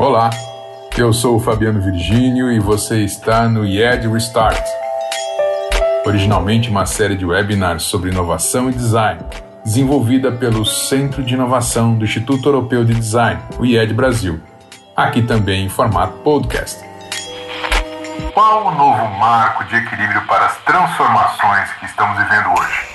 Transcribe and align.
Olá, 0.00 0.30
eu 0.96 1.12
sou 1.12 1.36
o 1.36 1.38
Fabiano 1.38 1.78
Virgínio 1.78 2.50
e 2.50 2.58
você 2.58 3.04
está 3.04 3.46
no 3.46 3.66
IED 3.66 4.08
Restart. 4.08 4.66
Originalmente 6.06 6.70
uma 6.70 6.86
série 6.86 7.14
de 7.14 7.26
webinars 7.26 7.82
sobre 7.82 8.08
inovação 8.10 8.70
e 8.70 8.72
design, 8.72 9.20
desenvolvida 9.62 10.32
pelo 10.32 10.64
Centro 10.64 11.22
de 11.22 11.34
Inovação 11.34 11.98
do 11.98 12.06
Instituto 12.06 12.48
Europeu 12.48 12.82
de 12.82 12.94
Design, 12.94 13.42
o 13.58 13.66
IED 13.66 13.92
Brasil. 13.92 14.40
Aqui 14.96 15.20
também 15.20 15.66
em 15.66 15.68
formato 15.68 16.14
podcast. 16.20 16.82
Qual 18.32 18.68
o 18.68 18.74
novo 18.74 19.04
marco 19.18 19.64
de 19.64 19.76
equilíbrio 19.76 20.26
para 20.26 20.46
as 20.46 20.56
transformações 20.64 21.70
que 21.78 21.84
estamos 21.84 22.16
vivendo 22.16 22.58
hoje? 22.58 22.89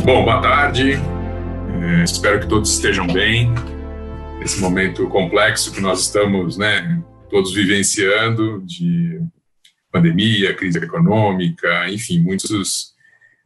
Bom, 0.03 0.25
boa 0.25 0.41
tarde. 0.41 0.99
É, 1.81 2.03
espero 2.03 2.41
que 2.41 2.47
todos 2.47 2.69
estejam 2.69 3.07
bem. 3.07 3.55
Esse 4.41 4.59
momento 4.59 5.07
complexo 5.07 5.71
que 5.71 5.79
nós 5.79 6.01
estamos, 6.01 6.57
né, 6.57 7.01
todos 7.29 7.53
vivenciando 7.53 8.61
de 8.65 9.21
pandemia, 9.91 10.53
crise 10.53 10.77
econômica, 10.77 11.89
enfim, 11.89 12.19
muitos 12.19 12.93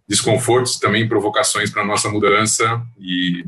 desconfortos 0.08 0.78
também 0.78 1.08
provocações 1.08 1.70
para 1.70 1.82
a 1.82 1.86
nossa 1.86 2.10
mudança 2.10 2.82
e 3.00 3.46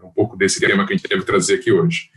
é 0.00 0.04
um 0.04 0.10
pouco 0.10 0.36
desse 0.36 0.60
tema 0.60 0.86
que 0.86 0.92
a 0.92 0.96
gente 0.96 1.08
deve 1.08 1.22
trazer 1.22 1.56
aqui 1.56 1.70
hoje. 1.70 2.10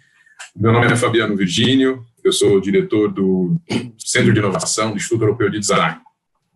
Meu 0.55 0.71
nome 0.71 0.87
é 0.87 0.95
Fabiano 0.95 1.35
Virgínio, 1.35 2.05
eu 2.23 2.31
sou 2.31 2.59
diretor 2.59 3.11
do 3.11 3.55
Centro 3.97 4.33
de 4.33 4.39
Inovação 4.39 4.91
do 4.91 4.97
Instituto 4.97 5.23
Europeu 5.23 5.49
de 5.49 5.59
Design. 5.59 5.99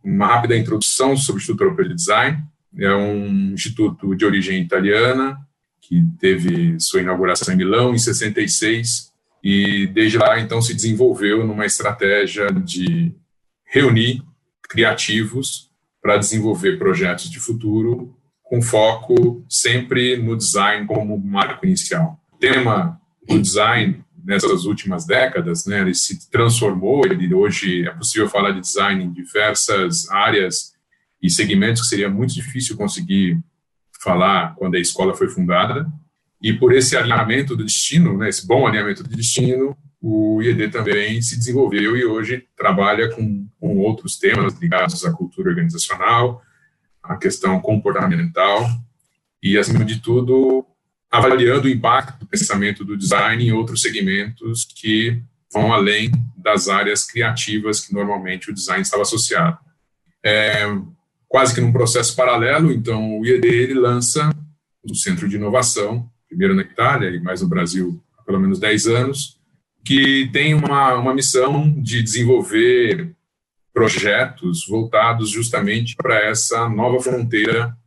Uma 0.03 0.27
rápida 0.27 0.55
introdução 0.55 1.17
sobre 1.17 1.39
o 1.39 1.41
Instituto 1.41 1.63
Europeu 1.63 1.87
de 1.87 1.95
Design. 1.95 2.43
É 2.77 2.93
um 2.93 3.53
instituto 3.53 4.15
de 4.15 4.25
origem 4.25 4.61
italiana 4.61 5.37
que 5.81 6.03
teve 6.19 6.79
sua 6.79 7.01
inauguração 7.01 7.53
em 7.53 7.57
Milão 7.57 7.93
em 7.93 7.97
66 7.97 9.11
e 9.43 9.87
desde 9.87 10.17
lá 10.17 10.39
então 10.39 10.61
se 10.61 10.73
desenvolveu 10.73 11.45
numa 11.45 11.65
estratégia 11.65 12.51
de 12.51 13.15
reunir 13.75 14.23
criativos 14.69 15.69
para 16.01 16.17
desenvolver 16.17 16.79
projetos 16.79 17.29
de 17.29 17.41
futuro 17.41 18.15
com 18.41 18.61
foco 18.61 19.43
sempre 19.49 20.15
no 20.15 20.37
design 20.37 20.87
como 20.87 21.17
marco 21.19 21.65
inicial. 21.65 22.17
O 22.31 22.37
tema 22.37 22.97
do 23.27 23.37
design 23.41 24.01
nessas 24.23 24.63
últimas 24.63 25.05
décadas, 25.05 25.65
né, 25.65 25.81
ele 25.81 25.93
se 25.93 26.29
transformou, 26.31 27.05
ele 27.05 27.33
hoje 27.33 27.85
é 27.85 27.91
possível 27.91 28.29
falar 28.29 28.51
de 28.51 28.61
design 28.61 29.03
em 29.03 29.11
diversas 29.11 30.09
áreas 30.09 30.73
e 31.21 31.29
segmentos 31.29 31.81
que 31.81 31.89
seria 31.89 32.09
muito 32.09 32.33
difícil 32.33 32.77
conseguir 32.77 33.37
falar 34.01 34.55
quando 34.55 34.75
a 34.75 34.79
escola 34.79 35.13
foi 35.13 35.27
fundada. 35.27 35.85
E 36.41 36.53
por 36.53 36.73
esse 36.73 36.95
alinhamento 36.95 37.57
do 37.57 37.63
destino, 37.65 38.17
né, 38.17 38.29
esse 38.29 38.47
bom 38.47 38.65
alinhamento 38.65 39.03
do 39.03 39.09
destino, 39.09 39.75
o 40.07 40.39
IED 40.39 40.69
também 40.69 41.19
se 41.19 41.35
desenvolveu 41.35 41.97
e 41.97 42.05
hoje 42.05 42.45
trabalha 42.55 43.09
com, 43.09 43.47
com 43.59 43.79
outros 43.79 44.19
temas 44.19 44.53
ligados 44.59 45.03
à 45.03 45.11
cultura 45.11 45.49
organizacional, 45.49 46.43
à 47.01 47.17
questão 47.17 47.59
comportamental 47.59 48.69
e, 49.41 49.57
acima 49.57 49.83
de 49.83 49.99
tudo, 49.99 50.63
avaliando 51.09 51.65
o 51.65 51.71
impacto 51.71 52.19
do 52.19 52.27
pensamento 52.27 52.85
do 52.85 52.95
design 52.95 53.47
em 53.47 53.51
outros 53.51 53.81
segmentos 53.81 54.63
que 54.63 55.23
vão 55.51 55.73
além 55.73 56.11
das 56.37 56.67
áreas 56.69 57.03
criativas 57.03 57.81
que 57.81 57.91
normalmente 57.91 58.51
o 58.51 58.53
design 58.53 58.83
estava 58.83 59.01
associado. 59.01 59.57
É, 60.23 60.67
quase 61.27 61.55
que 61.55 61.61
num 61.61 61.73
processo 61.73 62.15
paralelo, 62.15 62.71
então 62.71 63.17
o 63.17 63.25
IED 63.25 63.47
ele 63.47 63.73
lança 63.73 64.29
o 64.83 64.93
Centro 64.93 65.27
de 65.27 65.37
Inovação, 65.37 66.07
primeiro 66.29 66.53
na 66.53 66.61
Itália 66.61 67.09
e 67.09 67.19
mais 67.19 67.41
no 67.41 67.47
Brasil 67.47 67.99
há 68.19 68.21
pelo 68.21 68.39
menos 68.39 68.59
10 68.59 68.85
anos, 68.85 69.43
que 69.85 70.27
tem 70.33 70.55
uma, 70.55 70.95
uma 70.95 71.13
missão 71.13 71.71
de 71.79 72.01
desenvolver 72.01 73.15
projetos 73.71 74.65
voltados 74.67 75.29
justamente 75.29 75.95
para 75.95 76.17
essa 76.25 76.67
nova 76.67 76.99
fronteira 76.99 77.77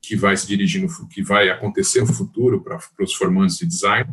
que 0.00 0.16
vai 0.16 0.36
se 0.36 0.46
dirigir, 0.46 0.80
no, 0.80 1.08
que 1.08 1.22
vai 1.22 1.50
acontecer 1.50 2.00
no 2.00 2.12
futuro 2.12 2.62
para, 2.62 2.78
os 3.00 3.14
formandos 3.14 3.58
de 3.58 3.66
design, 3.66 4.10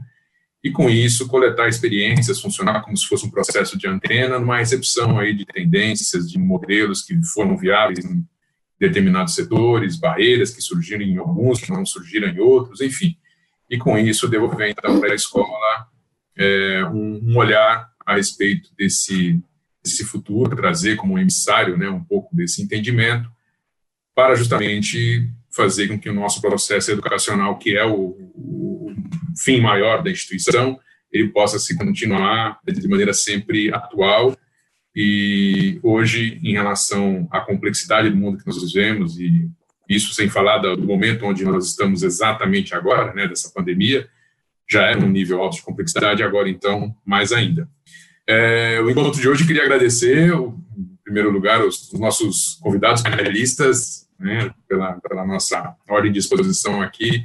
e 0.62 0.70
com 0.70 0.90
isso 0.90 1.28
coletar 1.28 1.70
experiências, 1.70 2.42
funcionar 2.42 2.82
como 2.82 2.98
se 2.98 3.08
fosse 3.08 3.26
um 3.26 3.32
processo 3.32 3.78
de 3.78 3.88
antena, 3.88 4.38
numa 4.38 4.58
recepção 4.58 5.18
aí 5.18 5.34
de 5.34 5.46
tendências, 5.46 6.30
de 6.30 6.38
modelos 6.38 7.02
que 7.04 7.16
foram 7.24 7.58
viáveis 7.58 8.04
em 8.04 8.28
determinados 8.78 9.34
setores, 9.34 9.98
barreiras 9.98 10.52
que 10.52 10.62
surgiram 10.62 11.04
em 11.04 11.18
alguns, 11.18 11.62
que 11.62 11.72
não 11.72 11.86
surgiram 11.86 12.28
em 12.28 12.40
outros, 12.40 12.82
enfim. 12.82 13.16
E 13.70 13.78
com 13.78 13.98
isso 13.98 14.28
devolver 14.28 14.70
então 14.70 15.00
para 15.00 15.14
a 15.14 15.16
escola 15.16 15.88
é, 16.40 16.86
um, 16.86 17.20
um, 17.22 17.38
olhar 17.38 17.92
a 18.06 18.16
respeito 18.16 18.70
desse, 18.78 19.38
desse 19.84 20.06
futuro, 20.06 20.56
trazer 20.56 20.96
como 20.96 21.20
emissário 21.20 21.78
né, 21.78 21.90
um 21.90 22.04
pouco 22.04 22.34
desse 22.34 22.62
entendimento, 22.62 23.30
para 24.16 24.36
justamente 24.36 25.30
fazer 25.52 25.90
com 25.90 26.00
que 26.00 26.10
o 26.10 26.14
nosso 26.14 26.40
processo 26.40 26.92
educacional, 26.92 27.58
que 27.58 27.78
é 27.78 27.86
o, 27.86 28.16
o 28.36 28.96
fim 29.38 29.60
maior 29.60 30.02
da 30.02 30.10
instituição, 30.10 30.80
ele 31.12 31.28
possa 31.30 31.60
se 31.60 31.78
continuar 31.78 32.60
de 32.66 32.88
maneira 32.88 33.14
sempre 33.14 33.74
atual. 33.74 34.38
E 34.96 35.80
hoje, 35.84 36.40
em 36.44 36.54
relação 36.54 37.28
à 37.32 37.42
complexidade 37.42 38.10
do 38.10 38.16
mundo 38.16 38.38
que 38.38 38.48
nós 38.48 38.62
vivemos, 38.62 39.20
e 39.20 39.50
isso 39.88 40.14
sem 40.14 40.30
falar 40.30 40.60
do 40.60 40.86
momento 40.86 41.26
onde 41.26 41.44
nós 41.44 41.68
estamos 41.68 42.04
exatamente 42.04 42.76
agora, 42.76 43.14
né, 43.14 43.28
dessa 43.28 43.52
pandemia, 43.54 44.08
já 44.70 44.84
era 44.84 45.00
um 45.00 45.10
nível 45.10 45.42
alto 45.42 45.58
de 45.58 45.64
complexidade, 45.64 46.24
agora 46.24 46.50
então 46.50 46.96
mais 47.06 47.32
ainda. 47.32 47.68
É, 48.28 48.80
o 48.82 48.90
encontro 48.90 49.20
de 49.20 49.28
hoje 49.28 49.48
queria 49.48 49.64
agradecer, 49.64 50.32
em 50.32 50.98
primeiro 51.04 51.32
lugar, 51.32 51.66
os, 51.66 51.92
os 51.92 52.00
nossos 52.00 52.60
convidados 52.62 53.02
panelistas, 53.02 54.08
né, 54.20 54.54
pela, 54.68 55.00
pela, 55.00 55.26
nossa 55.26 55.76
ordem 55.88 56.12
de 56.12 56.20
exposição 56.20 56.82
aqui. 56.82 57.24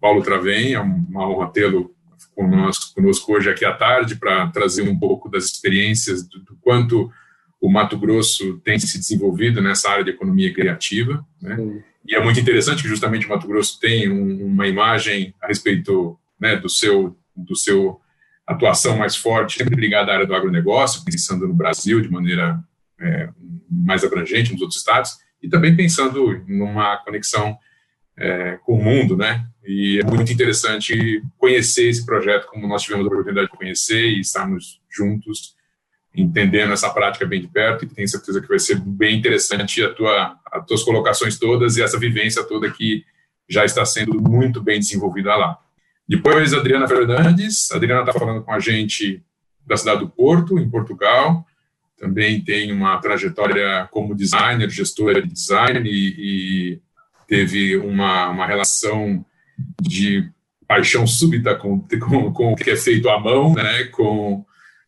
Paulo 0.00 0.22
Travém, 0.22 0.72
é 0.72 0.80
uma 0.80 1.28
honra 1.28 1.52
tê-lo 1.52 1.94
conosco, 2.34 2.94
conosco 2.94 3.32
hoje 3.34 3.50
aqui 3.50 3.64
à 3.64 3.72
tarde 3.74 4.16
para 4.16 4.46
trazer 4.46 4.82
um 4.82 4.98
pouco 4.98 5.28
das 5.28 5.44
experiências 5.44 6.26
do, 6.26 6.38
do, 6.38 6.56
quanto 6.62 7.12
o 7.60 7.70
Mato 7.70 7.98
Grosso 7.98 8.58
tem 8.64 8.78
se 8.78 8.98
desenvolvido 8.98 9.60
nessa 9.60 9.90
área 9.90 10.04
de 10.04 10.10
economia 10.10 10.54
criativa. 10.54 11.22
Né? 11.42 11.82
E 12.06 12.14
é 12.14 12.24
muito 12.24 12.40
interessante 12.40 12.82
que 12.82 12.88
justamente 12.88 13.26
o 13.26 13.28
Mato 13.28 13.46
Grosso 13.46 13.78
tem 13.78 14.10
um, 14.10 14.46
uma 14.46 14.66
imagem 14.66 15.34
a 15.42 15.48
respeito 15.48 16.18
né, 16.40 16.56
do 16.56 16.68
seu 16.68 17.16
do 17.36 17.56
seu 17.56 18.00
atuação 18.46 18.96
mais 18.96 19.14
forte, 19.14 19.58
sempre 19.58 19.80
ligada 19.80 20.10
à 20.10 20.14
área 20.14 20.26
do 20.26 20.34
agronegócio, 20.34 21.04
pensando 21.04 21.46
no 21.46 21.54
Brasil 21.54 22.00
de 22.00 22.10
maneira 22.10 22.58
é, 22.98 23.28
mais 23.70 24.02
abrangente, 24.04 24.52
nos 24.52 24.60
outros 24.60 24.78
estados, 24.78 25.18
e 25.40 25.48
também 25.48 25.76
pensando 25.76 26.42
numa 26.46 26.96
conexão 26.98 27.56
é, 28.16 28.58
com 28.64 28.74
o 28.74 28.82
mundo, 28.82 29.16
né? 29.16 29.46
E 29.64 30.00
é 30.00 30.04
muito 30.04 30.32
interessante 30.32 31.22
conhecer 31.38 31.88
esse 31.88 32.04
projeto, 32.04 32.46
como 32.48 32.66
nós 32.66 32.82
tivemos 32.82 33.06
a 33.06 33.08
oportunidade 33.08 33.50
de 33.50 33.56
conhecer 33.56 34.04
e 34.04 34.20
estarmos 34.20 34.80
juntos, 34.90 35.54
entendendo 36.14 36.72
essa 36.72 36.90
prática 36.90 37.24
bem 37.24 37.40
de 37.40 37.48
perto, 37.48 37.84
e 37.84 37.88
tenho 37.88 38.08
certeza 38.08 38.40
que 38.40 38.48
vai 38.48 38.58
ser 38.58 38.80
bem 38.80 39.18
interessante 39.18 39.82
a 39.82 39.94
tua, 39.94 40.36
as 40.50 40.66
tuas 40.66 40.82
colocações 40.82 41.38
todas 41.38 41.76
e 41.76 41.82
essa 41.82 41.98
vivência 41.98 42.42
toda 42.42 42.70
que 42.70 43.04
já 43.48 43.64
está 43.64 43.84
sendo 43.84 44.20
muito 44.20 44.60
bem 44.60 44.80
desenvolvida 44.80 45.36
lá. 45.36 45.58
Depois, 46.10 46.52
Adriana 46.52 46.88
Fernandes. 46.88 47.70
A 47.70 47.76
Adriana 47.76 48.00
está 48.00 48.12
falando 48.12 48.42
com 48.42 48.52
a 48.52 48.58
gente 48.58 49.22
da 49.64 49.76
cidade 49.76 50.00
do 50.00 50.08
Porto, 50.08 50.58
em 50.58 50.68
Portugal. 50.68 51.46
Também 51.96 52.42
tem 52.42 52.72
uma 52.72 52.98
trajetória 52.98 53.86
como 53.92 54.16
designer, 54.16 54.68
gestora 54.70 55.22
de 55.22 55.32
design 55.32 55.88
e, 55.88 56.14
e 56.18 56.80
teve 57.28 57.76
uma, 57.76 58.28
uma 58.28 58.44
relação 58.44 59.24
de 59.80 60.28
paixão 60.66 61.06
súbita 61.06 61.54
com, 61.54 61.78
com, 61.80 62.32
com 62.32 62.52
o 62.54 62.56
que 62.56 62.70
é 62.70 62.76
feito 62.76 63.08
à 63.08 63.20
mão, 63.20 63.54
né, 63.54 63.84
com, 63.84 64.44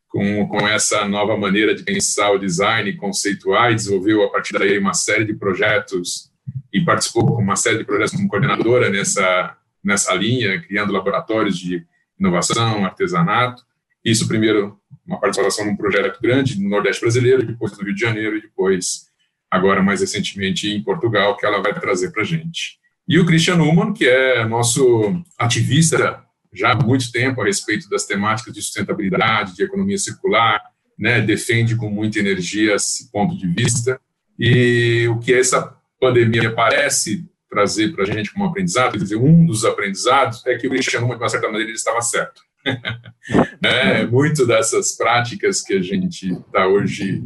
com, 0.09 0.49
com 0.49 0.67
essa 0.67 1.07
nova 1.07 1.37
maneira 1.37 1.73
de 1.73 1.85
pensar 1.85 2.33
o 2.33 2.39
design, 2.39 2.97
conceituar, 2.97 3.71
e 3.71 3.77
desenvolveu 3.77 4.25
a 4.25 4.29
partir 4.29 4.55
daí 4.55 4.77
uma 4.77 4.95
série 4.95 5.25
de 5.25 5.35
projetos 5.35 6.33
e 6.73 6.81
participou 6.81 7.25
com 7.27 7.41
uma 7.41 7.55
série 7.55 7.79
de 7.79 7.85
projetos 7.85 8.13
como 8.13 8.27
coordenadora 8.27 8.91
nessa, 8.91 9.57
nessa 9.83 10.15
linha, 10.15 10.61
criando 10.61 10.93
laboratórios 10.93 11.59
de 11.59 11.85
inovação, 12.19 12.85
artesanato. 12.85 13.63
Isso 14.05 14.29
primeiro, 14.29 14.79
uma 15.07 15.21
participação 15.21 15.65
num 15.65 15.77
projeto 15.77 16.21
grande 16.21 16.61
no 16.61 16.69
Nordeste 16.69 17.01
brasileiro, 17.01 17.47
depois 17.47 17.77
no 17.77 17.85
Rio 17.85 17.95
de 17.95 18.01
Janeiro 18.01 18.37
e 18.37 18.43
depois, 18.43 19.07
agora 19.51 19.83
mais 19.83 20.01
recentemente, 20.01 20.69
em 20.69 20.83
Portugal, 20.83 21.37
que 21.37 21.47
ela 21.47 21.61
vai 21.61 21.73
trazer 21.79 22.11
para 22.11 22.23
a 22.23 22.25
gente. 22.25 22.79
E 23.09 23.19
o 23.19 23.27
Christian 23.27 23.57
Numan, 23.57 23.93
que 23.93 24.07
é 24.07 24.45
nosso 24.45 25.23
ativista 25.39 26.23
já 26.53 26.73
há 26.73 26.77
muito 26.77 27.11
tempo 27.11 27.41
a 27.41 27.45
respeito 27.45 27.89
das 27.89 28.05
temáticas 28.05 28.53
de 28.53 28.63
sustentabilidade, 28.63 29.57
de 29.57 29.65
economia 29.65 29.99
circular, 29.99 30.61
né, 30.99 31.21
defende 31.21 31.75
com 31.75 31.89
muita 31.89 32.19
energia 32.19 32.75
esse 32.75 33.11
ponto 33.11 33.37
de 33.37 33.47
vista. 33.49 34.01
E 34.39 35.09
o 35.09 35.19
que 35.19 35.33
essa 35.33 35.77
pandemia 35.99 36.53
parece 36.53 37.25
trazer 37.53 37.93
para 37.93 38.05
a 38.05 38.07
gente 38.07 38.33
como 38.33 38.47
aprendizado, 38.47 38.93
quer 38.93 38.99
dizer, 38.99 39.17
um 39.17 39.45
dos 39.45 39.63
aprendizados 39.67 40.45
é 40.47 40.57
que 40.57 40.67
o 40.67 40.71
Christian 40.71 41.03
Numan, 41.03 41.17
de 41.17 41.23
uma 41.23 41.29
certa 41.29 41.49
maneira, 41.49 41.69
ele 41.69 41.77
estava 41.77 42.01
certo. 42.01 42.41
né? 43.61 44.07
Muito 44.07 44.47
dessas 44.47 44.97
práticas 44.97 45.61
que 45.61 45.75
a 45.75 45.83
gente 45.83 46.33
está 46.33 46.67
hoje 46.67 47.23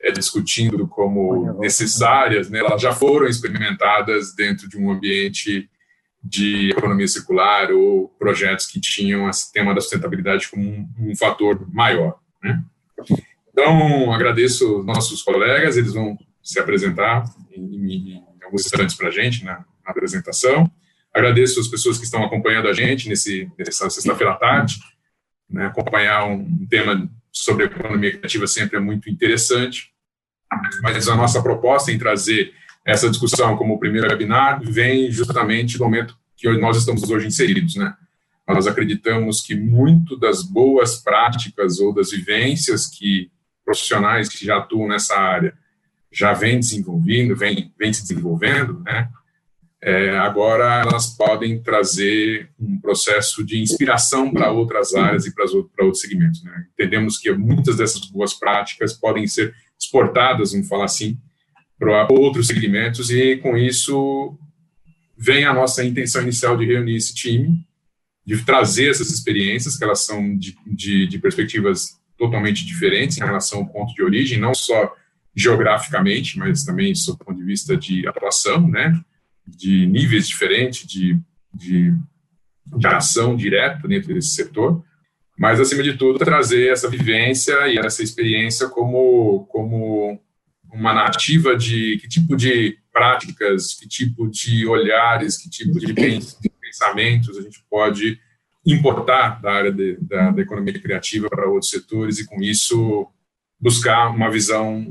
é, 0.00 0.10
discutindo 0.10 0.88
como 0.88 1.60
necessárias, 1.60 2.48
né, 2.48 2.60
elas 2.60 2.80
já 2.80 2.92
foram 2.92 3.26
experimentadas 3.26 4.34
dentro 4.34 4.66
de 4.66 4.78
um 4.78 4.90
ambiente 4.90 5.68
de 6.24 6.70
economia 6.70 7.06
circular 7.06 7.70
ou 7.70 8.08
projetos 8.18 8.66
que 8.66 8.80
tinham 8.80 9.28
esse 9.28 9.52
tema 9.52 9.74
da 9.74 9.80
sustentabilidade 9.82 10.48
como 10.48 10.62
um, 10.62 10.88
um 10.98 11.16
fator 11.16 11.68
maior. 11.70 12.18
Né? 12.42 12.62
Então, 13.52 14.10
agradeço 14.10 14.82
nossos 14.84 15.22
colegas, 15.22 15.76
eles 15.76 15.92
vão 15.92 16.16
se 16.42 16.58
apresentar 16.58 17.24
em, 17.54 18.16
em 18.16 18.24
alguns 18.46 18.64
instantes 18.66 18.94
para 18.94 19.08
a 19.08 19.10
gente 19.10 19.44
na, 19.44 19.58
na, 19.58 19.90
apresentação. 19.90 20.70
Agradeço 21.12 21.60
as 21.60 21.68
pessoas 21.68 21.98
que 21.98 22.04
estão 22.04 22.24
acompanhando 22.24 22.68
a 22.68 22.72
gente 22.72 23.08
nesse, 23.08 23.50
nessa 23.58 23.88
sexta-feira 23.90 24.32
à 24.32 24.36
tarde. 24.36 24.76
Né, 25.48 25.66
acompanhar 25.66 26.26
um, 26.26 26.66
tema 26.66 27.08
sobre 27.30 27.66
economia 27.66 28.10
criativa 28.10 28.48
sempre 28.48 28.78
é 28.78 28.80
muito 28.80 29.08
interessante 29.08 29.94
mas 30.82 31.08
a 31.08 31.16
nossa 31.16 31.42
proposta 31.42 31.90
em 31.90 31.98
trazer 31.98 32.52
essa 32.84 33.10
discussão 33.10 33.56
como 33.56 33.78
primeiro 33.78 34.08
webinar 34.08 34.60
vem 34.62 35.10
justamente 35.10 35.76
do 35.76 35.84
momento 35.84 36.16
que 36.36 36.48
nós 36.58 36.76
estamos 36.76 37.02
hoje 37.10 37.26
inseridos, 37.26 37.76
né? 37.76 37.94
Nós 38.46 38.66
acreditamos 38.66 39.40
que 39.40 39.56
muito 39.56 40.16
das 40.16 40.42
boas 40.42 40.96
práticas 41.02 41.80
ou 41.80 41.92
das 41.92 42.12
vivências 42.12 42.86
que 42.86 43.30
profissionais 43.64 44.28
que 44.28 44.46
já 44.46 44.58
atuam 44.58 44.86
nessa 44.86 45.18
área 45.18 45.52
já 46.16 46.32
vem 46.32 46.58
desenvolvendo, 46.58 47.36
vem, 47.36 47.70
vem 47.78 47.92
se 47.92 48.00
desenvolvendo, 48.00 48.80
né? 48.80 49.10
É, 49.82 50.16
agora 50.16 50.80
elas 50.80 51.14
podem 51.14 51.62
trazer 51.62 52.48
um 52.58 52.80
processo 52.80 53.44
de 53.44 53.60
inspiração 53.60 54.32
para 54.32 54.50
outras 54.50 54.94
áreas 54.94 55.26
e 55.26 55.34
para, 55.34 55.44
outros 55.44 56.00
segmentos. 56.00 56.42
Né? 56.42 56.66
Entendemos 56.72 57.18
que 57.18 57.30
muitas 57.32 57.76
dessas 57.76 58.06
boas 58.06 58.32
práticas 58.32 58.94
podem 58.94 59.26
ser 59.26 59.54
exportadas, 59.78 60.52
vamos 60.52 60.66
falar 60.66 60.86
assim, 60.86 61.18
para 61.78 62.08
outros 62.10 62.46
segmentos, 62.46 63.10
e 63.10 63.36
com 63.36 63.54
isso 63.56 64.36
vem 65.16 65.44
a 65.44 65.52
nossa 65.52 65.84
intenção 65.84 66.22
inicial 66.22 66.56
de 66.56 66.64
reunir 66.64 66.96
esse 66.96 67.14
time, 67.14 67.62
de 68.24 68.42
trazer 68.44 68.90
essas 68.90 69.10
experiências, 69.10 69.76
que 69.76 69.84
elas 69.84 70.04
são 70.04 70.36
de, 70.36 70.56
de, 70.66 71.06
de 71.06 71.18
perspectivas 71.18 72.00
totalmente 72.16 72.64
diferentes 72.64 73.18
em 73.18 73.24
relação 73.24 73.60
ao 73.60 73.68
ponto 73.68 73.94
de 73.94 74.02
origem, 74.02 74.40
não 74.40 74.54
só 74.54 74.90
geograficamente, 75.36 76.38
mas 76.38 76.64
também 76.64 76.92
do 76.92 77.18
ponto 77.18 77.36
de 77.36 77.44
vista 77.44 77.76
de 77.76 78.08
atuação, 78.08 78.66
né, 78.66 78.98
de 79.46 79.86
níveis 79.86 80.26
diferentes 80.26 80.86
de, 80.86 81.20
de, 81.54 81.94
de 82.78 82.86
ação 82.86 83.36
direta 83.36 83.86
dentro 83.86 84.14
desse 84.14 84.30
setor, 84.30 84.82
mas 85.38 85.60
acima 85.60 85.82
de 85.82 85.94
tudo 85.98 86.18
trazer 86.18 86.72
essa 86.72 86.88
vivência 86.88 87.68
e 87.68 87.78
essa 87.78 88.02
experiência 88.02 88.68
como 88.68 89.44
como 89.50 90.18
uma 90.72 90.94
narrativa 90.94 91.56
de 91.56 91.98
que 91.98 92.08
tipo 92.08 92.34
de 92.36 92.78
práticas, 92.92 93.74
que 93.74 93.86
tipo 93.86 94.28
de 94.30 94.66
olhares, 94.66 95.36
que 95.36 95.50
tipo 95.50 95.78
de 95.78 95.92
pensamentos 96.60 97.36
a 97.36 97.42
gente 97.42 97.62
pode 97.70 98.18
importar 98.64 99.40
da 99.40 99.52
área 99.52 99.72
de, 99.72 99.96
da, 100.00 100.30
da, 100.30 100.42
economia 100.42 100.78
criativa 100.80 101.28
para 101.28 101.48
outros 101.48 101.70
setores 101.70 102.18
e 102.18 102.26
com 102.26 102.42
isso 102.42 103.06
buscar 103.60 104.10
uma 104.10 104.30
visão 104.30 104.86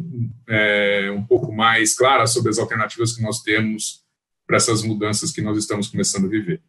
é, 0.47 1.11
um 1.11 1.23
pouco 1.23 1.53
mais 1.53 1.95
clara 1.95 2.25
sobre 2.27 2.49
as 2.49 2.57
alternativas 2.57 3.13
que 3.13 3.21
nós 3.21 3.41
temos 3.41 4.03
para 4.45 4.57
essas 4.57 4.83
mudanças 4.83 5.31
que 5.31 5.41
nós 5.41 5.57
estamos 5.57 5.87
começando 5.87 6.25
a 6.25 6.29
viver. 6.29 6.61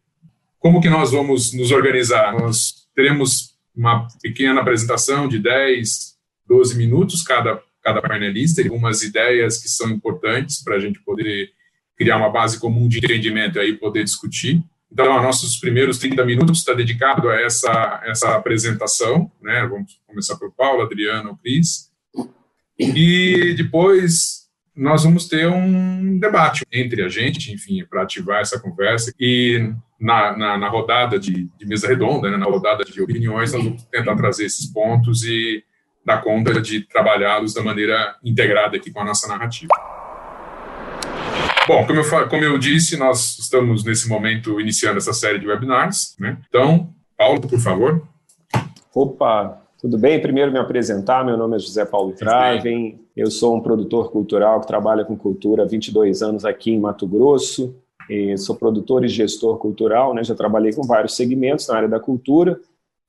Como 0.59 0.81
que 0.81 0.89
nós 0.89 1.11
vamos 1.11 1.53
nos 1.53 1.71
organizar? 1.71 2.33
Nós 2.33 2.87
teremos 2.95 3.55
uma 3.75 4.07
pequena 4.21 4.61
apresentação 4.61 5.27
de 5.27 5.39
10, 5.39 6.17
12 6.47 6.77
minutos 6.77 7.21
cada, 7.23 7.61
cada 7.83 8.01
painelista, 8.01 8.61
algumas 8.61 9.03
ideias 9.03 9.61
que 9.61 9.69
são 9.69 9.89
importantes 9.89 10.63
para 10.63 10.75
a 10.75 10.79
gente 10.79 10.99
poder 11.01 11.51
criar 11.95 12.17
uma 12.17 12.29
base 12.29 12.59
comum 12.59 12.87
de 12.87 12.97
entendimento 12.97 13.57
e 13.57 13.61
aí 13.61 13.73
poder 13.73 14.03
discutir. 14.03 14.63
Então, 14.91 15.21
nossos 15.21 15.57
primeiros 15.59 15.97
30 15.99 16.25
minutos 16.25 16.59
está 16.59 16.73
dedicado 16.73 17.29
a 17.29 17.39
essa, 17.41 18.01
essa 18.05 18.35
apresentação, 18.35 19.31
né? 19.41 19.67
Vamos 19.69 19.99
começar 20.07 20.37
por 20.37 20.51
Paulo, 20.53 20.81
Adriano, 20.81 21.37
Cris. 21.43 21.91
E 22.79 23.53
depois 23.57 24.47
nós 24.75 25.03
vamos 25.03 25.27
ter 25.27 25.47
um 25.47 26.19
debate 26.19 26.63
entre 26.71 27.03
a 27.03 27.09
gente, 27.09 27.51
enfim, 27.51 27.83
para 27.83 28.03
ativar 28.03 28.41
essa 28.41 28.59
conversa. 28.59 29.11
E 29.19 29.73
na, 29.99 30.37
na, 30.37 30.57
na 30.57 30.69
rodada 30.69 31.19
de, 31.19 31.49
de, 31.57 31.65
mesa 31.65 31.87
redonda, 31.87 32.29
né, 32.29 32.37
na 32.37 32.45
rodada 32.45 32.85
de 32.85 33.01
opiniões, 33.01 33.53
nós 33.53 33.63
vamos 33.63 33.83
tentar 33.85 34.15
trazer 34.15 34.45
esses 34.45 34.67
pontos 34.67 35.23
e 35.23 35.63
dar 36.05 36.21
conta 36.21 36.61
de 36.61 36.81
trabalhá-los 36.81 37.53
da 37.53 37.63
maneira 37.63 38.15
integrada 38.23 38.77
aqui 38.77 38.91
com 38.91 39.01
a 39.01 39.05
nossa 39.05 39.27
narrativa. 39.27 39.96
Bom, 41.67 41.85
como 41.85 41.99
eu, 41.99 42.29
como 42.29 42.43
eu 42.45 42.57
disse, 42.57 42.95
nós 42.95 43.37
estamos 43.39 43.83
nesse 43.83 44.07
momento 44.07 44.57
iniciando 44.61 44.99
essa 44.99 45.11
série 45.11 45.37
de 45.37 45.45
webinars. 45.45 46.15
Né? 46.17 46.37
Então, 46.47 46.91
Paulo, 47.17 47.41
por 47.41 47.59
favor. 47.59 48.07
Opa, 48.95 49.61
tudo 49.77 49.97
bem? 49.97 50.21
Primeiro 50.21 50.49
me 50.49 50.59
apresentar, 50.59 51.25
meu 51.25 51.35
nome 51.35 51.57
é 51.57 51.59
José 51.59 51.83
Paulo 51.83 52.13
Traven, 52.13 53.01
eu 53.17 53.29
sou 53.29 53.53
um 53.53 53.59
produtor 53.59 54.11
cultural 54.11 54.61
que 54.61 54.67
trabalha 54.67 55.03
com 55.03 55.17
cultura 55.17 55.63
há 55.63 55.65
22 55.65 56.21
anos 56.21 56.45
aqui 56.45 56.71
em 56.71 56.79
Mato 56.79 57.05
Grosso, 57.05 57.75
sou 58.37 58.55
produtor 58.55 59.03
e 59.03 59.09
gestor 59.09 59.57
cultural, 59.57 60.13
né? 60.13 60.23
já 60.23 60.33
trabalhei 60.33 60.71
com 60.71 60.83
vários 60.83 61.17
segmentos 61.17 61.67
na 61.67 61.75
área 61.75 61.89
da 61.89 61.99
cultura, 61.99 62.57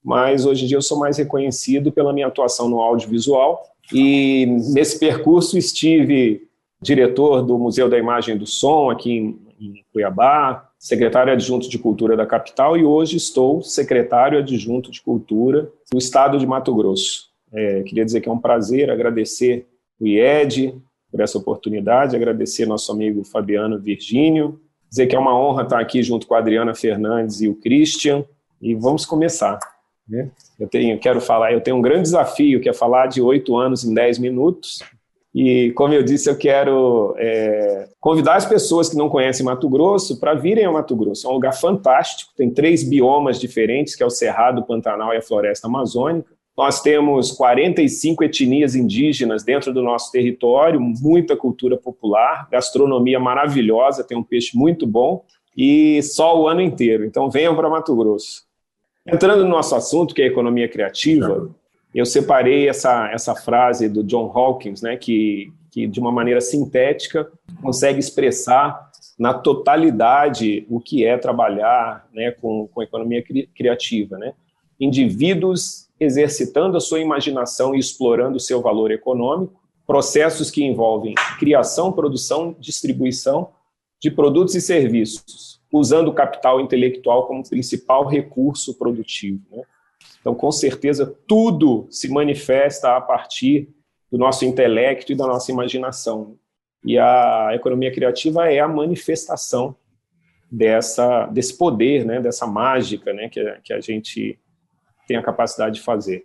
mas 0.02 0.44
hoje 0.44 0.64
em 0.64 0.66
dia 0.66 0.78
eu 0.78 0.82
sou 0.82 0.98
mais 0.98 1.16
reconhecido 1.16 1.92
pela 1.92 2.12
minha 2.12 2.26
atuação 2.26 2.68
no 2.68 2.80
audiovisual. 2.80 3.62
E 3.92 4.46
nesse 4.74 4.98
percurso 4.98 5.56
estive 5.56 6.47
diretor 6.80 7.42
do 7.42 7.58
Museu 7.58 7.88
da 7.88 7.98
Imagem 7.98 8.34
e 8.34 8.38
do 8.38 8.46
Som 8.46 8.90
aqui 8.90 9.12
em, 9.12 9.38
em 9.60 9.84
Cuiabá, 9.92 10.68
secretário 10.78 11.32
adjunto 11.32 11.68
de 11.68 11.78
Cultura 11.78 12.16
da 12.16 12.24
capital 12.24 12.76
e 12.76 12.84
hoje 12.84 13.16
estou 13.16 13.62
secretário 13.62 14.38
adjunto 14.38 14.90
de 14.90 15.02
Cultura 15.02 15.70
do 15.90 15.98
Estado 15.98 16.38
de 16.38 16.46
Mato 16.46 16.74
Grosso. 16.74 17.28
É, 17.52 17.82
queria 17.82 18.04
dizer 18.04 18.20
que 18.20 18.28
é 18.28 18.32
um 18.32 18.38
prazer 18.38 18.90
agradecer 18.90 19.66
o 20.00 20.06
IED 20.06 20.80
por 21.10 21.20
essa 21.20 21.38
oportunidade, 21.38 22.14
agradecer 22.14 22.66
nosso 22.66 22.92
amigo 22.92 23.24
Fabiano 23.24 23.78
Virgínio, 23.78 24.60
dizer 24.88 25.06
que 25.06 25.16
é 25.16 25.18
uma 25.18 25.38
honra 25.38 25.62
estar 25.62 25.80
aqui 25.80 26.02
junto 26.02 26.26
com 26.26 26.34
a 26.34 26.38
Adriana 26.38 26.74
Fernandes 26.74 27.40
e 27.40 27.48
o 27.48 27.54
Christian, 27.54 28.24
e 28.60 28.74
vamos 28.74 29.04
começar. 29.06 29.58
Né? 30.06 30.30
Eu 30.58 30.68
tenho, 30.68 30.98
quero 30.98 31.20
falar, 31.20 31.52
eu 31.52 31.60
tenho 31.60 31.76
um 31.76 31.82
grande 31.82 32.02
desafio, 32.02 32.60
que 32.60 32.68
é 32.68 32.72
falar 32.72 33.06
de 33.06 33.20
oito 33.20 33.56
anos 33.56 33.84
em 33.84 33.94
dez 33.94 34.18
minutos, 34.18 34.82
e 35.34 35.72
como 35.72 35.92
eu 35.92 36.02
disse, 36.02 36.30
eu 36.30 36.36
quero 36.36 37.14
é, 37.18 37.88
convidar 38.00 38.36
as 38.36 38.46
pessoas 38.46 38.88
que 38.88 38.96
não 38.96 39.08
conhecem 39.08 39.44
Mato 39.44 39.68
Grosso 39.68 40.18
para 40.18 40.34
virem 40.34 40.64
a 40.64 40.72
Mato 40.72 40.96
Grosso. 40.96 41.26
É 41.26 41.30
um 41.30 41.34
lugar 41.34 41.52
fantástico, 41.52 42.32
tem 42.36 42.50
três 42.50 42.82
biomas 42.82 43.38
diferentes, 43.38 43.94
que 43.94 44.02
é 44.02 44.06
o 44.06 44.10
Cerrado, 44.10 44.60
o 44.60 44.66
Pantanal 44.66 45.12
e 45.12 45.18
a 45.18 45.22
Floresta 45.22 45.66
Amazônica. 45.66 46.38
Nós 46.56 46.80
temos 46.80 47.30
45 47.30 48.24
etnias 48.24 48.74
indígenas 48.74 49.44
dentro 49.44 49.72
do 49.72 49.80
nosso 49.80 50.10
território, 50.10 50.80
muita 50.80 51.36
cultura 51.36 51.76
popular, 51.76 52.48
gastronomia 52.50 53.20
maravilhosa, 53.20 54.02
tem 54.02 54.18
um 54.18 54.24
peixe 54.24 54.58
muito 54.58 54.84
bom 54.84 55.24
e 55.56 56.02
só 56.02 56.40
o 56.40 56.48
ano 56.48 56.60
inteiro. 56.60 57.04
Então 57.04 57.30
venham 57.30 57.54
para 57.54 57.70
Mato 57.70 57.94
Grosso. 57.94 58.42
Entrando 59.06 59.44
no 59.44 59.50
nosso 59.50 59.74
assunto, 59.74 60.14
que 60.14 60.20
é 60.20 60.24
a 60.24 60.28
economia 60.28 60.68
criativa, 60.68 61.48
eu 61.98 62.06
separei 62.06 62.68
essa, 62.68 63.10
essa 63.10 63.34
frase 63.34 63.88
do 63.88 64.02
John 64.04 64.30
Hawkins, 64.34 64.82
né, 64.82 64.96
que 64.96 65.52
que 65.70 65.86
de 65.86 66.00
uma 66.00 66.10
maneira 66.10 66.40
sintética 66.40 67.30
consegue 67.62 67.98
expressar 67.98 68.90
na 69.18 69.34
totalidade 69.34 70.66
o 70.68 70.80
que 70.80 71.04
é 71.04 71.16
trabalhar 71.16 72.08
né, 72.12 72.30
com, 72.32 72.68
com 72.68 72.82
economia 72.82 73.22
cri 73.22 73.48
criativa. 73.54 74.16
Né? 74.16 74.32
Indivíduos 74.80 75.88
exercitando 76.00 76.76
a 76.76 76.80
sua 76.80 77.00
imaginação 77.00 77.74
e 77.74 77.78
explorando 77.78 78.36
o 78.36 78.40
seu 78.40 78.60
valor 78.60 78.90
econômico, 78.90 79.60
processos 79.86 80.50
que 80.50 80.64
envolvem 80.64 81.14
criação, 81.38 81.92
produção, 81.92 82.54
distribuição 82.58 83.50
de 84.00 84.10
produtos 84.10 84.54
e 84.54 84.60
serviços, 84.60 85.60
usando 85.72 86.08
o 86.08 86.14
capital 86.14 86.60
intelectual 86.60 87.26
como 87.26 87.48
principal 87.48 88.06
recurso 88.06 88.78
produtivo. 88.78 89.42
Né? 89.50 89.62
Então, 90.20 90.34
com 90.34 90.50
certeza, 90.50 91.14
tudo 91.26 91.86
se 91.90 92.08
manifesta 92.08 92.96
a 92.96 93.00
partir 93.00 93.68
do 94.10 94.18
nosso 94.18 94.44
intelecto 94.44 95.12
e 95.12 95.16
da 95.16 95.26
nossa 95.26 95.52
imaginação. 95.52 96.36
E 96.84 96.98
a 96.98 97.50
economia 97.54 97.92
criativa 97.92 98.50
é 98.50 98.60
a 98.60 98.68
manifestação 98.68 99.76
dessa, 100.50 101.26
desse 101.26 101.56
poder, 101.56 102.04
né, 102.04 102.20
dessa 102.20 102.46
mágica 102.46 103.12
né, 103.12 103.28
que, 103.28 103.40
a, 103.40 103.60
que 103.60 103.72
a 103.72 103.80
gente 103.80 104.38
tem 105.06 105.16
a 105.16 105.22
capacidade 105.22 105.76
de 105.76 105.82
fazer. 105.82 106.24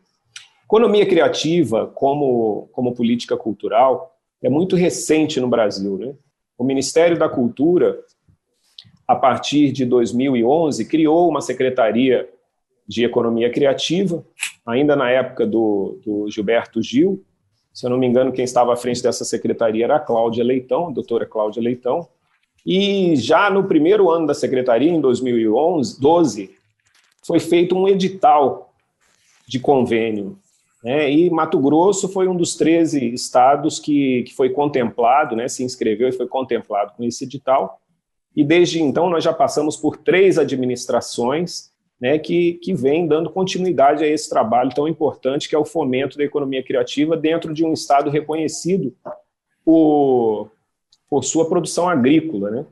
Economia 0.66 1.06
criativa, 1.06 1.88
como, 1.88 2.70
como 2.72 2.94
política 2.94 3.38
cultural, 3.38 4.18
é 4.42 4.50
muito 4.50 4.76
recente 4.76 5.40
no 5.40 5.48
Brasil. 5.48 5.98
Né? 5.98 6.16
O 6.58 6.64
Ministério 6.64 7.18
da 7.18 7.30
Cultura, 7.30 8.00
a 9.08 9.16
partir 9.16 9.72
de 9.72 9.86
2011, 9.86 10.86
criou 10.86 11.30
uma 11.30 11.42
secretaria 11.42 12.30
de 12.88 13.04
economia 13.04 13.50
criativa, 13.50 14.26
ainda 14.66 14.96
na 14.96 15.10
época 15.10 15.46
do, 15.46 16.00
do 16.04 16.30
Gilberto 16.30 16.82
Gil. 16.82 17.24
Se 17.74 17.86
eu 17.86 17.90
não 17.90 17.98
me 17.98 18.06
engano, 18.06 18.32
quem 18.32 18.44
estava 18.44 18.74
à 18.74 18.76
frente 18.76 19.02
dessa 19.02 19.26
secretaria 19.26 19.86
era 19.86 19.96
a 19.96 20.00
Cláudia 20.00 20.44
Leitão, 20.44 20.88
a 20.88 20.92
doutora 20.92 21.26
Cláudia 21.26 21.62
Leitão. 21.62 22.08
E 22.66 23.16
já 23.16 23.50
no 23.50 23.66
primeiro 23.66 24.10
ano 24.10 24.28
da 24.28 24.34
secretaria, 24.34 24.92
em 24.92 25.02
2011, 25.02 26.00
12, 26.00 26.56
foi 27.26 27.40
feito 27.40 27.76
um 27.76 27.88
edital 27.88 28.74
de 29.48 29.60
convênio. 29.60 30.38
Né? 30.84 31.12
E 31.12 31.30
Mato 31.30 31.60
Grosso 31.60 32.08
foi 32.10 32.28
um 32.28 32.36
dos 32.36 32.56
13 32.56 33.14
estados 33.14 33.80
que, 33.80 34.24
que 34.24 34.34
foi 34.34 34.50
contemplado, 34.50 35.36
né? 35.36 35.48
se 35.48 35.64
inscreveu 35.64 36.10
e 36.10 36.14
foi 36.14 36.28
contemplado 36.28 36.94
com 36.96 37.04
esse 37.04 37.24
edital. 37.24 37.80
E 38.36 38.44
desde 38.44 38.82
então 38.82 39.10
nós 39.10 39.24
já 39.24 39.34
passamos 39.34 39.78
por 39.78 39.98
três 39.98 40.38
administrações 40.38 41.73
né, 42.04 42.20
que, 42.20 42.56
que 42.56 42.74
vem 42.74 43.08
dando 43.08 43.30
continuidade 43.30 44.04
a 44.04 44.08
esse 44.08 44.30
trabalho 44.30 44.76
tão 44.76 44.90
importante 44.90 45.48
que 45.48 45.56
é 45.56 45.58
o 45.58 45.64
fomento 45.64 46.18
da 46.18 46.26
economia 46.26 46.62
criativa 46.62 47.16
dentro 47.16 47.54
de 47.54 47.64
um 47.64 47.72
Estado 47.72 48.10
reconhecido 48.10 48.94
por, 49.64 50.52
por 51.10 51.24
sua 51.24 51.48
produção 51.48 51.88
agrícola. 51.88 52.52
Né. 52.52 52.66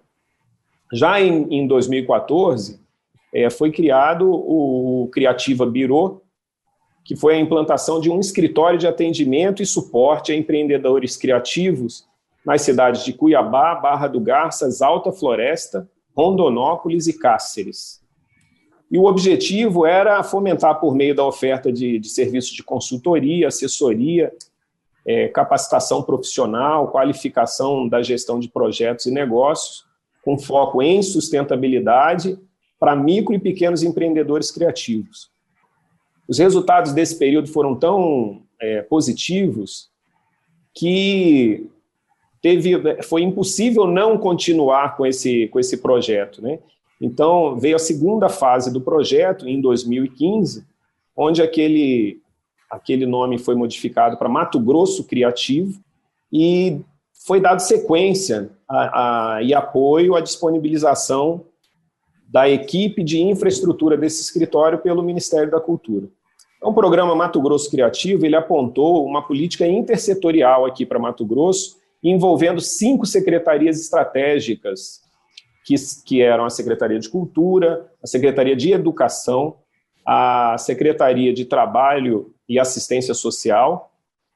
Já 0.92 1.22
em, 1.22 1.48
em 1.50 1.66
2014, 1.66 2.82
é, 3.34 3.50
foi 3.50 3.72
criado 3.72 4.30
o, 4.30 5.04
o 5.04 5.08
Criativa 5.08 5.66
Biro, 5.66 6.22
que 7.06 7.16
foi 7.16 7.36
a 7.36 7.40
implantação 7.40 8.02
de 8.02 8.10
um 8.10 8.20
escritório 8.20 8.78
de 8.78 8.86
atendimento 8.86 9.64
e 9.64 9.66
suporte 9.66 10.34
a 10.34 10.36
empreendedores 10.36 11.16
criativos 11.16 12.06
nas 12.46 12.64
cidades 12.64 13.06
de 13.06 13.14
Cuiabá, 13.14 13.76
Barra 13.76 14.10
do 14.10 14.20
Garças, 14.20 14.82
Alta 14.82 15.10
Floresta, 15.14 15.90
Rondonópolis 16.14 17.08
e 17.08 17.18
Cáceres. 17.18 18.01
E 18.92 18.98
o 18.98 19.06
objetivo 19.06 19.86
era 19.86 20.22
fomentar, 20.22 20.80
por 20.80 20.94
meio 20.94 21.16
da 21.16 21.26
oferta 21.26 21.72
de, 21.72 21.98
de 21.98 22.10
serviços 22.10 22.52
de 22.52 22.62
consultoria, 22.62 23.48
assessoria, 23.48 24.34
é, 25.06 25.30
capacitação 25.30 26.04
profissional, 26.04 26.90
qualificação 26.90 27.88
da 27.88 28.02
gestão 28.02 28.38
de 28.38 28.50
projetos 28.50 29.06
e 29.06 29.12
negócios, 29.12 29.86
com 30.22 30.38
foco 30.38 30.82
em 30.82 31.02
sustentabilidade 31.02 32.38
para 32.78 32.96
micro 32.96 33.34
e 33.34 33.40
pequenos 33.40 33.82
empreendedores 33.82 34.52
criativos. 34.52 35.32
Os 36.28 36.38
resultados 36.40 36.92
desse 36.92 37.18
período 37.18 37.48
foram 37.48 37.76
tão 37.76 38.44
é, 38.60 38.82
positivos 38.82 39.90
que 40.74 41.70
teve, 42.42 43.02
foi 43.04 43.22
impossível 43.22 43.88
não 43.88 44.18
continuar 44.18 44.98
com 44.98 45.06
esse, 45.06 45.48
com 45.48 45.60
esse 45.60 45.78
projeto. 45.78 46.42
Né? 46.42 46.60
Então, 47.02 47.60
veio 47.60 47.76
a 47.76 47.80
segunda 47.80 48.30
fase 48.30 48.72
do 48.72 48.80
projeto, 48.80 49.48
em 49.48 49.60
2015, 49.60 50.64
onde 51.18 51.42
aquele, 51.42 52.22
aquele 52.70 53.08
nome 53.08 53.40
foi 53.40 53.56
modificado 53.56 54.18
para 54.18 54.30
Mato 54.30 54.60
Grosso 54.60 55.04
Criativo 55.06 55.82
e 56.32 56.80
foi 57.26 57.42
dado 57.42 57.60
sequência 57.60 58.52
a, 58.70 59.38
a, 59.38 59.44
e 59.44 59.52
apoio 59.52 60.16
à 60.16 60.22
disponibilização 60.22 61.44
da 62.28 62.48
equipe 62.48 63.04
de 63.04 63.20
infraestrutura 63.20 63.98
desse 63.98 64.22
escritório 64.22 64.78
pelo 64.78 65.02
Ministério 65.02 65.50
da 65.50 65.60
Cultura. 65.60 66.08
Então, 66.58 66.70
o 66.70 66.76
programa 66.76 67.16
Mato 67.16 67.42
Grosso 67.42 67.70
Criativo 67.72 68.28
ele 68.28 68.36
apontou 68.36 69.08
uma 69.08 69.26
política 69.26 69.66
intersetorial 69.66 70.68
aqui 70.68 70.86
para 70.86 71.00
Mato 71.00 71.26
Grosso, 71.26 71.78
envolvendo 72.04 72.62
cinco 72.62 73.08
secretarias 73.08 73.80
estratégicas 73.82 75.02
que, 75.66 75.76
que 76.06 76.22
eram 76.22 76.46
a 76.46 76.50
Secretaria 76.50 77.00
de 77.00 77.10
Cultura, 77.10 77.90
a 78.04 78.08
Secretaria 78.08 78.56
de 78.56 78.72
Educação, 78.72 79.58
a 80.06 80.58
Secretaria 80.58 81.34
de 81.34 81.46
Trabalho 81.46 82.34
e 82.48 82.60
Assistência 82.60 83.14
Social 83.14 83.92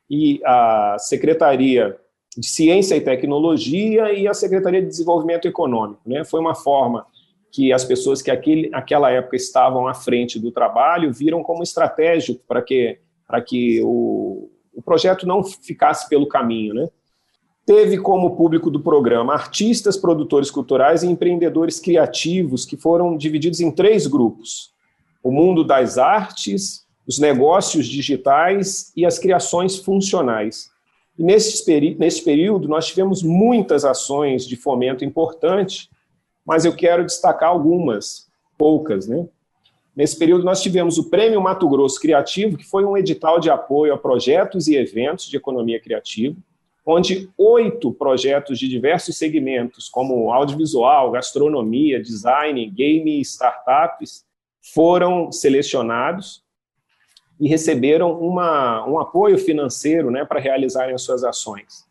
e 0.10 0.39
a 0.46 0.98
Secretaria 1.00 1.98
de 2.38 2.48
Ciência 2.48 2.96
e 2.96 3.01
Tecnologia 3.01 4.13
e 4.13 4.27
a 4.27 4.34
Secretaria 4.34 4.82
de 4.82 4.88
Desenvolvimento 4.88 5.48
Econômico. 5.48 6.01
Né? 6.05 6.24
Foi 6.24 6.39
uma 6.39 6.53
forma 6.53 7.05
que 7.51 7.72
as 7.72 7.86
pessoas 7.86 8.22
que 8.22 8.29
aquele, 8.29 8.70
naquela 8.70 9.10
época 9.10 9.38
estavam 9.38 9.88
à 9.88 9.94
frente 9.94 10.38
do 10.38 10.51
trabalho 10.51 11.13
viram 11.13 11.41
como 11.41 11.63
estratégico 11.63 12.44
para 12.46 12.62
que, 12.62 13.00
para 13.25 13.41
que 13.41 13.82
o, 13.82 14.50
o 14.74 14.82
projeto 14.82 15.25
não 15.25 15.41
ficasse 15.44 16.10
pelo 16.10 16.27
caminho. 16.27 16.74
Né? 16.74 16.89
Teve 17.65 17.98
como 17.98 18.36
público 18.36 18.69
do 18.69 18.79
programa 18.79 19.34
artistas, 19.34 19.98
produtores 19.98 20.51
culturais 20.51 21.01
e 21.01 21.07
empreendedores 21.07 21.79
criativos, 21.79 22.63
que 22.63 22.77
foram 22.77 23.17
divididos 23.17 23.60
em 23.60 23.72
três 23.72 24.05
grupos: 24.05 24.72
o 25.24 25.31
mundo 25.31 25.63
das 25.63 25.98
artes, 25.98 26.86
os 27.07 27.17
negócios 27.17 27.88
digitais 27.88 28.91
e 28.95 29.03
as 29.03 29.17
criações 29.17 29.79
funcionais. 29.79 30.69
E 31.17 31.24
nesse, 31.24 31.95
nesse 31.98 32.24
período, 32.24 32.67
nós 32.67 32.86
tivemos 32.86 33.24
muitas 33.24 33.84
ações 33.84 34.45
de 34.45 34.55
fomento 34.55 35.03
importante, 35.03 35.89
mas 36.45 36.65
eu 36.65 36.75
quero 36.75 37.03
destacar 37.03 37.50
algumas, 37.50 38.29
poucas. 38.60 39.07
Né? 39.07 39.25
Nesse 39.95 40.19
período, 40.19 40.43
nós 40.43 40.62
tivemos 40.62 41.00
o 41.00 41.10
Prêmio 41.10 41.41
Mato 41.41 41.67
Grosso 41.67 42.00
Criativo, 42.00 42.57
que 42.57 42.65
foi 42.65 42.86
um 42.86 42.95
edital 42.95 43.39
de 43.39 43.50
apoio 43.50 43.91
a 43.91 43.98
projetos 43.98 44.67
e 44.67 44.75
eventos 44.75 45.25
de 45.25 45.38
economia 45.38 45.79
criativa 45.79 46.36
onde 46.86 47.30
oito 47.38 47.92
projetos 47.92 48.60
de 48.60 48.68
diversos 48.68 49.18
segmentos, 49.18 49.89
como 49.89 50.32
audiovisual, 50.32 51.12
gastronomia, 51.12 52.01
design, 52.01 52.70
game 52.70 53.18
e 53.18 53.22
startups, 53.22 54.24
foram 54.74 55.32
selecionados 55.32 56.44
e 57.39 57.48
receberam 57.48 58.20
uma, 58.20 58.88
um 58.88 59.00
apoio 59.00 59.38
financeiro 59.38 60.12
né, 60.12 60.24
para 60.24 60.39
realizarem 60.39 60.94
as 60.94 61.01
suas 61.01 61.24
ações. 61.24 61.86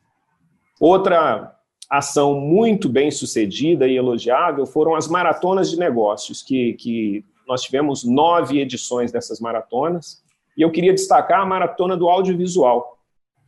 Outra 0.81 1.55
ação 1.91 2.41
muito 2.41 2.89
bem 2.89 3.11
sucedida 3.11 3.87
e 3.87 3.97
elogiável 3.97 4.65
foram 4.65 4.95
as 4.95 5.09
maratonas 5.09 5.71
de 5.71 5.79
negócios, 5.79 6.43
que, 6.43 6.75
que 6.75 7.25
nós 7.47 7.63
tivemos 7.63 8.05
nove 8.05 8.61
edições 8.61 9.13
dessas 9.13 9.41
maratonas, 9.41 10.23
e 10.57 10.63
eu 10.63 10.71
queria 10.71 10.93
destacar 10.93 11.41
a 11.41 11.47
maratona 11.47 11.97
do 11.97 12.09
audiovisual, 12.09 12.99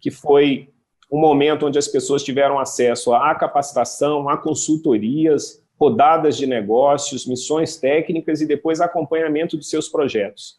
que 0.01 0.11
foi 0.11 0.69
um 1.11 1.19
momento 1.19 1.67
onde 1.67 1.79
as 1.79 1.89
pessoas 1.89 2.23
tiveram 2.23 2.59
acesso 2.59 3.13
à 3.15 3.35
capacitação, 3.35 4.29
a 4.29 4.37
consultorias, 4.37 5.63
rodadas 5.79 6.37
de 6.37 6.47
negócios, 6.47 7.27
missões 7.27 7.77
técnicas 7.77 8.41
e 8.41 8.47
depois 8.47 8.81
acompanhamento 8.81 9.57
dos 9.57 9.69
seus 9.69 9.89
projetos. 9.89 10.59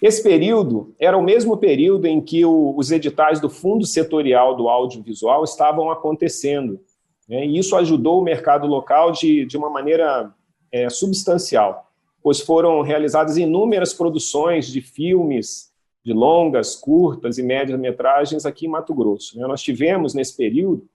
Esse 0.00 0.22
período 0.22 0.94
era 0.98 1.16
o 1.16 1.22
mesmo 1.22 1.56
período 1.56 2.06
em 2.06 2.20
que 2.20 2.44
o, 2.44 2.74
os 2.76 2.90
editais 2.90 3.40
do 3.40 3.48
Fundo 3.48 3.86
Setorial 3.86 4.56
do 4.56 4.68
Audiovisual 4.68 5.44
estavam 5.44 5.90
acontecendo. 5.90 6.80
Né, 7.28 7.46
e 7.46 7.58
isso 7.58 7.76
ajudou 7.76 8.20
o 8.20 8.24
mercado 8.24 8.66
local 8.66 9.12
de, 9.12 9.44
de 9.44 9.56
uma 9.56 9.70
maneira 9.70 10.32
é, 10.72 10.88
substancial, 10.88 11.88
pois 12.22 12.40
foram 12.40 12.80
realizadas 12.82 13.36
inúmeras 13.36 13.92
produções 13.92 14.66
de 14.66 14.80
filmes, 14.80 15.71
de 16.04 16.12
longas, 16.12 16.74
curtas 16.74 17.38
e 17.38 17.42
médias 17.42 17.78
metragens 17.78 18.44
aqui 18.44 18.66
em 18.66 18.70
Mato 18.70 18.94
Grosso. 18.94 19.38
Né? 19.38 19.46
Nós 19.46 19.62
tivemos, 19.62 20.14
nesse 20.14 20.36
período, 20.36 20.88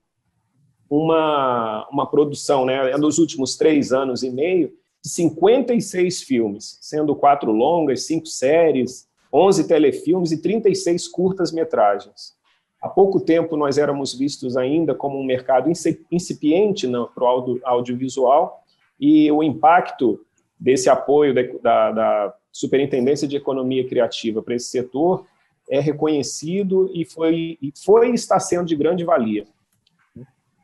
uma, 0.89 1.87
uma 1.91 2.09
produção, 2.09 2.65
né, 2.65 2.95
nos 2.97 3.17
últimos 3.17 3.55
três 3.55 3.91
anos 3.91 4.23
e 4.23 4.29
meio, 4.29 4.71
de 5.01 5.09
56 5.09 6.23
filmes, 6.23 6.77
sendo 6.81 7.15
quatro 7.15 7.51
longas, 7.51 8.05
cinco 8.05 8.25
séries, 8.25 9.07
11 9.33 9.67
telefilmes 9.67 10.31
e 10.31 10.41
36 10.41 11.07
curtas-metragens. 11.07 12.35
Há 12.81 12.87
pouco 12.87 13.19
tempo 13.19 13.57
nós 13.57 13.77
éramos 13.77 14.13
vistos 14.13 14.55
ainda 14.55 14.93
como 14.93 15.19
um 15.19 15.25
mercado 15.25 15.69
incipiente 16.11 16.87
para 17.13 17.23
o 17.23 17.59
audiovisual 17.63 18.63
e 18.99 19.31
o 19.31 19.43
impacto 19.43 20.19
desse 20.59 20.89
apoio 20.89 21.33
da, 21.61 21.91
da 21.91 22.35
Superintendência 22.57 23.27
de 23.27 23.37
Economia 23.37 23.87
Criativa 23.87 24.41
para 24.41 24.55
esse 24.55 24.71
setor 24.71 25.27
é 25.69 25.79
reconhecido 25.79 26.89
e 26.91 27.05
foi, 27.05 27.55
e 27.61 27.71
foi 27.85 28.09
está 28.15 28.39
sendo 28.39 28.65
de 28.65 28.75
grande 28.75 29.03
valia. 29.03 29.45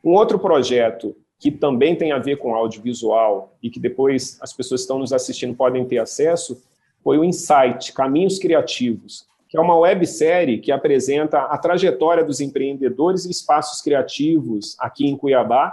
Um 0.04 0.14
outro 0.14 0.36
projeto 0.36 1.14
que 1.38 1.52
também 1.52 1.94
tem 1.94 2.10
a 2.10 2.18
ver 2.18 2.38
com 2.38 2.52
audiovisual 2.52 3.56
e 3.62 3.70
que 3.70 3.78
depois 3.78 4.36
as 4.40 4.52
pessoas 4.52 4.80
que 4.80 4.84
estão 4.86 4.98
nos 4.98 5.12
assistindo 5.12 5.54
podem 5.54 5.84
ter 5.86 5.98
acesso, 5.98 6.60
foi 7.00 7.16
o 7.16 7.22
Insight, 7.22 7.92
Caminhos 7.92 8.40
Criativos, 8.40 9.28
que 9.48 9.56
é 9.56 9.60
uma 9.60 9.78
websérie 9.78 10.58
que 10.58 10.72
apresenta 10.72 11.42
a 11.42 11.56
trajetória 11.56 12.24
dos 12.24 12.40
empreendedores 12.40 13.24
e 13.24 13.30
espaços 13.30 13.80
criativos 13.80 14.74
aqui 14.80 15.06
em 15.06 15.16
Cuiabá, 15.16 15.72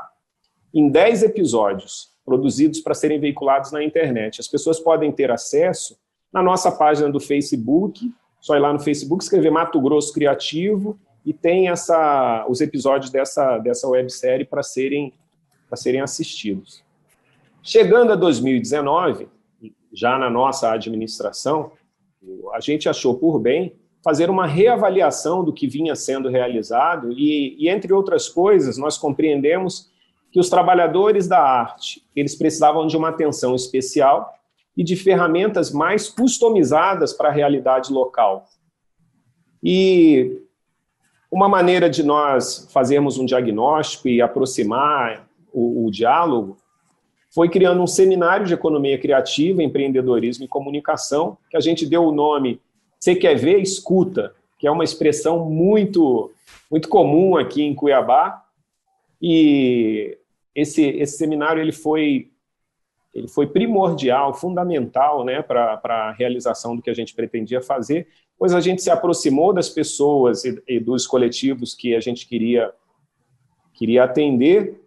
em 0.72 0.88
10 0.88 1.24
episódios, 1.24 2.12
produzidos 2.24 2.80
para 2.80 2.94
serem 2.94 3.20
veiculados 3.20 3.72
na 3.72 3.84
internet. 3.84 4.40
As 4.40 4.48
pessoas 4.48 4.80
podem 4.80 5.12
ter 5.12 5.32
acesso 5.32 5.98
na 6.32 6.42
nossa 6.42 6.72
página 6.72 7.10
do 7.10 7.20
Facebook, 7.20 8.12
só 8.40 8.56
ir 8.56 8.60
lá 8.60 8.74
no 8.74 8.80
Facebook, 8.80 9.24
escrever 9.24 9.52
Mato 9.52 9.80
Grosso 9.80 10.14
Criativo, 10.14 11.00
e 11.26 11.34
tem 11.34 11.70
essa, 11.70 12.46
os 12.50 12.62
episódios 12.62 13.12
dessa, 13.12 13.58
dessa 13.60 13.88
websérie 13.88 14.46
para 14.46 14.64
serem, 14.64 15.14
serem 15.76 16.02
assistidos. 16.02 16.84
Chegando 17.62 18.14
a 18.14 18.16
2019, 18.16 19.28
já 19.94 20.18
na 20.18 20.30
nossa 20.30 20.72
administração, 20.72 21.72
a 22.54 22.60
gente 22.60 22.90
achou 22.90 23.16
por 23.16 23.40
bem 23.40 23.76
fazer 24.04 24.30
uma 24.30 24.48
reavaliação 24.48 25.44
do 25.44 25.54
que 25.54 25.68
vinha 25.68 25.96
sendo 25.96 26.28
realizado 26.28 27.12
e, 27.12 27.56
e, 27.60 27.70
entre 27.70 27.94
outras 27.94 28.28
coisas, 28.28 28.78
nós 28.78 28.98
compreendemos 28.98 29.92
que 30.32 30.40
os 30.40 30.50
trabalhadores 30.50 31.28
da 31.28 31.40
arte 31.40 32.04
eles 32.16 32.36
precisavam 32.36 32.88
de 32.88 32.98
uma 32.98 33.10
atenção 33.10 33.54
especial 33.54 34.34
e 34.76 34.84
de 34.84 34.96
ferramentas 34.96 35.72
mais 35.72 36.08
customizadas 36.08 37.14
para 37.14 37.30
a 37.30 37.32
realidade 37.32 37.92
local. 37.92 38.48
E 39.64 40.42
uma 41.32 41.48
maneira 41.48 41.90
de 41.90 42.04
nós 42.04 42.68
fazermos 42.72 43.18
um 43.18 43.26
diagnóstico 43.26 44.08
e 44.08 44.22
aproximar 44.22 45.28
o, 45.54 45.86
o 45.86 45.92
diálogo 45.92 46.58
foi 47.34 47.48
criando 47.48 47.82
um 47.82 47.88
seminário 47.88 48.46
de 48.46 48.54
economia 48.54 49.00
criativa, 49.00 49.64
empreendedorismo 49.64 50.44
e 50.44 50.50
comunicação, 50.50 51.38
que 51.50 51.56
a 51.56 51.62
gente 51.62 51.86
deu 51.86 52.04
o 52.04 52.12
nome 52.12 52.60
Você 53.00 53.16
quer 53.16 53.36
ver? 53.36 53.62
Escuta, 53.62 54.36
que 54.60 54.68
é 54.68 54.72
uma 54.72 54.84
expressão 54.84 55.50
muito, 55.50 56.32
muito 56.70 56.90
comum 56.90 57.38
aqui 57.38 57.64
em 57.64 57.74
Cuiabá. 57.74 58.44
E 59.22 60.18
esse, 60.54 60.84
esse 60.84 61.18
seminário 61.18 61.62
ele 61.62 61.72
foi, 61.72 62.31
ele 63.14 63.28
foi 63.28 63.48
primordial, 63.48 64.34
fundamental 64.34 65.26
né, 65.26 65.42
para 65.42 65.82
a 65.84 66.12
realização 66.12 66.76
do 66.76 66.82
que 66.82 66.90
a 66.90 66.94
gente 66.94 67.14
pretendia 67.14 67.62
fazer, 67.62 68.08
pois 68.38 68.54
a 68.54 68.60
gente 68.60 68.82
se 68.82 68.90
aproximou 68.90 69.54
das 69.54 69.70
pessoas 69.70 70.46
e, 70.46 70.62
e 70.68 70.80
dos 70.80 71.06
coletivos 71.06 71.74
que 71.74 71.96
a 71.96 72.00
gente 72.00 72.28
queria, 72.28 72.72
queria 73.74 74.04
atender 74.04 74.82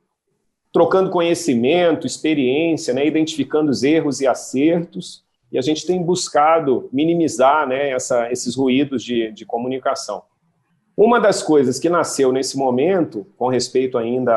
trocando 0.75 1.09
conhecimento, 1.09 2.05
experiência, 2.05 2.93
né, 2.93 3.07
identificando 3.07 3.71
os 3.71 3.85
erros 3.85 4.21
e 4.21 4.27
acertos, 4.27 5.23
e 5.53 5.57
a 5.57 5.63
gente 5.63 5.87
tem 5.87 6.03
buscado 6.03 6.89
minimizar 6.93 7.65
né, 7.69 7.91
essa, 7.91 8.29
esses 8.33 8.57
ruídos 8.57 9.05
de, 9.05 9.31
de 9.31 9.47
comunicação. 9.47 10.25
Uma 10.97 11.21
das 11.21 11.45
coisas 11.45 11.79
que 11.79 11.89
nasceu 11.89 12.33
nesse 12.33 12.59
momento, 12.59 13.25
com 13.37 13.47
respeito 13.47 13.97
ainda 13.97 14.37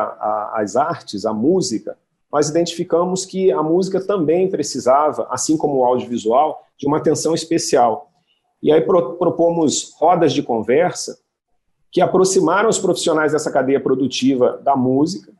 às 0.52 0.76
artes, 0.76 1.26
à 1.26 1.34
música, 1.34 1.98
nós 2.32 2.48
identificamos 2.48 3.24
que 3.24 3.50
a 3.50 3.62
música 3.62 4.00
também 4.00 4.50
precisava, 4.50 5.26
assim 5.30 5.56
como 5.56 5.78
o 5.78 5.84
audiovisual, 5.84 6.62
de 6.76 6.86
uma 6.86 6.98
atenção 6.98 7.34
especial. 7.34 8.10
E 8.62 8.70
aí 8.70 8.80
propomos 8.80 9.94
rodas 9.96 10.32
de 10.32 10.42
conversa 10.42 11.18
que 11.90 12.00
aproximaram 12.00 12.68
os 12.68 12.78
profissionais 12.78 13.32
dessa 13.32 13.50
cadeia 13.50 13.80
produtiva 13.80 14.60
da 14.62 14.76
música, 14.76 15.32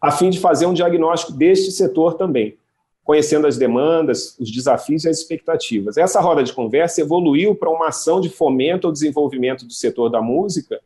a 0.00 0.10
fim 0.10 0.30
de 0.30 0.40
fazer 0.40 0.66
um 0.66 0.74
diagnóstico 0.74 1.32
deste 1.32 1.70
setor 1.70 2.14
também, 2.14 2.56
conhecendo 3.02 3.46
as 3.46 3.58
demandas, 3.58 4.36
os 4.38 4.50
desafios 4.50 5.04
e 5.04 5.08
as 5.08 5.18
expectativas. 5.18 5.98
Essa 5.98 6.20
roda 6.20 6.42
de 6.42 6.52
conversa 6.52 7.02
evoluiu 7.02 7.54
para 7.54 7.70
uma 7.70 7.88
ação 7.88 8.20
de 8.20 8.30
fomento 8.30 8.86
ao 8.86 8.92
desenvolvimento 8.92 9.66
do 9.66 9.72
setor 9.72 10.08
da 10.08 10.22
música, 10.22 10.80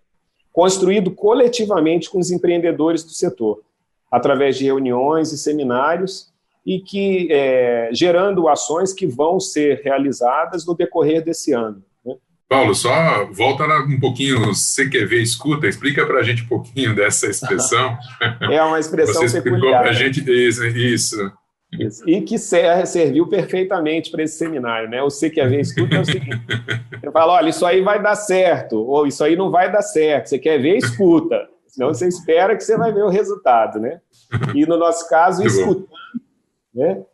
construído 0.53 1.13
coletivamente 1.13 2.11
com 2.11 2.19
os 2.19 2.33
empreendedores 2.33 3.05
do 3.05 3.11
setor, 3.11 3.63
através 4.11 4.57
de 4.57 4.65
reuniões 4.65 5.33
e 5.33 5.39
seminários, 5.39 6.33
e 6.65 6.81
que 6.81 7.29
é, 7.31 7.91
gerando 7.93 8.49
ações 8.49 8.93
que 8.93 9.07
vão 9.07 9.41
ser 9.41 9.81
realizadas 9.83 10.67
no 10.67 10.75
decorrer 10.75 11.25
desse 11.25 11.53
ano. 11.53 11.83
Paulo, 12.49 12.75
só 12.75 13.27
volta 13.31 13.65
um 13.65 14.01
pouquinho, 14.01 14.47
você 14.47 14.89
quer 14.89 15.07
ver, 15.07 15.21
escuta, 15.21 15.69
explica 15.69 16.07
para 16.07 16.21
a 16.21 16.23
gente 16.23 16.45
um 16.45 16.47
pouquinho 16.47 16.95
dessa 16.95 17.27
expressão. 17.27 17.97
É 18.51 18.63
uma 18.63 18.81
expressão 18.81 19.23
Você 19.23 19.37
explicou 19.37 19.71
para 19.71 19.91
a 19.91 19.93
gente 19.93 20.21
isso, 20.31 20.67
isso. 20.67 21.33
E 22.07 22.23
que 22.23 22.39
serviu 22.39 23.27
perfeitamente 23.27 24.11
para 24.11 24.23
esse 24.23 24.39
seminário, 24.39 24.89
né? 24.89 24.99
Quer 25.35 25.51
ver, 25.51 25.61
escuta 25.61 25.97
é 25.97 26.01
o 26.01 26.05
seguinte: 26.05 26.41
você 26.99 27.11
fala, 27.13 27.35
olha, 27.35 27.51
isso 27.51 27.67
aí 27.67 27.83
vai 27.83 28.03
dar 28.03 28.15
certo, 28.15 28.79
ou 28.79 29.07
isso 29.07 29.23
aí 29.23 29.37
não 29.37 29.51
vai 29.51 29.71
dar 29.71 29.83
certo. 29.83 30.29
Você 30.29 30.39
quer 30.39 30.59
ver, 30.59 30.79
escuta. 30.79 31.47
Senão 31.69 31.89
você 31.89 32.09
espera 32.09 32.57
que 32.57 32.65
você 32.65 32.77
vai 32.77 32.93
ver 32.93 33.05
o 33.05 33.09
resultado, 33.09 33.79
né? 33.79 34.01
E 34.55 34.67
no 34.67 34.77
nosso 34.77 35.09
caso, 35.09 35.43
escutando, 35.47 35.89
né? 36.75 37.05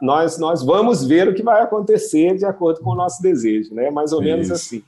nós, 0.00 0.38
nós 0.38 0.64
vamos 0.64 1.04
ver 1.04 1.28
o 1.28 1.34
que 1.34 1.42
vai 1.42 1.62
acontecer 1.62 2.36
de 2.36 2.44
acordo 2.44 2.80
com 2.80 2.90
o 2.90 2.94
nosso 2.94 3.20
desejo, 3.22 3.74
né? 3.74 3.90
Mais 3.90 4.12
ou 4.12 4.22
menos 4.22 4.46
Isso. 4.46 4.54
assim. 4.54 4.84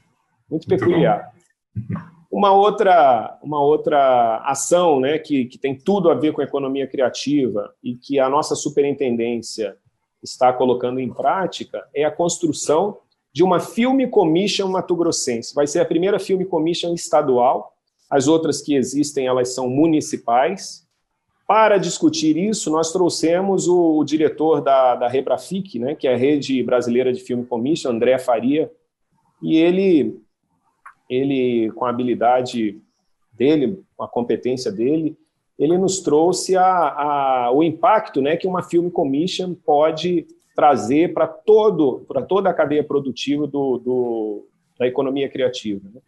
Muito 0.49 0.67
peculiar. 0.69 1.33
Muito 1.75 2.17
uma 2.37 2.53
outra, 2.53 3.39
uma 3.43 3.63
outra 3.63 4.43
ação 4.45 5.01
né, 5.01 5.19
que, 5.19 5.47
que 5.47 5.57
tem 5.57 5.75
tudo 5.75 6.11
a 6.11 6.15
ver 6.15 6.33
com 6.33 6.41
a 6.41 6.45
economia 6.45 6.87
criativa 6.87 7.73
e 7.83 7.95
que 7.95 8.19
a 8.19 8.29
nossa 8.29 8.55
superintendência 8.55 9.77
está 10.23 10.53
colocando 10.53 11.01
em 11.01 11.11
prática 11.11 11.87
é 11.95 12.05
a 12.05 12.11
construção 12.11 12.99
de 13.33 13.43
uma 13.43 13.61
Film 13.61 14.07
Commission 14.09 14.69
Mato 14.69 14.97
Grossense. 14.97 15.55
Vai 15.55 15.67
ser 15.67 15.81
a 15.81 15.85
primeira 15.85 16.19
Film 16.19 16.45
Commission 16.45 16.95
estadual. 16.95 17.73
As 18.11 18.29
outras 18.29 18.63
que 18.63 18.75
existem, 18.75 19.27
elas 19.27 19.55
são 19.55 19.69
municipais 19.69 20.87
para 21.47 21.79
discutir 21.79 22.37
isso, 22.37 22.71
nós 22.71 22.93
trouxemos 22.93 23.69
o, 23.69 24.03
diretor 24.03 24.61
da, 24.61 24.97
da 24.97 25.09
Rebrafic, 25.09 25.79
né, 25.79 25.95
que 25.95 26.09
é 26.09 26.15
a 26.15 26.17
Rede 26.17 26.61
Brasileira 26.63 27.13
de 27.13 27.21
Film 27.21 27.45
Commission, 27.45 27.91
André 27.91 28.19
Faria, 28.19 28.71
e 29.41 29.57
ele, 29.57 30.21
ele 31.09 31.71
com 31.73 31.85
a 31.85 31.91
habilidade 31.91 32.81
dele, 33.33 33.81
com 33.97 34.03
a 34.03 34.09
competência 34.09 34.73
dele, 34.73 35.17
ele 35.57 35.79
nos 35.79 36.01
trouxe 36.01 36.57
a, 36.57 36.67
a, 36.67 37.53
o 37.53 37.63
impacto 37.63 38.21
né, 38.21 38.37
que 38.37 38.49
uma 38.49 38.63
Film 38.63 38.91
Commission 38.91 39.55
pode 39.55 40.27
trazer 40.55 41.15
para 41.15 41.29
toda 41.29 42.51
a 42.51 42.55
cadeia 42.55 42.83
produtiva 42.83 43.47
do, 43.47 43.79
do 43.79 44.47
da 44.79 44.87
economia 44.87 45.29
criativa. 45.29 45.89
Né? 45.95 46.01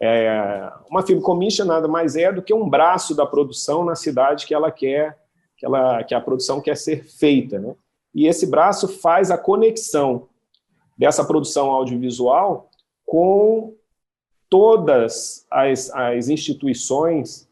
É, 0.00 0.70
uma 0.90 1.02
film 1.02 1.20
commission 1.20 1.64
nada 1.64 1.88
mais 1.88 2.16
é 2.16 2.30
do 2.30 2.42
que 2.42 2.52
um 2.52 2.68
braço 2.68 3.14
da 3.14 3.24
produção 3.24 3.84
na 3.84 3.94
cidade 3.94 4.46
que 4.46 4.54
ela 4.54 4.70
quer, 4.70 5.18
que, 5.56 5.64
ela, 5.64 6.04
que 6.04 6.14
a 6.14 6.20
produção 6.20 6.60
quer 6.60 6.76
ser 6.76 7.04
feita. 7.04 7.58
Né? 7.58 7.74
E 8.14 8.26
esse 8.26 8.46
braço 8.46 8.88
faz 8.88 9.30
a 9.30 9.38
conexão 9.38 10.28
dessa 10.98 11.24
produção 11.24 11.70
audiovisual 11.70 12.70
com 13.04 13.74
todas 14.48 15.46
as, 15.50 15.90
as 15.90 16.28
instituições 16.28 17.46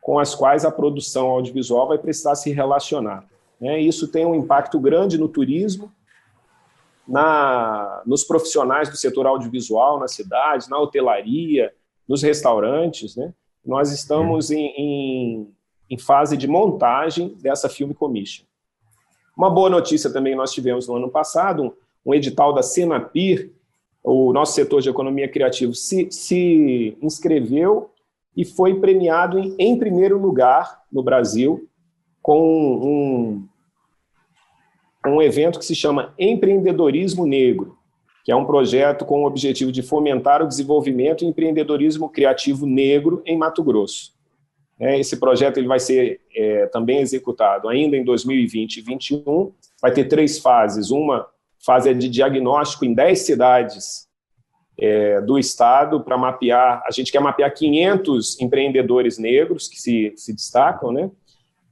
com 0.00 0.18
as 0.18 0.34
quais 0.34 0.64
a 0.64 0.70
produção 0.70 1.28
audiovisual 1.28 1.88
vai 1.88 1.98
precisar 1.98 2.34
se 2.34 2.50
relacionar. 2.50 3.26
Né? 3.60 3.80
Isso 3.80 4.08
tem 4.08 4.24
um 4.24 4.34
impacto 4.34 4.80
grande 4.80 5.18
no 5.18 5.28
turismo, 5.28 5.92
na, 7.06 8.02
nos 8.06 8.24
profissionais 8.24 8.88
do 8.88 8.96
setor 8.96 9.26
audiovisual 9.26 9.98
na 9.98 10.08
cidade, 10.08 10.70
na 10.70 10.78
hotelaria, 10.78 11.72
nos 12.10 12.24
restaurantes, 12.24 13.14
né? 13.14 13.32
Nós 13.64 13.92
estamos 13.92 14.50
em, 14.50 14.66
em, 14.76 15.54
em 15.88 15.96
fase 15.96 16.36
de 16.36 16.48
montagem 16.48 17.36
dessa 17.40 17.68
Film 17.68 17.92
Commission. 17.92 18.44
Uma 19.36 19.48
boa 19.48 19.70
notícia 19.70 20.12
também 20.12 20.34
nós 20.34 20.52
tivemos 20.52 20.88
no 20.88 20.96
ano 20.96 21.08
passado, 21.08 21.62
um, 21.62 21.72
um 22.04 22.12
edital 22.12 22.52
da 22.52 22.64
Senapir, 22.64 23.52
o 24.02 24.32
nosso 24.32 24.54
setor 24.54 24.82
de 24.82 24.88
economia 24.88 25.28
criativa 25.28 25.72
se, 25.72 26.10
se 26.10 26.98
inscreveu 27.00 27.92
e 28.36 28.44
foi 28.44 28.80
premiado 28.80 29.38
em, 29.38 29.54
em, 29.56 29.78
primeiro 29.78 30.18
lugar 30.18 30.82
no 30.90 31.04
Brasil 31.04 31.68
com 32.20 32.42
um, 32.42 33.48
um 35.06 35.22
evento 35.22 35.60
que 35.60 35.64
se 35.64 35.76
chama 35.76 36.12
Empreendedorismo 36.18 37.24
Negro. 37.24 37.78
Que 38.24 38.32
é 38.32 38.36
um 38.36 38.44
projeto 38.44 39.04
com 39.04 39.22
o 39.22 39.26
objetivo 39.26 39.72
de 39.72 39.82
fomentar 39.82 40.42
o 40.42 40.48
desenvolvimento 40.48 41.24
e 41.24 41.26
empreendedorismo 41.26 42.08
criativo 42.08 42.66
negro 42.66 43.22
em 43.24 43.36
Mato 43.36 43.62
Grosso. 43.62 44.12
É, 44.78 44.98
esse 44.98 45.18
projeto 45.18 45.58
ele 45.58 45.68
vai 45.68 45.78
ser 45.78 46.20
é, 46.34 46.66
também 46.66 47.00
executado 47.00 47.68
ainda 47.68 47.96
em 47.96 48.04
2020 48.04 48.78
e 48.78 48.82
2021. 48.82 49.52
Vai 49.80 49.92
ter 49.92 50.04
três 50.04 50.38
fases. 50.38 50.90
Uma 50.90 51.26
fase 51.64 51.90
é 51.90 51.94
de 51.94 52.08
diagnóstico 52.08 52.86
em 52.86 52.94
10 52.94 53.18
cidades 53.18 54.08
é, 54.78 55.20
do 55.20 55.38
estado 55.38 56.00
para 56.00 56.16
mapear. 56.16 56.82
A 56.86 56.90
gente 56.90 57.12
quer 57.12 57.20
mapear 57.20 57.52
500 57.52 58.40
empreendedores 58.40 59.18
negros 59.18 59.68
que 59.68 59.78
se, 59.78 60.14
se 60.16 60.32
destacam, 60.32 60.90
né? 60.90 61.10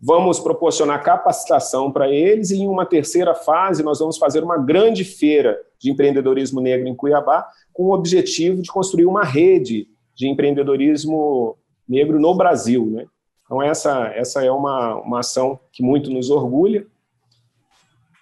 Vamos 0.01 0.39
proporcionar 0.39 1.03
capacitação 1.03 1.91
para 1.91 2.09
eles 2.09 2.51
e 2.51 2.59
em 2.59 2.69
uma 2.69 2.87
terceira 2.87 3.35
fase 3.35 3.83
nós 3.83 3.99
vamos 3.99 4.17
fazer 4.17 4.45
uma 4.45 4.57
grande 4.59 5.03
feira 5.03 5.59
de 5.79 5.91
empreendedorismo 5.91 6.61
negro 6.61 6.89
em 6.89 6.95
Cuiabá 6.95 7.47
com 7.73 7.85
o 7.85 7.93
objetivo 7.93 8.63
de 8.63 8.71
construir 8.71 9.07
uma 9.07 9.25
rede 9.25 9.89
de 10.15 10.29
empreendedorismo 10.29 11.57
negro 11.89 12.19
no 12.19 12.35
Brasil, 12.35 12.87
né? 12.87 13.07
Então 13.45 13.63
essa 13.63 14.09
essa 14.09 14.45
é 14.45 14.51
uma, 14.51 14.97
uma 14.97 15.21
ação 15.21 15.59
que 15.73 15.83
muito 15.83 16.11
nos 16.11 16.31
orgulha. 16.31 16.87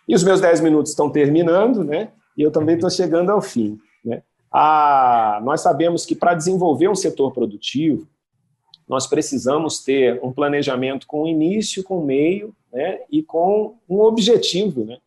E 0.08 0.14
os 0.14 0.22
meus 0.22 0.40
10 0.40 0.60
minutos 0.60 0.92
estão 0.92 1.10
terminando, 1.10 1.82
né? 1.82 2.10
E 2.36 2.42
eu 2.42 2.50
também 2.50 2.76
estou 2.76 2.90
chegando 2.90 3.30
ao 3.30 3.40
fim, 3.40 3.78
né? 4.04 4.22
Ah, 4.52 5.40
nós 5.42 5.60
sabemos 5.60 6.06
que 6.06 6.14
para 6.14 6.34
desenvolver 6.34 6.88
um 6.88 6.94
setor 6.94 7.32
produtivo, 7.32 8.06
nós 8.88 9.06
precisamos 9.06 9.82
ter 9.82 10.20
um 10.22 10.32
planejamento 10.32 11.06
com 11.06 11.26
início, 11.26 11.82
com 11.82 12.04
meio 12.04 12.54
né, 12.72 13.00
e 13.10 13.22
com 13.22 13.76
um 13.88 14.00
objetivo, 14.00 14.84
né, 14.84 14.98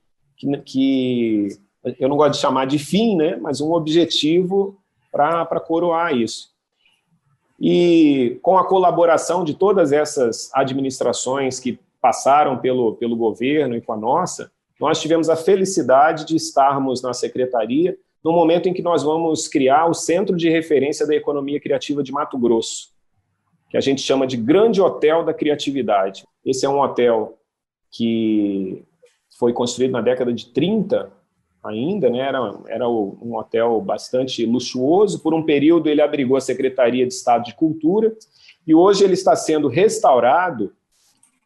que, 0.65 1.47
eu 1.99 2.09
não 2.09 2.17
gosto 2.17 2.33
de 2.33 2.39
chamar 2.39 2.65
de 2.65 2.77
fim, 2.77 3.15
né, 3.15 3.35
mas 3.37 3.61
um 3.61 3.71
objetivo 3.71 4.77
para 5.11 5.59
coroar 5.59 6.15
isso. 6.15 6.49
E 7.59 8.39
com 8.41 8.57
a 8.57 8.67
colaboração 8.67 9.43
de 9.43 9.53
todas 9.53 9.91
essas 9.91 10.49
administrações 10.53 11.59
que 11.59 11.79
passaram 12.01 12.57
pelo, 12.57 12.95
pelo 12.95 13.15
governo 13.15 13.75
e 13.75 13.81
com 13.81 13.93
a 13.93 13.97
nossa, 13.97 14.51
nós 14.79 15.01
tivemos 15.01 15.29
a 15.29 15.35
felicidade 15.35 16.25
de 16.25 16.35
estarmos 16.35 17.01
na 17.01 17.13
secretaria 17.13 17.97
no 18.23 18.31
momento 18.31 18.69
em 18.69 18.73
que 18.73 18.81
nós 18.81 19.03
vamos 19.03 19.47
criar 19.47 19.87
o 19.87 19.93
Centro 19.93 20.35
de 20.35 20.49
Referência 20.49 21.05
da 21.05 21.15
Economia 21.15 21.59
Criativa 21.59 22.03
de 22.03 22.11
Mato 22.11 22.37
Grosso 22.37 22.97
que 23.69 23.77
a 23.77 23.81
gente 23.81 24.01
chama 24.01 24.25
de 24.25 24.35
Grande 24.35 24.81
Hotel 24.81 25.23
da 25.23 25.33
Criatividade. 25.33 26.25
Esse 26.43 26.65
é 26.65 26.69
um 26.69 26.79
hotel 26.79 27.37
que 27.91 28.83
foi 29.37 29.53
construído 29.53 29.91
na 29.91 30.01
década 30.01 30.33
de 30.33 30.47
30 30.47 31.11
ainda, 31.63 32.09
né? 32.09 32.19
era, 32.19 32.39
era 32.67 32.89
um 32.89 33.35
hotel 33.35 33.79
bastante 33.81 34.45
luxuoso. 34.45 35.21
Por 35.21 35.33
um 35.33 35.43
período, 35.43 35.89
ele 35.89 36.01
abrigou 36.01 36.37
a 36.37 36.41
Secretaria 36.41 37.05
de 37.05 37.13
Estado 37.13 37.45
de 37.45 37.55
Cultura 37.55 38.15
e 38.65 38.73
hoje 38.73 39.03
ele 39.03 39.13
está 39.13 39.35
sendo 39.35 39.67
restaurado 39.67 40.73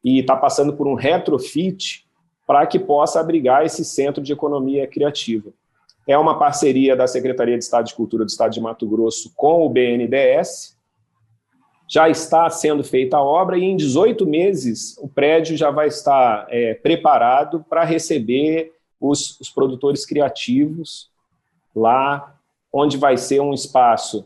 e 0.04 0.20
está 0.20 0.36
passando 0.36 0.74
por 0.74 0.88
um 0.88 0.96
retrofit 0.96 2.06
para 2.46 2.66
que 2.68 2.78
possa 2.78 3.20
abrigar 3.20 3.66
esse 3.66 3.86
centro 3.86 4.22
de 4.22 4.34
economia 4.34 4.86
criativa. 4.86 5.52
É 6.08 6.18
uma 6.18 6.38
parceria 6.38 6.96
da 6.96 7.08
Secretaria 7.08 7.58
de 7.58 7.64
Estado 7.64 7.86
de 7.86 7.96
Cultura 7.96 8.26
do 8.26 8.30
Estado 8.30 8.52
de 8.52 8.60
Mato 8.60 8.86
Grosso 8.86 9.32
com 9.36 9.66
o 9.66 9.70
BNDES, 9.70 10.78
já 11.88 12.10
está 12.10 12.50
sendo 12.50 12.84
feita 12.84 13.18
a 13.18 13.24
obra 13.24 13.58
e 13.58 13.64
em 13.64 13.76
18 13.76 14.26
meses 14.26 14.98
o 14.98 15.08
prédio 15.08 15.56
já 15.56 15.70
vai 15.70 15.88
estar 15.88 16.48
é, 16.50 16.74
preparado 16.74 17.64
para 17.70 17.84
receber 17.84 18.72
os, 19.04 19.38
os 19.42 19.50
produtores 19.50 20.06
criativos 20.06 21.10
lá, 21.76 22.36
onde 22.72 22.96
vai 22.96 23.18
ser 23.18 23.42
um 23.42 23.54
espaço. 23.54 24.26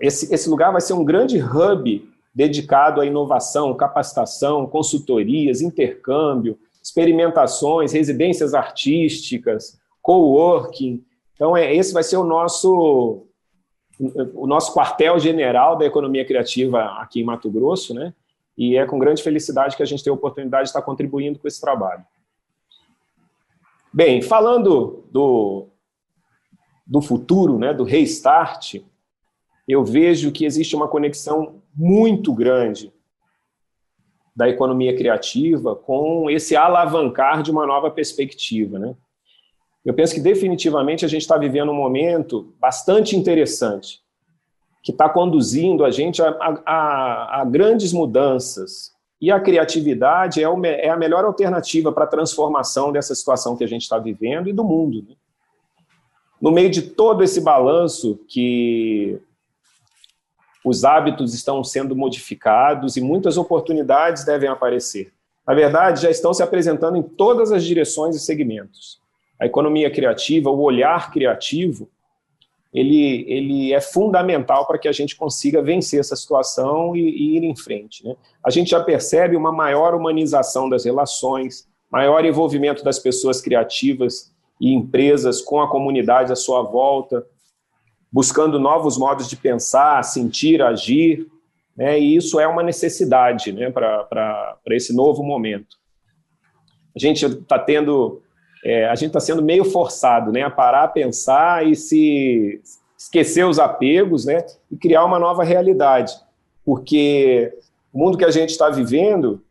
Esse, 0.00 0.32
esse 0.34 0.48
lugar 0.48 0.72
vai 0.72 0.80
ser 0.80 0.94
um 0.94 1.04
grande 1.04 1.38
hub 1.38 2.10
dedicado 2.34 3.00
à 3.00 3.06
inovação, 3.06 3.74
capacitação, 3.74 4.66
consultorias, 4.66 5.60
intercâmbio, 5.60 6.58
experimentações, 6.82 7.92
residências 7.92 8.54
artísticas, 8.54 9.78
coworking. 10.00 11.04
Então, 11.34 11.54
é, 11.54 11.74
esse 11.76 11.92
vai 11.92 12.02
ser 12.02 12.16
o 12.16 12.24
nosso 12.24 13.26
o 14.34 14.48
nosso 14.48 14.74
quartel-general 14.74 15.76
da 15.76 15.84
economia 15.84 16.24
criativa 16.24 16.82
aqui 16.98 17.20
em 17.20 17.24
Mato 17.24 17.48
Grosso, 17.48 17.94
né? 17.94 18.12
E 18.58 18.76
é 18.76 18.84
com 18.84 18.98
grande 18.98 19.22
felicidade 19.22 19.76
que 19.76 19.82
a 19.82 19.86
gente 19.86 20.02
tem 20.02 20.10
a 20.10 20.14
oportunidade 20.14 20.64
de 20.64 20.68
estar 20.70 20.82
contribuindo 20.82 21.38
com 21.38 21.46
esse 21.46 21.60
trabalho. 21.60 22.02
Bem, 23.92 24.22
falando 24.22 25.04
do, 25.10 25.68
do 26.86 27.02
futuro, 27.02 27.58
né, 27.58 27.74
do 27.74 27.84
restart, 27.84 28.76
eu 29.68 29.84
vejo 29.84 30.32
que 30.32 30.44
existe 30.44 30.74
uma 30.74 30.88
conexão 30.88 31.62
muito 31.74 32.32
grande 32.32 32.92
da 34.34 34.48
economia 34.48 34.96
criativa 34.96 35.76
com 35.76 36.30
esse 36.30 36.56
alavancar 36.56 37.42
de 37.42 37.50
uma 37.50 37.66
nova 37.66 37.90
perspectiva, 37.90 38.78
né? 38.78 38.96
Eu 39.84 39.92
penso 39.92 40.14
que 40.14 40.20
definitivamente 40.20 41.04
a 41.04 41.08
gente 41.08 41.22
está 41.22 41.36
vivendo 41.36 41.72
um 41.72 41.76
momento 41.76 42.54
bastante 42.58 43.16
interessante, 43.16 44.00
que 44.82 44.92
está 44.92 45.08
conduzindo 45.08 45.84
a 45.84 45.90
gente 45.90 46.22
a, 46.22 46.28
a, 46.64 47.40
a, 47.40 47.44
grandes 47.44 47.92
mudanças. 47.92 48.92
E 49.22 49.30
a 49.30 49.40
criatividade 49.40 50.42
é, 50.42 50.48
o, 50.48 50.62
é 50.64 50.90
a 50.90 50.96
melhor 50.96 51.24
alternativa 51.24 51.92
para 51.92 52.04
a 52.04 52.08
transformação 52.08 52.90
dessa 52.90 53.14
situação 53.14 53.56
que 53.56 53.62
a 53.62 53.66
gente 53.68 53.82
está 53.82 53.96
vivendo 53.96 54.48
e 54.48 54.52
do 54.52 54.64
mundo. 54.64 55.04
Né? 55.08 55.14
No 56.40 56.50
meio 56.50 56.68
de 56.68 56.82
todo 56.82 57.22
esse 57.22 57.40
balanço 57.40 58.18
que 58.28 59.18
os 60.64 60.84
hábitos 60.84 61.34
estão 61.34 61.62
sendo 61.62 61.94
modificados 61.94 62.96
e 62.96 63.00
muitas 63.00 63.36
oportunidades 63.36 64.24
devem 64.24 64.50
aparecer. 64.50 65.12
Na 65.46 65.54
verdade, 65.54 66.02
já 66.02 66.10
estão 66.10 66.34
se 66.34 66.42
apresentando 66.42 66.96
em 66.96 67.02
todas 67.02 67.52
as 67.52 67.64
direções 67.64 68.16
e 68.16 68.20
segmentos 68.20 69.00
a 69.42 69.46
economia 69.46 69.90
criativa, 69.90 70.50
o 70.50 70.60
olhar 70.60 71.10
criativo, 71.10 71.90
ele, 72.72 73.24
ele 73.28 73.72
é 73.72 73.80
fundamental 73.80 74.66
para 74.66 74.78
que 74.78 74.88
a 74.88 74.92
gente 74.92 75.14
consiga 75.14 75.60
vencer 75.60 76.00
essa 76.00 76.16
situação 76.16 76.96
e, 76.96 77.00
e 77.00 77.36
ir 77.36 77.44
em 77.44 77.54
frente. 77.54 78.04
Né? 78.04 78.16
A 78.44 78.50
gente 78.50 78.70
já 78.70 78.82
percebe 78.82 79.36
uma 79.36 79.52
maior 79.52 79.94
humanização 79.94 80.70
das 80.70 80.84
relações, 80.84 81.68
maior 81.90 82.24
envolvimento 82.24 82.82
das 82.82 82.98
pessoas 82.98 83.42
criativas 83.42 84.32
e 84.58 84.72
empresas 84.72 85.42
com 85.42 85.60
a 85.60 85.68
comunidade 85.68 86.32
à 86.32 86.36
sua 86.36 86.62
volta, 86.62 87.26
buscando 88.10 88.58
novos 88.58 88.96
modos 88.96 89.28
de 89.28 89.36
pensar, 89.36 90.02
sentir, 90.02 90.62
agir, 90.62 91.26
né? 91.76 92.00
e 92.00 92.16
isso 92.16 92.40
é 92.40 92.46
uma 92.46 92.62
necessidade 92.62 93.52
né? 93.52 93.70
para 93.70 94.56
esse 94.70 94.94
novo 94.94 95.22
momento. 95.22 95.76
A 96.96 96.98
gente 96.98 97.24
está 97.24 97.58
tendo 97.58 98.22
é, 98.64 98.86
a 98.86 98.94
gente 98.94 99.08
está 99.08 99.20
sendo 99.20 99.42
meio 99.42 99.64
forçado 99.64 100.30
né, 100.30 100.42
a 100.42 100.50
parar, 100.50 100.84
a 100.84 100.88
pensar 100.88 101.66
e 101.66 101.74
se 101.74 102.60
esquecer 102.96 103.44
os 103.44 103.58
apegos 103.58 104.24
né, 104.24 104.44
e 104.70 104.76
criar 104.76 105.04
uma 105.04 105.18
nova 105.18 105.42
realidade. 105.42 106.14
Porque 106.64 107.52
o 107.92 107.98
mundo 107.98 108.16
que 108.16 108.24
a 108.24 108.30
gente 108.30 108.50
está 108.50 108.70
vivendo, 108.70 109.42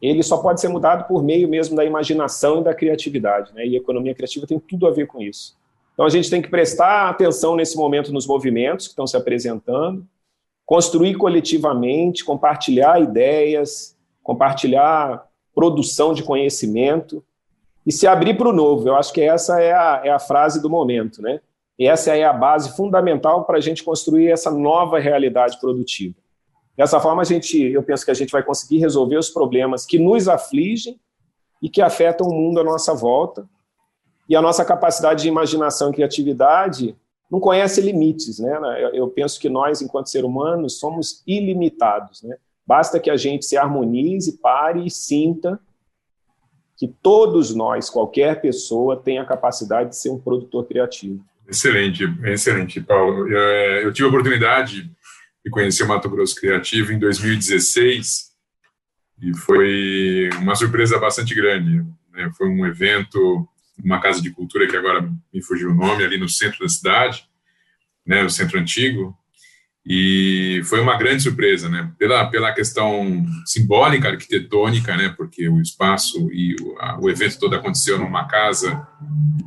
ele 0.00 0.22
só 0.22 0.36
pode 0.36 0.60
ser 0.60 0.68
mudado 0.68 1.08
por 1.08 1.22
meio 1.22 1.48
mesmo 1.48 1.74
da 1.74 1.84
imaginação 1.84 2.60
e 2.60 2.64
da 2.64 2.74
criatividade. 2.74 3.54
Né, 3.54 3.66
e 3.66 3.74
a 3.74 3.78
economia 3.78 4.14
criativa 4.14 4.46
tem 4.46 4.58
tudo 4.58 4.86
a 4.86 4.90
ver 4.90 5.06
com 5.06 5.22
isso. 5.22 5.56
Então 5.94 6.04
a 6.04 6.10
gente 6.10 6.30
tem 6.30 6.42
que 6.42 6.48
prestar 6.48 7.08
atenção 7.08 7.56
nesse 7.56 7.76
momento 7.76 8.12
nos 8.12 8.26
movimentos 8.26 8.86
que 8.86 8.92
estão 8.92 9.06
se 9.06 9.16
apresentando, 9.16 10.06
construir 10.66 11.14
coletivamente, 11.14 12.24
compartilhar 12.24 13.00
ideias, 13.00 13.96
compartilhar 14.22 15.26
produção 15.54 16.12
de 16.12 16.22
conhecimento, 16.22 17.24
e 17.88 17.92
se 17.92 18.06
abrir 18.06 18.36
para 18.36 18.50
o 18.50 18.52
novo. 18.52 18.86
Eu 18.86 18.96
acho 18.96 19.10
que 19.14 19.22
essa 19.22 19.62
é 19.62 19.72
a, 19.72 20.02
é 20.04 20.10
a 20.10 20.18
frase 20.18 20.60
do 20.60 20.68
momento, 20.68 21.22
né? 21.22 21.40
E 21.78 21.86
essa 21.86 22.14
é 22.14 22.22
a 22.22 22.34
base 22.34 22.76
fundamental 22.76 23.46
para 23.46 23.56
a 23.56 23.60
gente 23.62 23.82
construir 23.82 24.30
essa 24.30 24.50
nova 24.50 24.98
realidade 24.98 25.58
produtiva. 25.58 26.14
Dessa 26.76 27.00
forma, 27.00 27.22
a 27.22 27.24
gente, 27.24 27.58
eu 27.58 27.82
penso 27.82 28.04
que 28.04 28.10
a 28.10 28.14
gente 28.14 28.30
vai 28.30 28.42
conseguir 28.42 28.76
resolver 28.76 29.16
os 29.16 29.30
problemas 29.30 29.86
que 29.86 29.98
nos 29.98 30.28
afligem 30.28 31.00
e 31.62 31.70
que 31.70 31.80
afetam 31.80 32.26
o 32.26 32.34
mundo 32.34 32.60
à 32.60 32.64
nossa 32.64 32.92
volta. 32.92 33.48
E 34.28 34.36
a 34.36 34.42
nossa 34.42 34.66
capacidade 34.66 35.22
de 35.22 35.28
imaginação 35.28 35.88
e 35.88 35.94
criatividade 35.94 36.94
não 37.30 37.40
conhece 37.40 37.80
limites, 37.80 38.38
né? 38.38 38.90
Eu 38.92 39.08
penso 39.08 39.40
que 39.40 39.48
nós, 39.48 39.80
enquanto 39.80 40.10
seres 40.10 40.28
humanos, 40.28 40.78
somos 40.78 41.22
ilimitados, 41.26 42.22
né? 42.22 42.36
Basta 42.66 43.00
que 43.00 43.08
a 43.08 43.16
gente 43.16 43.46
se 43.46 43.56
harmonize, 43.56 44.36
pare 44.42 44.84
e 44.84 44.90
sinta 44.90 45.58
que 46.78 46.88
todos 47.02 47.54
nós, 47.54 47.90
qualquer 47.90 48.40
pessoa, 48.40 48.96
tem 48.96 49.18
a 49.18 49.24
capacidade 49.24 49.90
de 49.90 49.96
ser 49.96 50.10
um 50.10 50.18
produtor 50.18 50.66
criativo. 50.66 51.24
Excelente, 51.48 52.04
excelente, 52.24 52.80
Paulo. 52.80 53.28
Eu, 53.28 53.88
é, 53.88 53.92
tive 53.92 54.06
a 54.06 54.10
oportunidade 54.10 54.90
de 55.44 55.50
conhecer 55.50 55.82
o 55.82 55.88
Mato 55.88 56.08
Grosso 56.08 56.36
Criativo 56.36 56.92
em 56.92 56.98
2016 56.98 58.28
e 59.20 59.36
foi 59.36 60.30
uma 60.38 60.54
surpresa 60.54 60.98
bastante 60.98 61.34
grande. 61.34 61.84
Né? 62.12 62.30
Foi 62.36 62.48
um 62.48 62.64
evento 62.64 63.48
uma 63.84 64.00
casa 64.00 64.20
de 64.20 64.30
cultura 64.30 64.66
que 64.66 64.76
agora 64.76 65.02
me 65.32 65.42
fugiu 65.42 65.70
o 65.70 65.74
nome, 65.74 66.04
ali 66.04 66.18
no 66.18 66.28
centro 66.28 66.60
da 66.60 66.68
cidade, 66.68 67.24
né, 68.04 68.24
o 68.24 68.30
centro 68.30 68.58
antigo, 68.58 69.16
e 69.90 70.60
foi 70.64 70.80
uma 70.80 70.98
grande 70.98 71.22
surpresa, 71.22 71.66
né, 71.70 71.90
pela, 71.98 72.26
pela 72.26 72.52
questão 72.52 73.24
simbólica, 73.46 74.10
arquitetônica, 74.10 74.94
né, 74.94 75.08
porque 75.16 75.48
o 75.48 75.62
espaço 75.62 76.30
e 76.30 76.54
o, 76.60 76.76
a, 76.78 77.00
o 77.00 77.08
evento 77.08 77.38
todo 77.38 77.56
aconteceu 77.56 77.98
numa 77.98 78.28
casa, 78.28 78.86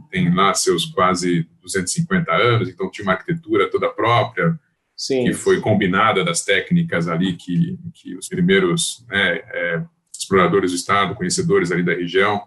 tem 0.10 0.34
lá 0.34 0.52
seus 0.56 0.88
quase 0.88 1.48
250 1.62 2.32
anos, 2.32 2.70
então 2.70 2.90
tinha 2.90 3.04
uma 3.04 3.14
arquitetura 3.14 3.70
toda 3.70 3.88
própria, 3.88 4.60
Sim. 4.98 5.26
que 5.26 5.34
foi 5.34 5.62
combinada 5.62 6.26
das 6.26 6.44
técnicas 6.44 7.08
ali 7.08 7.34
que, 7.34 7.78
que 7.94 8.16
os 8.16 8.28
primeiros 8.28 9.06
né, 9.08 9.42
é, 9.54 9.84
exploradores 10.12 10.72
do 10.72 10.76
estado, 10.76 11.14
conhecedores 11.14 11.72
ali 11.72 11.84
da 11.84 11.94
região, 11.94 12.42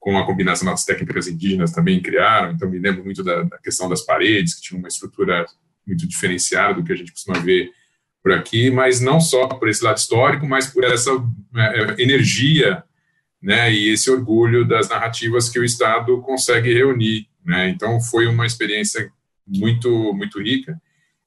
com 0.00 0.16
a 0.16 0.24
combinação 0.24 0.70
das 0.70 0.86
técnicas 0.86 1.28
indígenas 1.28 1.72
também 1.72 2.00
criaram. 2.00 2.52
Então, 2.52 2.70
me 2.70 2.78
lembro 2.78 3.04
muito 3.04 3.22
da, 3.22 3.42
da 3.42 3.58
questão 3.58 3.88
das 3.88 4.02
paredes, 4.02 4.54
que 4.54 4.62
tinha 4.62 4.78
uma 4.78 4.88
estrutura 4.88 5.44
muito 5.86 6.06
diferenciada 6.06 6.74
do 6.74 6.84
que 6.84 6.92
a 6.92 6.96
gente 6.96 7.12
costuma 7.12 7.38
ver 7.38 7.70
por 8.22 8.32
aqui, 8.32 8.70
mas 8.70 9.00
não 9.00 9.20
só 9.20 9.46
por 9.46 9.68
esse 9.68 9.84
lado 9.84 9.98
histórico, 9.98 10.46
mas 10.46 10.66
por 10.66 10.82
essa 10.82 11.10
é, 11.54 12.02
energia 12.02 12.82
né, 13.40 13.72
e 13.72 13.90
esse 13.90 14.10
orgulho 14.10 14.66
das 14.66 14.88
narrativas 14.88 15.48
que 15.48 15.60
o 15.60 15.64
Estado 15.64 16.20
consegue 16.22 16.74
reunir. 16.74 17.28
Né? 17.44 17.68
Então, 17.68 18.00
foi 18.00 18.26
uma 18.26 18.44
experiência 18.44 19.12
muito, 19.46 20.12
muito 20.12 20.42
rica. 20.42 20.76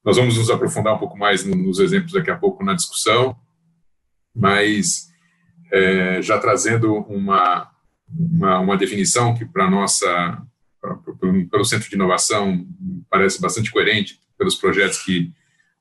Nós 0.03 0.17
vamos 0.17 0.37
nos 0.37 0.49
aprofundar 0.49 0.95
um 0.95 0.97
pouco 0.97 1.17
mais 1.17 1.45
nos 1.45 1.79
exemplos 1.79 2.11
daqui 2.11 2.29
a 2.29 2.37
pouco 2.37 2.65
na 2.65 2.73
discussão, 2.73 3.37
mas 4.35 5.07
é, 5.71 6.21
já 6.21 6.37
trazendo 6.37 6.95
uma, 6.95 7.69
uma, 8.09 8.59
uma 8.59 8.77
definição 8.77 9.33
que 9.33 9.45
para 9.45 9.69
nossa 9.69 10.43
pelo 11.51 11.65
Centro 11.65 11.89
de 11.89 11.95
Inovação 11.95 12.65
parece 13.09 13.41
bastante 13.41 13.71
coerente 13.71 14.19
pelos 14.39 14.55
projetos 14.55 15.03
que 15.03 15.31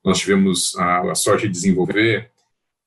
nós 0.05 0.19
tivemos 0.19 0.77
a, 0.77 1.13
a 1.13 1.15
sorte 1.15 1.47
de 1.47 1.53
desenvolver, 1.53 2.31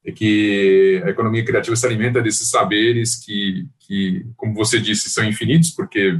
é 0.06 0.12
que 0.12 1.02
a 1.06 1.10
economia 1.10 1.46
criativa 1.46 1.76
se 1.76 1.86
alimenta 1.86 2.22
desses 2.22 2.50
saberes 2.50 3.16
que, 3.16 3.68
que, 3.80 4.26
como 4.36 4.54
você 4.54 4.80
disse, 4.80 5.10
são 5.10 5.24
infinitos, 5.24 5.72
porque 5.72 6.20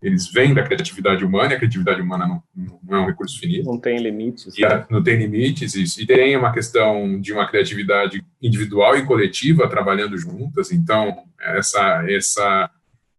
eles 0.00 0.30
vêm 0.30 0.54
da 0.54 0.62
criatividade 0.62 1.24
humana, 1.24 1.52
e 1.52 1.56
a 1.56 1.58
criatividade 1.58 2.00
humana 2.00 2.26
não, 2.26 2.42
não 2.82 2.98
é 2.98 3.00
um 3.02 3.06
recurso 3.06 3.38
finito. 3.38 3.64
Não 3.64 3.78
tem 3.78 3.98
limites. 3.98 4.56
E, 4.56 4.62
não 4.90 5.02
tem 5.02 5.16
limites, 5.18 5.74
isso. 5.74 6.00
E 6.00 6.06
tem 6.06 6.36
uma 6.36 6.52
questão 6.52 7.20
de 7.20 7.32
uma 7.32 7.48
criatividade 7.48 8.24
individual 8.40 8.96
e 8.96 9.04
coletiva 9.04 9.68
trabalhando 9.68 10.16
juntas, 10.16 10.70
então 10.70 11.24
essa, 11.40 12.04
essa 12.08 12.70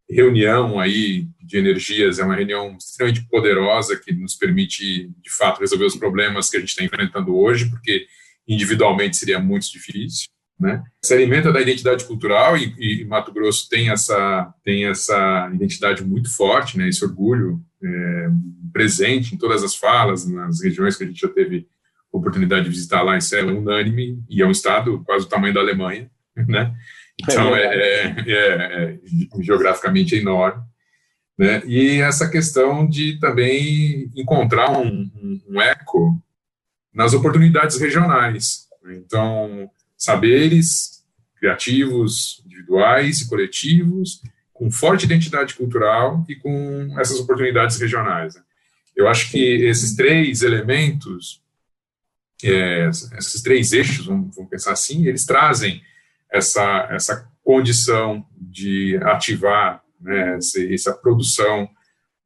reunião 0.09 0.79
aí 0.79 1.27
de 1.41 1.57
energias 1.57 2.19
é 2.19 2.23
uma 2.23 2.35
reunião 2.35 2.77
extremamente 2.77 3.27
poderosa 3.27 3.99
que 3.99 4.13
nos 4.13 4.35
permite, 4.35 5.09
de 5.21 5.29
fato, 5.37 5.59
resolver 5.59 5.85
os 5.85 5.95
problemas 5.95 6.49
que 6.49 6.57
a 6.57 6.59
gente 6.59 6.69
está 6.69 6.83
enfrentando 6.83 7.35
hoje, 7.35 7.69
porque 7.69 8.05
individualmente 8.47 9.17
seria 9.17 9.39
muito 9.39 9.71
difícil 9.71 10.27
né? 10.59 10.83
Se 11.03 11.13
alimenta 11.13 11.51
da 11.51 11.61
identidade 11.61 12.03
cultural 12.05 12.57
e, 12.57 12.73
e, 12.79 13.05
Mato 13.05 13.31
Grosso 13.31 13.69
tem 13.69 13.89
essa 13.89 14.51
tem 14.63 14.85
essa 14.85 15.51
identidade 15.53 16.03
muito 16.03 16.35
forte, 16.35 16.77
né? 16.77 16.89
Esse 16.89 17.05
orgulho 17.05 17.61
é, 17.83 18.29
presente 18.73 19.35
em 19.35 19.37
todas 19.37 19.63
as 19.63 19.75
falas 19.75 20.27
nas 20.27 20.61
regiões 20.63 20.95
que 20.95 21.03
a 21.03 21.07
gente 21.07 21.21
já 21.21 21.27
teve 21.27 21.67
oportunidade 22.11 22.63
de 22.63 22.71
visitar 22.71 23.03
lá, 23.03 23.17
isso 23.17 23.35
é 23.35 23.43
unânime 23.43 24.19
e 24.27 24.41
é 24.41 24.45
um 24.45 24.51
estado 24.51 25.03
quase 25.03 25.25
o 25.25 25.29
tamanho 25.29 25.53
da 25.53 25.59
Alemanha, 25.59 26.09
né? 26.35 26.73
Então 27.21 27.55
é, 27.55 27.63
é, 27.63 28.15
é, 28.27 28.93
é 28.93 28.99
geograficamente 29.41 30.15
enorme. 30.15 30.61
Né? 31.37 31.61
E 31.65 32.01
essa 32.01 32.29
questão 32.29 32.87
de 32.87 33.19
também 33.19 34.11
encontrar 34.15 34.71
um, 34.71 34.87
um, 34.87 35.41
um 35.49 35.61
eco 35.61 36.19
nas 36.93 37.13
oportunidades 37.13 37.79
regionais. 37.79 38.67
Então, 38.89 39.69
saberes 39.95 41.03
criativos, 41.39 42.41
individuais 42.45 43.21
e 43.21 43.29
coletivos, 43.29 44.21
com 44.51 44.71
forte 44.71 45.05
identidade 45.05 45.53
cultural 45.53 46.25
e 46.27 46.35
com 46.35 46.95
essas 46.99 47.19
oportunidades 47.19 47.79
regionais. 47.79 48.35
Né? 48.35 48.41
Eu 48.95 49.07
acho 49.07 49.29
que 49.29 49.37
esses 49.37 49.95
três 49.95 50.41
elementos, 50.41 51.41
é, 52.43 52.89
esses 52.89 53.41
três 53.43 53.71
eixos, 53.73 54.07
vamos, 54.07 54.35
vamos, 54.35 54.49
pensar 54.49 54.71
assim, 54.71 55.05
eles 55.05 55.25
trazem 55.25 55.81
essa, 56.37 56.87
essa 56.91 57.29
condição 57.43 58.25
de 58.35 58.97
ativar 59.03 59.81
né, 59.99 60.37
essa, 60.37 60.73
essa 60.73 60.93
produção, 60.93 61.67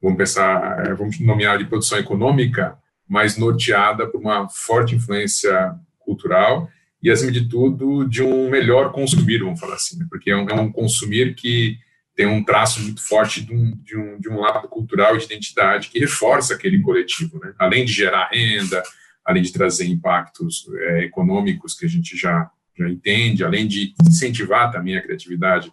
vamos 0.02 0.18
pensar, 0.18 0.86
é, 0.86 0.94
vamos 0.94 1.20
nomear 1.20 1.58
de 1.58 1.66
produção 1.66 1.98
econômica, 1.98 2.78
mas 3.08 3.38
norteada 3.38 4.08
por 4.08 4.20
uma 4.20 4.48
forte 4.50 4.96
influência 4.96 5.76
cultural 6.00 6.70
e, 7.02 7.10
acima 7.10 7.32
de 7.32 7.48
tudo, 7.48 8.08
de 8.08 8.22
um 8.22 8.50
melhor 8.50 8.92
consumir, 8.92 9.40
vamos 9.40 9.60
falar 9.60 9.76
assim, 9.76 9.98
né? 9.98 10.06
porque 10.10 10.30
é 10.30 10.38
um, 10.38 10.48
é 10.48 10.54
um, 10.54 10.72
consumir 10.72 11.36
que 11.36 11.78
tem 12.16 12.28
um 12.28 12.44
traço 12.44 12.82
muito 12.82 13.06
forte 13.06 13.42
de 13.42 13.54
um, 13.54 13.76
de 13.84 13.98
um, 13.98 14.20
de 14.20 14.30
um 14.30 14.40
lado 14.40 14.68
cultural 14.68 15.16
e 15.16 15.20
de 15.20 15.26
identidade 15.26 15.90
que 15.90 16.00
reforça 16.00 16.54
aquele 16.54 16.80
coletivo, 16.82 17.40
né? 17.40 17.54
além 17.58 17.86
de 17.86 17.92
gerar 17.92 18.30
renda, 18.32 18.84
além 19.26 19.42
de 19.42 19.52
trazer 19.52 19.86
impactos 19.88 20.66
é, 20.74 21.04
econômicos 21.04 21.74
que 21.74 21.86
a 21.86 21.90
gente 21.90 22.16
já, 22.16 22.50
já 22.82 22.90
entende, 22.90 23.44
além 23.44 23.68
de 23.68 23.94
incentivar 24.06 24.72
também 24.72 24.98
a 24.98 25.02
criatividade 25.02 25.72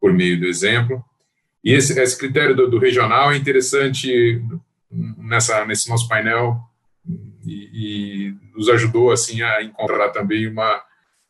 por 0.00 0.12
meio 0.12 0.38
do 0.38 0.46
exemplo. 0.46 1.04
E 1.62 1.72
esse, 1.72 1.98
esse 1.98 2.18
critério 2.18 2.56
do, 2.56 2.70
do 2.70 2.78
regional 2.78 3.32
é 3.32 3.36
interessante 3.36 4.42
nessa, 4.90 5.64
nesse 5.66 5.88
nosso 5.88 6.08
painel 6.08 6.58
e, 7.44 7.70
e, 7.72 8.34
nos 8.54 8.68
ajudou 8.68 9.12
assim 9.12 9.42
a 9.42 9.62
encontrar 9.62 10.10
também 10.10 10.46
uma 10.46 10.82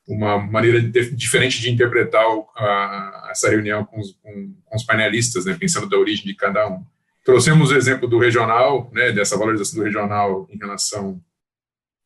uma 0.09 0.39
maneira 0.39 0.81
de, 0.81 1.11
diferente 1.15 1.61
de 1.61 1.71
interpretar 1.71 2.27
o, 2.27 2.49
a, 2.57 3.29
essa 3.31 3.49
reunião 3.49 3.85
com 3.85 4.01
os, 4.01 4.13
com, 4.21 4.55
com 4.65 4.77
os, 4.77 4.83
painelistas, 4.83 5.45
né, 5.45 5.57
pensando 5.59 5.89
da 5.89 5.97
origem 5.97 6.25
de 6.25 6.35
cada 6.35 6.69
um. 6.69 6.85
Trouxemos 7.25 7.71
o 7.71 7.77
exemplo 7.77 8.09
do 8.09 8.19
regional, 8.19 8.91
né, 8.93 9.13
dessa 9.13 9.37
valorização 9.37 9.79
do 9.79 9.85
regional 9.85 10.49
em 10.51 10.59
relação 10.59 11.21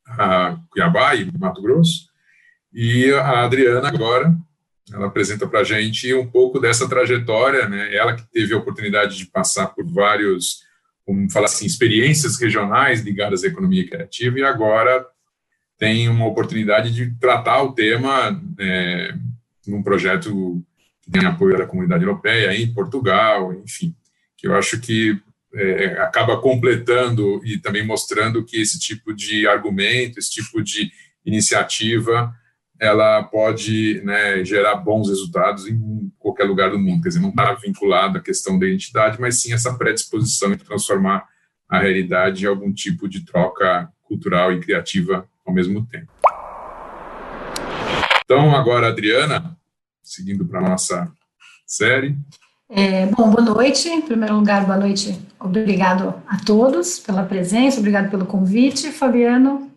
a 0.06 0.58
Cuiabá 0.70 1.14
e 1.14 1.30
Mato 1.38 1.62
Grosso, 1.62 2.08
e 2.74 3.10
a 3.12 3.44
Adriana 3.44 3.88
agora 3.88 4.34
ela 4.92 5.06
apresenta 5.06 5.46
para 5.46 5.60
a 5.60 5.64
gente 5.64 6.12
um 6.12 6.26
pouco 6.26 6.60
dessa 6.60 6.88
trajetória, 6.88 7.68
né, 7.68 7.94
ela 7.94 8.14
que 8.14 8.22
teve 8.30 8.52
a 8.52 8.58
oportunidade 8.58 9.16
de 9.16 9.26
passar 9.26 9.68
por 9.68 9.86
vários 9.86 10.62
como 11.06 11.30
falar 11.30 11.46
assim, 11.46 11.66
experiências 11.66 12.38
regionais 12.40 13.02
ligadas 13.02 13.44
à 13.44 13.46
economia 13.46 13.86
criativa 13.86 14.38
e 14.38 14.42
agora 14.42 15.06
tem 15.78 16.08
uma 16.08 16.26
oportunidade 16.26 16.92
de 16.92 17.14
tratar 17.18 17.62
o 17.62 17.72
tema 17.72 18.40
é, 18.58 19.14
num 19.66 19.82
projeto 19.82 20.62
que 21.02 21.10
tem 21.10 21.26
apoio 21.26 21.58
da 21.58 21.66
comunidade 21.66 22.04
europeia 22.04 22.56
em 22.56 22.72
Portugal, 22.72 23.52
enfim, 23.52 23.94
que 24.36 24.46
eu 24.46 24.54
acho 24.54 24.80
que 24.80 25.20
é, 25.54 26.00
acaba 26.00 26.40
completando 26.40 27.40
e 27.44 27.58
também 27.58 27.84
mostrando 27.84 28.44
que 28.44 28.60
esse 28.60 28.78
tipo 28.78 29.14
de 29.14 29.46
argumento, 29.46 30.18
esse 30.18 30.30
tipo 30.30 30.62
de 30.62 30.90
iniciativa 31.24 32.34
ela 32.80 33.22
pode 33.22 34.00
né, 34.04 34.44
gerar 34.44 34.76
bons 34.76 35.08
resultados 35.08 35.66
em 35.68 36.10
qualquer 36.18 36.44
lugar 36.44 36.70
do 36.70 36.78
mundo. 36.78 37.02
Quer 37.02 37.08
dizer, 37.08 37.20
não 37.20 37.30
está 37.30 37.54
vinculado 37.54 38.18
à 38.18 38.20
questão 38.20 38.58
da 38.58 38.66
identidade, 38.66 39.20
mas 39.20 39.40
sim 39.40 39.52
essa 39.52 39.74
predisposição 39.74 40.50
de 40.50 40.64
transformar 40.64 41.24
a 41.68 41.78
realidade 41.78 42.44
em 42.44 42.48
algum 42.48 42.72
tipo 42.72 43.08
de 43.08 43.24
troca 43.24 43.90
cultural 44.02 44.52
e 44.52 44.60
criativa 44.60 45.28
ao 45.44 45.54
mesmo 45.54 45.86
tempo. 45.86 46.12
Então, 48.24 48.54
agora, 48.54 48.88
Adriana, 48.88 49.56
seguindo 50.02 50.44
para 50.46 50.58
a 50.60 50.68
nossa 50.68 51.12
série. 51.66 52.16
É, 52.68 53.06
bom, 53.06 53.30
boa 53.30 53.42
noite. 53.42 53.88
Em 53.88 54.00
primeiro 54.00 54.36
lugar, 54.36 54.64
boa 54.64 54.78
noite. 54.78 55.18
Obrigado 55.38 56.14
a 56.26 56.38
todos 56.38 56.98
pela 56.98 57.24
presença, 57.24 57.78
obrigado 57.78 58.10
pelo 58.10 58.24
convite, 58.24 58.90
Fabiano. 58.90 59.70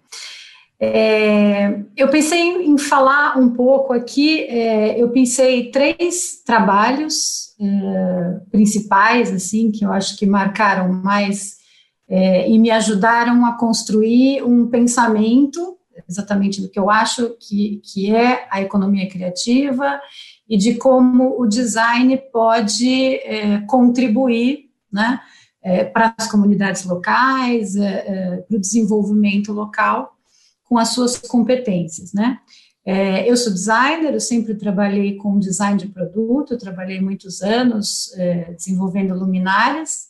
É, 0.80 1.80
eu 1.96 2.08
pensei 2.10 2.40
em 2.40 2.78
falar 2.78 3.38
um 3.38 3.50
pouco 3.50 3.94
aqui, 3.94 4.42
é, 4.44 5.02
eu 5.02 5.10
pensei 5.10 5.72
três 5.72 6.44
trabalhos 6.46 7.56
é, 7.60 8.40
principais, 8.52 9.32
assim, 9.32 9.72
que 9.72 9.84
eu 9.84 9.92
acho 9.92 10.16
que 10.16 10.28
marcaram 10.28 10.94
mais 10.94 11.58
é, 12.08 12.48
e 12.48 12.60
me 12.60 12.70
ajudaram 12.70 13.44
a 13.46 13.58
construir 13.58 14.44
um 14.44 14.68
pensamento 14.70 15.76
exatamente 16.08 16.62
do 16.62 16.70
que 16.70 16.80
eu 16.80 16.92
acho 16.92 17.36
que, 17.40 17.82
que 17.84 18.16
é 18.16 18.48
a 18.52 18.62
economia 18.62 19.10
criativa 19.10 20.00
e 20.48 20.56
de 20.56 20.76
como 20.76 21.42
o 21.42 21.48
design 21.48 22.16
pode 22.32 23.16
é, 23.16 23.62
contribuir, 23.62 24.70
né, 24.94 25.20
é, 25.64 25.84
para 25.84 26.14
as 26.16 26.30
comunidades 26.30 26.86
locais, 26.86 27.74
para 27.74 28.56
o 28.56 28.62
desenvolvimento 28.62 29.52
local 29.52 30.17
com 30.68 30.78
as 30.78 30.90
suas 30.90 31.18
competências, 31.18 32.14
né? 32.14 32.40
É, 32.86 33.30
eu 33.30 33.36
sou 33.36 33.52
designer, 33.52 34.14
eu 34.14 34.20
sempre 34.20 34.56
trabalhei 34.56 35.18
com 35.18 35.40
design 35.40 35.78
de 35.78 35.88
produto, 35.88 36.58
trabalhei 36.58 37.02
muitos 37.02 37.42
anos 37.42 38.14
é, 38.16 38.54
desenvolvendo 38.54 39.14
luminárias, 39.14 40.08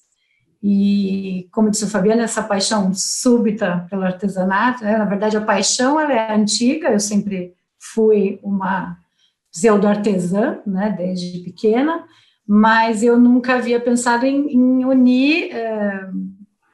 e, 0.61 1.47
como 1.51 1.69
disse 1.69 1.85
o 1.85 1.89
Fabiano, 1.89 2.21
essa 2.21 2.43
paixão 2.43 2.91
súbita 2.93 3.87
pelo 3.89 4.03
artesanato, 4.03 4.83
né? 4.83 4.97
na 4.97 5.05
verdade, 5.05 5.37
a 5.37 5.41
paixão 5.41 5.99
ela 5.99 6.13
é 6.13 6.35
antiga, 6.35 6.89
eu 6.89 6.99
sempre 6.99 7.53
fui 7.79 8.39
uma 8.43 8.97
pseudo-artesã, 9.51 10.59
né, 10.65 10.93
desde 10.95 11.39
pequena, 11.39 12.05
mas 12.47 13.01
eu 13.01 13.19
nunca 13.19 13.55
havia 13.55 13.79
pensado 13.79 14.25
em, 14.25 14.51
em 14.51 14.85
unir 14.85 15.51
é, 15.51 16.09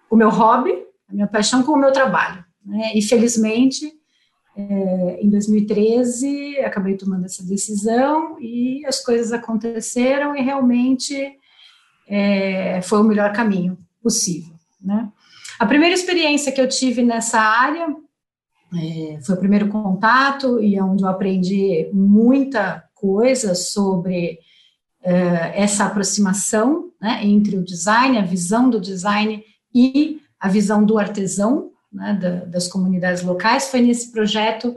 o 0.09 0.15
meu 0.15 0.29
hobby, 0.29 0.71
a 1.09 1.13
minha 1.13 1.27
paixão, 1.27 1.63
com 1.63 1.73
o 1.73 1.77
meu 1.77 1.91
trabalho. 1.91 2.43
Né? 2.65 2.91
E, 2.95 3.01
felizmente, 3.01 3.91
é, 4.55 5.19
em 5.21 5.29
2013, 5.29 6.59
acabei 6.59 6.95
tomando 6.95 7.25
essa 7.25 7.43
decisão 7.43 8.37
e 8.39 8.85
as 8.85 9.03
coisas 9.03 9.31
aconteceram 9.31 10.35
e 10.35 10.41
realmente 10.41 11.33
é, 12.07 12.81
foi 12.81 12.99
o 12.99 13.03
melhor 13.03 13.33
caminho 13.33 13.77
possível. 14.01 14.53
Né? 14.81 15.09
A 15.59 15.65
primeira 15.65 15.93
experiência 15.95 16.51
que 16.51 16.61
eu 16.61 16.67
tive 16.67 17.01
nessa 17.03 17.39
área 17.39 17.87
é, 18.75 19.19
foi 19.21 19.35
o 19.35 19.39
primeiro 19.39 19.69
contato 19.69 20.59
e 20.61 20.75
é 20.75 20.83
onde 20.83 21.03
eu 21.03 21.09
aprendi 21.09 21.89
muita 21.93 22.83
coisa 22.93 23.53
sobre 23.53 24.39
é, 25.03 25.61
essa 25.61 25.85
aproximação 25.85 26.91
né, 27.01 27.19
entre 27.23 27.57
o 27.57 27.63
design, 27.63 28.17
a 28.17 28.25
visão 28.25 28.69
do 28.69 28.79
design 28.79 29.43
e 29.73 30.21
a 30.39 30.47
visão 30.47 30.83
do 30.83 30.97
artesão, 30.97 31.71
né, 31.93 32.17
da, 32.19 32.45
das 32.45 32.67
comunidades 32.67 33.23
locais, 33.23 33.69
foi 33.69 33.81
nesse 33.81 34.11
projeto 34.11 34.75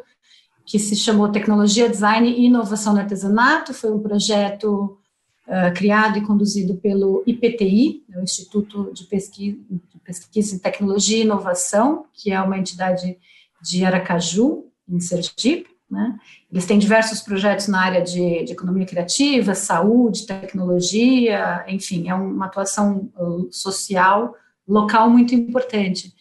que 0.64 0.78
se 0.78 0.96
chamou 0.96 1.30
Tecnologia, 1.30 1.88
Design 1.88 2.28
e 2.28 2.46
Inovação 2.46 2.92
no 2.92 3.00
Artesanato, 3.00 3.72
foi 3.72 3.92
um 3.92 4.00
projeto 4.00 4.98
uh, 5.46 5.72
criado 5.74 6.18
e 6.18 6.22
conduzido 6.22 6.74
pelo 6.76 7.22
IPTI, 7.26 8.04
né, 8.08 8.18
o 8.18 8.22
Instituto 8.22 8.92
de 8.92 9.04
Pesquisa, 9.04 9.58
de 9.70 9.98
Pesquisa 10.04 10.56
em 10.56 10.58
Tecnologia 10.58 11.18
e 11.18 11.22
Inovação, 11.22 12.06
que 12.12 12.32
é 12.32 12.40
uma 12.40 12.58
entidade 12.58 13.16
de 13.62 13.84
Aracaju, 13.84 14.64
em 14.88 15.00
Sergipe, 15.00 15.76
né? 15.90 16.18
Eles 16.50 16.66
têm 16.66 16.78
diversos 16.78 17.20
projetos 17.20 17.68
na 17.68 17.80
área 17.80 18.02
de, 18.02 18.44
de, 18.44 18.52
economia 18.52 18.84
criativa, 18.84 19.54
saúde, 19.54 20.26
tecnologia, 20.26 21.64
enfim, 21.68 22.08
é 22.08 22.14
uma 22.14 22.46
atuação 22.46 23.08
uh, 23.16 23.48
social 23.52 24.34
local 24.66 25.08
muito 25.08 25.34
importante. 25.34 26.12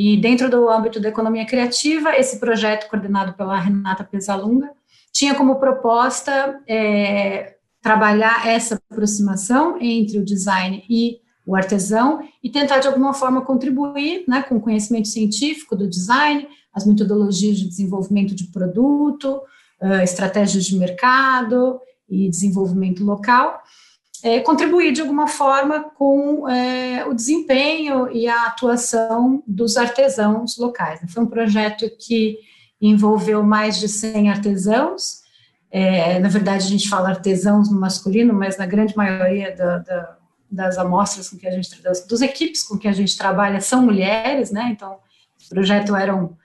E 0.00 0.16
dentro 0.16 0.48
do 0.48 0.70
âmbito 0.70 1.00
da 1.00 1.08
economia 1.08 1.44
criativa, 1.44 2.16
esse 2.16 2.38
projeto 2.38 2.88
coordenado 2.88 3.32
pela 3.32 3.58
Renata 3.58 4.04
Pesalunga 4.04 4.70
tinha 5.10 5.34
como 5.34 5.56
proposta 5.56 6.62
é, 6.68 7.56
trabalhar 7.82 8.46
essa 8.46 8.80
aproximação 8.88 9.76
entre 9.80 10.16
o 10.20 10.24
design 10.24 10.84
e 10.88 11.18
o 11.44 11.56
artesão 11.56 12.20
e 12.40 12.48
tentar 12.48 12.78
de 12.78 12.86
alguma 12.86 13.12
forma 13.12 13.40
contribuir 13.40 14.22
né, 14.28 14.40
com 14.40 14.58
o 14.58 14.60
conhecimento 14.60 15.08
científico 15.08 15.74
do 15.74 15.90
design, 15.90 16.46
as 16.72 16.86
metodologias 16.86 17.58
de 17.58 17.66
desenvolvimento 17.66 18.36
de 18.36 18.52
produto, 18.52 19.42
estratégias 20.04 20.64
de 20.64 20.78
mercado 20.78 21.80
e 22.08 22.30
desenvolvimento 22.30 23.02
local, 23.02 23.60
é, 24.22 24.40
contribuir 24.40 24.92
de 24.92 25.00
alguma 25.00 25.28
forma 25.28 25.84
com 25.90 26.48
é, 26.48 27.04
o 27.06 27.14
desempenho 27.14 28.10
e 28.10 28.26
a 28.26 28.46
atuação 28.46 29.42
dos 29.46 29.76
artesãos 29.76 30.56
locais. 30.58 31.00
Foi 31.08 31.22
um 31.22 31.26
projeto 31.26 31.88
que 31.98 32.38
envolveu 32.80 33.42
mais 33.42 33.78
de 33.78 33.88
100 33.88 34.30
artesãos, 34.30 35.22
é, 35.70 36.18
na 36.18 36.28
verdade 36.28 36.64
a 36.64 36.68
gente 36.68 36.88
fala 36.88 37.10
artesãos 37.10 37.70
no 37.70 37.78
masculino, 37.78 38.32
mas 38.32 38.56
na 38.56 38.66
grande 38.66 38.96
maioria 38.96 39.54
da, 39.54 39.78
da, 39.78 40.16
das 40.50 40.78
amostras 40.78 41.28
com 41.28 41.36
que 41.36 41.46
a 41.46 41.50
gente, 41.50 41.82
das, 41.82 42.22
equipes 42.22 42.62
com 42.62 42.78
que 42.78 42.88
a 42.88 42.92
gente 42.92 43.16
trabalha 43.18 43.60
são 43.60 43.82
mulheres, 43.82 44.50
né, 44.50 44.70
então 44.72 44.92
o 44.92 45.48
projeto 45.50 45.94
eram 45.94 46.36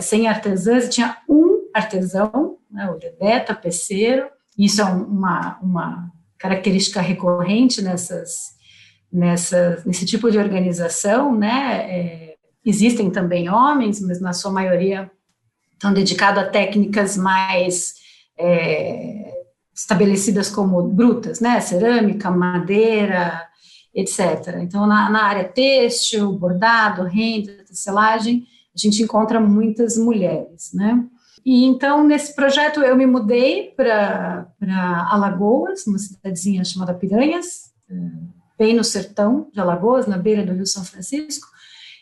100 0.00 0.28
artesãs 0.28 0.86
e 0.86 0.90
tinha 0.90 1.18
um 1.28 1.68
artesão, 1.74 2.58
né, 2.70 2.88
o 2.90 2.98
Dedé 2.98 3.40
Tapeceiro, 3.40 4.28
isso 4.56 4.80
é 4.80 4.84
uma, 4.84 5.58
uma 5.60 6.12
característica 6.42 7.00
recorrente 7.00 7.80
nessas, 7.80 8.56
nessas, 9.12 9.84
nesse 9.84 10.04
tipo 10.04 10.28
de 10.28 10.38
organização, 10.38 11.38
né? 11.38 11.86
É, 11.88 12.34
existem 12.66 13.10
também 13.10 13.48
homens, 13.48 14.00
mas 14.00 14.20
na 14.20 14.32
sua 14.32 14.50
maioria 14.50 15.08
estão 15.72 15.94
dedicados 15.94 16.42
a 16.42 16.46
técnicas 16.48 17.16
mais 17.16 17.94
é, 18.36 19.32
estabelecidas 19.72 20.50
como 20.50 20.82
brutas, 20.82 21.38
né? 21.38 21.60
Cerâmica, 21.60 22.28
madeira, 22.28 23.46
etc. 23.94 24.58
Então, 24.62 24.84
na, 24.84 25.08
na 25.10 25.22
área 25.22 25.44
têxtil, 25.44 26.32
bordado, 26.32 27.04
renda, 27.04 27.52
tecelagem, 27.64 28.44
a 28.74 28.78
gente 28.78 29.00
encontra 29.00 29.38
muitas 29.38 29.96
mulheres, 29.96 30.72
né? 30.74 31.04
E 31.44 31.64
então, 31.64 32.04
nesse 32.04 32.34
projeto, 32.34 32.80
eu 32.80 32.96
me 32.96 33.06
mudei 33.06 33.72
para 33.76 34.46
Alagoas, 35.10 35.86
uma 35.86 35.98
cidadezinha 35.98 36.64
chamada 36.64 36.94
Piranhas, 36.94 37.72
eh, 37.90 37.94
bem 38.58 38.74
no 38.74 38.84
sertão 38.84 39.48
de 39.52 39.60
Alagoas, 39.60 40.06
na 40.06 40.16
beira 40.16 40.44
do 40.44 40.52
Rio 40.52 40.66
São 40.66 40.84
Francisco, 40.84 41.48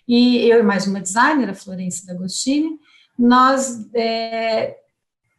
e 0.07 0.49
eu 0.49 0.59
e 0.59 0.63
mais 0.63 0.87
uma 0.87 1.01
designer, 1.01 1.49
a 1.49 1.55
Florence 1.55 2.05
D'Agostini, 2.07 2.79
nós 3.19 3.89
é, 3.95 4.77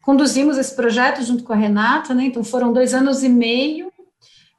conduzimos 0.02 0.58
esse 0.58 0.76
projeto 0.76 1.22
junto 1.24 1.44
com 1.44 1.54
a 1.54 1.56
Renata, 1.56 2.14
né, 2.14 2.26
então 2.26 2.44
foram 2.44 2.72
dois 2.72 2.94
anos 2.94 3.22
e 3.22 3.30
meio 3.30 3.92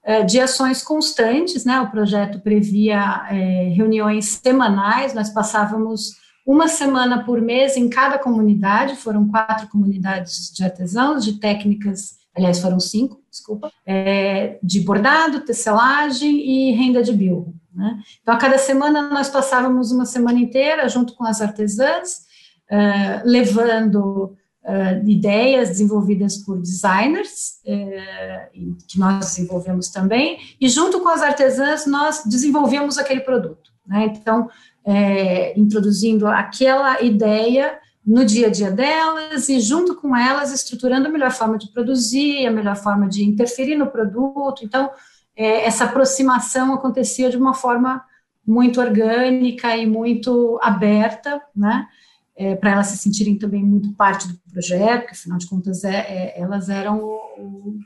é, 0.04 0.22
de 0.22 0.38
ações 0.38 0.82
constantes, 0.82 1.64
né, 1.64 1.80
o 1.80 1.90
projeto 1.90 2.40
previa 2.40 3.26
é, 3.30 3.72
reuniões 3.74 4.40
semanais, 4.42 5.14
nós 5.14 5.30
passávamos 5.30 6.21
uma 6.44 6.68
semana 6.68 7.24
por 7.24 7.40
mês 7.40 7.76
em 7.76 7.88
cada 7.88 8.18
comunidade, 8.18 8.96
foram 8.96 9.28
quatro 9.28 9.68
comunidades 9.68 10.52
de 10.52 10.64
artesãos, 10.64 11.24
de 11.24 11.38
técnicas, 11.38 12.16
aliás, 12.34 12.60
foram 12.60 12.80
cinco, 12.80 13.22
desculpa, 13.30 13.70
é, 13.86 14.58
de 14.62 14.80
bordado, 14.80 15.40
tecelagem 15.40 16.36
e 16.38 16.72
renda 16.72 17.02
de 17.02 17.12
bilro. 17.12 17.54
Né? 17.74 17.98
Então, 18.20 18.34
a 18.34 18.38
cada 18.38 18.58
semana 18.58 19.08
nós 19.08 19.28
passávamos 19.28 19.92
uma 19.92 20.04
semana 20.04 20.38
inteira 20.38 20.88
junto 20.88 21.14
com 21.14 21.24
as 21.24 21.40
artesãs, 21.40 22.26
uh, 22.70 23.22
levando 23.24 24.36
uh, 24.64 25.08
ideias 25.08 25.70
desenvolvidas 25.70 26.38
por 26.38 26.60
designers, 26.60 27.60
uh, 27.64 28.76
que 28.86 28.98
nós 28.98 29.26
desenvolvemos 29.26 29.88
também, 29.88 30.38
e 30.60 30.68
junto 30.68 31.00
com 31.00 31.08
as 31.08 31.22
artesãs 31.22 31.86
nós 31.86 32.24
desenvolvíamos 32.26 32.98
aquele 32.98 33.20
produto. 33.20 33.70
Né? 33.86 34.12
Então, 34.16 34.48
é, 34.84 35.58
introduzindo 35.58 36.26
aquela 36.26 37.00
ideia 37.02 37.78
no 38.04 38.24
dia 38.24 38.48
a 38.48 38.50
dia 38.50 38.70
delas 38.70 39.48
e, 39.48 39.60
junto 39.60 39.94
com 39.94 40.16
elas, 40.16 40.52
estruturando 40.52 41.06
a 41.06 41.10
melhor 41.10 41.30
forma 41.30 41.56
de 41.56 41.68
produzir, 41.68 42.46
a 42.46 42.50
melhor 42.50 42.76
forma 42.76 43.08
de 43.08 43.24
interferir 43.24 43.76
no 43.76 43.86
produto. 43.86 44.64
Então, 44.64 44.90
é, 45.36 45.64
essa 45.64 45.84
aproximação 45.84 46.74
acontecia 46.74 47.30
de 47.30 47.36
uma 47.36 47.54
forma 47.54 48.04
muito 48.44 48.80
orgânica 48.80 49.76
e 49.76 49.86
muito 49.86 50.58
aberta, 50.62 51.40
né? 51.54 51.86
É, 52.34 52.56
para 52.56 52.72
elas 52.72 52.86
se 52.86 52.96
sentirem 52.96 53.38
também 53.38 53.62
muito 53.62 53.92
parte 53.92 54.26
do 54.26 54.38
projeto, 54.50 55.06
que 55.06 55.12
afinal 55.12 55.38
de 55.38 55.46
contas 55.46 55.84
é, 55.84 55.96
é 55.96 56.40
elas 56.40 56.68
eram 56.70 56.98
o, 56.98 57.78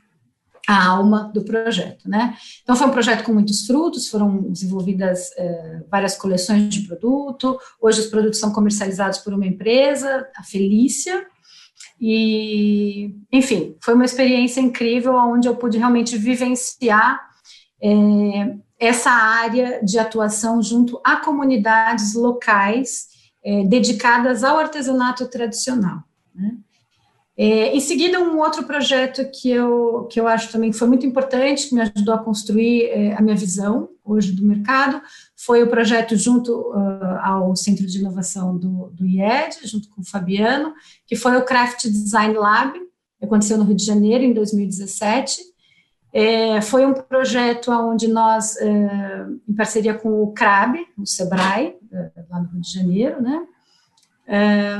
a 0.67 0.85
alma 0.85 1.31
do 1.33 1.43
projeto, 1.43 2.09
né? 2.09 2.35
Então 2.61 2.75
foi 2.75 2.87
um 2.87 2.91
projeto 2.91 3.23
com 3.23 3.33
muitos 3.33 3.65
frutos, 3.65 4.09
foram 4.09 4.51
desenvolvidas 4.51 5.31
é, 5.37 5.83
várias 5.89 6.17
coleções 6.17 6.67
de 6.67 6.81
produto. 6.81 7.57
Hoje 7.81 8.01
os 8.01 8.07
produtos 8.07 8.37
são 8.37 8.51
comercializados 8.51 9.19
por 9.19 9.33
uma 9.33 9.45
empresa, 9.45 10.27
a 10.35 10.43
Felícia, 10.43 11.25
e 11.99 13.15
enfim 13.31 13.77
foi 13.81 13.93
uma 13.93 14.03
experiência 14.03 14.59
incrível, 14.59 15.15
onde 15.15 15.47
eu 15.47 15.55
pude 15.55 15.77
realmente 15.77 16.17
vivenciar 16.17 17.17
é, 17.81 18.55
essa 18.77 19.09
área 19.09 19.79
de 19.83 19.97
atuação 19.97 20.61
junto 20.61 20.99
a 21.03 21.15
comunidades 21.15 22.13
locais 22.13 23.07
é, 23.43 23.63
dedicadas 23.63 24.43
ao 24.43 24.59
artesanato 24.59 25.29
tradicional. 25.29 26.03
Né? 26.35 26.57
É, 27.39 27.75
em 27.75 27.79
seguida, 27.79 28.19
um 28.19 28.39
outro 28.39 28.63
projeto 28.63 29.23
que 29.31 29.51
eu, 29.51 30.07
que 30.09 30.19
eu 30.19 30.27
acho 30.27 30.51
também 30.51 30.71
que 30.71 30.77
foi 30.77 30.87
muito 30.87 31.05
importante, 31.05 31.69
que 31.69 31.75
me 31.75 31.81
ajudou 31.81 32.15
a 32.15 32.17
construir 32.17 32.85
é, 32.85 33.15
a 33.15 33.21
minha 33.21 33.35
visão 33.35 33.89
hoje 34.03 34.31
do 34.31 34.43
mercado, 34.43 34.99
foi 35.35 35.61
o 35.61 35.69
projeto 35.69 36.15
junto 36.15 36.51
uh, 36.71 37.19
ao 37.21 37.55
Centro 37.55 37.85
de 37.85 37.99
Inovação 37.99 38.57
do, 38.57 38.89
do 38.91 39.05
IED, 39.05 39.59
junto 39.65 39.87
com 39.89 40.01
o 40.01 40.03
Fabiano, 40.03 40.73
que 41.05 41.15
foi 41.15 41.37
o 41.37 41.45
Craft 41.45 41.83
Design 41.83 42.33
Lab, 42.33 42.73
aconteceu 43.21 43.57
no 43.57 43.65
Rio 43.65 43.75
de 43.75 43.85
Janeiro 43.85 44.23
em 44.23 44.33
2017. 44.33 45.41
É, 46.11 46.61
foi 46.61 46.85
um 46.85 46.93
projeto 46.93 47.71
onde 47.71 48.07
nós, 48.07 48.57
é, 48.57 49.27
em 49.47 49.53
parceria 49.53 49.93
com 49.93 50.23
o 50.23 50.33
CRAB, 50.33 50.77
o 50.97 51.05
SEBRAE, 51.05 51.75
é, 51.91 52.11
lá 52.29 52.39
no 52.39 52.49
Rio 52.49 52.61
de 52.61 52.73
Janeiro, 52.73 53.21
né, 53.21 53.45
é, 54.25 54.79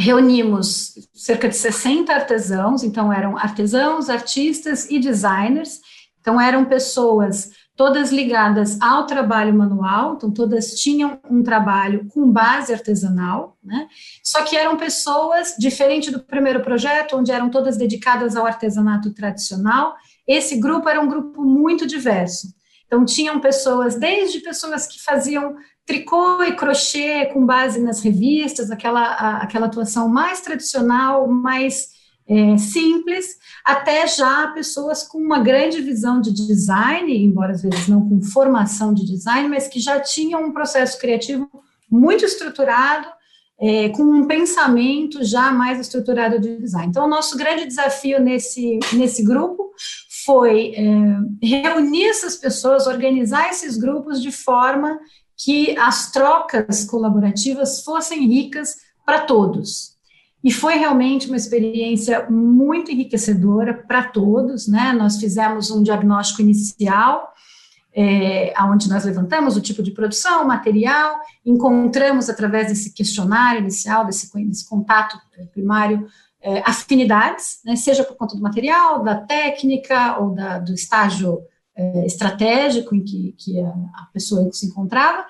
reunimos 0.00 0.94
cerca 1.12 1.46
de 1.46 1.56
60 1.56 2.12
artesãos, 2.12 2.82
então 2.82 3.12
eram 3.12 3.36
artesãos, 3.36 4.08
artistas 4.08 4.90
e 4.90 4.98
designers, 4.98 5.80
então 6.20 6.40
eram 6.40 6.64
pessoas 6.64 7.50
todas 7.76 8.10
ligadas 8.10 8.80
ao 8.80 9.06
trabalho 9.06 9.54
manual, 9.54 10.14
então 10.14 10.30
todas 10.30 10.74
tinham 10.74 11.18
um 11.30 11.42
trabalho 11.42 12.06
com 12.08 12.30
base 12.30 12.72
artesanal, 12.72 13.58
né? 13.62 13.88
Só 14.22 14.42
que 14.42 14.56
eram 14.56 14.76
pessoas, 14.76 15.54
diferente 15.58 16.10
do 16.10 16.20
primeiro 16.20 16.62
projeto, 16.62 17.16
onde 17.16 17.32
eram 17.32 17.50
todas 17.50 17.76
dedicadas 17.76 18.36
ao 18.36 18.46
artesanato 18.46 19.14
tradicional, 19.14 19.94
esse 20.26 20.56
grupo 20.56 20.88
era 20.88 21.00
um 21.00 21.08
grupo 21.08 21.42
muito 21.42 21.86
diverso. 21.86 22.48
Então 22.86 23.04
tinham 23.04 23.38
pessoas, 23.40 23.94
desde 23.94 24.40
pessoas 24.40 24.86
que 24.86 25.02
faziam 25.02 25.56
tricô 25.86 26.42
e 26.42 26.54
crochê 26.54 27.26
com 27.26 27.44
base 27.44 27.80
nas 27.80 28.00
revistas, 28.00 28.70
aquela, 28.70 29.02
a, 29.02 29.36
aquela 29.38 29.66
atuação 29.66 30.08
mais 30.08 30.40
tradicional, 30.40 31.26
mais 31.26 31.88
é, 32.28 32.56
simples, 32.58 33.38
até 33.64 34.06
já 34.06 34.46
pessoas 34.48 35.02
com 35.02 35.18
uma 35.18 35.40
grande 35.40 35.80
visão 35.80 36.20
de 36.20 36.32
design, 36.32 37.12
embora 37.12 37.52
às 37.52 37.62
vezes 37.62 37.88
não 37.88 38.08
com 38.08 38.22
formação 38.22 38.94
de 38.94 39.04
design, 39.04 39.48
mas 39.48 39.66
que 39.66 39.80
já 39.80 39.98
tinham 39.98 40.44
um 40.44 40.52
processo 40.52 40.96
criativo 40.98 41.50
muito 41.90 42.24
estruturado, 42.24 43.08
é, 43.60 43.90
com 43.90 44.02
um 44.02 44.26
pensamento 44.26 45.22
já 45.22 45.50
mais 45.50 45.78
estruturado 45.78 46.40
de 46.40 46.56
design. 46.56 46.88
Então, 46.88 47.04
o 47.04 47.10
nosso 47.10 47.36
grande 47.36 47.66
desafio 47.66 48.18
nesse, 48.18 48.78
nesse 48.94 49.22
grupo 49.22 49.72
foi 50.24 50.72
é, 50.74 50.82
reunir 51.42 52.06
essas 52.06 52.36
pessoas, 52.36 52.86
organizar 52.86 53.50
esses 53.50 53.76
grupos 53.76 54.22
de 54.22 54.32
forma 54.32 54.98
que 55.44 55.76
as 55.78 56.10
trocas 56.10 56.84
colaborativas 56.84 57.82
fossem 57.82 58.26
ricas 58.26 58.76
para 59.06 59.20
todos. 59.20 59.96
E 60.42 60.50
foi 60.50 60.76
realmente 60.76 61.26
uma 61.26 61.36
experiência 61.36 62.28
muito 62.30 62.90
enriquecedora 62.90 63.74
para 63.74 64.04
todos, 64.04 64.66
né? 64.68 64.92
Nós 64.92 65.18
fizemos 65.18 65.70
um 65.70 65.82
diagnóstico 65.82 66.42
inicial, 66.42 67.32
é, 67.94 68.54
onde 68.64 68.88
nós 68.88 69.04
levantamos 69.04 69.56
o 69.56 69.60
tipo 69.60 69.82
de 69.82 69.90
produção, 69.90 70.44
o 70.44 70.48
material, 70.48 71.20
encontramos 71.44 72.30
através 72.30 72.68
desse 72.68 72.92
questionário 72.92 73.60
inicial, 73.60 74.06
desse, 74.06 74.30
desse 74.46 74.68
contato 74.68 75.18
é, 75.36 75.44
primário, 75.46 76.06
é, 76.40 76.62
afinidades, 76.64 77.60
né? 77.64 77.76
seja 77.76 78.04
por 78.04 78.16
conta 78.16 78.36
do 78.36 78.42
material, 78.42 79.02
da 79.02 79.16
técnica 79.16 80.18
ou 80.18 80.34
da, 80.34 80.58
do 80.58 80.72
estágio 80.72 81.42
é, 81.76 82.06
estratégico 82.06 82.94
em 82.94 83.02
que, 83.02 83.34
que 83.38 83.60
a, 83.60 83.68
a 83.68 84.08
pessoa 84.12 84.50
se 84.52 84.66
encontrava, 84.66 85.26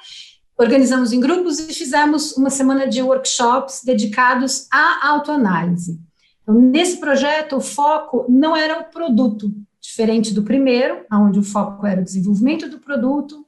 organizamos 0.59 1.13
em 1.13 1.21
grupos 1.21 1.59
e 1.59 1.73
fizemos 1.73 2.37
uma 2.37 2.51
semana 2.51 2.87
de 2.87 3.01
workshops 3.01 3.83
dedicados 3.85 4.67
à 4.71 5.09
autoanálise. 5.09 5.99
Então, 6.43 6.55
nesse 6.55 6.99
projeto, 6.99 7.57
o 7.57 7.61
foco 7.61 8.27
não 8.29 8.55
era 8.55 8.81
o 8.81 8.85
produto, 8.85 9.53
diferente 9.81 10.35
do 10.35 10.43
primeiro, 10.43 11.05
onde 11.11 11.39
o 11.39 11.43
foco 11.43 11.87
era 11.87 12.01
o 12.01 12.05
desenvolvimento 12.05 12.69
do 12.69 12.79
produto. 12.79 13.47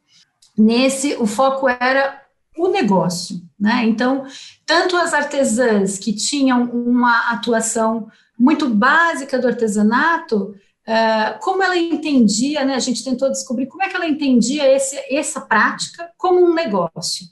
Nesse, 0.56 1.14
o 1.16 1.26
foco 1.26 1.68
era 1.68 2.22
o 2.56 2.68
negócio, 2.68 3.42
né? 3.58 3.84
Então, 3.84 4.24
tanto 4.64 4.96
as 4.96 5.12
artesãs 5.12 5.98
que 5.98 6.12
tinham 6.14 6.64
uma 6.64 7.30
atuação 7.30 8.08
muito 8.38 8.68
básica 8.68 9.38
do 9.38 9.46
artesanato, 9.46 10.54
Uh, 10.92 11.38
como 11.40 11.62
ela 11.62 11.74
entendia, 11.74 12.66
né, 12.66 12.74
a 12.74 12.78
gente 12.78 13.02
tentou 13.02 13.30
descobrir 13.30 13.66
como 13.66 13.82
é 13.82 13.88
que 13.88 13.96
ela 13.96 14.06
entendia 14.06 14.70
esse, 14.70 14.94
essa 15.10 15.40
prática 15.40 16.10
como 16.18 16.44
um 16.44 16.52
negócio. 16.52 17.26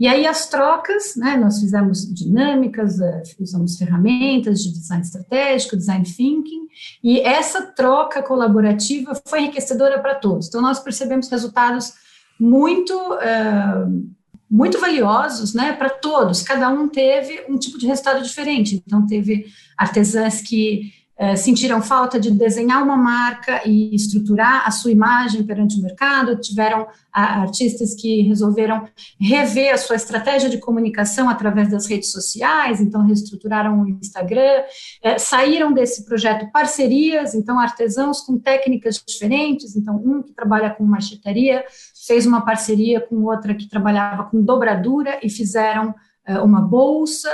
E 0.00 0.08
aí 0.08 0.26
as 0.26 0.48
trocas, 0.48 1.14
né, 1.16 1.36
nós 1.36 1.60
fizemos 1.60 2.10
dinâmicas, 2.10 2.98
uh, 3.00 3.22
usamos 3.38 3.76
ferramentas 3.76 4.62
de 4.62 4.72
design 4.72 5.02
estratégico, 5.02 5.76
design 5.76 6.06
thinking, 6.06 6.66
e 7.04 7.20
essa 7.20 7.60
troca 7.60 8.22
colaborativa 8.22 9.12
foi 9.26 9.42
enriquecedora 9.42 9.98
para 10.00 10.14
todos. 10.14 10.48
Então 10.48 10.62
nós 10.62 10.80
percebemos 10.80 11.28
resultados 11.28 11.92
muito 12.40 12.94
uh, 12.94 14.12
muito 14.50 14.78
valiosos, 14.78 15.54
né, 15.54 15.72
para 15.72 15.88
todos. 15.88 16.42
Cada 16.42 16.68
um 16.70 16.88
teve 16.88 17.44
um 17.48 17.58
tipo 17.58 17.78
de 17.78 17.86
resultado 17.86 18.22
diferente. 18.22 18.82
Então 18.86 19.06
teve 19.06 19.46
artesãs 19.78 20.42
que 20.42 20.92
é, 21.16 21.36
sentiram 21.36 21.82
falta 21.82 22.18
de 22.18 22.30
desenhar 22.30 22.82
uma 22.82 22.96
marca 22.96 23.62
e 23.66 23.94
estruturar 23.94 24.66
a 24.66 24.70
sua 24.70 24.90
imagem 24.90 25.44
perante 25.44 25.78
o 25.78 25.82
mercado, 25.82 26.40
tiveram 26.40 26.86
artistas 27.12 27.94
que 27.94 28.22
resolveram 28.22 28.88
rever 29.20 29.74
a 29.74 29.76
sua 29.76 29.96
estratégia 29.96 30.48
de 30.48 30.58
comunicação 30.58 31.28
através 31.28 31.70
das 31.70 31.86
redes 31.86 32.10
sociais, 32.10 32.80
então 32.80 33.04
reestruturaram 33.04 33.82
o 33.82 33.88
Instagram, 33.88 34.62
é, 35.02 35.18
saíram 35.18 35.72
desse 35.72 36.06
projeto 36.06 36.50
parcerias, 36.50 37.34
então 37.34 37.58
artesãos 37.58 38.22
com 38.22 38.38
técnicas 38.38 39.02
diferentes, 39.06 39.76
então 39.76 39.96
um 39.96 40.22
que 40.22 40.32
trabalha 40.32 40.70
com 40.70 40.84
machetaria 40.84 41.64
fez 42.06 42.24
uma 42.24 42.40
parceria 42.40 43.00
com 43.00 43.22
outra 43.24 43.54
que 43.54 43.68
trabalhava 43.68 44.24
com 44.24 44.42
dobradura 44.42 45.20
e 45.22 45.28
fizeram 45.28 45.94
é, 46.26 46.38
uma 46.40 46.60
bolsa, 46.60 47.28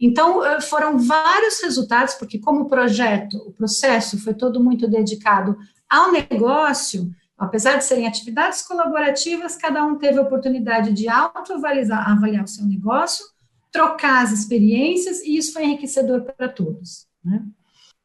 então, 0.00 0.42
eh, 0.44 0.60
foram 0.62 0.98
vários 0.98 1.60
resultados, 1.62 2.14
porque, 2.14 2.38
como 2.38 2.62
o 2.62 2.68
projeto, 2.68 3.36
o 3.46 3.52
processo 3.52 4.18
foi 4.18 4.32
todo 4.32 4.62
muito 4.62 4.88
dedicado 4.88 5.58
ao 5.88 6.10
negócio, 6.10 7.10
apesar 7.36 7.76
de 7.76 7.84
serem 7.84 8.06
atividades 8.06 8.62
colaborativas, 8.62 9.56
cada 9.56 9.84
um 9.84 9.98
teve 9.98 10.18
a 10.18 10.22
oportunidade 10.22 10.92
de 10.92 11.08
autoavaliar 11.08 12.10
avaliar 12.10 12.44
o 12.44 12.48
seu 12.48 12.64
negócio, 12.64 13.24
trocar 13.70 14.24
as 14.24 14.32
experiências, 14.32 15.20
e 15.22 15.36
isso 15.36 15.52
foi 15.52 15.64
enriquecedor 15.64 16.22
para 16.22 16.48
todos. 16.48 17.06
Né? 17.24 17.42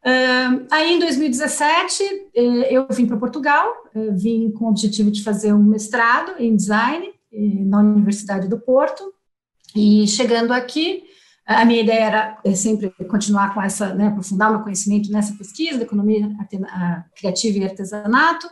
Uh, 0.05 0.67
aí, 0.69 0.93
em 0.93 0.99
2017, 0.99 2.03
eh, 2.35 2.75
eu 2.75 2.85
vim 2.91 3.07
para 3.07 3.17
Portugal, 3.17 3.73
eh, 3.95 4.11
vim 4.11 4.51
com 4.51 4.65
o 4.65 4.69
objetivo 4.69 5.09
de 5.09 5.23
fazer 5.23 5.51
um 5.51 5.63
mestrado 5.63 6.33
em 6.37 6.55
design 6.55 7.11
na 7.31 7.79
Universidade 7.79 8.47
do 8.47 8.59
Porto, 8.59 9.11
e 9.75 10.07
chegando 10.07 10.53
aqui, 10.53 11.03
a 11.45 11.63
minha 11.63 11.81
ideia 11.81 12.03
era 12.03 12.37
é, 12.43 12.53
sempre 12.53 12.89
continuar 13.07 13.53
com 13.53 13.61
essa, 13.61 13.93
né, 13.93 14.07
aprofundar 14.07 14.49
meu 14.49 14.61
conhecimento 14.61 15.11
nessa 15.11 15.33
pesquisa 15.35 15.77
da 15.77 15.83
economia 15.83 16.27
criativa 17.15 17.59
e 17.59 17.63
artesanato, 17.63 18.49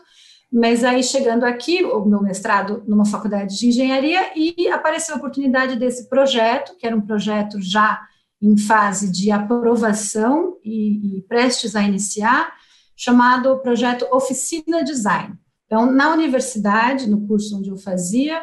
mas 0.51 0.83
aí 0.83 1.03
chegando 1.03 1.43
aqui, 1.43 1.83
o 1.83 2.05
meu 2.05 2.21
mestrado 2.21 2.83
numa 2.87 3.05
faculdade 3.05 3.57
de 3.57 3.67
engenharia, 3.67 4.31
e 4.35 4.67
apareceu 4.67 5.15
a 5.15 5.17
oportunidade 5.17 5.75
desse 5.77 6.07
projeto, 6.07 6.77
que 6.77 6.85
era 6.85 6.95
um 6.95 7.01
projeto 7.01 7.59
já 7.59 7.99
em 8.39 8.55
fase 8.55 9.11
de 9.11 9.31
aprovação 9.31 10.57
e, 10.63 11.17
e 11.17 11.21
prestes 11.23 11.75
a 11.75 11.81
iniciar, 11.81 12.53
chamado 12.95 13.57
projeto 13.61 14.05
Oficina 14.11 14.83
Design. 14.83 15.33
Então, 15.65 15.91
na 15.91 16.13
universidade, 16.13 17.09
no 17.09 17.25
curso 17.25 17.57
onde 17.57 17.69
eu 17.69 17.77
fazia, 17.77 18.39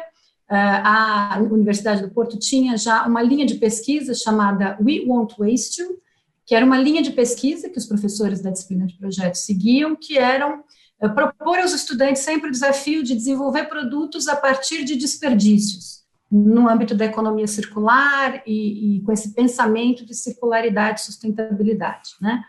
a 0.57 1.39
Universidade 1.39 2.01
do 2.01 2.11
Porto 2.11 2.37
tinha 2.37 2.77
já 2.77 3.05
uma 3.05 3.21
linha 3.21 3.45
de 3.45 3.55
pesquisa 3.55 4.13
chamada 4.13 4.77
We 4.81 5.03
Won't 5.05 5.35
Waste 5.39 5.81
You, 5.81 6.01
que 6.45 6.53
era 6.53 6.65
uma 6.65 6.77
linha 6.77 7.01
de 7.01 7.11
pesquisa 7.11 7.69
que 7.69 7.77
os 7.77 7.85
professores 7.85 8.41
da 8.41 8.49
disciplina 8.49 8.85
de 8.85 8.97
projetos 8.97 9.41
seguiam, 9.45 9.95
que 9.95 10.17
eram 10.17 10.63
eh, 10.99 11.07
propor 11.07 11.59
aos 11.59 11.73
estudantes 11.73 12.21
sempre 12.21 12.49
o 12.49 12.51
desafio 12.51 13.03
de 13.03 13.15
desenvolver 13.15 13.65
produtos 13.65 14.27
a 14.27 14.35
partir 14.35 14.83
de 14.83 14.95
desperdícios, 14.95 16.01
no 16.29 16.67
âmbito 16.67 16.95
da 16.95 17.05
economia 17.05 17.47
circular 17.47 18.41
e, 18.45 18.97
e 18.97 19.01
com 19.01 19.11
esse 19.11 19.33
pensamento 19.33 20.05
de 20.05 20.13
circularidade 20.13 21.01
e 21.01 21.03
sustentabilidade, 21.03 22.11
né? 22.21 22.41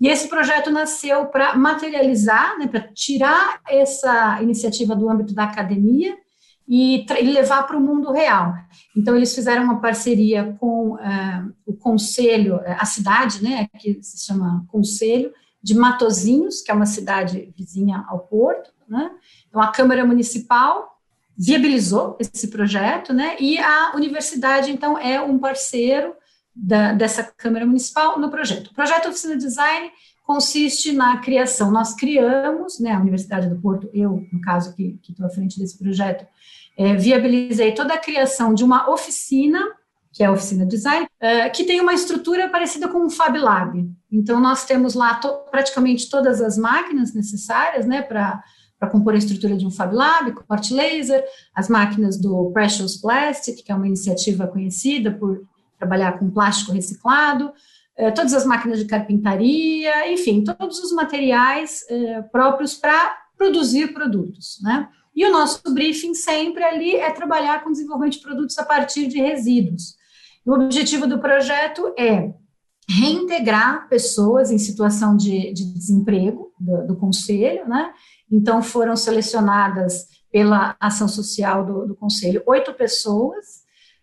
E 0.00 0.08
esse 0.08 0.28
projeto 0.28 0.70
nasceu 0.70 1.26
para 1.26 1.54
materializar, 1.56 2.58
né, 2.58 2.66
para 2.66 2.80
tirar 2.92 3.60
essa 3.68 4.42
iniciativa 4.42 4.94
do 4.96 5.08
âmbito 5.08 5.34
da 5.34 5.44
academia 5.44 6.16
e, 6.72 7.04
e 7.04 7.24
levar 7.24 7.64
para 7.64 7.76
o 7.76 7.80
mundo 7.80 8.12
real. 8.12 8.54
Então, 8.96 9.16
eles 9.16 9.34
fizeram 9.34 9.64
uma 9.64 9.80
parceria 9.80 10.56
com 10.60 10.94
uh, 10.94 11.52
o 11.66 11.74
Conselho, 11.74 12.60
a 12.64 12.86
cidade, 12.86 13.42
né, 13.42 13.66
que 13.76 14.00
se 14.00 14.24
chama 14.24 14.64
Conselho, 14.68 15.32
de 15.60 15.74
Matozinhos, 15.74 16.62
que 16.62 16.70
é 16.70 16.74
uma 16.74 16.86
cidade 16.86 17.52
vizinha 17.58 18.04
ao 18.08 18.20
Porto, 18.20 18.70
né? 18.88 19.10
Então, 19.48 19.60
a 19.60 19.68
Câmara 19.68 20.06
Municipal 20.06 20.96
viabilizou 21.36 22.16
esse 22.18 22.48
projeto, 22.48 23.12
né? 23.12 23.36
E 23.38 23.58
a 23.58 23.92
universidade, 23.94 24.70
então, 24.70 24.96
é 24.96 25.20
um 25.20 25.38
parceiro 25.38 26.14
da, 26.54 26.92
dessa 26.92 27.24
Câmara 27.24 27.66
Municipal 27.66 28.18
no 28.18 28.30
projeto. 28.30 28.68
O 28.68 28.74
projeto 28.74 29.08
Oficina 29.08 29.36
Design 29.36 29.90
consiste 30.24 30.92
na 30.92 31.18
criação, 31.18 31.72
nós 31.72 31.92
criamos, 31.94 32.78
né, 32.78 32.92
a 32.92 33.00
Universidade 33.00 33.48
do 33.48 33.60
Porto, 33.60 33.90
eu, 33.92 34.24
no 34.32 34.40
caso, 34.40 34.72
que 34.74 34.96
estou 35.08 35.26
à 35.26 35.28
frente 35.28 35.58
desse 35.58 35.76
projeto, 35.76 36.24
é, 36.80 36.96
viabilizei 36.96 37.72
toda 37.72 37.92
a 37.92 37.98
criação 37.98 38.54
de 38.54 38.64
uma 38.64 38.90
oficina, 38.90 39.60
que 40.14 40.22
é 40.22 40.26
a 40.26 40.32
oficina 40.32 40.64
design, 40.64 41.06
é, 41.20 41.46
que 41.50 41.64
tem 41.64 41.78
uma 41.78 41.92
estrutura 41.92 42.48
parecida 42.48 42.88
com 42.88 43.04
um 43.04 43.10
Fab 43.10 43.36
Lab. 43.38 43.86
Então, 44.10 44.40
nós 44.40 44.64
temos 44.64 44.94
lá 44.94 45.16
to, 45.16 45.28
praticamente 45.50 46.08
todas 46.08 46.40
as 46.40 46.56
máquinas 46.56 47.12
necessárias 47.12 47.84
né, 47.84 48.00
para 48.00 48.42
compor 48.90 49.12
a 49.12 49.18
estrutura 49.18 49.58
de 49.58 49.66
um 49.66 49.70
Fab 49.70 49.94
Lab, 49.94 50.32
corte 50.48 50.72
laser, 50.72 51.22
as 51.54 51.68
máquinas 51.68 52.18
do 52.18 52.50
Precious 52.50 52.96
Plastic, 52.96 53.62
que 53.62 53.70
é 53.70 53.74
uma 53.74 53.86
iniciativa 53.86 54.46
conhecida 54.46 55.10
por 55.10 55.42
trabalhar 55.78 56.18
com 56.18 56.30
plástico 56.30 56.72
reciclado, 56.72 57.52
eh, 57.94 58.10
todas 58.10 58.32
as 58.32 58.46
máquinas 58.46 58.78
de 58.78 58.86
carpintaria, 58.86 60.10
enfim, 60.10 60.42
todos 60.44 60.78
os 60.78 60.92
materiais 60.92 61.84
eh, 61.90 62.22
próprios 62.32 62.74
para 62.74 63.18
produzir 63.36 63.92
produtos, 63.92 64.58
né? 64.62 64.88
E 65.14 65.24
o 65.26 65.32
nosso 65.32 65.62
briefing 65.72 66.14
sempre 66.14 66.62
ali 66.62 66.96
é 66.96 67.10
trabalhar 67.10 67.62
com 67.62 67.72
desenvolvimento 67.72 68.14
de 68.14 68.22
produtos 68.22 68.58
a 68.58 68.64
partir 68.64 69.06
de 69.06 69.18
resíduos. 69.18 69.94
O 70.46 70.54
objetivo 70.54 71.06
do 71.06 71.18
projeto 71.18 71.92
é 71.98 72.32
reintegrar 72.88 73.88
pessoas 73.88 74.50
em 74.50 74.58
situação 74.58 75.16
de, 75.16 75.52
de 75.52 75.72
desemprego 75.72 76.52
do, 76.58 76.88
do, 76.88 76.96
conselho, 76.96 77.68
né? 77.68 77.92
Então 78.30 78.62
foram 78.62 78.96
selecionadas 78.96 80.06
pela 80.32 80.76
ação 80.80 81.06
social 81.06 81.64
do, 81.64 81.86
do 81.86 81.94
conselho 81.94 82.42
oito 82.46 82.72
pessoas 82.74 83.62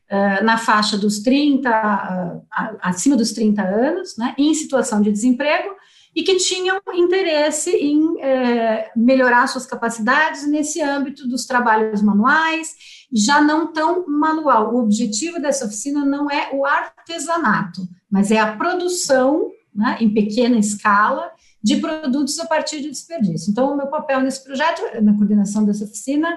uh, 0.10 0.43
na 0.43 0.58
faixa 0.58 0.97
dos 0.97 1.20
30, 1.20 1.70
uh, 1.70 2.78
acima 2.82 3.18
dos 3.18 3.34
30 3.34 3.62
anos, 3.62 4.16
né? 4.18 4.34
Em 4.38 4.53
situação 4.53 5.01
de 5.01 5.12
desemprego 5.12 5.70
e 6.18 6.24
que 6.24 6.36
tinham 6.38 6.82
interesse 6.95 7.70
em 7.70 8.20
é, 8.20 8.91
melhorar 8.95 9.45
suas 9.45 9.68
capacidades 9.68 10.47
nesse 10.47 10.82
âmbito 10.82 11.28
dos 11.28 11.45
trabalhos 11.45 12.01
manuais, 12.01 12.74
já 13.13 13.39
não 13.39 13.72
tão 13.72 14.03
manual. 14.07 14.74
O 14.74 14.80
objetivo 14.80 15.39
dessa 15.39 15.65
oficina 15.68 16.03
não 16.03 16.28
é 16.28 16.49
o 16.51 16.65
artesanato, 16.65 17.88
mas 18.09 18.32
é 18.32 18.39
a 18.39 18.57
produção, 18.57 19.51
né, 19.72 19.97
em 20.01 20.11
pequena 20.11 20.57
escala, 20.57 21.32
de 21.63 21.76
produtos 21.76 22.39
a 22.39 22.47
partir 22.47 22.82
de 22.82 22.89
desperdício. 22.89 23.51
Então, 23.51 23.72
o 23.72 23.78
meu 23.78 23.86
papel 23.86 24.20
nesse 24.22 24.43
projeto, 24.43 24.82
na 24.99 25.15
coordenação 25.15 25.65
dessa 25.65 25.84
oficina, 25.84 26.36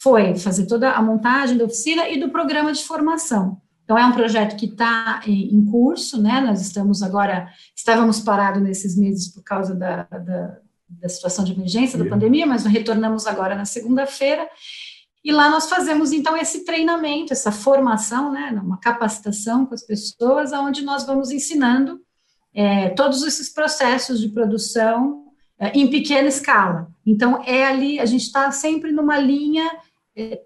foi 0.00 0.36
fazer 0.36 0.66
toda 0.66 0.92
a 0.92 1.02
montagem 1.02 1.58
da 1.58 1.64
oficina 1.64 2.08
e 2.08 2.20
do 2.20 2.28
programa 2.28 2.72
de 2.72 2.84
formação. 2.84 3.60
Então, 3.90 3.98
é 3.98 4.06
um 4.06 4.12
projeto 4.12 4.54
que 4.54 4.66
está 4.66 5.20
em 5.26 5.64
curso, 5.64 6.22
né? 6.22 6.40
Nós 6.40 6.60
estamos 6.62 7.02
agora, 7.02 7.48
estávamos 7.74 8.20
parados 8.20 8.62
nesses 8.62 8.96
meses 8.96 9.26
por 9.26 9.42
causa 9.42 9.74
da, 9.74 10.04
da, 10.04 10.58
da 10.88 11.08
situação 11.08 11.44
de 11.44 11.50
emergência, 11.50 11.98
da 11.98 12.08
pandemia, 12.08 12.46
mas 12.46 12.64
retornamos 12.64 13.26
agora 13.26 13.56
na 13.56 13.64
segunda-feira. 13.64 14.48
E 15.24 15.32
lá 15.32 15.50
nós 15.50 15.68
fazemos, 15.68 16.12
então, 16.12 16.36
esse 16.36 16.64
treinamento, 16.64 17.32
essa 17.32 17.50
formação, 17.50 18.30
né? 18.30 18.56
Uma 18.62 18.78
capacitação 18.78 19.66
com 19.66 19.74
as 19.74 19.82
pessoas, 19.82 20.52
onde 20.52 20.82
nós 20.82 21.04
vamos 21.04 21.32
ensinando 21.32 22.00
é, 22.54 22.90
todos 22.90 23.24
esses 23.24 23.52
processos 23.52 24.20
de 24.20 24.28
produção 24.28 25.24
é, 25.58 25.76
em 25.76 25.90
pequena 25.90 26.28
escala. 26.28 26.86
Então, 27.04 27.42
é 27.44 27.66
ali, 27.66 27.98
a 27.98 28.06
gente 28.06 28.22
está 28.22 28.52
sempre 28.52 28.92
numa 28.92 29.18
linha 29.18 29.68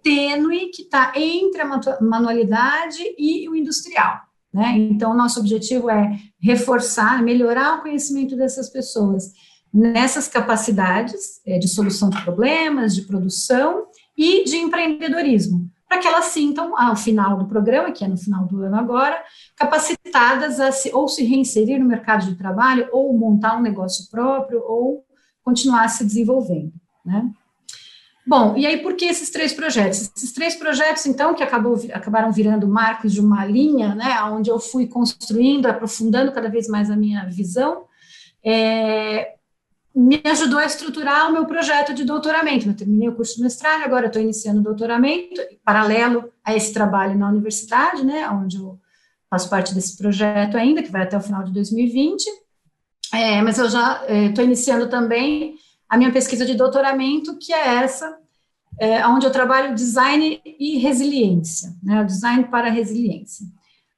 tênue 0.02 0.70
que 0.70 0.82
está 0.82 1.12
entre 1.16 1.62
a 1.62 2.00
manualidade 2.00 3.02
e 3.18 3.48
o 3.48 3.54
industrial. 3.54 4.20
Né? 4.52 4.76
Então, 4.76 5.16
nosso 5.16 5.40
objetivo 5.40 5.90
é 5.90 6.18
reforçar, 6.40 7.22
melhorar 7.22 7.78
o 7.78 7.82
conhecimento 7.82 8.36
dessas 8.36 8.70
pessoas 8.70 9.32
nessas 9.74 10.28
capacidades 10.28 11.40
é, 11.44 11.58
de 11.58 11.66
solução 11.66 12.08
de 12.08 12.22
problemas, 12.22 12.94
de 12.94 13.02
produção 13.02 13.86
e 14.16 14.44
de 14.44 14.56
empreendedorismo, 14.56 15.68
para 15.88 15.98
que 15.98 16.06
elas 16.06 16.26
sintam, 16.26 16.78
ao 16.78 16.94
final 16.94 17.36
do 17.36 17.48
programa, 17.48 17.90
que 17.90 18.04
é 18.04 18.08
no 18.08 18.16
final 18.16 18.46
do 18.46 18.62
ano 18.62 18.76
agora, 18.76 19.20
capacitadas 19.56 20.60
a 20.60 20.70
se, 20.70 20.94
ou 20.94 21.08
se 21.08 21.24
reinserir 21.24 21.80
no 21.80 21.88
mercado 21.88 22.24
de 22.24 22.36
trabalho, 22.36 22.88
ou 22.92 23.12
montar 23.18 23.58
um 23.58 23.62
negócio 23.62 24.08
próprio, 24.08 24.62
ou 24.64 25.04
continuar 25.42 25.88
se 25.88 26.04
desenvolvendo. 26.04 26.72
Né? 27.04 27.28
Bom, 28.26 28.56
e 28.56 28.66
aí 28.66 28.78
por 28.78 28.94
que 28.94 29.04
esses 29.04 29.28
três 29.28 29.52
projetos? 29.52 30.10
Esses 30.16 30.32
três 30.32 30.54
projetos, 30.54 31.04
então, 31.04 31.34
que 31.34 31.42
acabou, 31.42 31.78
acabaram 31.92 32.32
virando 32.32 32.66
marcos 32.66 33.12
de 33.12 33.20
uma 33.20 33.44
linha, 33.44 33.94
né, 33.94 34.22
onde 34.22 34.50
eu 34.50 34.58
fui 34.58 34.86
construindo, 34.86 35.66
aprofundando 35.66 36.32
cada 36.32 36.48
vez 36.48 36.66
mais 36.66 36.90
a 36.90 36.96
minha 36.96 37.26
visão, 37.26 37.84
é, 38.42 39.34
me 39.94 40.22
ajudou 40.24 40.58
a 40.58 40.64
estruturar 40.64 41.28
o 41.28 41.32
meu 41.32 41.44
projeto 41.44 41.92
de 41.92 42.02
doutoramento. 42.02 42.66
Eu 42.66 42.74
terminei 42.74 43.08
o 43.08 43.14
curso 43.14 43.36
de 43.36 43.42
mestrado, 43.42 43.84
agora 43.84 44.06
estou 44.06 44.22
iniciando 44.22 44.60
o 44.60 44.64
doutoramento, 44.64 45.40
paralelo 45.62 46.32
a 46.42 46.56
esse 46.56 46.72
trabalho 46.72 47.18
na 47.18 47.28
universidade, 47.28 48.04
né, 48.04 48.28
onde 48.30 48.56
eu 48.56 48.80
faço 49.28 49.50
parte 49.50 49.74
desse 49.74 49.98
projeto 49.98 50.56
ainda, 50.56 50.82
que 50.82 50.90
vai 50.90 51.02
até 51.02 51.16
o 51.16 51.20
final 51.20 51.44
de 51.44 51.52
2020, 51.52 52.24
é, 53.12 53.42
mas 53.42 53.58
eu 53.58 53.68
já 53.68 54.02
estou 54.08 54.42
é, 54.42 54.46
iniciando 54.46 54.88
também 54.88 55.56
a 55.94 55.96
minha 55.96 56.10
pesquisa 56.10 56.44
de 56.44 56.56
doutoramento, 56.56 57.38
que 57.38 57.52
é 57.52 57.76
essa, 57.76 58.18
é, 58.80 59.06
onde 59.06 59.24
eu 59.24 59.30
trabalho 59.30 59.76
design 59.76 60.40
e 60.44 60.76
resiliência, 60.78 61.72
né, 61.80 62.02
o 62.02 62.04
design 62.04 62.44
para 62.48 62.68
resiliência. 62.68 63.46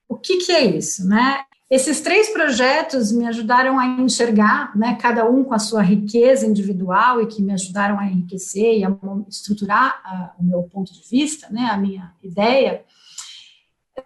O 0.06 0.14
que, 0.14 0.36
que 0.36 0.52
é 0.52 0.62
isso, 0.64 1.08
né? 1.08 1.40
Esses 1.70 2.00
três 2.02 2.28
projetos 2.28 3.10
me 3.10 3.26
ajudaram 3.26 3.78
a 3.78 3.86
enxergar, 3.86 4.76
né, 4.76 4.98
cada 5.00 5.28
um 5.28 5.42
com 5.42 5.54
a 5.54 5.58
sua 5.58 5.80
riqueza 5.80 6.46
individual 6.46 7.22
e 7.22 7.26
que 7.26 7.42
me 7.42 7.54
ajudaram 7.54 7.98
a 7.98 8.04
enriquecer 8.04 8.78
e 8.78 8.84
a 8.84 8.94
estruturar 9.26 10.00
a, 10.04 10.34
o 10.38 10.44
meu 10.44 10.64
ponto 10.64 10.92
de 10.92 11.00
vista, 11.10 11.48
né, 11.50 11.62
a 11.70 11.78
minha 11.78 12.12
ideia. 12.22 12.84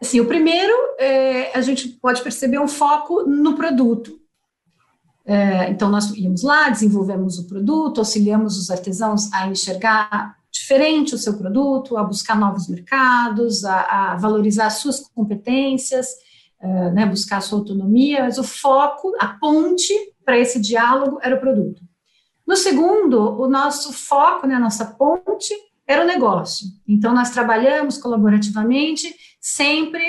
Assim, 0.01 0.21
o 0.21 0.27
primeiro, 0.27 0.73
é, 0.97 1.51
a 1.59 1.61
gente 1.61 1.89
pode 1.89 2.23
perceber 2.23 2.61
um 2.61 2.69
foco 2.69 3.25
no 3.25 3.57
produto, 3.57 4.20
então, 5.69 5.89
nós 5.89 6.11
íamos 6.17 6.43
lá, 6.43 6.69
desenvolvemos 6.71 7.39
o 7.39 7.47
produto, 7.47 7.99
auxiliamos 7.99 8.59
os 8.59 8.71
artesãos 8.71 9.33
a 9.33 9.47
enxergar 9.47 10.37
diferente 10.51 11.15
o 11.15 11.19
seu 11.19 11.37
produto, 11.39 11.97
a 11.97 12.03
buscar 12.03 12.39
novos 12.39 12.69
mercados, 12.69 13.65
a, 13.65 14.13
a 14.13 14.17
valorizar 14.17 14.71
suas 14.71 15.01
competências, 15.15 16.09
é, 16.61 16.91
né, 16.91 17.07
buscar 17.07 17.41
sua 17.41 17.59
autonomia, 17.59 18.25
mas 18.25 18.39
o 18.39 18.45
foco, 18.45 19.13
a 19.19 19.29
ponte 19.29 19.95
para 20.25 20.39
esse 20.39 20.61
diálogo 20.61 21.19
era 21.23 21.37
o 21.37 21.41
produto. 21.41 21.83
No 22.47 22.57
segundo, 22.57 23.41
o 23.41 23.49
nosso 23.49 23.93
foco, 23.93 24.47
né, 24.47 24.57
a 24.57 24.61
nossa 24.61 24.85
ponte, 24.85 25.55
era 25.87 26.03
o 26.03 26.07
negócio. 26.07 26.67
Então, 26.87 27.15
nós 27.15 27.31
trabalhamos 27.31 27.99
colaborativamente, 27.99 29.15
sempre 29.41 30.03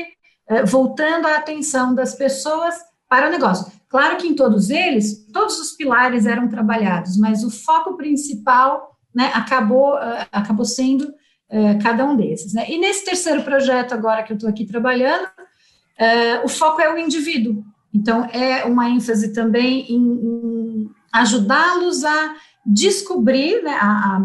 é, 0.47 0.65
voltando 0.65 1.27
a 1.27 1.37
atenção 1.37 1.95
das 1.95 2.15
pessoas 2.15 2.75
para 3.11 3.27
o 3.27 3.29
negócio. 3.29 3.69
Claro 3.89 4.15
que 4.15 4.25
em 4.25 4.33
todos 4.33 4.69
eles, 4.69 5.27
todos 5.33 5.59
os 5.59 5.73
pilares 5.73 6.25
eram 6.25 6.47
trabalhados, 6.47 7.17
mas 7.17 7.43
o 7.43 7.51
foco 7.51 7.97
principal 7.97 8.97
né, 9.13 9.29
acabou, 9.33 9.95
uh, 9.95 10.25
acabou 10.31 10.63
sendo 10.63 11.01
uh, 11.09 11.83
cada 11.83 12.05
um 12.05 12.15
desses. 12.15 12.53
Né? 12.53 12.71
E 12.71 12.77
nesse 12.77 13.03
terceiro 13.03 13.43
projeto, 13.43 13.91
agora 13.91 14.23
que 14.23 14.31
eu 14.31 14.35
estou 14.35 14.49
aqui 14.49 14.65
trabalhando, 14.65 15.25
uh, 15.25 16.45
o 16.45 16.47
foco 16.47 16.79
é 16.79 16.93
o 16.93 16.97
indivíduo. 16.97 17.65
Então, 17.93 18.23
é 18.31 18.63
uma 18.63 18.89
ênfase 18.89 19.33
também 19.33 19.91
em, 19.91 19.97
em 19.97 20.89
ajudá-los 21.11 22.05
a 22.05 22.35
descobrir, 22.65 23.61
né, 23.61 23.73
a, 23.73 23.87
a 24.15 24.21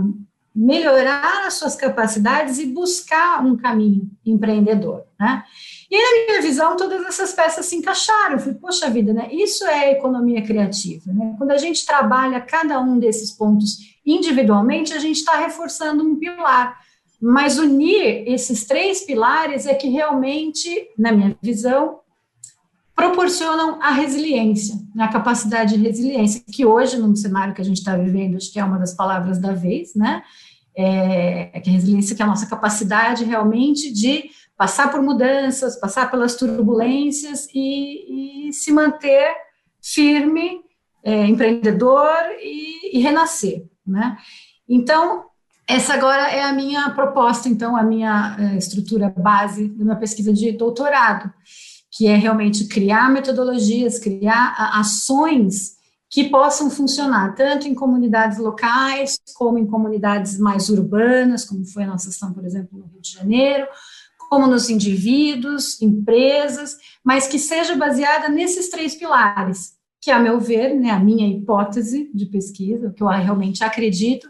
melhorar 0.54 1.44
as 1.44 1.54
suas 1.54 1.74
capacidades 1.74 2.60
e 2.60 2.66
buscar 2.66 3.44
um 3.44 3.56
caminho 3.56 4.08
empreendedor, 4.24 5.02
né? 5.18 5.42
E 5.90 5.96
na 5.96 6.26
minha 6.26 6.42
visão, 6.42 6.76
todas 6.76 7.04
essas 7.06 7.32
peças 7.32 7.66
se 7.66 7.76
encaixaram. 7.76 8.34
Eu 8.34 8.38
falei, 8.40 8.54
poxa 8.54 8.90
vida, 8.90 9.12
né? 9.12 9.28
Isso 9.32 9.64
é 9.64 9.92
economia 9.92 10.42
criativa, 10.42 11.12
né? 11.12 11.34
Quando 11.38 11.52
a 11.52 11.58
gente 11.58 11.86
trabalha 11.86 12.40
cada 12.40 12.80
um 12.80 12.98
desses 12.98 13.30
pontos 13.30 13.78
individualmente, 14.04 14.92
a 14.92 14.98
gente 14.98 15.16
está 15.16 15.36
reforçando 15.36 16.04
um 16.04 16.16
pilar. 16.16 16.78
Mas 17.20 17.58
unir 17.58 18.28
esses 18.28 18.64
três 18.64 19.02
pilares 19.02 19.66
é 19.66 19.74
que 19.74 19.88
realmente, 19.88 20.88
na 20.98 21.12
minha 21.12 21.36
visão, 21.40 22.00
proporcionam 22.94 23.80
a 23.80 23.90
resiliência, 23.90 24.74
né? 24.94 25.04
a 25.04 25.08
capacidade 25.08 25.76
de 25.76 25.82
resiliência, 25.82 26.42
que 26.50 26.64
hoje, 26.64 26.98
no 26.98 27.14
cenário 27.14 27.54
que 27.54 27.60
a 27.60 27.64
gente 27.64 27.78
está 27.78 27.96
vivendo, 27.96 28.36
acho 28.36 28.52
que 28.52 28.58
é 28.58 28.64
uma 28.64 28.78
das 28.78 28.94
palavras 28.94 29.38
da 29.38 29.52
vez, 29.52 29.94
né? 29.94 30.22
É, 30.74 31.50
é 31.54 31.60
que 31.60 31.70
a 31.70 31.72
resiliência 31.72 32.14
que 32.14 32.22
é 32.22 32.24
a 32.24 32.28
nossa 32.28 32.46
capacidade 32.46 33.24
realmente 33.24 33.90
de 33.92 34.30
passar 34.56 34.90
por 34.90 35.02
mudanças, 35.02 35.78
passar 35.78 36.10
pelas 36.10 36.34
turbulências 36.34 37.46
e, 37.54 38.48
e 38.48 38.52
se 38.52 38.72
manter 38.72 39.34
firme, 39.82 40.60
é, 41.04 41.26
empreendedor 41.26 42.08
e, 42.40 42.96
e, 42.96 43.00
renascer, 43.00 43.64
né? 43.86 44.16
Então, 44.68 45.26
essa 45.68 45.94
agora 45.94 46.28
é 46.28 46.42
a 46.42 46.52
minha 46.52 46.90
proposta, 46.90 47.48
então, 47.48 47.76
a 47.76 47.82
minha 47.82 48.36
é, 48.38 48.56
estrutura 48.56 49.12
base 49.16 49.68
da 49.68 49.84
minha 49.84 49.96
pesquisa 49.96 50.32
de 50.32 50.52
doutorado, 50.52 51.32
que 51.90 52.08
é 52.08 52.16
realmente 52.16 52.66
criar 52.66 53.10
metodologias, 53.10 53.98
criar 53.98 54.54
ações 54.74 55.76
que 56.08 56.28
possam 56.28 56.70
funcionar 56.70 57.34
tanto 57.34 57.68
em 57.68 57.74
comunidades 57.74 58.38
locais, 58.38 59.18
como 59.34 59.58
em 59.58 59.66
comunidades 59.66 60.38
mais 60.38 60.68
urbanas, 60.68 61.44
como 61.44 61.64
foi 61.66 61.84
a 61.84 61.88
nossa 61.88 62.08
ação, 62.08 62.32
por 62.32 62.44
exemplo, 62.44 62.78
no 62.78 62.86
Rio 62.86 63.00
de 63.00 63.12
Janeiro, 63.12 63.66
como 64.28 64.46
nos 64.46 64.68
indivíduos, 64.68 65.80
empresas, 65.80 66.76
mas 67.04 67.26
que 67.26 67.38
seja 67.38 67.76
baseada 67.76 68.28
nesses 68.28 68.68
três 68.68 68.94
pilares, 68.94 69.74
que, 70.00 70.10
a 70.10 70.18
meu 70.18 70.38
ver, 70.38 70.74
né, 70.74 70.90
a 70.90 71.00
minha 71.00 71.28
hipótese 71.28 72.10
de 72.14 72.26
pesquisa, 72.26 72.92
que 72.96 73.02
eu 73.02 73.08
realmente 73.08 73.64
acredito, 73.64 74.28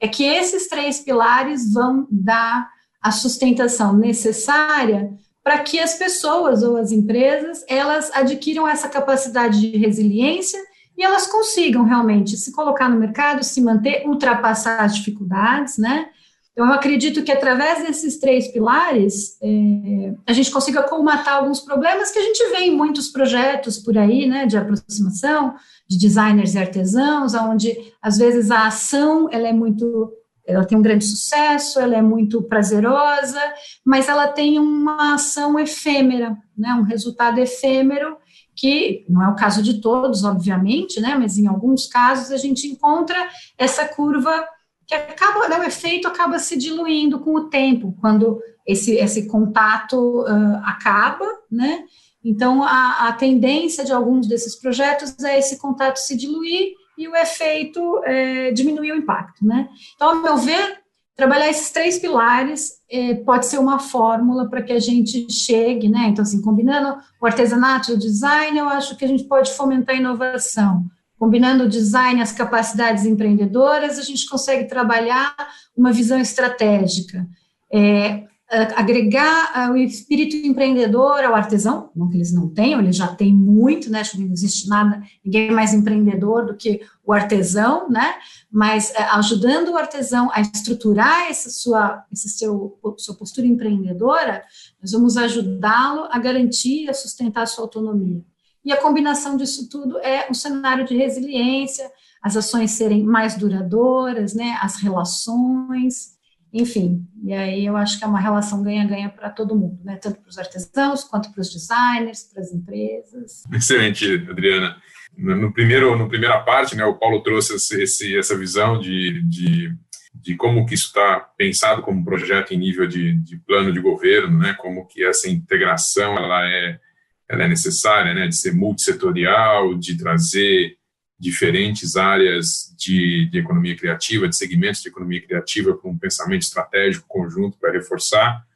é 0.00 0.08
que 0.08 0.24
esses 0.24 0.68
três 0.68 1.00
pilares 1.00 1.72
vão 1.72 2.06
dar 2.10 2.68
a 3.00 3.10
sustentação 3.10 3.96
necessária 3.96 5.12
para 5.42 5.60
que 5.60 5.78
as 5.78 5.94
pessoas 5.94 6.62
ou 6.62 6.76
as 6.76 6.92
empresas 6.92 7.64
elas 7.68 8.10
adquiram 8.14 8.68
essa 8.68 8.88
capacidade 8.88 9.60
de 9.60 9.78
resiliência 9.78 10.58
e 10.96 11.02
elas 11.02 11.26
consigam 11.26 11.84
realmente 11.84 12.36
se 12.36 12.52
colocar 12.52 12.88
no 12.88 12.98
mercado, 12.98 13.44
se 13.44 13.60
manter, 13.60 14.06
ultrapassar 14.06 14.80
as 14.80 14.96
dificuldades, 14.96 15.78
né? 15.78 16.10
Eu 16.58 16.64
acredito 16.64 17.22
que 17.22 17.30
através 17.30 17.86
desses 17.86 18.18
três 18.18 18.48
pilares, 18.48 19.38
é, 19.40 20.12
a 20.26 20.32
gente 20.32 20.50
consiga 20.50 20.82
colmatar 20.82 21.36
alguns 21.36 21.60
problemas 21.60 22.10
que 22.10 22.18
a 22.18 22.22
gente 22.22 22.50
vê 22.50 22.64
em 22.64 22.76
muitos 22.76 23.06
projetos 23.10 23.78
por 23.78 23.96
aí, 23.96 24.26
né, 24.26 24.44
de 24.44 24.56
aproximação, 24.56 25.54
de 25.88 25.96
designers 25.96 26.54
e 26.54 26.58
artesãos, 26.58 27.32
onde 27.34 27.94
às 28.02 28.18
vezes 28.18 28.50
a 28.50 28.66
ação 28.66 29.28
ela 29.30 29.46
é 29.46 29.52
muito 29.52 30.12
ela 30.44 30.64
tem 30.64 30.76
um 30.76 30.82
grande 30.82 31.04
sucesso, 31.04 31.78
ela 31.78 31.94
é 31.94 32.02
muito 32.02 32.42
prazerosa, 32.42 33.40
mas 33.84 34.08
ela 34.08 34.26
tem 34.26 34.58
uma 34.58 35.14
ação 35.14 35.60
efêmera, 35.60 36.36
né, 36.56 36.72
um 36.72 36.82
resultado 36.82 37.38
efêmero, 37.38 38.16
que 38.56 39.04
não 39.08 39.22
é 39.22 39.28
o 39.28 39.36
caso 39.36 39.62
de 39.62 39.80
todos, 39.80 40.24
obviamente, 40.24 41.00
né, 41.00 41.14
mas 41.16 41.38
em 41.38 41.46
alguns 41.46 41.86
casos 41.86 42.32
a 42.32 42.36
gente 42.36 42.66
encontra 42.66 43.28
essa 43.56 43.84
curva 43.84 44.44
que 44.88 44.94
acaba, 44.94 45.48
né, 45.48 45.60
o 45.60 45.64
efeito 45.64 46.08
acaba 46.08 46.38
se 46.38 46.56
diluindo 46.56 47.20
com 47.20 47.34
o 47.34 47.44
tempo, 47.44 47.94
quando 48.00 48.40
esse, 48.66 48.94
esse 48.96 49.28
contato 49.28 50.22
uh, 50.22 50.56
acaba, 50.64 51.26
né, 51.50 51.84
então 52.24 52.62
a, 52.62 53.08
a 53.08 53.12
tendência 53.12 53.84
de 53.84 53.92
alguns 53.92 54.26
desses 54.26 54.56
projetos 54.56 55.14
é 55.22 55.38
esse 55.38 55.58
contato 55.58 55.98
se 55.98 56.16
diluir 56.16 56.72
e 56.96 57.06
o 57.06 57.14
efeito 57.14 58.02
é, 58.04 58.50
diminuir 58.50 58.90
o 58.90 58.96
impacto, 58.96 59.46
né? 59.46 59.68
Então, 59.94 60.08
ao 60.08 60.16
meu 60.16 60.36
ver, 60.36 60.80
trabalhar 61.14 61.48
esses 61.48 61.70
três 61.70 61.96
pilares 61.96 62.72
é, 62.90 63.14
pode 63.14 63.46
ser 63.46 63.58
uma 63.58 63.78
fórmula 63.78 64.50
para 64.50 64.62
que 64.62 64.72
a 64.72 64.80
gente 64.80 65.30
chegue, 65.32 65.88
né? 65.88 66.08
Então, 66.08 66.22
assim, 66.22 66.42
combinando 66.42 66.98
o 67.20 67.26
artesanato 67.26 67.92
e 67.92 67.94
o 67.94 67.98
design, 67.98 68.58
eu 68.58 68.68
acho 68.68 68.96
que 68.96 69.04
a 69.04 69.08
gente 69.08 69.24
pode 69.24 69.52
fomentar 69.52 69.94
a 69.94 69.98
inovação. 69.98 70.86
Combinando 71.18 71.64
o 71.64 71.68
design 71.68 72.20
e 72.20 72.22
as 72.22 72.32
capacidades 72.32 73.04
empreendedoras, 73.04 73.98
a 73.98 74.02
gente 74.02 74.28
consegue 74.28 74.68
trabalhar 74.68 75.34
uma 75.76 75.92
visão 75.92 76.18
estratégica. 76.18 77.26
É, 77.72 78.28
agregar 78.76 79.68
uh, 79.68 79.72
o 79.72 79.76
espírito 79.76 80.34
empreendedor 80.36 81.22
ao 81.22 81.34
artesão, 81.34 81.90
não 81.94 82.08
que 82.08 82.16
eles 82.16 82.32
não 82.32 82.48
tenham, 82.48 82.80
eles 82.80 82.96
já 82.96 83.06
têm 83.08 83.34
muito, 83.34 83.90
né, 83.90 84.02
não 84.16 84.32
existe 84.32 84.68
nada, 84.68 85.02
ninguém 85.22 85.48
é 85.48 85.52
mais 85.52 85.74
empreendedor 85.74 86.46
do 86.46 86.56
que 86.56 86.80
o 87.04 87.12
artesão, 87.12 87.90
né, 87.90 88.14
mas 88.50 88.90
uh, 88.90 89.16
ajudando 89.18 89.68
o 89.68 89.76
artesão 89.76 90.30
a 90.32 90.40
estruturar 90.40 91.28
essa 91.28 91.50
sua, 91.50 92.02
esse 92.10 92.30
seu, 92.30 92.78
sua 92.96 93.14
postura 93.16 93.46
empreendedora, 93.46 94.42
nós 94.80 94.92
vamos 94.92 95.18
ajudá-lo 95.18 96.08
a 96.10 96.18
garantir, 96.18 96.88
a 96.88 96.94
sustentar 96.94 97.42
a 97.42 97.46
sua 97.46 97.64
autonomia. 97.64 98.24
E 98.64 98.72
a 98.72 98.76
combinação 98.76 99.36
disso 99.36 99.68
tudo 99.68 99.98
é 100.00 100.28
um 100.30 100.34
cenário 100.34 100.84
de 100.84 100.96
resiliência, 100.96 101.90
as 102.22 102.36
ações 102.36 102.72
serem 102.72 103.04
mais 103.04 103.36
duradouras, 103.36 104.34
né, 104.34 104.58
as 104.60 104.76
relações, 104.76 106.18
enfim, 106.52 107.06
e 107.22 107.32
aí 107.34 107.66
eu 107.66 107.76
acho 107.76 107.98
que 107.98 108.04
é 108.04 108.06
uma 108.06 108.20
relação 108.20 108.62
ganha-ganha 108.62 109.10
para 109.10 109.28
todo 109.28 109.56
mundo, 109.56 109.78
né? 109.84 109.96
tanto 109.96 110.20
para 110.20 110.30
os 110.30 110.38
artesãos, 110.38 111.04
quanto 111.04 111.30
para 111.30 111.42
os 111.42 111.52
designers, 111.52 112.22
para 112.22 112.42
as 112.42 112.52
empresas. 112.52 113.42
Excelente, 113.52 114.26
Adriana. 114.30 114.76
No 115.16 115.52
primeiro, 115.52 115.96
no 115.96 116.08
primeira 116.08 116.40
parte, 116.40 116.74
né, 116.74 116.84
o 116.84 116.98
Paulo 116.98 117.22
trouxe 117.22 117.54
esse, 117.54 118.16
essa 118.16 118.36
visão 118.36 118.80
de, 118.80 119.22
de, 119.24 119.74
de 120.14 120.36
como 120.36 120.64
que 120.64 120.74
isso 120.74 120.86
está 120.86 121.20
pensado 121.36 121.82
como 121.82 122.04
projeto 122.04 122.52
em 122.52 122.58
nível 122.58 122.86
de, 122.86 123.14
de 123.16 123.36
plano 123.38 123.72
de 123.72 123.80
governo, 123.80 124.38
né, 124.38 124.54
como 124.54 124.86
que 124.86 125.04
essa 125.04 125.28
integração 125.28 126.16
ela 126.16 126.48
é, 126.48 126.80
ela 127.28 127.44
é 127.44 127.48
necessária, 127.48 128.14
né, 128.14 128.26
de 128.26 128.36
ser 128.36 128.54
multissetorial, 128.54 129.74
de 129.74 129.96
trazer 129.96 130.76
diferentes 131.18 131.96
áreas 131.96 132.74
de, 132.78 133.28
de, 133.30 133.38
economia 133.38 133.76
criativa, 133.76 134.28
de 134.28 134.36
segmentos 134.36 134.80
de 134.80 134.88
economia 134.88 135.20
criativa 135.20 135.76
com 135.76 135.90
um 135.90 135.98
pensamento 135.98 136.42
estratégico 136.42 137.06
conjunto 137.08 137.58
para 137.58 137.72
reforçar. 137.72 138.46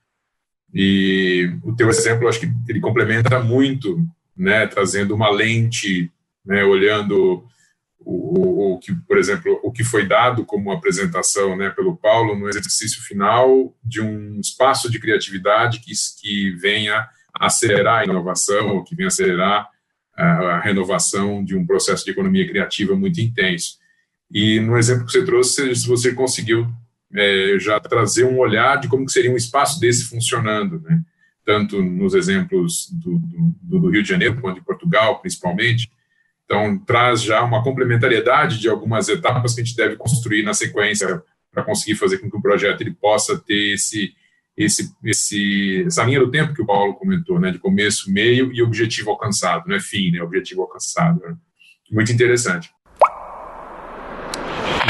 E 0.73 1.53
o 1.63 1.75
teu 1.75 1.91
exemplo, 1.91 2.29
acho 2.29 2.41
que 2.41 2.49
ele 2.69 2.81
complementa 2.81 3.41
muito, 3.41 4.07
né, 4.37 4.67
trazendo 4.67 5.15
uma 5.15 5.29
lente, 5.29 6.11
né, 6.47 6.65
olhando 6.65 7.45
o, 7.99 8.75
o, 8.75 8.79
que, 8.79 8.95
por 8.95 9.19
exemplo, 9.19 9.61
o 9.63 9.73
que 9.73 9.85
foi 9.85 10.07
dado 10.07 10.45
como 10.45 10.71
apresentação, 10.71 11.57
né, 11.57 11.69
pelo 11.71 11.97
Paulo 11.97 12.39
no 12.39 12.49
exercício 12.49 13.03
final 13.03 13.75
de 13.85 14.01
um 14.01 14.41
espaço 14.41 14.91
de 14.91 14.99
criatividade 14.99 15.81
que, 15.81 15.93
que 16.21 16.53
venha 16.53 17.07
acelerar 17.47 18.01
a 18.01 18.05
inovação, 18.05 18.85
que 18.85 18.95
venha 18.95 19.09
acelerar 19.09 19.69
a, 20.17 20.61
renovação 20.61 21.45
de 21.45 21.57
um 21.57 21.67
processo 21.67 22.05
de 22.05 22.11
economia 22.11 22.47
criativa 22.47 22.95
muito 22.95 23.21
intenso. 23.21 23.79
E 24.31 24.61
no 24.61 24.79
exemplo 24.79 25.05
que 25.05 25.13
você 25.13 25.25
trouxe, 25.25 25.75
você 25.87 26.15
conseguiu 26.15 26.67
é, 27.15 27.57
já 27.59 27.81
trazer 27.81 28.25
um 28.25 28.39
olhar 28.39 28.77
de 28.77 28.89
como 28.89 29.09
seria 29.09 29.33
um 29.33 29.37
espaço 29.37 29.81
desse 29.81 30.05
funcionando, 30.05 30.81
né? 30.81 31.03
tanto 31.45 31.83
nos 31.83 32.15
exemplos 32.15 32.89
do, 32.93 33.19
do, 33.19 33.81
do, 33.81 33.91
Rio 33.91 34.03
de 34.03 34.09
Janeiro 34.09 34.41
quanto 34.41 34.61
de 34.61 34.65
Portugal, 34.65 35.21
principalmente. 35.21 35.91
Então, 36.45 36.79
traz 36.79 37.23
já 37.23 37.43
uma 37.43 37.63
complementariedade 37.63 38.59
de 38.59 38.69
algumas 38.69 39.09
etapas 39.09 39.55
que 39.55 39.61
a 39.61 39.65
gente 39.65 39.77
deve 39.77 39.97
construir 39.97 40.45
na 40.45 40.55
sequência 40.55 41.23
para 41.51 41.65
conseguir 41.65 41.97
fazer 41.97 42.19
com 42.19 42.31
que 42.31 42.37
o 42.37 42.43
projeto 42.43 42.81
ele 42.81 42.95
possa 42.95 43.39
ter 43.39 43.75
esse 43.75 44.15
esse, 44.57 44.95
esse, 45.05 45.85
essa 45.87 46.05
linha 46.05 46.21
do 46.21 46.31
tempo 46.31 46.55
que 46.55 46.63
o 46.63 46.67
Paulo 46.67 46.95
comentou, 46.95 47.41
né, 47.41 47.51
de 47.51 47.59
começo, 47.59 48.13
meio 48.13 48.53
e 48.53 48.63
objetivo 48.63 49.11
alcançado, 49.11 49.67
não 49.67 49.77
é 49.77 49.81
fim, 49.81 50.11
né, 50.11 50.23
objetivo 50.23 50.63
alcançado. 50.63 51.21
Né? 51.21 51.37
Muito 51.91 52.13
interessante. 52.13 52.71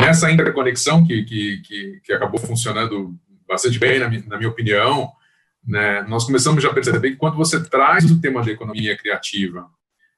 Nessa 0.01 0.31
interconexão 0.31 1.07
que, 1.07 1.25
que, 1.25 1.63
que, 1.63 2.01
que 2.05 2.13
acabou 2.13 2.41
funcionando 2.41 3.15
bastante 3.47 3.79
bem, 3.79 3.99
na, 3.99 4.09
na 4.09 4.37
minha 4.37 4.49
opinião, 4.49 5.13
né, 5.65 6.03
nós 6.03 6.25
começamos 6.25 6.63
já 6.63 6.71
a 6.71 6.75
perceber 6.75 7.13
que 7.13 7.17
quando 7.17 7.37
você 7.37 7.63
traz 7.63 8.11
o 8.11 8.21
tema 8.21 8.43
da 8.43 8.51
economia 8.51 8.97
criativa 8.97 9.69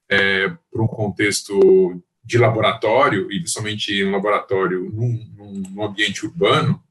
é, 0.09 0.49
para 0.49 0.83
um 0.83 0.87
contexto 0.87 2.03
de 2.25 2.39
laboratório, 2.39 3.31
e 3.31 3.39
principalmente 3.41 4.03
um 4.03 4.13
laboratório 4.13 4.91
num, 4.91 5.67
num 5.71 5.85
ambiente 5.85 6.25
urbano, 6.25 6.83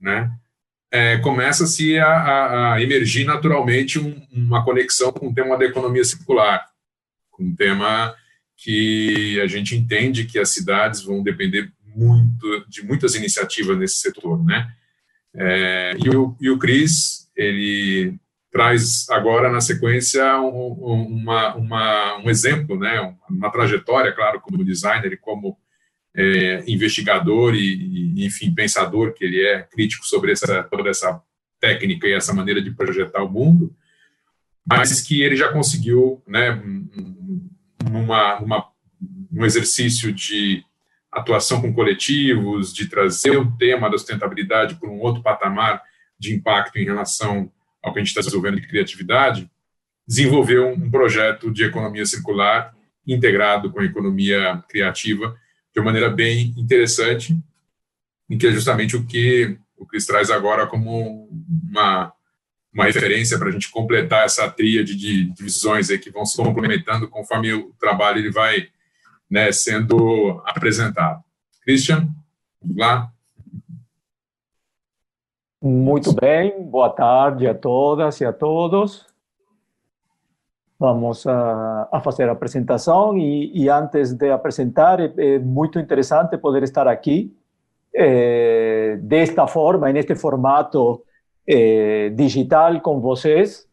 né, 0.00 0.32
é, 0.92 1.16
começa-se 1.16 1.98
a, 1.98 2.74
a, 2.74 2.82
emergir 2.82 3.24
naturalmente 3.24 3.98
um, 3.98 4.14
uma 4.30 4.62
conexão 4.62 5.10
com 5.10 5.28
o 5.28 5.34
tema 5.34 5.56
da 5.56 5.64
economia 5.64 6.04
circular, 6.04 6.68
com 7.30 7.44
um 7.44 7.56
tema 7.56 8.14
que 8.58 9.40
a 9.40 9.46
gente 9.46 9.74
entende 9.74 10.26
que 10.26 10.38
as 10.38 10.50
cidades 10.50 11.02
vão 11.02 11.22
depender 11.22 11.72
muito 11.96 12.64
de 12.68 12.82
muitas 12.84 13.14
iniciativas 13.14 13.78
nesse 13.78 13.96
setor, 13.96 14.44
né? 14.44 14.70
É, 15.34 15.96
e, 15.98 16.10
o, 16.10 16.36
e 16.38 16.50
o 16.50 16.58
Cris, 16.58 17.30
ele 17.34 18.14
traz 18.50 19.08
agora 19.08 19.50
na 19.50 19.62
sequência 19.62 20.38
um, 20.40 21.06
uma, 21.06 21.54
uma, 21.54 22.18
um 22.18 22.28
exemplo, 22.28 22.78
né? 22.78 23.16
Uma 23.30 23.50
trajetória, 23.50 24.12
claro, 24.12 24.40
como 24.40 24.62
designer 24.62 25.14
e 25.14 25.16
como 25.16 25.56
é, 26.14 26.62
investigador 26.66 27.54
e, 27.54 28.14
e, 28.16 28.26
enfim, 28.26 28.54
pensador 28.54 29.14
que 29.14 29.24
ele 29.24 29.42
é, 29.42 29.62
crítico 29.62 30.04
sobre 30.04 30.32
essa, 30.32 30.62
toda 30.64 30.90
essa 30.90 31.22
técnica 31.60 32.06
e 32.06 32.12
essa 32.12 32.34
maneira 32.34 32.60
de 32.60 32.70
projetar 32.70 33.22
o 33.22 33.30
mundo, 33.30 33.74
mas 34.66 35.00
que 35.00 35.22
ele 35.22 35.36
já 35.36 35.52
conseguiu, 35.52 36.22
né, 36.26 36.60
numa, 37.90 38.68
num 39.30 39.44
exercício 39.44 40.12
de 40.12 40.64
atuação 41.10 41.60
com 41.60 41.72
coletivos, 41.72 42.72
de 42.72 42.88
trazer 42.88 43.36
o 43.36 43.50
tema 43.56 43.90
da 43.90 43.98
sustentabilidade 43.98 44.76
para 44.76 44.88
um 44.88 45.00
outro 45.00 45.22
patamar 45.22 45.82
de 46.18 46.34
impacto 46.34 46.78
em 46.78 46.84
relação 46.84 47.50
ao 47.82 47.92
que 47.92 47.98
a 47.98 48.02
gente 48.02 48.08
está 48.08 48.20
desenvolvendo 48.20 48.60
de 48.60 48.66
criatividade, 48.66 49.50
desenvolveu 50.06 50.68
um 50.68 50.90
projeto 50.90 51.50
de 51.50 51.64
economia 51.64 52.06
circular 52.06 52.74
integrado 53.06 53.70
com 53.70 53.80
a 53.80 53.84
economia 53.84 54.62
criativa, 54.68 55.36
de 55.72 55.80
uma 55.80 55.86
maneira 55.86 56.10
bem 56.10 56.54
interessante, 56.56 57.36
em 58.28 58.36
que 58.36 58.46
é 58.46 58.52
justamente 58.52 58.96
o 58.96 59.06
que 59.06 59.56
o 59.76 59.86
Cris 59.86 60.06
traz 60.06 60.30
agora 60.30 60.66
como 60.66 61.28
uma, 61.68 62.12
uma 62.72 62.84
referência 62.84 63.38
para 63.38 63.48
a 63.48 63.50
gente 63.50 63.70
completar 63.70 64.24
essa 64.24 64.50
tríade 64.50 64.96
de, 64.96 65.32
de 65.32 65.42
visões 65.42 65.90
aí 65.90 65.98
que 65.98 66.10
vão 66.10 66.24
se 66.24 66.36
complementando 66.36 67.08
conforme 67.08 67.52
o 67.52 67.72
trabalho 67.80 68.18
ele 68.18 68.30
vai 68.30 68.68
né, 69.30 69.50
sendo 69.50 70.42
apresentado. 70.44 71.22
Christian, 71.62 72.08
vamos 72.60 72.76
lá. 72.76 73.12
Muito 75.60 76.12
bem, 76.12 76.62
boa 76.64 76.90
tarde 76.90 77.46
a 77.46 77.54
todas 77.54 78.20
e 78.20 78.24
a 78.24 78.32
todos. 78.32 79.11
Vamos 80.82 81.26
a, 81.26 81.88
a 81.92 82.00
fazer 82.00 82.28
a 82.28 82.32
apresentação 82.32 83.16
e, 83.16 83.52
e, 83.54 83.68
antes 83.68 84.14
de 84.14 84.30
apresentar, 84.32 84.98
é, 85.00 85.12
é, 85.16 85.38
muito 85.38 85.78
interessante 85.78 86.36
poder 86.38 86.62
estar 86.64 86.88
aqui 86.88 87.32
é, 87.94 88.98
desta 89.00 89.46
forma, 89.46 89.92
neste 89.92 90.14
formato 90.16 91.04
é, 91.46 92.10
digital 92.10 92.80
com 92.80 93.00
vocês. 93.00 93.70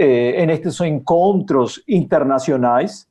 eh, 0.00 0.44
en 0.44 0.50
estos 0.50 0.80
encontros 0.80 1.82
internacionales. 1.88 3.08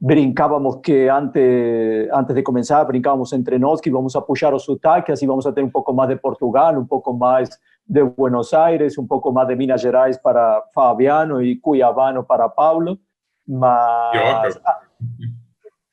Brincábamos 0.00 0.80
que 0.82 1.08
antes, 1.08 2.08
antes 2.12 2.34
de 2.34 2.42
comenzar, 2.42 2.84
brincábamos 2.88 3.32
entre 3.32 3.56
nosotros 3.56 3.82
que 3.82 3.90
íbamos 3.90 4.16
a 4.16 4.18
apoyar 4.18 4.52
los 4.52 4.64
sotaques, 4.64 5.12
así 5.12 5.26
vamos 5.26 5.46
a 5.46 5.54
tener 5.54 5.66
un 5.66 5.70
poco 5.70 5.94
más 5.94 6.08
de 6.08 6.16
Portugal, 6.16 6.76
un 6.76 6.88
poco 6.88 7.12
más 7.14 7.60
de 7.84 8.02
Buenos 8.02 8.54
Aires, 8.54 8.98
un 8.98 9.06
poco 9.06 9.32
más 9.32 9.46
de 9.48 9.56
Minas 9.56 9.82
Gerais 9.82 10.18
para 10.18 10.62
Fabiano 10.72 11.40
y 11.40 11.60
Cuiabano 11.60 12.26
para 12.26 12.48
Paulo. 12.54 12.98
Mas... 13.46 14.60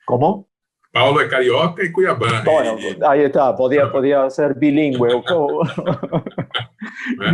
¿Cómo? 0.05 0.47
Paulo 0.91 1.21
é 1.21 1.27
carioca 1.29 1.81
e 1.83 1.89
cuiabano. 1.89 2.43
Bueno, 2.43 2.77
ahí 3.07 3.21
está, 3.21 3.55
podía, 3.55 3.89
podía 3.89 4.29
ser 4.29 4.55
bilingüe. 4.55 5.23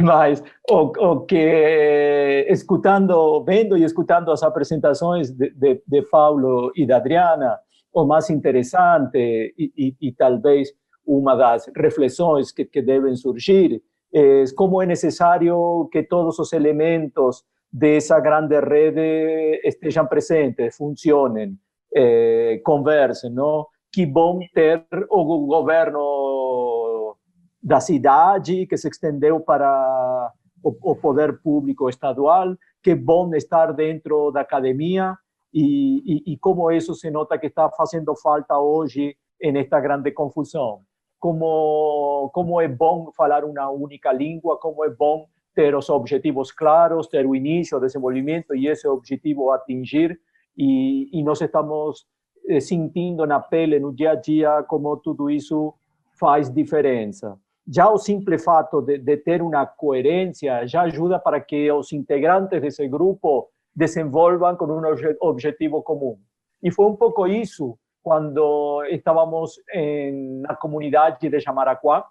Mas, 0.04 0.44
o, 0.70 0.94
o, 1.00 1.26
que 1.26 2.46
escutando, 2.50 3.44
vendo 3.44 3.76
e 3.76 3.84
escutando 3.84 4.32
as 4.32 4.44
apresentações 4.44 5.32
de, 5.32 5.50
de, 5.52 5.82
de 5.88 6.02
Paulo 6.04 6.72
e 6.76 6.86
da 6.86 6.98
Adriana, 6.98 7.58
o 7.92 8.06
mais 8.06 8.30
interessante 8.30 9.56
e, 9.58 9.72
e, 9.76 9.96
e 10.02 10.12
talvez 10.12 10.72
uma 11.04 11.36
das 11.36 11.68
reflexões 11.76 12.52
que, 12.52 12.64
que 12.64 12.82
devem 12.82 13.16
surgir 13.16 13.82
é 14.18 14.44
como 14.56 14.82
é 14.82 14.86
necessário 14.86 15.88
que 15.92 16.02
todos 16.04 16.40
os 16.40 16.52
elementos 16.52 17.44
dessa 17.72 18.20
grande 18.20 18.60
rede 18.60 19.62
estejam 19.64 20.08
presentes, 20.08 20.76
funcionem 20.76 21.56
eh, 21.96 22.60
conversem, 22.64 23.32
não? 23.32 23.68
Que 23.94 24.06
bom 24.06 24.40
ter 24.54 24.84
o 25.10 25.46
governo 25.46 27.16
da 27.62 27.80
cidade 27.80 28.66
que 28.66 28.78
se 28.78 28.88
estendeu 28.88 29.40
para 29.40 30.34
o, 30.64 30.96
poder 30.96 31.40
público 31.42 31.88
estadual, 31.88 32.56
que 32.82 32.96
bom 32.96 33.36
estar 33.36 33.72
dentro 33.74 34.32
da 34.32 34.42
academia 34.42 35.16
e, 35.54 36.32
e, 36.32 36.34
e 36.34 36.38
como 36.38 36.72
isso 36.72 36.96
se 36.96 37.12
nota 37.12 37.38
que 37.38 37.48
está 37.48 37.70
fazendo 37.70 38.16
falta 38.16 38.58
hoje 38.58 39.16
nesta 39.42 39.80
grande 39.80 40.12
confusão. 40.12 40.82
Como, 41.20 42.30
como 42.34 42.62
é 42.62 42.68
bom 42.68 43.12
falar 43.16 43.44
uma 43.44 43.70
única 43.70 44.12
língua, 44.12 44.58
como 44.58 44.84
é 44.86 44.90
bom 44.90 45.28
ter 45.56 45.76
os 45.76 45.90
objetivos 45.90 46.52
claros, 46.52 47.08
ter 47.08 47.26
o 47.26 47.36
início, 47.36 47.78
o 47.78 47.82
desenvolvimento 47.82 48.56
e 48.56 48.68
esse 48.68 48.88
objetivo 48.88 49.50
atingir 49.52 50.20
e, 50.58 51.10
e 51.12 51.24
nós 51.24 51.42
estamos 51.42 52.06
eh, 52.48 52.60
sentindo 52.60 53.26
na 53.26 53.40
pele, 53.40 53.80
no 53.80 53.94
dia 53.94 54.12
a 54.12 54.16
dia, 54.16 54.64
como 54.64 54.98
tudo 54.98 55.30
isso 55.30 55.74
faz 56.20 56.52
diferença. 56.52 57.38
Já 57.68 57.90
o 57.90 57.98
simples 57.98 58.44
fato 58.44 58.82
de, 58.82 58.98
de 58.98 59.18
ter 59.18 59.42
uma 59.42 59.66
coerência 59.66 60.66
já 60.66 60.84
ajuda 60.84 61.20
para 61.20 61.40
que 61.42 61.72
os 61.72 61.92
integrantes 61.92 62.62
desse 62.62 62.88
grupo 62.88 63.50
desenvolvam 63.76 64.56
com 64.56 64.66
um 64.66 64.82
objetivo 65.22 65.84
comum. 65.84 66.18
E 66.64 66.72
foi 66.72 66.86
um 66.86 66.96
pouco 66.96 67.28
isso 67.28 67.78
quando 68.08 68.86
estávamos 68.86 69.62
em, 69.68 70.40
na 70.40 70.56
comunidade 70.56 71.28
de 71.28 71.42
Jamaraquá, 71.42 72.08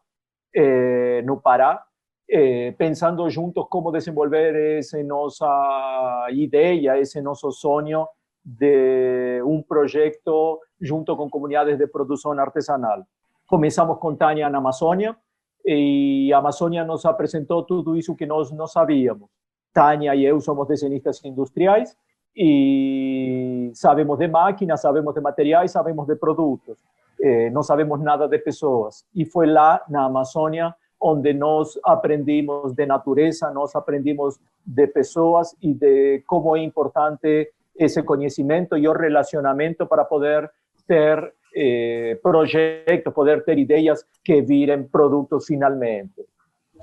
eh, 0.55 1.23
no 1.25 1.41
Pará, 1.41 1.83
eh, 2.29 2.75
pensando 2.77 3.27
juntos 3.31 3.67
como 3.71 3.91
desenvolver 3.91 4.77
essa 4.77 5.03
nossa 5.03 6.27
ideia, 6.33 6.99
esse 6.99 7.23
nosso 7.23 7.51
sonho 7.51 8.07
de 8.45 9.41
un 9.43 9.65
proyecto 9.65 10.61
junto 10.79 11.17
con 11.17 11.31
comunidades 11.31 11.79
de 11.79 11.89
producción 11.89 12.39
artesanal. 12.41 13.07
Comenzamos 13.47 13.99
con 13.99 14.19
Tania 14.19 14.49
en 14.49 14.55
Amazonia 14.55 15.19
y 15.65 16.31
Amazonia 16.31 16.85
nos 16.85 17.05
presentó 17.17 17.65
todo 17.65 17.95
eso 17.95 18.15
que 18.15 18.27
nos 18.27 18.53
no 18.53 18.67
sabíamos. 18.67 19.31
Tania 19.73 20.15
y 20.15 20.25
yo 20.25 20.39
somos 20.43 20.69
diseñistas 20.69 21.25
industriales 21.25 21.97
y 22.39 23.71
sabemos 23.73 24.19
de 24.19 24.29
máquinas, 24.29 24.83
sabemos 24.83 25.15
de 25.15 25.23
materiales, 25.23 25.73
sabemos 25.73 26.07
de 26.07 26.17
productos. 26.17 26.79
Eh, 27.19 27.49
no 27.51 27.63
sabemos 27.63 27.99
nada 27.99 28.29
de 28.29 28.39
personas. 28.39 29.07
Y 29.15 29.25
fue 29.25 29.47
lá, 29.47 29.83
en 29.89 29.97
Amazonia, 29.97 30.77
donde 31.01 31.33
nos 31.33 31.81
aprendimos 31.83 32.77
de 32.77 32.87
naturaleza, 32.87 33.51
nos 33.51 33.75
aprendimos 33.75 34.39
de 34.67 34.87
personas 34.87 35.57
y 35.61 35.73
de 35.73 36.23
cómo 36.27 36.57
es 36.57 36.63
importante 36.63 37.53
ese 37.75 38.05
conocimiento 38.05 38.77
y 38.77 38.85
el 38.85 38.95
relacionamiento 38.95 39.89
para 39.89 40.07
poder 40.07 40.51
ter 40.87 41.35
eh, 41.55 42.21
proyectos, 42.23 43.15
poder 43.15 43.45
ter 43.45 43.59
ideas 43.59 44.07
que 44.23 44.43
viren 44.43 44.89
productos 44.89 45.47
finalmente. 45.47 46.27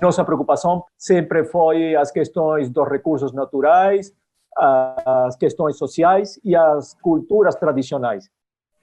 Nuestra 0.00 0.26
preocupación 0.26 0.82
siempre 0.96 1.44
fue 1.44 1.92
las 1.92 2.12
cuestiones 2.12 2.72
dos 2.72 2.88
recursos 2.88 3.32
naturales, 3.32 4.12
às 4.56 5.36
questões 5.36 5.76
sociais 5.76 6.40
e 6.44 6.54
às 6.54 6.94
culturas 6.94 7.54
tradicionais. 7.54 8.28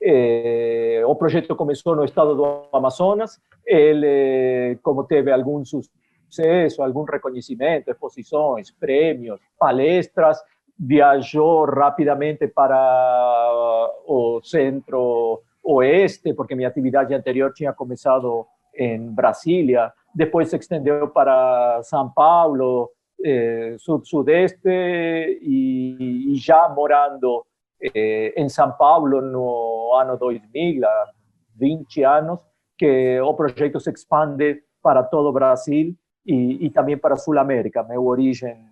É, 0.04 1.04
o 1.06 1.16
projeto 1.16 1.56
começou 1.56 1.96
no 1.96 2.04
estado 2.04 2.36
do 2.36 2.68
Amazonas, 2.74 3.40
ele, 3.66 4.78
como 4.82 5.04
teve 5.04 5.32
algum 5.32 5.64
sucesso, 5.64 6.82
algum 6.82 7.04
reconhecimento, 7.04 7.92
exposições, 7.92 8.72
prêmios, 8.72 9.40
palestras, 9.60 10.42
viajou 10.80 11.66
rapidamente 11.66 12.48
para 12.48 13.92
o 14.08 14.42
centro-oeste, 14.44 16.34
porque 16.34 16.56
minha 16.56 16.68
atividade 16.68 17.14
anterior 17.14 17.54
tinha 17.54 17.72
começado 17.72 18.48
em 18.74 19.14
Brasília, 19.14 19.94
depois 20.16 20.50
se 20.50 20.58
estendeu 20.58 21.10
para 21.10 21.82
São 21.84 22.10
Paulo, 22.10 22.90
eh, 23.24 23.76
sud-sudeste, 23.78 25.40
y, 25.42 26.40
ya 26.40 26.70
morando 26.70 27.48
eh, 27.80 28.34
en 28.36 28.50
São 28.50 28.76
Paulo 28.78 29.22
no 29.22 29.96
ano 29.96 30.18
2000, 30.18 30.84
há 30.86 31.12
20 31.56 32.06
anos, 32.06 32.40
que 32.78 33.20
o 33.22 33.36
proyecto 33.36 33.80
se 33.80 33.92
expande 33.92 34.64
para 34.82 35.08
todo 35.08 35.32
Brasil 35.32 35.98
y, 36.26 36.66
y 36.66 36.70
también 36.72 37.00
para 37.00 37.16
Sudamérica. 37.16 37.84
Mi 37.84 37.96
origen 37.96 38.72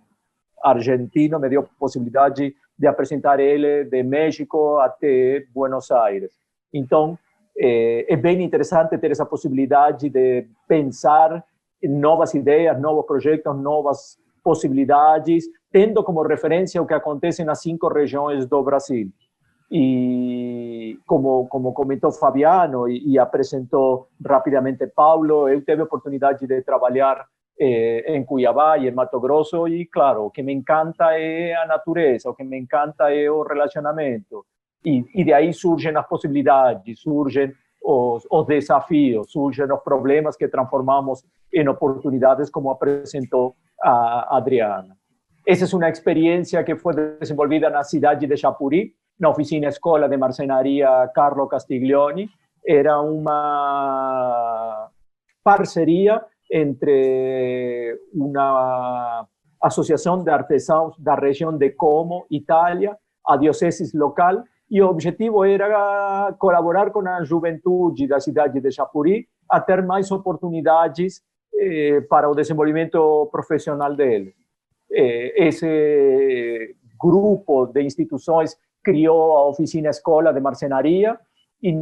argentino 0.64 1.40
me 1.40 1.50
dio 1.50 1.70
posibilidad 1.78 2.34
de 2.34 2.94
presentar 2.94 3.40
ele 3.40 3.86
de 3.86 4.04
México 4.04 4.80
até 4.80 5.46
Buenos 5.54 5.92
Aires. 5.92 6.38
Então, 6.74 7.18
é, 7.58 8.06
é 8.12 8.16
bem 8.16 8.42
interessante 8.42 8.98
ter 8.98 9.12
essa 9.12 9.26
possibilidade 9.26 10.10
de 10.10 10.48
pensar 10.68 11.44
novas 11.82 12.34
ideias, 12.34 12.80
novos 12.80 13.06
projetos, 13.06 13.56
novas 13.56 14.18
possibilidades, 14.44 15.46
tendo 15.72 16.04
como 16.04 16.24
referência 16.24 16.82
o 16.82 16.86
que 16.86 16.94
acontece 16.94 17.44
nas 17.44 17.62
cinco 17.62 17.88
regiões 17.88 18.48
do 18.48 18.64
Brasil. 18.64 19.10
E 19.72 20.98
como, 21.06 21.48
como 21.48 21.74
comentou 21.74 22.12
Fabiano 22.12 22.88
e, 22.88 23.14
e 23.14 23.20
apresentou 23.20 24.08
rapidamente 24.26 24.88
Paulo, 24.88 25.48
eu 25.48 25.62
tive 25.64 25.82
a 25.82 25.86
oportunidade 25.86 26.48
de 26.48 26.64
trabalhar 26.64 27.28
eh, 27.60 28.04
en 28.08 28.24
Cuiabá 28.26 28.80
y 28.80 28.88
en 28.88 28.96
Mato 28.96 29.20
Grosso 29.20 29.68
y 29.68 29.88
claro, 29.88 30.26
o 30.26 30.32
que 30.32 30.42
me 30.42 30.54
encanta 30.54 31.18
es 31.20 31.52
la 31.54 31.68
naturaleza, 31.68 32.32
o 32.32 32.36
que 32.36 32.44
me 32.44 32.58
encanta 32.58 33.12
es 33.12 33.28
el 33.28 33.46
relacionamiento 33.48 34.46
y, 34.82 35.06
y 35.14 35.24
de 35.24 35.34
ahí 35.34 35.54
surgen 35.54 35.94
las 35.94 36.08
posibilidades, 36.08 37.00
surgen 37.00 37.54
os, 37.82 38.26
os 38.30 38.48
desafíos, 38.48 39.32
surgen 39.32 39.68
los 39.68 39.82
problemas 39.82 40.38
que 40.38 40.48
transformamos 40.48 41.26
en 41.52 41.68
oportunidades 41.68 42.50
como 42.50 42.78
presentó 42.78 43.56
a 43.84 44.36
Adriana. 44.38 44.96
Esa 45.46 45.66
es 45.66 45.74
una 45.74 45.90
experiencia 45.90 46.64
que 46.64 46.76
fue 46.76 46.94
desenvolvida 47.20 47.68
en 47.68 47.74
la 47.74 47.84
ciudad 47.84 48.18
de 48.18 48.36
Chapuri, 48.36 48.96
la 49.18 49.30
oficina 49.30 49.70
escuela 49.70 50.08
de 50.08 50.18
marcenaría 50.18 51.12
Carlo 51.14 51.48
Castiglioni. 51.48 52.30
Era 52.64 53.00
una 53.00 54.90
parcería 55.42 56.26
entre 56.50 57.96
una 58.14 59.28
asociación 59.62 60.24
de 60.24 60.32
artesanos 60.32 60.96
de 60.98 61.04
la 61.04 61.16
región 61.16 61.58
de 61.58 61.76
Como, 61.76 62.26
Italia, 62.30 62.98
a 63.26 63.38
diócesis 63.38 63.94
local, 63.94 64.44
y 64.68 64.78
el 64.78 64.84
objetivo 64.84 65.44
era 65.46 66.36
colaborar 66.38 66.92
con 66.92 67.06
la 67.06 67.26
juventud 67.28 67.94
de 67.98 68.08
la 68.08 68.20
ciudad 68.20 68.50
de 68.50 68.70
Chapuri 68.70 69.28
a 69.50 69.66
tener 69.66 69.84
más 69.84 70.12
oportunidades 70.12 71.26
eh, 71.62 72.02
para 72.08 72.30
el 72.30 72.36
desenvolvimiento 72.36 73.30
profesional 73.32 73.98
de 73.98 74.16
él. 74.16 74.36
Eh, 74.90 75.34
ese 75.36 76.78
grupo 76.98 77.68
de 77.68 77.84
instituciones 77.84 78.58
crió 78.82 79.14
a 79.14 79.46
Oficina 79.46 79.90
Escola 79.90 80.32
de 80.32 80.40
Marcenaría 80.40 81.20
y 81.62 81.76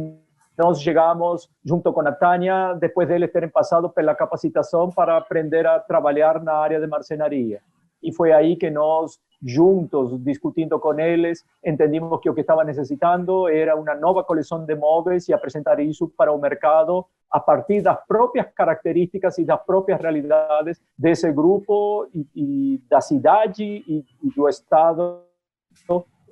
nós 0.56 0.80
chegamos, 0.80 1.48
junto 1.64 1.92
com 1.92 2.00
a 2.00 2.10
Tânia, 2.10 2.74
depois 2.74 3.06
deles 3.06 3.30
terem 3.30 3.48
passado 3.48 3.88
pela 3.88 4.16
capacitação 4.16 4.90
para 4.90 5.16
aprender 5.16 5.64
a 5.64 5.78
trabalhar 5.78 6.42
na 6.42 6.54
área 6.54 6.80
de 6.80 6.86
marcenaria. 6.88 7.60
E 8.02 8.12
foi 8.12 8.32
aí 8.32 8.56
que 8.56 8.68
nós, 8.68 9.20
juntos, 9.40 10.20
discutindo 10.24 10.80
com 10.80 10.98
eles, 10.98 11.44
entendimos 11.64 12.20
que 12.20 12.28
o 12.28 12.34
que 12.34 12.40
estava 12.40 12.64
necessitando 12.64 13.48
era 13.48 13.76
uma 13.76 13.94
nova 13.94 14.24
coleção 14.24 14.64
de 14.64 14.74
móveis 14.74 15.28
e 15.28 15.32
apresentar 15.32 15.78
isso 15.78 16.12
para 16.16 16.32
o 16.32 16.40
mercado 16.40 17.06
a 17.30 17.40
partir 17.40 17.82
das 17.82 17.98
próprias 18.06 18.46
características 18.54 19.38
e 19.38 19.44
das 19.44 19.62
próprias 19.64 20.00
realidades 20.00 20.80
desse 20.96 21.30
grupo 21.32 22.08
e, 22.14 22.26
e 22.34 22.82
da 22.88 23.00
cidade 23.00 23.64
e, 23.64 24.04
e 24.22 24.30
do 24.34 24.48
estado 24.48 25.22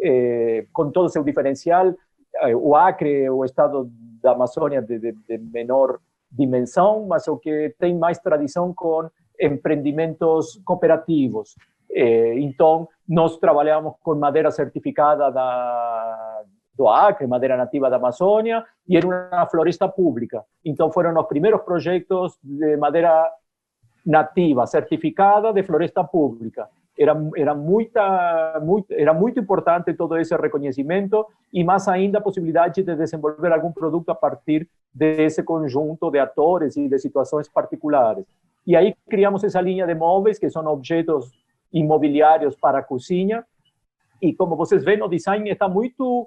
eh, 0.00 0.66
com 0.72 0.90
todo 0.90 1.06
o 1.06 1.08
seu 1.10 1.22
diferencial. 1.22 1.94
Eh, 2.42 2.56
o 2.56 2.74
Acre 2.74 3.24
é 3.24 3.30
o 3.30 3.44
estado 3.44 3.90
da 4.22 4.32
Amazônia 4.32 4.80
de, 4.80 4.98
de, 4.98 5.12
de 5.12 5.38
menor 5.38 5.98
dimensão, 6.30 7.06
mas 7.06 7.28
o 7.28 7.36
que 7.36 7.74
tem 7.78 7.96
mais 7.96 8.18
tradição 8.18 8.72
com 8.74 9.08
empreendimentos 9.40 10.60
cooperativos. 10.64 11.54
Eh, 11.90 12.38
então, 12.38 12.88
nós 13.08 13.38
trabalhamos 13.38 13.94
com 14.02 14.14
madeira 14.14 14.50
certificada 14.50 15.30
da, 15.30 16.42
do 16.76 16.88
Acre, 16.88 17.26
madeira 17.26 17.56
nativa 17.56 17.88
da 17.88 17.96
Amazônia, 17.96 18.64
e 18.88 18.96
era 18.96 19.06
uma 19.06 19.46
floresta 19.46 19.88
pública. 19.88 20.44
Então, 20.64 20.90
foram 20.90 21.18
os 21.18 21.26
primeiros 21.26 21.62
projetos 21.62 22.38
de 22.42 22.76
madeira 22.76 23.30
nativa, 24.04 24.66
certificada 24.66 25.52
de 25.52 25.62
floresta 25.62 26.04
pública. 26.04 26.68
Era, 26.98 27.14
era, 27.36 27.54
muita, 27.54 28.60
muito, 28.62 28.92
era 28.92 29.12
muito 29.12 29.38
importante 29.38 29.92
todo 29.92 30.16
esse 30.16 30.34
reconhecimento 30.34 31.26
e 31.52 31.62
mais 31.62 31.86
ainda 31.88 32.18
a 32.18 32.22
possibilidade 32.22 32.82
de 32.82 32.96
desenvolver 32.96 33.52
algum 33.52 33.70
produto 33.70 34.08
a 34.10 34.14
partir 34.14 34.66
desse 34.94 35.42
conjunto 35.42 36.10
de 36.10 36.18
atores 36.18 36.76
e 36.76 36.88
de 36.88 36.98
situações 36.98 37.48
particulares. 37.48 38.24
E 38.66 38.74
aí 38.74 38.94
criamos 39.08 39.44
essa 39.44 39.60
linha 39.60 39.86
de 39.86 39.94
móveis, 39.94 40.38
que 40.38 40.48
são 40.48 40.66
objetos 40.66 41.30
imobiliários 41.72 42.56
para 42.56 42.78
a 42.78 42.82
cozinha. 42.82 43.44
E 44.22 44.32
como 44.32 44.56
vocês 44.56 44.82
veem, 44.82 45.02
o 45.02 45.08
design 45.08 45.50
está 45.50 45.68
muito 45.68 46.26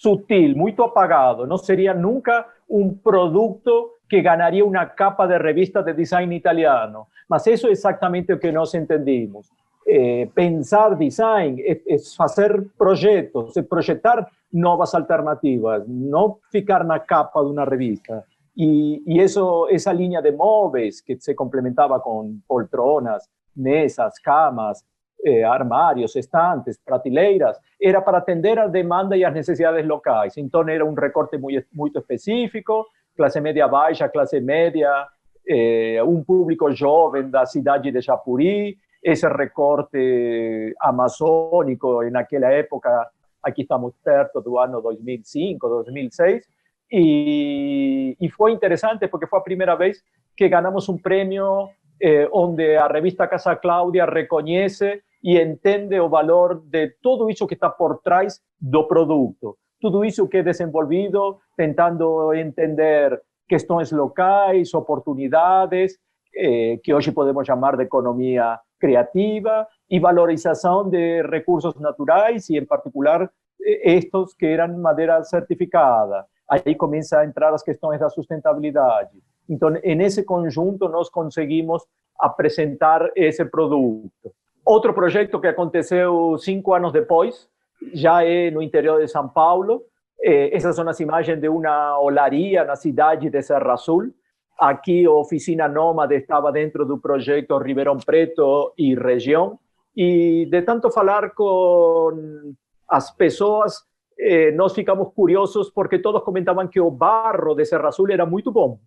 sutil, 0.00 0.56
muito 0.56 0.82
apagado. 0.82 1.46
Não 1.46 1.56
seria 1.56 1.94
nunca 1.94 2.46
um 2.68 2.94
produto 2.94 3.92
que 4.08 4.20
ganharia 4.22 4.64
uma 4.64 4.86
capa 4.86 5.26
de 5.26 5.36
revista 5.38 5.82
de 5.82 5.92
design 5.92 6.34
italiano. 6.34 7.06
Mas 7.28 7.46
isso 7.46 7.66
é 7.66 7.70
exatamente 7.70 8.32
o 8.32 8.38
que 8.38 8.52
nós 8.52 8.72
entendimos. 8.74 9.48
Eh, 9.88 10.28
pensar 10.34 10.96
design 10.96 11.62
é, 11.62 11.80
é 11.86 11.96
fazer 12.16 12.66
projetos, 12.76 13.56
é 13.56 13.62
projetar 13.62 14.26
novas 14.52 14.94
alternativas, 14.94 15.84
não 15.86 16.38
ficar 16.50 16.84
na 16.84 16.98
capa 16.98 17.42
de 17.42 17.50
uma 17.50 17.64
revista. 17.64 18.24
Y, 18.54 19.02
y, 19.06 19.20
eso, 19.20 19.68
esa 19.68 19.92
línea 19.92 20.22
de 20.22 20.32
móviles 20.32 21.02
que 21.02 21.20
se 21.20 21.34
complementaba 21.34 22.00
con 22.00 22.42
poltronas, 22.46 23.28
mesas, 23.54 24.18
camas, 24.18 24.84
eh, 25.22 25.44
armarios, 25.44 26.14
estantes, 26.16 26.78
prateleiras, 26.78 27.60
era 27.78 28.04
para 28.04 28.18
atender 28.18 28.58
a 28.58 28.68
demanda 28.68 29.16
y 29.16 29.24
a 29.24 29.30
necesidades 29.30 29.84
locais. 29.84 30.36
Entonces 30.36 30.74
era 30.74 30.84
un 30.84 30.96
recorte 30.96 31.38
muy, 31.38 31.64
muy 31.72 31.90
específico, 31.94 32.88
clase 33.14 33.40
media 33.40 33.66
baixa, 33.66 34.08
clase 34.10 34.40
media, 34.40 35.08
eh, 35.44 36.00
un 36.02 36.24
público 36.24 36.68
joven 36.76 37.30
da 37.30 37.46
cidade 37.46 37.92
de 37.92 38.02
Japuri, 38.02 38.76
ese 39.00 39.28
recorte 39.28 40.74
amazónico 40.80 42.02
en 42.02 42.16
aquella 42.16 42.52
época, 42.52 43.10
aquí 43.42 43.62
estamos 43.62 43.94
perto 44.02 44.40
do 44.40 44.58
ano 44.58 44.80
2005, 44.80 45.68
2006, 45.68 46.48
y, 46.90 48.16
y, 48.18 48.28
fue 48.28 48.52
interesante 48.52 49.08
porque 49.08 49.26
fue 49.26 49.40
la 49.40 49.44
primera 49.44 49.76
vez 49.76 50.04
que 50.36 50.48
ganamos 50.48 50.88
un 50.88 51.00
premio 51.00 51.70
eh, 51.98 52.28
donde 52.32 52.76
a 52.76 52.86
revista 52.88 53.28
Casa 53.28 53.56
Claudia 53.58 54.04
reconoce 54.06 55.02
y 55.26 55.38
entiende 55.38 55.96
el 55.96 56.08
valor 56.08 56.62
de 56.66 56.94
todo 57.02 57.28
eso 57.28 57.48
que 57.48 57.54
está 57.54 57.76
por 57.76 58.00
trás 58.00 58.40
do 58.60 58.86
producto. 58.86 59.58
Todo 59.80 60.04
eso 60.04 60.28
que 60.28 60.38
he 60.38 60.42
desenvolvido 60.44 61.40
tentando 61.56 62.32
entender 62.32 63.20
cuestiones 63.48 63.90
locais, 63.90 64.72
oportunidades, 64.72 66.00
eh, 66.32 66.78
que 66.80 66.94
hoy 66.94 67.10
podemos 67.10 67.44
llamar 67.44 67.76
de 67.76 67.82
economía 67.82 68.62
creativa 68.78 69.66
y 69.88 69.98
valorización 69.98 70.92
de 70.92 71.24
recursos 71.24 71.74
naturales 71.80 72.48
y 72.48 72.56
en 72.56 72.66
particular 72.66 73.28
estos 73.58 74.36
que 74.36 74.52
eran 74.52 74.80
madera 74.80 75.24
certificada. 75.24 76.28
aí 76.48 76.76
começa 76.76 77.18
a 77.18 77.24
entrar 77.24 77.52
as 77.52 77.64
questões 77.64 77.98
da 77.98 78.08
sustentabilidade. 78.08 79.20
Então, 79.48 79.70
nesse 79.70 80.22
conjunto, 80.22 80.88
nós 80.88 81.10
conseguimos 81.10 81.84
apresentar 82.16 83.10
esse 83.16 83.44
produto. 83.44 84.32
Outro 84.66 84.92
projeto 84.92 85.40
que 85.40 85.46
aconteceu 85.46 86.36
cinco 86.38 86.74
anos 86.74 86.92
depois, 86.92 87.48
já 87.94 88.24
é 88.24 88.50
no 88.50 88.60
interior 88.60 89.00
de 89.00 89.06
São 89.06 89.28
Paulo. 89.28 89.82
essas 90.20 90.74
são 90.74 90.88
as 90.88 90.98
imagens 90.98 91.40
de 91.40 91.48
uma 91.48 92.00
olaria 92.00 92.64
na 92.64 92.74
cidade 92.74 93.30
de 93.30 93.42
Serra 93.42 93.74
Azul. 93.74 94.12
Aqui, 94.58 95.04
a 95.06 95.12
oficina 95.12 95.68
Nômade 95.68 96.16
estava 96.16 96.50
dentro 96.50 96.84
do 96.84 96.98
projeto 96.98 97.58
Ribeirão 97.58 97.98
Preto 97.98 98.72
e 98.76 98.94
região. 98.96 99.58
E 99.96 100.46
de 100.50 100.62
tanto 100.62 100.90
falar 100.90 101.30
com 101.30 102.54
as 102.88 103.10
pessoas, 103.10 103.84
eh, 104.18 104.50
nós 104.52 104.74
ficamos 104.74 105.12
curiosos 105.14 105.70
porque 105.70 105.98
todos 105.98 106.24
comentavam 106.24 106.66
que 106.66 106.80
o 106.80 106.90
barro 106.90 107.54
de 107.54 107.64
Serra 107.64 107.88
Azul 107.88 108.10
era 108.10 108.26
muito 108.26 108.50
bom, 108.50 108.78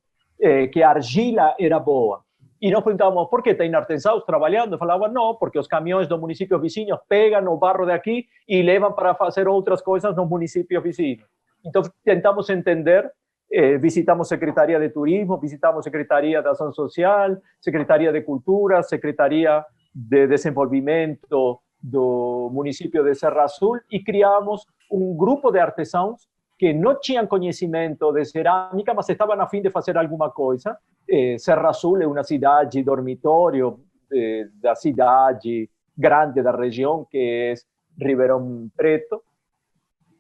eh, 0.41 0.67
que 0.67 0.83
a 0.83 0.89
argila 0.89 1.55
era 1.59 1.79
boa. 1.79 2.21
E 2.61 2.69
nós 2.71 2.83
perguntávamos 2.83 3.29
por 3.29 3.41
que 3.41 3.53
tem 3.53 3.73
artesanos 3.73 4.25
trabalhando. 4.25 4.77
Falavam, 4.77 5.11
não, 5.11 5.35
porque 5.35 5.57
os 5.57 5.67
caminhões 5.67 6.07
dos 6.07 6.19
municípios 6.19 6.61
vizinhos 6.61 6.99
pegam 7.07 7.45
o 7.53 7.57
barro 7.57 7.85
de 7.85 7.93
aqui 7.93 8.27
e 8.47 8.61
levam 8.61 8.91
para 8.93 9.15
fazer 9.15 9.47
outras 9.47 9.81
coisas 9.81 10.15
nos 10.15 10.27
municípios 10.27 10.83
vizinhos. 10.83 11.23
Então, 11.65 11.81
tentamos 12.03 12.49
entender, 12.49 13.09
eh, 13.51 13.77
visitamos 13.77 14.27
Secretaria 14.27 14.79
de 14.79 14.89
Turismo, 14.89 15.37
visitamos 15.37 15.83
Secretaria 15.83 16.41
de 16.41 16.47
Ação 16.49 16.71
Social, 16.73 17.37
Secretaria 17.61 18.11
de 18.11 18.21
Cultura, 18.21 18.83
Secretaria 18.83 19.63
de 19.93 20.27
Desenvolvimento 20.27 21.61
do 21.81 22.49
município 22.51 23.03
de 23.03 23.15
Serra 23.15 23.43
Azul 23.43 23.79
e 23.89 24.03
criamos 24.03 24.65
um 24.91 25.15
grupo 25.15 25.49
de 25.49 25.59
artesãos 25.59 26.27
que 26.57 26.73
não 26.73 26.99
tinham 26.99 27.25
conhecimento 27.25 28.11
de 28.11 28.25
cerâmica, 28.25 28.93
mas 28.93 29.07
estavam 29.07 29.39
a 29.39 29.47
fim 29.47 29.61
de 29.61 29.69
fazer 29.69 29.97
alguma 29.97 30.29
coisa. 30.29 30.77
Eh, 31.11 31.37
Serra 31.39 31.69
Azul 31.69 32.01
é 32.01 32.07
uma 32.07 32.23
cidade 32.23 32.83
dormitório 32.83 33.79
eh, 34.13 34.47
da 34.61 34.75
cidade 34.75 35.69
grande 35.97 36.41
da 36.41 36.55
região, 36.55 37.05
que 37.09 37.17
é 37.17 37.53
Ribeirão 37.99 38.69
Preto, 38.77 39.21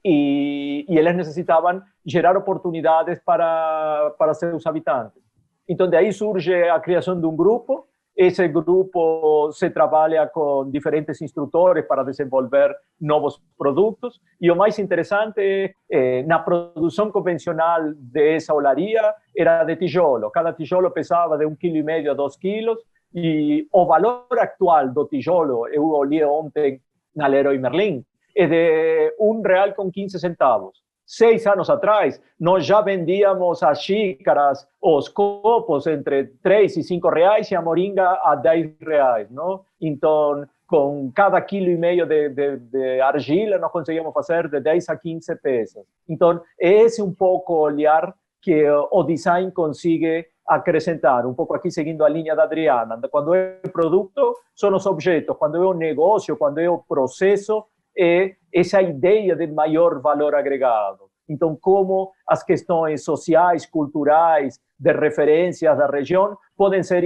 e, 0.03 0.85
e 0.89 0.97
eles 0.97 1.15
necessitavam 1.15 1.81
gerar 2.05 2.35
oportunidades 2.35 3.19
para, 3.23 4.13
para 4.17 4.33
seus 4.33 4.65
habitantes. 4.65 5.21
Então, 5.67 5.89
daí 5.89 6.11
surge 6.11 6.53
a 6.53 6.79
criação 6.79 7.19
de 7.19 7.25
um 7.27 7.35
grupo 7.35 7.87
ese 8.15 8.49
grupo 8.49 9.51
se 9.51 9.69
trabaja 9.69 10.29
con 10.29 10.71
diferentes 10.71 11.21
instructores 11.21 11.85
para 11.85 12.03
desenvolver 12.03 12.75
nuevos 12.99 13.41
productos. 13.57 14.21
Y 14.39 14.47
lo 14.47 14.55
más 14.55 14.77
interesante, 14.77 15.75
eh, 15.87 16.25
la 16.27 16.43
producción 16.43 17.11
convencional 17.11 17.95
de 17.97 18.35
esa 18.35 18.53
olaría 18.53 19.15
era 19.33 19.63
de 19.63 19.77
tijolo. 19.77 20.29
Cada 20.31 20.55
tijolo 20.55 20.93
pesaba 20.93 21.37
de 21.37 21.45
un 21.45 21.55
kilo 21.55 21.77
y 21.77 21.83
medio 21.83 22.11
a 22.11 22.15
dos 22.15 22.37
kilos. 22.37 22.85
Y 23.11 23.59
el 23.61 23.87
valor 23.87 24.27
actual 24.39 24.93
do 24.93 25.07
tijolo, 25.07 25.67
eu 25.67 25.89
olhei 25.93 26.23
ontem 26.23 26.79
na 27.15 27.27
Leroy 27.27 27.57
Merlin, 27.57 28.05
es 28.35 28.49
de 28.49 29.13
un 29.17 29.43
real 29.43 29.73
con 29.73 29.91
15 29.91 30.19
centavos. 30.19 30.83
Seis 31.09 31.47
anos 31.47 31.71
atrás, 31.71 32.21
nós 32.39 32.63
já 32.63 32.81
vendíamos 32.81 33.63
as 33.63 33.81
xícaras, 33.81 34.67
os 34.79 35.09
copos 35.09 35.87
entre 35.87 36.25
3 36.43 36.77
e 36.77 36.83
5 36.83 37.09
reais 37.09 37.49
e 37.49 37.55
a 37.55 37.61
moringa 37.63 38.19
a 38.23 38.35
10 38.35 38.77
reais, 38.79 39.27
não? 39.31 39.61
Então, 39.81 40.47
com 40.67 41.11
cada 41.15 41.41
quilo 41.41 41.71
e 41.71 41.75
meio 41.75 42.05
de, 42.05 42.29
de, 42.29 42.57
de, 42.57 43.01
argila, 43.01 43.57
nós 43.57 43.71
conseguimos 43.71 44.13
fazer 44.13 44.47
de 44.47 44.59
10 44.59 44.87
a 44.87 44.95
15 44.95 45.35
peças. 45.37 45.83
Então, 46.07 46.39
esse 46.59 47.01
é 47.01 47.03
um 47.03 47.11
pouco 47.11 47.55
olhar 47.55 48.13
que 48.39 48.69
o 48.69 49.01
design 49.01 49.51
consiga 49.51 50.23
acrescentar, 50.45 51.25
um 51.25 51.33
pouco 51.33 51.55
aqui 51.55 51.71
seguindo 51.71 52.05
a 52.05 52.09
linha 52.09 52.35
da 52.35 52.43
Adriana. 52.43 52.99
Quando 53.09 53.33
é 53.33 53.57
produto, 53.73 54.35
são 54.55 54.75
os 54.75 54.85
objetos. 54.85 55.35
Quando 55.37 55.57
é 55.57 55.65
o 55.65 55.73
negócio, 55.73 56.37
quando 56.37 56.59
é 56.59 56.69
o 56.69 56.77
processo, 56.77 57.65
é 57.97 58.35
essa 58.53 58.81
ideia 58.81 59.35
de 59.35 59.47
maior 59.47 60.01
valor 60.01 60.35
agregado. 60.35 61.09
Então, 61.27 61.55
como 61.55 62.11
as 62.27 62.43
questões 62.43 63.03
sociais, 63.03 63.65
culturais, 63.65 64.59
de 64.79 64.93
referências 64.93 65.77
da 65.77 65.87
região 65.87 66.37
podem 66.57 66.81
ser 66.81 67.03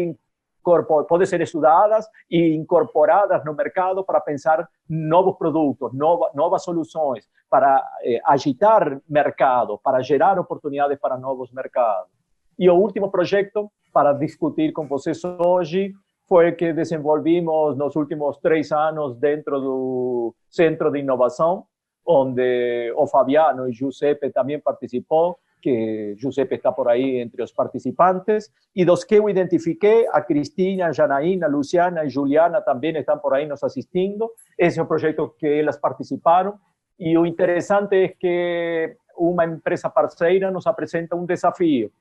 podem 1.10 1.28
ser 1.28 1.42
estudadas 1.42 2.08
e 2.32 2.56
incorporadas 2.56 3.44
no 3.44 3.54
mercado 3.54 4.02
para 4.02 4.22
pensar 4.22 4.66
novos 4.88 5.36
produtos, 5.38 5.92
nova, 5.94 6.32
novas 6.34 6.64
soluções, 6.64 7.28
para 7.50 7.86
eh, 8.02 8.22
agitar 8.26 9.02
mercado, 9.10 9.78
para 9.84 10.02
gerar 10.02 10.40
oportunidades 10.40 10.98
para 11.00 11.18
novos 11.18 11.52
mercados. 11.52 12.10
E 12.58 12.70
o 12.70 12.76
último 12.76 13.12
projeto 13.12 13.70
para 13.92 14.14
discutir 14.14 14.72
com 14.72 14.88
vocês 14.88 15.22
hoje 15.26 15.94
foi 16.34 16.54
que 16.54 16.74
desenvolvimos 16.74 17.78
nos 17.78 17.96
últimos 17.96 18.40
três 18.40 18.72
anos 18.72 19.16
dentro 19.20 19.60
do 19.60 20.34
Centro 20.50 20.90
de 20.90 20.98
Inovação, 20.98 21.68
onde 22.04 22.92
o 22.96 23.06
Fabiano 23.06 23.70
e 23.70 23.72
Giuseppe 23.72 24.32
também 24.32 24.60
participou, 24.60 25.38
que 25.62 26.16
Giuseppe 26.18 26.56
está 26.56 26.72
por 26.72 26.90
ahí 26.90 27.20
entre 27.20 27.40
los 27.44 27.54
participantes, 27.54 28.52
y 28.74 28.84
dos 28.84 29.06
que 29.06 29.18
yo 29.18 29.30
identifiqué, 29.30 30.08
a 30.12 30.26
Cristina, 30.26 30.92
Janaína, 30.92 31.48
Luciana 31.48 32.04
y 32.04 32.12
Juliana 32.12 32.64
también 32.64 32.96
están 32.96 33.22
por 33.22 33.36
ahí 33.36 33.46
nos 33.46 33.64
asistiendo. 33.64 34.32
Ese 34.58 34.72
es 34.72 34.78
un 34.80 34.88
proyecto 34.88 35.36
que 35.38 35.60
ellas 35.60 35.78
participaron. 35.78 36.56
Y 36.98 37.14
lo 37.14 37.28
interesante 37.28 38.06
es 38.06 38.18
que 38.18 38.98
una 39.18 39.44
empresa 39.44 39.94
parceira 39.94 40.50
nos 40.50 40.66
presenta 40.76 41.16
un 41.16 41.28
desafío. 41.28 41.92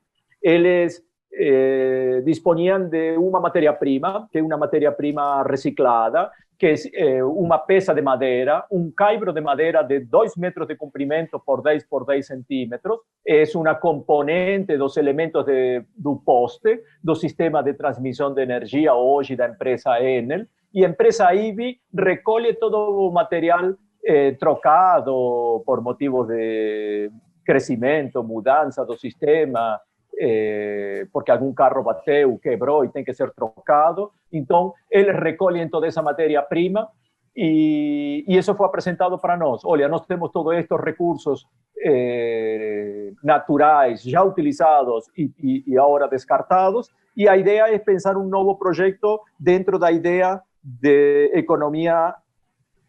Eles 0.40 1.04
eh, 1.32 2.20
disponían 2.24 2.90
de 2.90 3.16
una 3.16 3.40
materia 3.40 3.78
prima, 3.78 4.28
que 4.30 4.38
es 4.38 4.44
una 4.44 4.56
materia 4.56 4.94
prima 4.94 5.42
reciclada, 5.42 6.30
que 6.58 6.72
es 6.72 6.88
eh, 6.92 7.20
una 7.20 7.64
pesa 7.64 7.92
de 7.92 8.02
madera, 8.02 8.66
un 8.70 8.92
caibro 8.92 9.32
de 9.32 9.40
madera 9.40 9.82
de 9.82 10.00
2 10.00 10.38
metros 10.38 10.68
de 10.68 10.76
comprimento 10.76 11.42
por 11.42 11.60
10 11.60 11.86
por 11.86 12.06
10 12.06 12.24
centímetros, 12.24 13.00
es 13.24 13.56
una 13.56 13.80
componente 13.80 14.76
dos 14.76 14.96
elementos 14.96 15.44
de, 15.44 15.84
do 15.96 16.22
poste, 16.24 16.84
do 17.02 17.16
sistema 17.16 17.64
de 17.64 17.74
transmisión 17.74 18.32
de 18.34 18.44
energía 18.44 18.94
hoy 18.94 19.34
da 19.34 19.46
empresa 19.46 19.98
Enel, 19.98 20.48
y 20.70 20.84
empresa 20.84 21.34
IBI 21.34 21.80
recoge 21.92 22.54
todo 22.54 23.10
material 23.10 23.76
eh, 24.04 24.36
trocado 24.38 25.62
por 25.66 25.82
motivos 25.82 26.28
de 26.28 27.10
crecimiento, 27.44 28.22
mudanza 28.22 28.84
do 28.84 28.96
sistema, 28.96 29.80
eh, 30.24 31.06
porque 31.10 31.32
algún 31.32 31.52
carro 31.52 31.82
bateu, 31.82 32.38
quebró 32.38 32.84
y 32.84 32.90
tiene 32.90 33.04
que 33.04 33.12
ser 33.12 33.32
trocado. 33.32 34.12
Entonces, 34.30 34.80
él 34.88 35.08
recoge 35.12 35.68
toda 35.68 35.88
esa 35.88 36.00
materia 36.00 36.46
prima 36.48 36.88
y, 37.34 38.22
y, 38.32 38.38
eso 38.38 38.54
fue 38.54 38.70
presentado 38.70 39.18
para 39.18 39.36
nosotros. 39.36 39.64
Olha, 39.64 39.88
nosotros 39.88 40.06
tenemos 40.06 40.30
todos 40.30 40.54
estos 40.54 40.80
recursos 40.80 41.48
eh, 41.84 43.12
naturales 43.24 44.04
ya 44.04 44.22
utilizados 44.22 45.10
y, 45.16 45.24
y, 45.24 45.72
y, 45.72 45.76
ahora 45.76 46.06
descartados. 46.06 46.92
Y 47.16 47.24
la 47.24 47.36
idea 47.36 47.66
es 47.66 47.80
pensar 47.80 48.16
un 48.16 48.30
nuevo 48.30 48.56
proyecto 48.56 49.22
dentro 49.36 49.76
de 49.76 49.86
la 49.86 49.92
idea 49.92 50.44
de 50.62 51.32
economía 51.34 52.14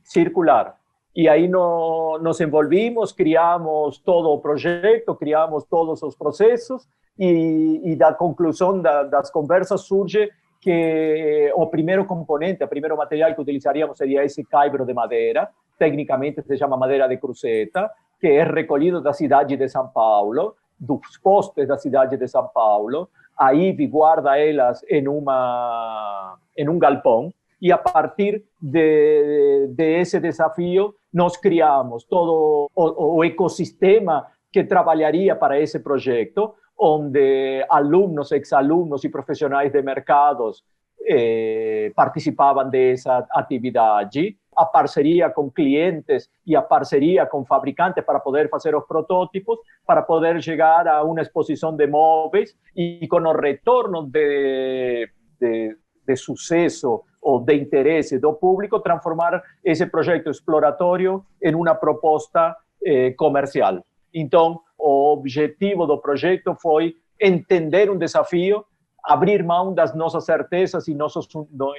circular. 0.03 0.75
Y 1.15 1.27
ahí 1.27 1.47
no, 1.47 2.19
nos 2.19 2.39
envolvimos, 2.41 3.11
criamos 3.11 4.03
todo 4.03 4.35
el 4.35 4.41
proyecto, 4.41 5.17
criamos 5.17 5.67
todos 5.67 5.99
los 6.03 6.15
procesos 6.15 6.87
y, 7.17 7.91
y 7.91 7.95
da 7.95 8.13
conclusão 8.13 8.81
da, 8.81 9.03
das 9.03 9.31
conversas 9.31 9.81
surge 9.81 10.31
que 10.59 11.51
o 11.55 11.67
primeiro 11.67 12.05
componente, 12.05 12.63
o 12.63 12.67
primeiro 12.67 12.95
material 12.95 13.35
que 13.35 13.41
utilizaríamos 13.41 13.97
seria 13.97 14.23
esse 14.23 14.43
caibro 14.45 14.85
de 14.85 14.93
madeira, 14.93 15.49
tecnicamente 15.77 16.41
se 16.41 16.57
chama 16.57 16.77
madeira 16.77 17.07
de 17.07 17.17
cruceta, 17.17 17.91
que 18.19 18.27
é 18.27 18.43
recolhido 18.43 19.01
da 19.01 19.11
cidade 19.11 19.57
de 19.57 19.67
São 19.67 19.89
Paulo, 19.89 20.55
dos 20.79 21.17
postes 21.21 21.67
da 21.67 21.77
cidade 21.77 22.15
de 22.17 22.27
São 22.27 22.47
Paulo, 22.47 23.09
a 23.37 23.53
IVE 23.53 23.87
guarda 23.87 24.37
elas 24.37 24.83
em, 24.89 25.07
uma, 25.07 26.37
em 26.57 26.69
um 26.69 26.79
galpão, 26.79 27.33
e 27.61 27.71
a 27.71 27.77
partir 27.77 28.43
de, 28.61 29.67
de 29.67 29.99
esse 29.99 30.19
desafio, 30.19 30.93
nós 31.13 31.37
criamos. 31.37 32.03
Todo 32.03 32.69
o, 32.75 33.17
o 33.17 33.23
ecossistema 33.23 34.27
que 34.51 34.63
trabalharia 34.63 35.35
para 35.35 35.59
esse 35.59 35.79
projeto, 35.79 36.53
donde 36.77 37.65
alumnos, 37.69 38.31
exalumnos 38.31 39.05
y 39.05 39.09
profesionales 39.09 39.71
de 39.71 39.83
mercados 39.83 40.65
eh, 41.05 41.91
participaban 41.95 42.71
de 42.71 42.91
esa 42.91 43.27
actividad 43.33 43.97
allí, 43.97 44.37
a 44.55 44.71
parcería 44.71 45.33
con 45.33 45.49
clientes 45.49 46.31
y 46.45 46.55
a 46.55 46.67
parcería 46.67 47.27
con 47.27 47.45
fabricantes 47.45 48.03
para 48.03 48.21
poder 48.21 48.49
hacer 48.53 48.73
los 48.73 48.85
prototipos, 48.85 49.59
para 49.85 50.05
poder 50.05 50.39
llegar 50.41 50.87
a 50.87 51.03
una 51.03 51.21
exposición 51.21 51.75
de 51.75 51.87
móviles 51.87 52.57
y 52.73 53.07
con 53.07 53.23
los 53.23 53.35
retornos 53.35 54.11
de, 54.11 55.09
de, 55.39 55.75
de 56.05 56.15
suceso 56.15 57.03
o 57.19 57.39
de 57.39 57.55
interés 57.55 58.11
del 58.11 58.21
público, 58.39 58.81
transformar 58.81 59.41
ese 59.63 59.87
proyecto 59.87 60.29
exploratorio 60.29 61.25
en 61.39 61.55
una 61.55 61.79
propuesta 61.79 62.57
eh, 62.81 63.15
comercial. 63.15 63.83
Entonces, 64.13 64.61
o 64.77 65.13
objetivo 65.13 65.85
do 65.85 65.97
projeto 65.97 66.55
foi 66.61 66.95
entender 67.19 67.89
um 67.89 67.97
desafio, 67.97 68.65
abrir 69.03 69.43
mão 69.43 69.73
das 69.73 69.95
nossas 69.95 70.25
certezas 70.25 70.87
e 70.87 70.93
nossos, 70.93 71.27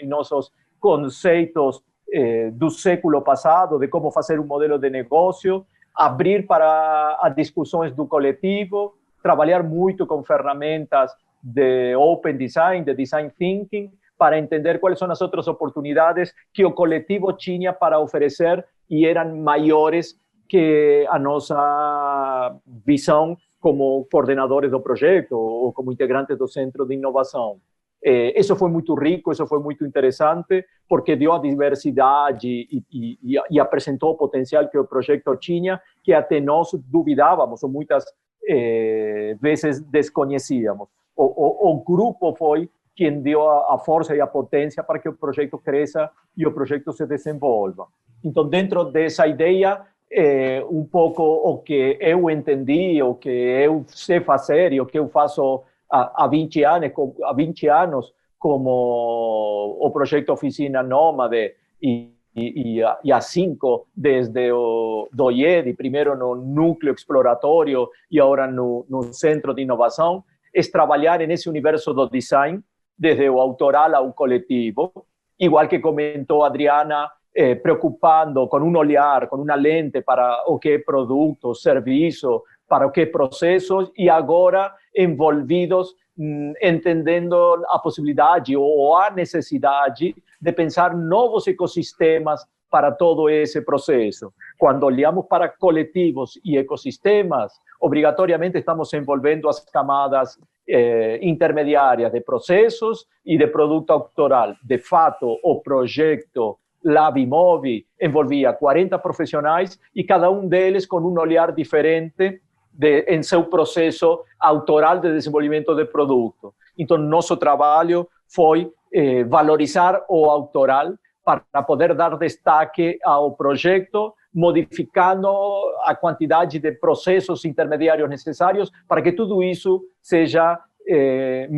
e 0.00 0.06
nossos 0.06 0.50
conceitos 0.80 1.82
eh, 2.12 2.50
do 2.50 2.70
século 2.70 3.22
passado, 3.22 3.78
de 3.78 3.88
como 3.88 4.10
fazer 4.10 4.38
um 4.40 4.46
modelo 4.46 4.78
de 4.78 4.90
negócio, 4.90 5.66
abrir 5.94 6.46
para 6.46 7.18
as 7.20 7.34
discussões 7.34 7.92
do 7.92 8.06
coletivo, 8.06 8.94
trabalhar 9.22 9.62
muito 9.62 10.06
com 10.06 10.22
ferramentas 10.24 11.12
de 11.42 11.94
open 11.96 12.36
design, 12.36 12.84
de 12.84 12.94
design 12.94 13.30
thinking, 13.38 13.90
para 14.16 14.38
entender 14.38 14.78
quais 14.80 14.98
são 14.98 15.10
as 15.10 15.20
outras 15.20 15.48
oportunidades 15.48 16.32
que 16.52 16.64
o 16.64 16.72
coletivo 16.72 17.32
tinha 17.32 17.72
para 17.72 17.98
oferecer 17.98 18.64
e 18.88 19.06
eram 19.06 19.36
maiores 19.36 20.18
que 20.48 21.06
a 21.10 21.18
nossa 21.18 22.56
visão 22.84 23.36
como 23.60 24.06
coordenadores 24.12 24.70
do 24.70 24.80
projeto 24.80 25.32
ou 25.32 25.72
como 25.72 25.90
integrantes 25.90 26.36
do 26.36 26.46
Centro 26.46 26.84
de 26.86 26.94
Inovação. 26.94 27.58
Eh, 28.04 28.38
isso 28.38 28.54
foi 28.54 28.68
muito 28.68 28.94
rico, 28.94 29.32
isso 29.32 29.46
foi 29.46 29.58
muito 29.58 29.86
interessante, 29.86 30.62
porque 30.86 31.16
deu 31.16 31.32
a 31.32 31.38
diversidade 31.38 32.46
e, 32.46 32.84
e, 32.92 33.38
e, 33.50 33.58
apresentou 33.58 34.10
o 34.10 34.16
potencial 34.16 34.68
que 34.68 34.76
o 34.76 34.84
projeto 34.84 35.34
tinha, 35.36 35.80
que 36.02 36.12
até 36.12 36.38
nós 36.38 36.72
duvidávamos, 36.74 37.62
ou 37.62 37.70
muitas 37.70 38.04
eh, 38.46 39.34
vezes 39.40 39.80
desconhecíamos. 39.80 40.88
O, 41.16 41.24
o, 41.24 41.70
o, 41.70 41.80
grupo 41.82 42.34
foi 42.36 42.68
quem 42.94 43.22
deu 43.22 43.48
a, 43.48 43.76
a 43.76 43.78
força 43.78 44.14
e 44.14 44.20
a 44.20 44.26
potência 44.26 44.84
para 44.84 44.98
que 44.98 45.08
o 45.08 45.16
projeto 45.16 45.56
cresça 45.56 46.10
e 46.36 46.46
o 46.46 46.52
projeto 46.52 46.92
se 46.92 47.06
desenvolva. 47.06 47.86
Então, 48.22 48.46
dentro 48.46 48.84
dessa 48.84 49.26
ideia, 49.26 49.80
é, 50.16 50.64
um 50.70 50.84
pouco 50.84 51.22
o 51.22 51.58
que 51.58 51.98
eu 52.00 52.30
entendi, 52.30 53.02
o 53.02 53.16
que 53.16 53.28
eu 53.28 53.84
sei 53.88 54.20
fazer 54.20 54.80
o 54.80 54.86
que 54.86 54.96
eu 54.96 55.08
faço 55.08 55.64
há, 55.90 56.24
há 56.24 56.28
20 56.28 56.62
anos, 56.62 56.92
há 57.24 57.32
20 57.32 57.68
anos 57.68 58.14
como 58.38 59.76
o 59.80 59.90
projeto 59.90 60.30
Oficina 60.30 60.82
Nômade 60.82 61.54
e, 61.82 62.12
e, 62.36 62.80
há 63.12 63.20
cinco 63.20 63.88
desde 63.96 64.52
o 64.52 65.08
do 65.12 65.30
IED, 65.30 65.74
primeiro 65.74 66.16
no 66.16 66.36
núcleo 66.36 66.94
exploratório 66.94 67.88
e 68.10 68.20
agora 68.20 68.46
no, 68.46 68.86
centro 69.12 69.52
de 69.52 69.62
inovação, 69.62 70.22
é 70.54 70.60
trabalhar 70.62 71.18
nesse 71.20 71.48
universo 71.48 71.92
do 71.92 72.08
design, 72.08 72.60
desde 72.96 73.28
o 73.28 73.40
autoral 73.40 73.94
ao 73.96 74.12
coletivo, 74.12 74.92
igual 75.40 75.66
que 75.66 75.80
comentou 75.80 76.44
Adriana, 76.44 77.10
eh, 77.34 77.56
preocupando 77.56 78.48
con 78.48 78.62
un 78.62 78.76
olhar, 78.76 79.28
con 79.28 79.40
una 79.40 79.56
lente 79.56 80.02
para 80.02 80.44
o 80.46 80.58
que 80.58 80.74
é 80.74 80.78
produto, 80.78 81.54
serviço, 81.54 82.44
para 82.68 82.86
o 82.86 82.90
que 82.90 83.02
é 83.02 83.06
processos 83.06 83.90
e 83.96 84.08
agora 84.08 84.72
envolvidos 84.96 85.96
mm, 86.16 86.52
entendendo 86.62 87.34
a 87.68 87.78
possibilidade 87.80 88.56
ou 88.56 88.96
a 88.96 89.10
necessidade 89.10 90.14
de 90.40 90.52
pensar 90.52 90.96
novos 90.96 91.46
ecossistemas 91.48 92.46
para 92.70 92.92
todo 92.92 93.28
esse 93.28 93.62
processo. 93.62 94.32
Quando 94.58 94.84
olhamos 94.84 95.26
para 95.26 95.48
coletivos 95.48 96.40
e 96.44 96.56
ecossistemas, 96.56 97.52
obrigatoriamente 97.80 98.58
estamos 98.58 98.92
envolvendo 98.94 99.48
as 99.48 99.60
camadas 99.60 100.38
eh, 100.66 101.20
de 101.20 102.20
processos 102.22 103.06
e 103.24 103.38
de 103.38 103.46
produto 103.48 103.92
autoral. 103.92 104.56
De 104.62 104.78
fato, 104.78 105.38
o 105.42 105.60
projeto 105.60 106.58
Labimovi 106.84 107.84
envolvía 107.98 108.54
40 108.54 109.02
profesionales 109.02 109.80
y 109.92 110.06
cada 110.06 110.28
uno 110.28 110.48
de 110.48 110.68
ellos 110.68 110.86
con 110.86 111.04
un 111.04 111.18
olhar 111.18 111.54
diferente 111.54 112.42
de, 112.70 113.04
en 113.08 113.24
su 113.24 113.48
proceso 113.48 114.24
autoral 114.38 115.00
de 115.00 115.12
desenvolvimento 115.12 115.74
de 115.74 115.86
producto. 115.86 116.54
Entonces, 116.76 117.06
nuestro 117.08 117.38
trabajo 117.38 118.08
fue 118.26 118.70
eh, 118.90 119.24
valorizar 119.24 120.04
o 120.08 120.30
autoral 120.30 120.98
para 121.22 121.66
poder 121.66 121.96
dar 121.96 122.18
destaque 122.18 122.98
ao 123.02 123.34
proyecto, 123.34 124.14
modificando 124.32 125.72
a 125.84 125.94
cantidad 125.94 126.46
de 126.46 126.72
procesos 126.72 127.44
intermediarios 127.44 128.08
necesarios 128.10 128.70
para 128.86 129.02
que 129.02 129.12
todo 129.12 129.42
eso 129.42 129.82
seja 130.02 130.60
eh, 130.86 131.48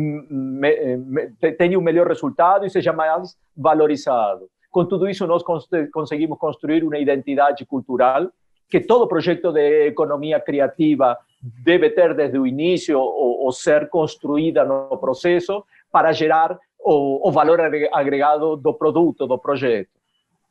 tenha 1.57 1.77
um 1.77 1.81
melhor 1.81 2.07
resultado 2.07 2.65
e 2.65 2.69
seja 2.69 2.93
mais 2.93 3.37
valorizado. 3.55 4.49
Com 4.69 4.85
tudo 4.85 5.09
isso, 5.09 5.25
nós 5.25 5.43
conseguimos 5.91 6.37
construir 6.37 6.83
uma 6.83 6.97
identidade 6.97 7.65
cultural 7.65 8.29
que 8.69 8.81
todo 8.81 9.07
projeto 9.07 9.51
de 9.51 9.87
economia 9.87 10.39
criativa 10.39 11.17
deve 11.41 11.89
ter 11.91 12.13
desde 12.13 12.37
o 12.37 12.45
início 12.45 12.99
ou, 12.99 13.45
ou 13.45 13.51
ser 13.51 13.89
construída 13.89 14.65
no 14.65 14.97
processo 14.97 15.63
para 15.91 16.11
gerar 16.11 16.57
o, 16.79 17.27
o, 17.27 17.31
valor 17.31 17.59
agregado 17.93 18.57
do 18.57 18.73
produto, 18.73 19.25
do 19.25 19.37
projeto. 19.37 19.89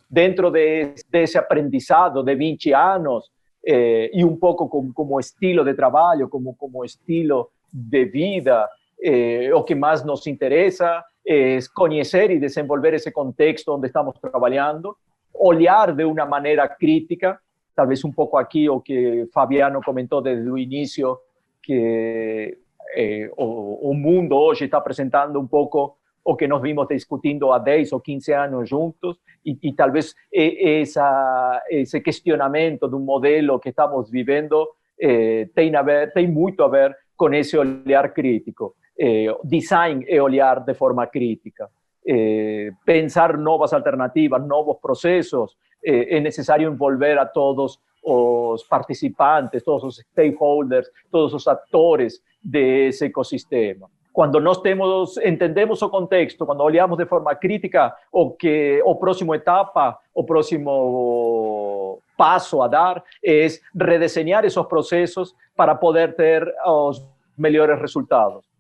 Dentro 0.09 0.51
de, 0.51 0.95
desse 1.11 1.37
aprendizado 1.37 2.23
de 2.23 2.35
20 2.35 2.73
anos, 2.73 3.31
eh, 3.67 4.11
e 4.13 4.25
um 4.25 4.37
pouco 4.37 4.69
como, 4.69 5.19
estilo 5.19 5.65
de 5.65 5.75
trabalho, 5.75 6.29
como, 6.29 6.85
estilo 6.85 7.51
de 7.73 8.05
vida, 8.05 8.69
eh, 9.03 9.53
o 9.53 9.65
que 9.65 9.75
mais 9.75 10.05
nos 10.05 10.27
interessa 10.27 11.05
é 11.27 11.59
conhecer 11.75 12.31
e 12.31 12.39
desenvolver 12.39 12.95
esse 12.95 13.11
contexto 13.11 13.75
onde 13.75 13.89
estamos 13.89 14.15
trabalhando, 14.21 14.97
olhar 15.35 15.93
de 15.93 16.05
uma 16.05 16.25
maneira 16.25 16.69
crítica, 16.69 17.39
talvez 17.75 18.05
um 18.05 18.13
pouco 18.13 18.37
aqui 18.37 18.69
o 18.69 18.81
que 18.81 19.29
Fabiano 19.33 19.81
comentou 19.85 20.23
desde 20.23 20.49
o 20.49 20.57
início, 20.57 21.19
que 21.63 22.57
eh, 22.95 23.31
o, 23.37 23.91
o 23.91 23.95
mundo 23.95 24.37
hoje 24.37 24.65
está 24.65 24.79
apresentando 24.79 25.41
um 25.41 25.47
pouco 25.47 25.97
o 26.25 26.35
que 26.35 26.49
nos 26.49 26.61
vimos 26.61 26.89
discutindo 26.89 27.53
há 27.53 27.59
10 27.59 27.93
ou 27.93 28.01
15 28.01 28.33
anos 28.33 28.69
juntos, 28.69 29.19
e, 29.45 29.57
e 29.63 29.73
talvez 29.73 30.15
essa, 30.33 31.63
esse 31.71 32.01
questionamento 32.01 32.89
do 32.89 32.99
modelo 32.99 33.61
que 33.61 33.69
estamos 33.69 34.11
vivendo 34.11 34.69
eh, 35.01 35.49
tem, 35.55 35.75
a 35.77 35.83
ver, 35.83 36.13
tem 36.13 36.27
muito 36.27 36.65
a 36.65 36.69
ver 36.69 36.97
com 37.17 37.33
esse 37.33 37.57
olhar 37.57 38.13
crítico. 38.13 38.75
Eh, 38.99 39.27
design 39.45 40.07
olhar 40.21 40.65
de 40.65 40.73
forma 40.73 41.07
crítica. 41.07 41.69
Eh, 42.07 42.71
pensar 42.85 43.37
novas 43.37 43.73
alternativas, 43.75 44.47
novos 44.47 44.79
processos, 44.81 45.57
eh, 45.85 46.17
é 46.17 46.21
necessário 46.21 46.71
envolver 46.71 47.19
a 47.19 47.27
todos 47.27 47.79
os 48.03 48.63
participantes, 48.65 49.63
todos 49.63 49.85
os 49.85 49.97
stakeholders, 49.97 50.89
todos 51.11 51.35
os 51.35 51.47
atores 51.47 52.23
desse 52.43 53.07
ecossistema 53.07 53.91
quando 54.17 54.41
nós 54.41 54.63
temos 54.63 55.19
entendemos 55.19 55.83
o 55.83 55.91
contexto, 55.91 56.47
quando 56.47 56.63
olhamos 56.63 56.97
de 56.97 57.05
forma 57.05 57.35
crítica 57.35 57.95
o 58.11 58.31
que 58.31 58.81
o 58.83 58.95
próximo 58.95 59.35
etapa, 59.35 59.99
o 60.15 60.25
próximo 60.25 62.01
passo 62.17 62.63
a 62.63 62.67
dar 62.67 63.05
é 63.23 63.47
redesenhar 63.79 64.43
esses 64.47 64.65
processos 64.65 65.35
para 65.55 65.75
poder 65.75 66.17
ter 66.17 66.51
os 66.65 67.07
melhores 67.37 67.79
resultados. 67.79 68.56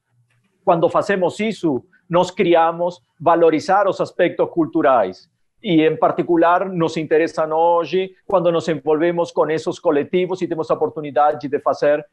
Quando 0.66 0.88
fazemos 0.88 1.38
isso, 1.38 1.84
nós 2.10 2.32
criamos 2.32 3.00
valorizar 3.20 3.86
os 3.86 4.00
aspectos 4.00 4.50
culturais. 4.50 5.30
E, 5.62 5.86
em 5.86 5.96
particular, 5.96 6.68
nos 6.68 6.96
interessam 6.96 7.52
hoje 7.52 8.16
quando 8.26 8.50
nos 8.50 8.66
envolvemos 8.66 9.30
com 9.30 9.48
esses 9.48 9.78
coletivos 9.78 10.42
e 10.42 10.48
temos 10.48 10.68
a 10.68 10.74
oportunidade 10.74 11.48
de 11.48 11.60
fazer 11.60 12.04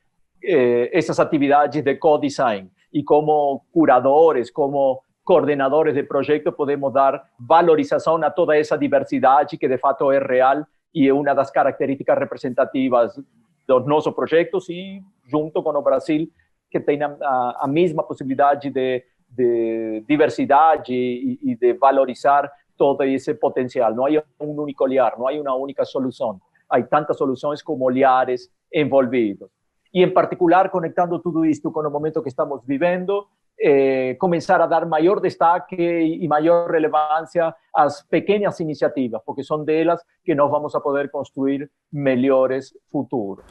eh, 0.44 0.88
essas 0.94 1.20
atividades 1.20 1.84
de 1.84 1.96
co-design 1.96 2.70
y 2.92 3.04
como 3.04 3.66
curadores, 3.72 4.52
como 4.52 5.02
coordenadores 5.24 5.96
de 5.96 6.04
proyectos 6.04 6.54
podemos 6.54 6.94
dar 6.94 7.24
valorización 7.40 8.24
a 8.24 8.30
toda 8.30 8.56
esa 8.56 8.78
diversidad 8.78 9.48
que 9.48 9.68
de 9.68 9.80
fato 9.80 10.12
es 10.12 10.22
real 10.22 10.64
y 10.92 11.08
es 11.08 11.12
una 11.12 11.32
de 11.32 11.38
las 11.38 11.52
características 11.52 12.20
representativas 12.20 13.16
de 13.16 13.80
nuestros 13.88 14.14
proyectos 14.14 14.70
y 14.70 15.02
junto 15.32 15.64
con 15.64 15.76
el 15.76 15.82
Brasil 15.82 16.32
que 16.74 16.80
tiene 16.80 17.06
a, 17.06 17.68
misma 17.68 18.06
posibilidad 18.06 18.60
de, 18.60 19.06
de 19.30 20.04
diversidad 20.08 20.84
y, 20.88 21.38
y, 21.40 21.56
de 21.56 21.74
valorizar 21.74 22.52
todo 22.76 23.04
ese 23.04 23.36
potencial. 23.36 23.96
No 23.96 24.06
hay 24.06 24.18
un 24.40 24.60
único 24.60 24.86
olhar, 24.86 25.18
no 25.20 25.28
hay 25.28 25.38
una 25.38 25.54
única 25.54 25.86
solución. 25.86 26.42
Hay 26.68 26.86
tantas 26.86 27.16
soluciones 27.16 27.64
como 27.64 27.86
olhares 27.86 28.52
envolvidos 28.72 29.52
e, 29.94 30.02
em 30.02 30.12
particular, 30.12 30.72
conectando 30.72 31.20
tudo 31.20 31.46
isto 31.46 31.72
com 31.72 31.82
o 31.82 31.92
momento 31.92 32.24
que 32.24 32.30
estamos 32.30 32.66
vivendo, 32.66 33.28
eh, 33.62 34.16
começar 34.20 34.60
a 34.60 34.66
dar 34.66 34.88
maior 34.88 35.22
destaque 35.22 35.76
e 35.76 36.28
maior 36.28 36.72
relevância 36.72 37.56
às 37.74 38.02
pequenas 38.02 38.60
iniciativas, 38.60 39.22
porque 39.24 39.44
são 39.44 39.64
delas 39.64 40.04
que 40.24 40.34
nós 40.34 40.50
vamos 40.50 40.74
a 40.74 40.82
poder 40.82 41.12
construir 41.12 41.70
melhores 41.92 42.76
futuros. 42.92 43.46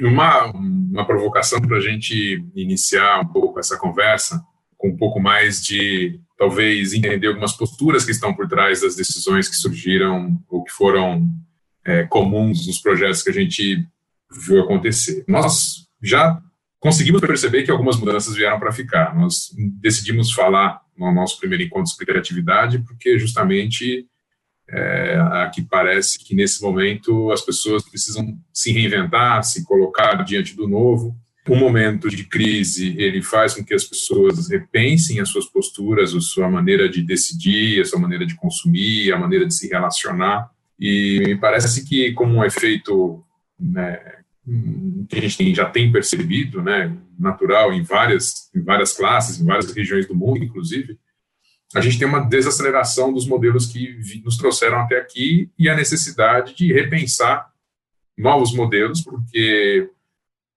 Uma, 0.00 0.46
uma 0.52 1.06
provocação 1.06 1.60
para 1.60 1.76
a 1.76 1.80
gente 1.80 2.44
iniciar 2.54 3.20
um 3.20 3.26
pouco 3.26 3.58
essa 3.58 3.78
conversa, 3.78 4.42
com 4.76 4.88
um 4.88 4.96
pouco 4.96 5.20
mais 5.20 5.62
de, 5.62 6.20
talvez, 6.36 6.92
entender 6.92 7.28
algumas 7.28 7.52
posturas 7.52 8.04
que 8.04 8.10
estão 8.10 8.34
por 8.34 8.48
trás 8.48 8.80
das 8.80 8.96
decisões 8.96 9.48
que 9.48 9.56
surgiram 9.56 10.38
ou 10.48 10.64
que 10.64 10.72
foram 10.72 11.28
é, 11.84 12.04
comuns 12.04 12.66
nos 12.66 12.80
projetos 12.80 13.22
que 13.22 13.30
a 13.30 13.34
gente 13.34 13.86
viu 14.30 14.60
acontecer. 14.60 15.24
Nós 15.28 15.86
já 16.02 16.40
conseguimos 16.80 17.20
perceber 17.20 17.62
que 17.62 17.70
algumas 17.70 17.96
mudanças 17.96 18.34
vieram 18.34 18.58
para 18.58 18.72
ficar. 18.72 19.14
Nós 19.14 19.50
decidimos 19.80 20.32
falar 20.32 20.80
no 20.96 21.12
nosso 21.12 21.38
primeiro 21.38 21.64
encontro 21.64 21.90
sobre 21.90 22.06
criatividade 22.06 22.78
porque 22.80 23.18
justamente 23.18 24.06
é, 24.68 25.18
aqui 25.44 25.62
parece 25.62 26.18
que 26.18 26.34
nesse 26.34 26.62
momento 26.62 27.30
as 27.30 27.42
pessoas 27.42 27.88
precisam 27.88 28.38
se 28.52 28.72
reinventar, 28.72 29.42
se 29.44 29.64
colocar 29.64 30.22
diante 30.24 30.56
do 30.56 30.66
novo. 30.66 31.14
Um 31.48 31.56
momento 31.56 32.08
de 32.08 32.24
crise 32.24 32.94
ele 32.98 33.20
faz 33.20 33.54
com 33.54 33.62
que 33.62 33.74
as 33.74 33.84
pessoas 33.84 34.48
repensem 34.48 35.20
as 35.20 35.28
suas 35.28 35.44
posturas, 35.44 36.14
a 36.14 36.20
sua 36.20 36.48
maneira 36.48 36.88
de 36.88 37.02
decidir, 37.02 37.82
a 37.82 37.84
sua 37.84 37.98
maneira 37.98 38.24
de 38.24 38.34
consumir, 38.34 39.12
a 39.12 39.18
maneira 39.18 39.46
de 39.46 39.52
se 39.52 39.68
relacionar. 39.68 40.50
E 40.80 41.22
me 41.26 41.36
parece 41.36 41.84
que 41.86 42.12
como 42.12 42.36
um 42.36 42.44
efeito 42.44 43.22
né, 43.60 44.00
que 45.08 45.18
a 45.18 45.20
gente 45.20 45.36
tem, 45.36 45.54
já 45.54 45.66
tem 45.66 45.92
percebido, 45.92 46.62
né, 46.62 46.96
natural 47.18 47.72
em 47.72 47.82
várias, 47.82 48.50
em 48.54 48.62
várias 48.62 48.92
classes, 48.96 49.40
em 49.40 49.44
várias 49.44 49.72
regiões 49.72 50.06
do 50.06 50.14
mundo, 50.14 50.42
inclusive, 50.42 50.98
a 51.74 51.80
gente 51.80 51.98
tem 51.98 52.06
uma 52.06 52.20
desaceleração 52.20 53.12
dos 53.12 53.26
modelos 53.26 53.66
que 53.66 53.98
nos 54.24 54.36
trouxeram 54.36 54.78
até 54.78 54.96
aqui 54.96 55.50
e 55.58 55.68
a 55.68 55.74
necessidade 55.74 56.54
de 56.54 56.72
repensar 56.72 57.50
novos 58.16 58.54
modelos, 58.54 59.02
porque 59.02 59.90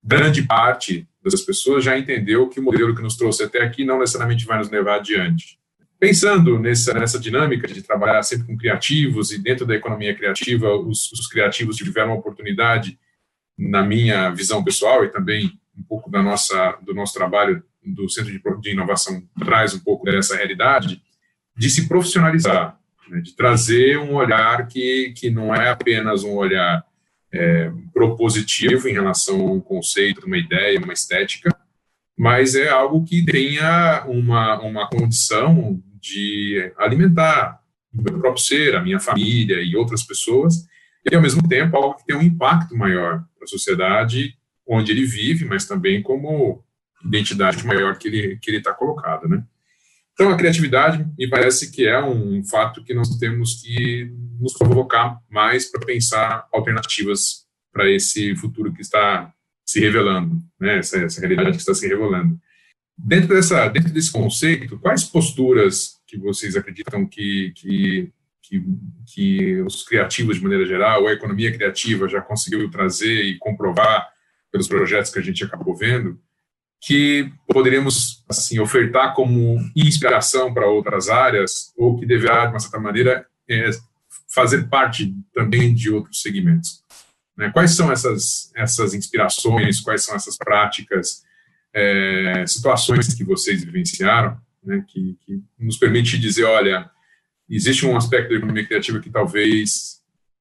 grande 0.03 0.43
parte 0.43 1.07
das 1.24 1.41
pessoas 1.41 1.84
já 1.84 1.97
entendeu 1.97 2.47
que 2.47 2.59
o 2.59 2.63
modelo 2.63 2.95
que 2.95 3.01
nos 3.01 3.18
trouxe 3.18 3.43
até 3.43 3.63
aqui 3.63 3.84
não 3.84 3.99
necessariamente 3.99 4.45
vai 4.45 4.59
nos 4.59 4.70
levar 4.70 4.97
adiante. 4.97 5.57
Pensando 5.99 6.59
nessa, 6.59 6.93
nessa 6.93 7.20
dinâmica 7.20 7.68
de 7.68 7.82
trabalhar 7.82 8.22
sempre 8.22 8.45
com 8.45 8.55
criativos 8.55 9.32
e 9.32 9.39
dentro 9.39 9.65
da 9.65 9.74
economia 9.74 10.15
criativa, 10.15 10.72
os, 10.76 11.11
os 11.11 11.26
criativos 11.26 11.76
tiveram 11.76 12.11
a 12.11 12.15
oportunidade 12.15 12.99
na 13.57 13.82
minha 13.82 14.30
visão 14.30 14.63
pessoal 14.63 15.03
e 15.03 15.09
também 15.09 15.59
um 15.76 15.82
pouco 15.82 16.11
da 16.11 16.22
nossa 16.22 16.78
do 16.84 16.93
nosso 16.93 17.13
trabalho 17.15 17.63
do 17.84 18.07
Centro 18.07 18.61
de 18.61 18.72
Inovação 18.72 19.24
traz 19.39 19.74
um 19.74 19.80
pouco 19.80 20.05
dessa 20.05 20.36
realidade 20.36 21.01
de 21.58 21.70
se 21.70 21.88
profissionalizar, 21.88 22.78
né, 23.10 23.22
de 23.22 23.36
trazer 23.36 23.97
um 23.97 24.14
olhar 24.14 24.68
que, 24.68 25.14
que 25.16 25.30
não 25.30 25.53
é 25.53 25.70
apenas 25.70 26.24
um 26.24 26.36
olhar 26.36 26.86
é, 27.32 27.72
propositivo 27.93 28.88
em 28.88 28.93
relação 28.93 29.39
a 29.41 29.51
um 29.51 29.60
conceito, 29.60 30.26
uma 30.26 30.38
ideia, 30.38 30.80
uma 30.80 30.93
estética, 30.93 31.55
mas 32.18 32.55
é 32.55 32.70
algo 32.70 33.03
que 33.03 33.24
tenha 33.24 34.03
uma, 34.08 34.60
uma 34.62 34.89
condição 34.89 35.82
de 35.99 36.72
alimentar 36.78 37.60
o 37.93 38.01
meu 38.01 38.20
próprio 38.20 38.43
ser, 38.43 38.76
a 38.76 38.82
minha 38.82 38.99
família 38.99 39.62
e 39.62 39.76
outras 39.76 40.03
pessoas, 40.03 40.68
e 41.10 41.16
ao 41.16 41.22
mesmo 41.22 41.47
tempo 41.47 41.76
algo 41.76 41.95
que 41.95 42.05
tem 42.05 42.16
um 42.16 42.22
impacto 42.22 42.76
maior 42.76 43.24
para 43.36 43.45
a 43.45 43.47
sociedade 43.47 44.36
onde 44.68 44.91
ele 44.91 45.05
vive, 45.05 45.45
mas 45.45 45.66
também 45.66 46.01
como 46.01 46.64
identidade 47.05 47.66
maior 47.66 47.97
que 47.97 48.08
ele 48.08 48.38
que 48.38 48.49
ele 48.49 48.58
está 48.58 48.74
colocado, 48.74 49.28
né? 49.28 49.43
Então 50.18 50.32
a 50.32 50.36
criatividade 50.36 51.07
me 51.15 51.30
parece 51.30 51.72
que 51.72 51.88
é 51.88 52.03
um 52.03 52.43
fato 52.43 52.83
que 52.83 52.92
nós 52.92 53.20
temos 53.20 53.62
que 53.62 54.12
nos 54.39 54.54
provocar 54.54 55.20
mais 55.29 55.70
para 55.70 55.86
pensar 55.86 56.47
alternativas 56.51 57.46
para 57.71 57.87
esse 57.87 58.36
futuro 58.36 58.74
que 58.74 58.82
está 58.82 59.32
se 59.63 59.79
revelando, 59.79 60.42
né? 60.59 60.79
Essa, 60.79 60.97
essa 60.97 61.21
realidade 61.21 61.51
que 61.51 61.58
está 61.58 61.75
se 61.75 61.87
revelando. 61.87 62.36
Dentro 62.97 63.36
dessa 63.36 63.67
dentro 63.67 63.93
desse 63.93 64.12
conceito, 64.12 64.79
quais 64.79 65.04
posturas 65.04 66.01
que 66.08 66.17
vocês 66.17 66.55
acreditam 66.55 67.05
que 67.05 67.51
que 67.55 68.12
que, 68.42 68.63
que 69.13 69.62
os 69.62 69.83
criativos, 69.83 70.37
de 70.37 70.43
maneira 70.43 70.66
geral, 70.66 71.05
a 71.05 71.13
economia 71.13 71.51
criativa 71.51 72.08
já 72.08 72.21
conseguiu 72.21 72.71
trazer 72.71 73.24
e 73.24 73.37
comprovar 73.37 74.09
pelos 74.51 74.67
projetos 74.67 75.12
que 75.12 75.20
a 75.20 75.21
gente 75.21 75.43
acabou 75.43 75.75
vendo, 75.75 76.20
que 76.79 77.32
poderíamos 77.47 78.24
assim 78.29 78.59
ofertar 78.59 79.13
como 79.13 79.58
inspiração 79.75 80.54
para 80.54 80.67
outras 80.67 81.09
áreas 81.09 81.74
ou 81.78 81.97
que 81.97 82.05
deverá 82.05 82.45
de 82.45 82.54
uma 82.54 82.59
certa 82.59 82.79
maneira 82.79 83.25
é, 83.49 83.70
fazer 84.33 84.67
parte 84.67 85.13
também 85.33 85.74
de 85.74 85.89
outros 85.89 86.21
segmentos. 86.21 86.83
Né? 87.36 87.49
Quais 87.51 87.75
são 87.75 87.91
essas 87.91 88.51
essas 88.55 88.93
inspirações? 88.93 89.79
Quais 89.79 90.04
são 90.04 90.16
essas 90.16 90.37
práticas, 90.37 91.24
é, 91.74 92.45
situações 92.47 93.13
que 93.13 93.24
vocês 93.24 93.63
vivenciaram, 93.63 94.37
né? 94.63 94.83
que, 94.87 95.17
que 95.25 95.41
nos 95.59 95.78
permite 95.78 96.17
dizer, 96.17 96.43
olha, 96.43 96.89
existe 97.49 97.86
um 97.86 97.95
aspecto 97.95 98.29
da 98.29 98.36
economia 98.36 98.66
criativa 98.66 98.99
que 98.99 99.09
talvez 99.09 99.97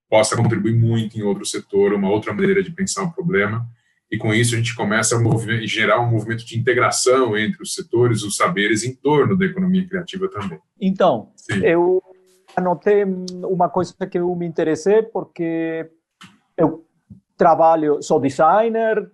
possa 0.08 0.36
contribuir 0.36 0.74
muito 0.74 1.18
em 1.18 1.22
outro 1.22 1.44
setor, 1.44 1.92
uma 1.92 2.08
outra 2.08 2.32
maneira 2.32 2.62
de 2.62 2.70
pensar 2.70 3.02
o 3.02 3.12
problema, 3.12 3.66
e 4.10 4.16
com 4.16 4.32
isso 4.32 4.54
a 4.54 4.58
gente 4.58 4.74
começa 4.74 5.16
a 5.16 5.66
gerar 5.66 6.00
um 6.00 6.10
movimento 6.10 6.44
de 6.46 6.58
integração 6.58 7.36
entre 7.36 7.62
os 7.62 7.74
setores, 7.74 8.22
os 8.22 8.36
saberes 8.36 8.84
em 8.84 8.94
torno 8.94 9.36
da 9.36 9.44
economia 9.44 9.86
criativa 9.86 10.28
também. 10.28 10.58
Então, 10.80 11.32
Sim. 11.36 11.64
eu 11.64 12.02
anotei 12.54 13.04
uma 13.04 13.68
coisa 13.68 13.94
que 14.08 14.18
eu 14.18 14.34
me 14.34 14.46
interessei 14.46 15.02
porque 15.02 15.90
eu 16.56 16.84
trabalho, 17.36 18.00
sou 18.00 18.20
designer, 18.20 19.10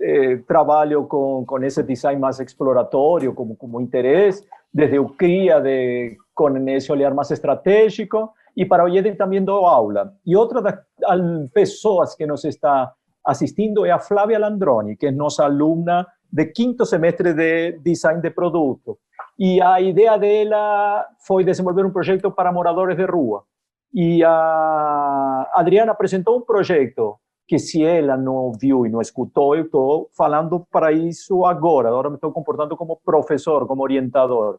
eh, 0.00 0.36
trabalho 0.46 1.04
com, 1.06 1.44
com 1.44 1.62
esse 1.62 1.82
design 1.82 2.20
mais 2.20 2.38
exploratório 2.38 3.34
como, 3.34 3.56
como 3.56 3.80
interesse, 3.80 4.46
desde 4.72 4.98
o 4.98 5.08
cria 5.08 5.60
de, 5.60 6.16
com 6.34 6.56
esse 6.68 6.90
olhar 6.90 7.12
mais 7.12 7.30
estratégico, 7.30 8.32
e 8.56 8.64
para 8.64 8.84
hoje 8.84 9.14
também 9.14 9.44
dou 9.44 9.66
aula. 9.66 10.14
E 10.24 10.36
outra 10.36 10.62
das 10.62 10.78
pessoas 11.52 12.14
que 12.14 12.26
nos 12.26 12.44
está 12.44 12.92
assistindo 13.24 13.86
é 13.86 13.90
a 13.90 13.98
Flávia 13.98 14.38
Landroni, 14.38 14.96
que 14.96 15.06
é 15.06 15.10
nossa 15.10 15.44
aluna 15.44 16.06
de 16.30 16.46
quinto 16.46 16.84
semestre 16.84 17.32
de 17.32 17.78
design 17.78 18.20
de 18.20 18.30
produto. 18.30 18.98
E 19.38 19.60
a 19.60 19.80
ideia 19.80 20.16
dela 20.18 21.06
foi 21.26 21.44
desenvolver 21.44 21.84
um 21.84 21.92
projeto 21.92 22.30
para 22.30 22.52
moradores 22.52 22.96
de 22.96 23.04
rua. 23.04 23.44
E 23.92 24.22
a 24.24 25.50
Adriana 25.54 25.92
apresentou 25.92 26.36
um 26.36 26.40
projeto 26.40 27.18
que 27.46 27.58
se 27.58 27.84
ela 27.84 28.16
não 28.16 28.52
viu 28.52 28.86
e 28.86 28.90
não 28.90 29.00
escutou, 29.00 29.54
eu 29.54 29.64
estou 29.64 30.08
falando 30.16 30.66
para 30.70 30.92
isso 30.92 31.44
agora. 31.44 31.88
Agora 31.88 32.08
me 32.08 32.16
estou 32.16 32.32
comportando 32.32 32.76
como 32.76 33.00
professor, 33.04 33.66
como 33.66 33.82
orientador. 33.82 34.58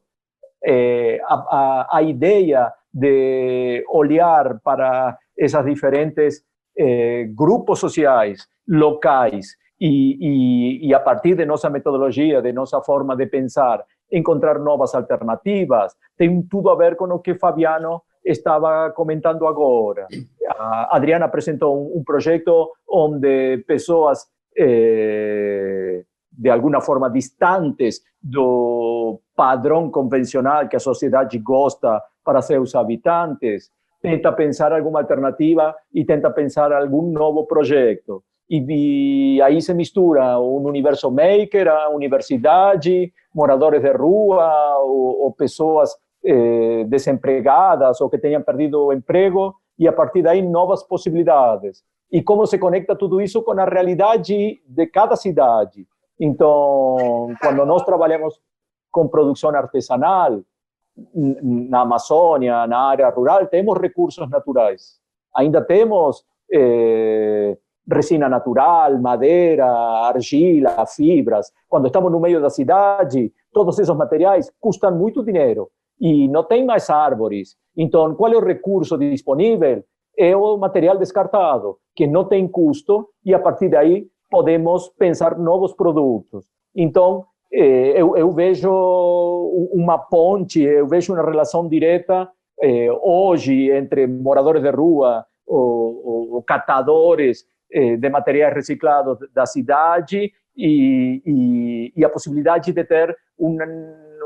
É, 0.63 1.19
a, 1.25 1.33
a, 1.35 1.97
a, 1.97 2.03
ideia 2.03 2.71
de 2.93 3.85
olhar 3.89 4.59
para 4.61 5.17
essas 5.37 5.65
diferentes 5.65 6.43
é, 6.77 7.25
grupos 7.25 7.79
sociais, 7.79 8.47
locais, 8.67 9.55
e, 9.79 10.17
e, 10.19 10.87
e, 10.87 10.93
a 10.93 10.99
partir 10.99 11.35
de 11.35 11.45
nossa 11.45 11.69
metodologia, 11.69 12.41
de 12.41 12.53
nossa 12.53 12.81
forma 12.81 13.15
de 13.15 13.25
pensar, 13.25 13.83
encontrar 14.11 14.57
novas 14.57 14.95
alternativas, 14.95 15.93
tem 16.17 16.41
tudo 16.43 16.69
a 16.69 16.75
ver 16.75 16.95
com 16.95 17.05
o 17.05 17.19
que 17.19 17.35
Fabiano 17.35 18.01
estava 18.23 18.89
comentando 18.91 19.45
agora. 19.45 20.07
A 20.49 20.95
Adriana 20.95 21.25
apresentou 21.25 21.77
um, 21.77 21.99
um 21.99 22.03
projeto 22.03 22.71
onde 22.87 23.57
pessoas 23.67 24.25
eh, 24.57 26.03
de 26.31 26.49
alguma 26.49 26.81
forma 26.81 27.09
distantes 27.09 28.01
do 28.21 29.19
padrão 29.35 29.89
convencional 29.89 30.67
que 30.67 30.75
a 30.75 30.79
sociedade 30.79 31.37
gosta 31.37 32.01
para 32.23 32.41
seus 32.41 32.73
habitantes, 32.75 33.69
tenta 34.05 34.31
pensar 34.31 34.73
alguma 34.73 34.99
alternativa 34.99 35.75
e 35.93 36.05
tenta 36.05 36.29
pensar 36.29 36.71
algum 36.71 37.11
novo 37.11 37.45
projeto. 37.45 38.23
E, 38.49 39.37
e 39.37 39.41
aí 39.41 39.61
se 39.61 39.73
mistura 39.73 40.39
um 40.39 40.67
universo 40.67 41.09
maker, 41.11 41.67
a 41.67 41.89
universidade, 41.89 43.11
moradores 43.33 43.81
de 43.81 43.91
rua 43.91 44.77
ou, 44.79 45.23
ou 45.23 45.31
pessoas 45.33 45.95
eh, 46.23 46.83
desempregadas 46.85 47.99
ou 48.01 48.09
que 48.09 48.17
tenham 48.17 48.41
perdido 48.41 48.85
o 48.85 48.93
emprego 48.93 49.55
e 49.77 49.87
a 49.87 49.93
partir 49.93 50.21
daí 50.21 50.41
novas 50.41 50.83
possibilidades. 50.83 51.83
E 52.11 52.21
como 52.21 52.45
se 52.45 52.57
conecta 52.57 52.95
tudo 52.95 53.19
isso 53.19 53.41
com 53.41 53.51
a 53.59 53.65
realidade 53.65 54.61
de 54.65 54.87
cada 54.87 55.15
cidade. 55.15 55.85
Então, 56.19 57.33
quando 57.41 57.65
nós 57.65 57.83
trabalhamos 57.83 58.39
com 58.89 59.07
produção 59.07 59.49
artesanal, 59.49 60.41
na 61.13 61.81
Amazônia, 61.81 62.65
na 62.67 62.79
área 62.79 63.09
rural, 63.09 63.47
temos 63.47 63.77
recursos 63.79 64.29
naturais. 64.29 64.99
Ainda 65.35 65.61
temos 65.61 66.23
eh, 66.51 67.57
resina 67.89 68.29
natural, 68.29 68.99
madeira, 68.99 69.65
argila, 69.65 70.85
fibras. 70.85 71.51
Quando 71.67 71.87
estamos 71.87 72.11
no 72.11 72.19
meio 72.19 72.41
da 72.41 72.49
cidade, 72.49 73.31
todos 73.51 73.77
esses 73.77 73.95
materiais 73.95 74.51
custam 74.59 74.95
muito 74.95 75.23
dinheiro 75.23 75.69
e 75.99 76.27
não 76.27 76.43
tem 76.43 76.65
mais 76.65 76.89
árvores. 76.89 77.55
Então, 77.75 78.15
qual 78.15 78.31
é 78.31 78.37
o 78.37 78.45
recurso 78.45 78.97
disponível? 78.97 79.83
É 80.17 80.35
o 80.35 80.57
material 80.57 80.97
descartado, 80.97 81.77
que 81.93 82.07
não 82.07 82.23
tem 82.25 82.47
custo 82.47 83.09
e 83.23 83.33
a 83.33 83.39
partir 83.39 83.69
daí 83.69 84.07
podemos 84.29 84.89
pensar 84.97 85.37
novos 85.37 85.73
produtos. 85.73 86.45
Então, 86.73 87.25
eu, 87.57 88.17
eu, 88.17 88.31
vejo 88.31 88.69
uma 89.73 89.97
ponte, 89.97 90.61
eu 90.61 90.87
vejo 90.87 91.13
uma 91.13 91.23
relação 91.23 91.67
direta 91.67 92.29
eh, 92.61 92.89
hoje 93.01 93.71
entre 93.71 94.07
moradores 94.07 94.61
de 94.61 94.69
rua, 94.69 95.25
ou, 95.45 96.33
ou 96.33 96.43
catadores 96.43 97.45
eh, 97.71 97.95
de 97.95 98.09
materiais 98.09 98.53
reciclados 98.53 99.17
da 99.33 99.45
cidade 99.45 100.33
e, 100.57 101.21
e, 101.25 101.93
e 101.95 102.05
a 102.05 102.09
possibilidade 102.09 102.73
de 102.73 102.83
ter 102.83 103.15
uma 103.37 103.65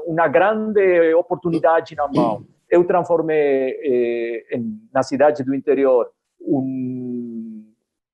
uma 0.06 0.28
grande 0.28 1.14
oportunidade 1.14 1.96
na 1.96 2.08
mão. 2.08 2.44
Eu 2.70 2.84
transformei 2.86 3.80
eh, 3.84 4.58
em, 4.58 4.80
na 4.92 5.04
cidade 5.04 5.44
do 5.44 5.54
interior 5.54 6.10
um, 6.42 7.64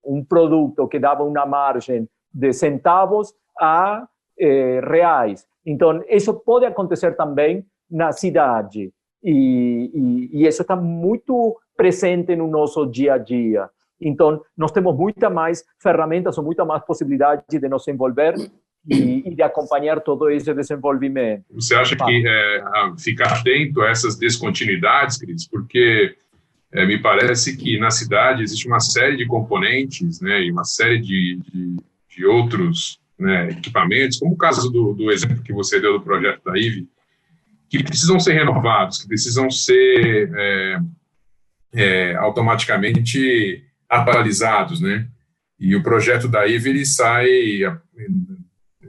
um 0.03 0.23
produto 0.23 0.87
que 0.87 0.99
dava 0.99 1.23
uma 1.23 1.45
margem 1.45 2.07
de 2.33 2.51
centavos 2.53 3.33
a 3.59 4.05
eh, 4.40 4.82
reais. 4.84 5.45
Então, 5.66 6.03
isso 6.10 6.34
pode 6.34 6.66
acontecer 6.66 7.16
também 7.16 7.66
na 7.90 8.12
cidade. 8.12 8.91
E, 9.24 9.91
e, 9.94 10.30
e, 10.34 10.48
isso 10.48 10.62
está 10.62 10.76
muito 10.76 11.57
presente 11.76 12.36
no 12.36 12.48
nosso 12.48 12.86
dia 12.86 13.16
a 13.16 13.18
dia. 13.18 13.70
Então, 13.99 14.41
nós 14.56 14.72
temos 14.72 14.95
muita 14.95 15.30
mais 15.30 15.64
ferramentas 15.82 16.38
ou 16.38 16.44
muita 16.44 16.64
mais 16.64 16.84
possibilidade 16.84 17.44
de 17.49 17.68
nos 17.68 17.88
envolver 17.88 18.36
e, 18.88 19.24
e, 19.26 19.36
de 19.36 19.41
acompanhar 19.41 19.99
todo 20.02 20.30
esse 20.30 20.53
desenvolvimento. 20.53 21.44
Você 21.52 21.74
acha 21.74 21.95
que 21.95 22.28
é, 22.28 22.64
ficar 22.99 23.40
atento 23.40 23.82
a 23.82 23.90
essas 23.90 24.18
descontinuidades, 24.18 25.18
Cris, 25.18 25.48
porque 25.48 26.16
é, 26.72 26.86
me 26.86 27.02
parece 27.02 27.57
que 27.57 27.80
na 27.80 27.90
cidade 27.90 28.44
existe 28.44 28.68
uma 28.68 28.80
série 28.80 29.18
de 29.18 29.26
componentes 29.26 30.22
né, 30.22 30.44
e 30.44 30.52
uma 30.52 30.66
série 30.66 30.99
de, 30.99 31.40
de, 31.52 31.78
de 32.10 32.26
outros 32.26 32.99
né, 33.17 33.49
equipamentos, 33.49 34.17
como 34.17 34.33
o 34.33 34.37
caso 34.37 34.69
do, 34.69 34.93
do, 34.93 35.11
exemplo 35.11 35.41
que 35.41 35.53
você 35.53 35.79
deu 35.79 35.93
do 35.93 36.03
projeto 36.03 36.43
da 36.43 36.57
IVE, 36.57 36.89
que 37.69 37.83
precisam 37.83 38.19
ser 38.19 38.33
renovados, 38.33 39.01
que 39.01 39.07
precisam 39.07 39.49
ser 39.49 40.31
é, 40.35 40.79
é 41.73 42.15
automaticamente 42.15 43.63
atualizados, 43.89 44.79
né? 44.81 45.07
E 45.59 45.75
o 45.75 45.83
projeto 45.83 46.27
da 46.27 46.45
IVE 46.45 46.69
ele 46.69 46.85
sai 46.85 47.61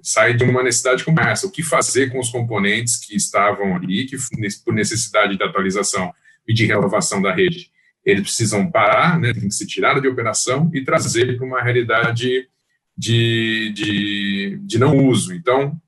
sai 0.03 0.35
de 0.35 0.45
uma 0.45 0.63
necessidade 0.63 1.05
como 1.05 1.21
essa. 1.21 1.47
O 1.47 1.51
que 1.51 1.65
fazer 1.65 2.11
com 2.11 2.21
os 2.21 2.31
componentes 2.31 2.97
que 2.97 3.17
estavam 3.17 3.75
ali, 3.75 4.07
que 4.07 4.17
por 4.65 4.73
necessidade 4.73 5.37
de 5.37 5.43
atualização 5.43 6.13
e 6.47 6.55
de 6.55 6.65
renovação 6.65 7.21
da 7.21 7.35
rede, 7.35 7.71
eles 8.05 8.23
precisam 8.23 8.71
parar, 8.71 9.19
né, 9.19 9.33
tem 9.33 9.49
que 9.49 9.55
ser 9.55 9.67
tirado 9.67 10.01
de 10.01 10.07
operação 10.07 10.71
e 10.73 10.85
trazer 10.85 11.37
para 11.37 11.45
uma 11.45 11.61
realidade 11.61 12.49
de, 12.97 13.73
de, 13.75 14.61
de 14.63 14.79
não 14.79 15.07
uso. 15.07 15.35
Então, 15.35 15.81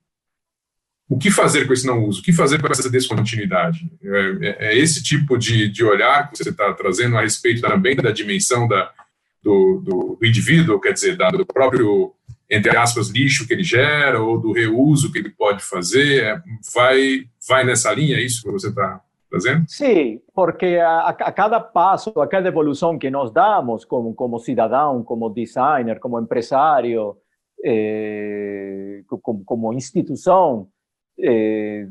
o 1.08 1.18
que 1.18 1.30
fazer 1.30 1.66
com 1.66 1.72
esse 1.72 1.86
não 1.86 2.04
uso? 2.04 2.20
O 2.20 2.22
que 2.22 2.32
fazer 2.32 2.60
com 2.60 2.68
essa 2.68 2.90
descontinuidade? 2.90 3.90
É, 4.02 4.38
é, 4.40 4.56
é 4.68 4.78
esse 4.78 5.02
tipo 5.02 5.38
de, 5.38 5.68
de 5.68 5.82
olhar 5.82 6.30
que 6.30 6.36
você 6.36 6.50
está 6.50 6.72
trazendo 6.74 7.16
a 7.16 7.22
respeito 7.22 7.62
também 7.62 7.96
da 7.96 8.10
dimensão 8.10 8.68
da, 8.68 8.92
do, 9.42 9.82
do, 9.84 10.18
do 10.20 10.26
indivíduo, 10.26 10.80
quer 10.80 10.92
dizer, 10.92 11.16
da, 11.16 11.30
do 11.30 11.46
próprio 11.46 12.14
entre 12.50 12.74
aspas, 12.76 13.10
lixo 13.10 13.46
que 13.46 13.52
ele 13.52 13.62
gera 13.62 14.22
ou 14.22 14.40
do 14.40 14.52
reuso 14.52 15.12
que 15.12 15.18
ele 15.18 15.28
pode 15.30 15.62
fazer? 15.62 16.22
É, 16.22 16.42
vai, 16.74 17.26
vai 17.46 17.64
nessa 17.64 17.92
linha, 17.92 18.16
é 18.16 18.22
isso 18.22 18.42
que 18.42 18.50
você 18.50 18.68
está 18.68 19.02
Sim, 19.66 20.20
porque 20.34 20.76
a, 20.76 21.08
a, 21.08 21.32
cada 21.32 21.60
passo, 21.60 22.18
a 22.20 22.26
cada 22.26 22.48
evolução 22.48 22.98
que 22.98 23.10
nós 23.10 23.30
damos 23.30 23.84
como, 23.84 24.14
como 24.14 24.38
cidadão, 24.38 25.02
como 25.04 25.28
designer, 25.28 26.00
como 26.00 26.18
empresário, 26.18 27.16
eh, 27.62 29.02
como, 29.22 29.44
como, 29.44 29.72
instituição, 29.74 30.68
eh, 31.20 31.86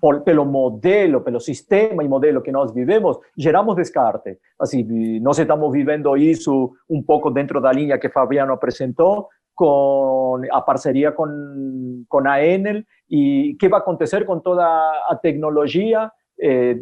por, 0.00 0.22
pelo 0.22 0.46
modelo, 0.46 1.20
pelo 1.20 1.40
sistema 1.40 2.02
e 2.02 2.08
modelo 2.08 2.40
que 2.40 2.50
nós 2.50 2.72
vivemos, 2.72 3.18
geramos 3.36 3.76
descarte. 3.76 4.38
Assim, 4.58 5.20
nós 5.20 5.38
estamos 5.38 5.70
vivendo 5.72 6.16
isso 6.16 6.72
um 6.88 7.02
pouco 7.02 7.30
dentro 7.30 7.60
da 7.60 7.70
linha 7.70 7.98
que 7.98 8.08
Fabiano 8.08 8.54
apresentou, 8.54 9.28
con 9.56 10.42
a 10.52 10.60
parceria 10.66 11.14
con, 11.14 12.04
con 12.08 12.28
a 12.28 12.44
Enel 12.44 12.84
e 13.08 13.56
que 13.58 13.68
vai 13.68 13.80
acontecer 13.80 14.26
com 14.26 14.38
toda 14.38 14.62
a 15.08 15.16
tecnologia 15.16 16.12
eh, 16.40 16.76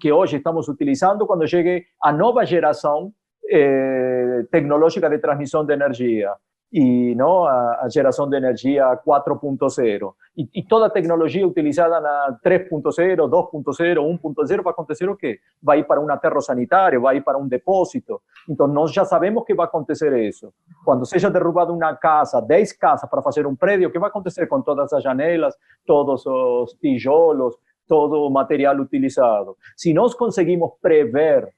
que 0.00 0.12
hoje 0.12 0.36
estamos 0.36 0.68
utilizando 0.68 1.26
quando 1.26 1.46
chegue 1.46 1.84
a 2.02 2.12
nova 2.12 2.44
geração 2.44 3.12
eh, 3.50 4.44
tecnológica 4.50 5.08
de 5.08 5.18
transmissão 5.18 5.64
de 5.64 5.72
energia 5.72 6.32
e 6.72 7.14
não 7.14 7.44
a, 7.44 7.82
a 7.82 7.88
geração 7.88 8.28
de 8.28 8.36
energia 8.36 9.00
4.0 9.06 10.12
e, 10.36 10.48
e, 10.52 10.62
toda 10.64 10.86
a 10.86 10.90
tecnologia 10.90 11.46
utilizada 11.46 12.00
na 12.00 12.36
3.0, 12.44 12.82
2.0, 13.28 14.18
1.0 14.20 14.62
vai 14.62 14.72
acontecer 14.72 15.08
o 15.08 15.16
quê? 15.16 15.38
Vai 15.62 15.78
ir 15.78 15.84
para 15.84 16.00
um 16.00 16.10
aterro 16.10 16.40
sanitário, 16.40 17.00
vai 17.00 17.18
ir 17.18 17.20
para 17.20 17.38
um 17.38 17.46
depósito. 17.46 18.20
Então 18.48 18.66
nós 18.66 18.92
já 18.92 19.04
sabemos 19.04 19.44
que 19.44 19.54
vai 19.54 19.66
acontecer 19.66 20.12
isso. 20.18 20.52
Quando 20.84 21.06
seja 21.06 21.30
derrubada 21.30 21.72
uma 21.72 21.94
casa, 21.94 22.40
10 22.40 22.72
casas 22.72 23.08
para 23.08 23.22
fazer 23.22 23.46
um 23.46 23.54
prédio, 23.54 23.88
o 23.88 23.92
que 23.92 23.98
vai 23.98 24.08
acontecer 24.08 24.48
com 24.48 24.60
todas 24.60 24.92
as 24.92 25.02
janelas, 25.04 25.54
todos 25.86 26.26
os 26.26 26.72
tijolos, 26.80 27.54
todo 27.86 28.30
material 28.30 28.80
utilizado? 28.80 29.56
Se 29.76 29.92
nós 29.92 30.14
conseguimos 30.14 30.72
prever 30.80 31.52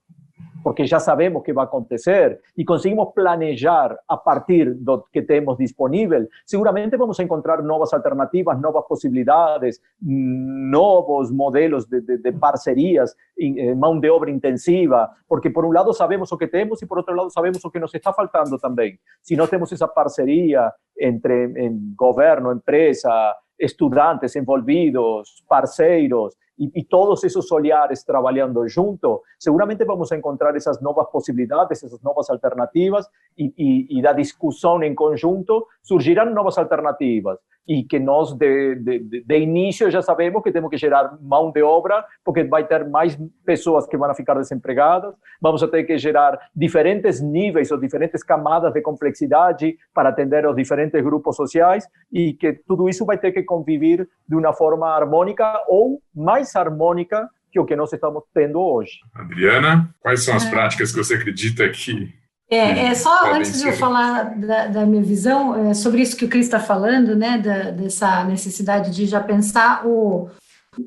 porque 0.67 0.85
já 0.85 0.99
sabemos 0.99 1.45
que 1.45 1.53
vai 1.53 1.65
acontecer 1.65 2.41
e 2.57 2.65
conseguimos 2.65 3.13
planejar 3.15 3.97
a 4.09 4.17
partir 4.17 4.75
do 4.75 5.05
que 5.13 5.23
temos 5.23 5.57
disponível, 5.57 6.27
seguramente 6.45 6.97
vamos 6.97 7.21
encontrar 7.21 7.63
novas 7.63 7.95
alternativas, 7.95 8.61
novas 8.61 8.85
possibilidades, 8.89 9.81
novos 10.03 11.31
modelos 11.31 11.87
de, 11.87 12.01
de, 12.01 12.19
de 12.19 12.33
parcerias, 12.33 13.15
eh, 13.39 13.77
mão 13.77 14.01
de 14.01 14.11
obra 14.11 14.29
intensiva, 14.29 15.09
porque 15.29 15.51
por 15.51 15.65
um 15.65 15.71
lado 15.71 15.93
sabemos 15.93 16.33
o 16.33 16.37
que 16.37 16.49
temos 16.49 16.83
e 16.83 16.87
por 16.87 16.99
outro 16.99 17.15
lado 17.15 17.31
sabemos 17.31 17.65
o 17.65 17.71
que 17.71 17.79
nos 17.79 17.95
está 17.95 18.13
faltando 18.13 18.59
também. 18.59 18.99
Se 19.23 19.37
nós 19.37 19.49
temos 19.49 19.71
essa 19.71 19.87
parceria 19.87 20.73
entre 20.99 21.45
em 21.65 21.95
governo, 21.97 22.51
empresa, 22.51 23.09
estudantes 23.59 24.37
envolvidos, 24.37 25.45
parceiros, 25.49 26.37
y, 26.59 26.85
todos 26.85 27.23
esos 27.25 27.53
olhares 27.53 28.05
trabajando 28.05 28.65
juntos, 28.75 29.21
seguramente 29.37 29.85
vamos 29.85 30.11
a 30.11 30.17
encontrar 30.17 30.57
esas 30.57 30.81
nuevas 30.81 31.07
posibilidades, 31.13 31.83
esas 31.83 32.03
nuevas 32.03 32.31
alternativas 32.31 33.11
y, 33.37 33.47
y, 33.57 33.99
y 33.99 34.01
la 34.01 34.15
discusión 34.15 34.83
en 34.83 34.95
conjunto 34.95 35.67
surgirán 35.87 36.35
nuevas 36.35 36.59
alternativas 36.59 37.39
e 37.67 37.85
que 37.85 37.99
nós, 37.99 38.33
de, 38.33 38.75
de, 38.77 39.25
de, 39.25 39.39
início, 39.39 39.91
já 39.91 40.03
sabemos 40.03 40.43
que 40.43 40.53
temos 40.53 40.71
que 40.71 40.77
gerar 40.77 41.17
mão 41.21 41.51
de 41.51 41.63
obra, 41.63 42.05
porque 42.25 42.45
vai 42.45 42.67
ter 42.67 42.89
mais 42.89 43.19
pessoas 43.45 43.87
que 43.87 43.97
vão 43.97 44.13
ficar 44.15 44.35
desempregadas, 44.35 45.15
vamos 45.41 45.63
ter 45.71 45.85
que 45.85 45.97
gerar 45.99 46.39
diferentes 46.55 47.21
níveis 47.21 47.71
ou 47.71 47.79
diferentes 47.79 48.23
camadas 48.23 48.73
de 48.73 48.81
complexidade 48.81 49.77
para 49.95 50.11
atender 50.11 50.47
os 50.47 50.55
diferentes 50.55 51.03
grupos 51.03 51.37
sociais 51.37 51.89
e 52.13 52.35
que 52.35 52.53
tudo 52.53 52.89
isso 52.89 53.05
vai 53.05 53.19
ter 53.19 53.33
que 53.33 53.43
conviver 53.43 54.09
de 54.29 54.37
uma 54.37 54.53
forma 54.53 54.89
harmônica 54.89 55.65
ou 55.69 56.01
mais 56.15 56.55
harmônica 56.55 57.29
que 57.51 57.61
o 57.61 57.65
que 57.65 57.77
nós 57.77 57.93
estamos 57.93 58.25
tendo 58.35 58.61
hoje. 58.61 58.99
Adriana, 59.15 59.95
quais 60.01 60.25
são 60.25 60.35
as 60.35 60.47
é. 60.47 60.51
práticas 60.51 60.93
que 60.93 60.99
você 60.99 61.15
acredita 61.15 61.69
que 61.69 62.13
é, 62.49 62.87
é 62.87 62.95
só 62.95 63.33
antes 63.33 63.61
de 63.61 63.67
eu 63.67 63.73
falar 63.73 64.39
da, 64.39 64.67
da 64.69 64.87
minha 64.87 65.03
visão, 65.03 65.55
é, 65.55 65.75
sobre 65.75 66.03
isso 66.03 66.17
que 66.17 66.25
o 66.25 66.29
Cris 66.29 66.47
está 66.47 66.61
falando, 66.61 67.17
né, 67.17 67.39
da, 67.39 67.71
dessa 67.71 68.23
necessidade 68.25 68.91
de 68.93 69.05
já 69.07 69.21
pensar 69.21 69.85
o, 69.85 70.31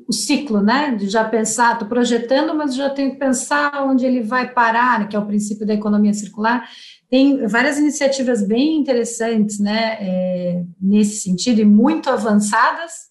o 0.08 0.12
ciclo, 0.12 0.62
né, 0.62 0.94
de 0.94 1.08
já 1.08 1.22
pensar, 1.24 1.74
estou 1.74 1.86
projetando, 1.86 2.54
mas 2.54 2.74
já 2.74 2.88
tenho 2.88 3.10
que 3.10 3.18
pensar 3.18 3.84
onde 3.86 4.06
ele 4.06 4.22
vai 4.22 4.50
parar, 4.50 5.00
né, 5.00 5.06
que 5.06 5.14
é 5.14 5.18
o 5.18 5.26
princípio 5.26 5.66
da 5.66 5.74
economia 5.74 6.14
circular. 6.14 6.66
Tem 7.10 7.46
várias 7.46 7.76
iniciativas 7.76 8.42
bem 8.42 8.78
interessantes, 8.78 9.58
né, 9.58 9.98
é, 10.00 10.64
nesse 10.80 11.20
sentido, 11.20 11.60
e 11.60 11.64
muito 11.64 12.08
avançadas. 12.08 13.10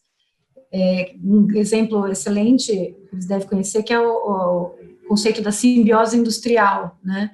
É, 0.72 1.14
um 1.24 1.48
exemplo 1.56 2.08
excelente, 2.08 2.72
que 2.72 3.16
eles 3.16 3.28
devem 3.28 3.48
conhecer, 3.48 3.84
que 3.84 3.94
é 3.94 4.00
o, 4.00 4.10
o 4.10 5.08
conceito 5.08 5.42
da 5.42 5.52
simbiose 5.52 6.18
industrial, 6.18 6.98
né, 7.04 7.30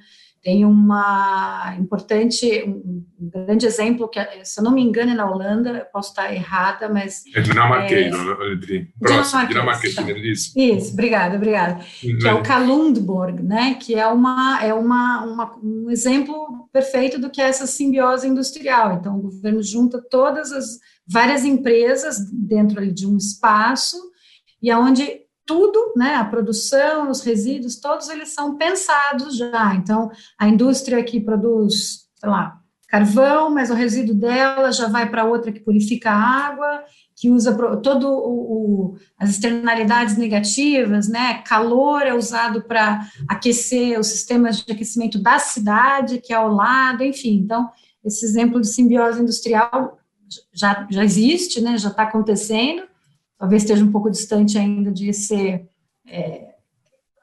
tem 0.45 0.63
uma 0.63 1.75
importante, 1.79 2.63
um, 2.67 3.03
grande 3.19 3.65
exemplo, 3.65 4.07
que, 4.07 4.19
se 4.43 4.59
eu 4.59 4.63
não 4.63 4.71
me 4.71 4.83
engano, 4.83 5.09
é 5.09 5.15
na 5.15 5.27
Holanda, 5.27 5.89
posso 5.91 6.09
estar 6.09 6.31
errada, 6.31 6.87
mas... 6.87 7.23
É 7.33 7.41
dinamarquês, 7.41 8.13
é. 8.13 8.85
Próximo, 8.99 9.47
dinamarquês, 9.47 9.95
tá. 9.95 10.03
isso. 10.03 10.53
Isso, 10.55 10.93
obrigada, 10.93 11.35
obrigada. 11.35 11.83
Uhum. 12.03 12.17
Que 12.19 12.27
é 12.27 12.33
o 12.35 12.43
Kalundborg, 12.43 13.41
né, 13.41 13.73
que 13.81 13.95
é, 13.95 14.05
uma, 14.05 14.63
é 14.63 14.71
uma, 14.71 15.25
uma, 15.25 15.59
um 15.63 15.89
exemplo 15.89 16.69
perfeito 16.71 17.19
do 17.19 17.31
que 17.31 17.41
é 17.41 17.45
essa 17.45 17.65
simbiose 17.65 18.27
industrial. 18.27 18.93
Então, 18.93 19.17
o 19.17 19.23
governo 19.23 19.63
junta 19.63 19.99
todas 19.99 20.51
as 20.51 20.77
várias 21.07 21.43
empresas 21.43 22.17
dentro 22.31 22.79
ali 22.79 22.93
de 22.93 23.07
um 23.07 23.17
espaço, 23.17 23.97
e 24.61 24.69
aonde 24.69 25.24
tudo, 25.45 25.93
né, 25.95 26.15
a 26.15 26.25
produção, 26.25 27.09
os 27.09 27.21
resíduos, 27.21 27.77
todos 27.77 28.09
eles 28.09 28.29
são 28.33 28.57
pensados 28.57 29.37
já. 29.37 29.75
Então, 29.75 30.09
a 30.37 30.47
indústria 30.47 31.03
que 31.03 31.19
produz, 31.19 32.07
sei 32.15 32.29
lá, 32.29 32.59
carvão, 32.87 33.49
mas 33.49 33.69
o 33.69 33.73
resíduo 33.73 34.15
dela 34.15 34.71
já 34.71 34.87
vai 34.87 35.09
para 35.09 35.25
outra 35.25 35.51
que 35.51 35.59
purifica 35.59 36.09
a 36.09 36.47
água, 36.47 36.83
que 37.15 37.29
usa 37.29 37.53
todo 37.77 38.07
o, 38.07 38.91
o, 38.91 38.97
as 39.17 39.29
externalidades 39.29 40.17
negativas, 40.17 41.07
né? 41.07 41.41
Calor 41.43 42.01
é 42.01 42.13
usado 42.13 42.61
para 42.63 43.07
aquecer 43.27 43.99
os 43.99 44.07
sistemas 44.07 44.57
de 44.57 44.71
aquecimento 44.71 45.19
da 45.19 45.39
cidade, 45.39 46.19
que 46.19 46.33
é 46.33 46.35
ao 46.35 46.51
lado, 46.53 47.03
enfim. 47.03 47.35
Então, 47.35 47.69
esse 48.03 48.25
exemplo 48.25 48.59
de 48.59 48.67
simbiose 48.67 49.21
industrial 49.21 49.97
já, 50.53 50.85
já 50.89 51.03
existe, 51.03 51.61
né? 51.61 51.77
Já 51.77 51.89
está 51.89 52.03
acontecendo 52.03 52.83
talvez 53.45 53.61
esteja 53.61 53.85
um 53.85 53.91
pouco 53.91 54.09
distante 54.09 54.57
ainda 54.57 54.91
de 54.91 55.13
ser 55.13 55.69
é, 56.07 56.55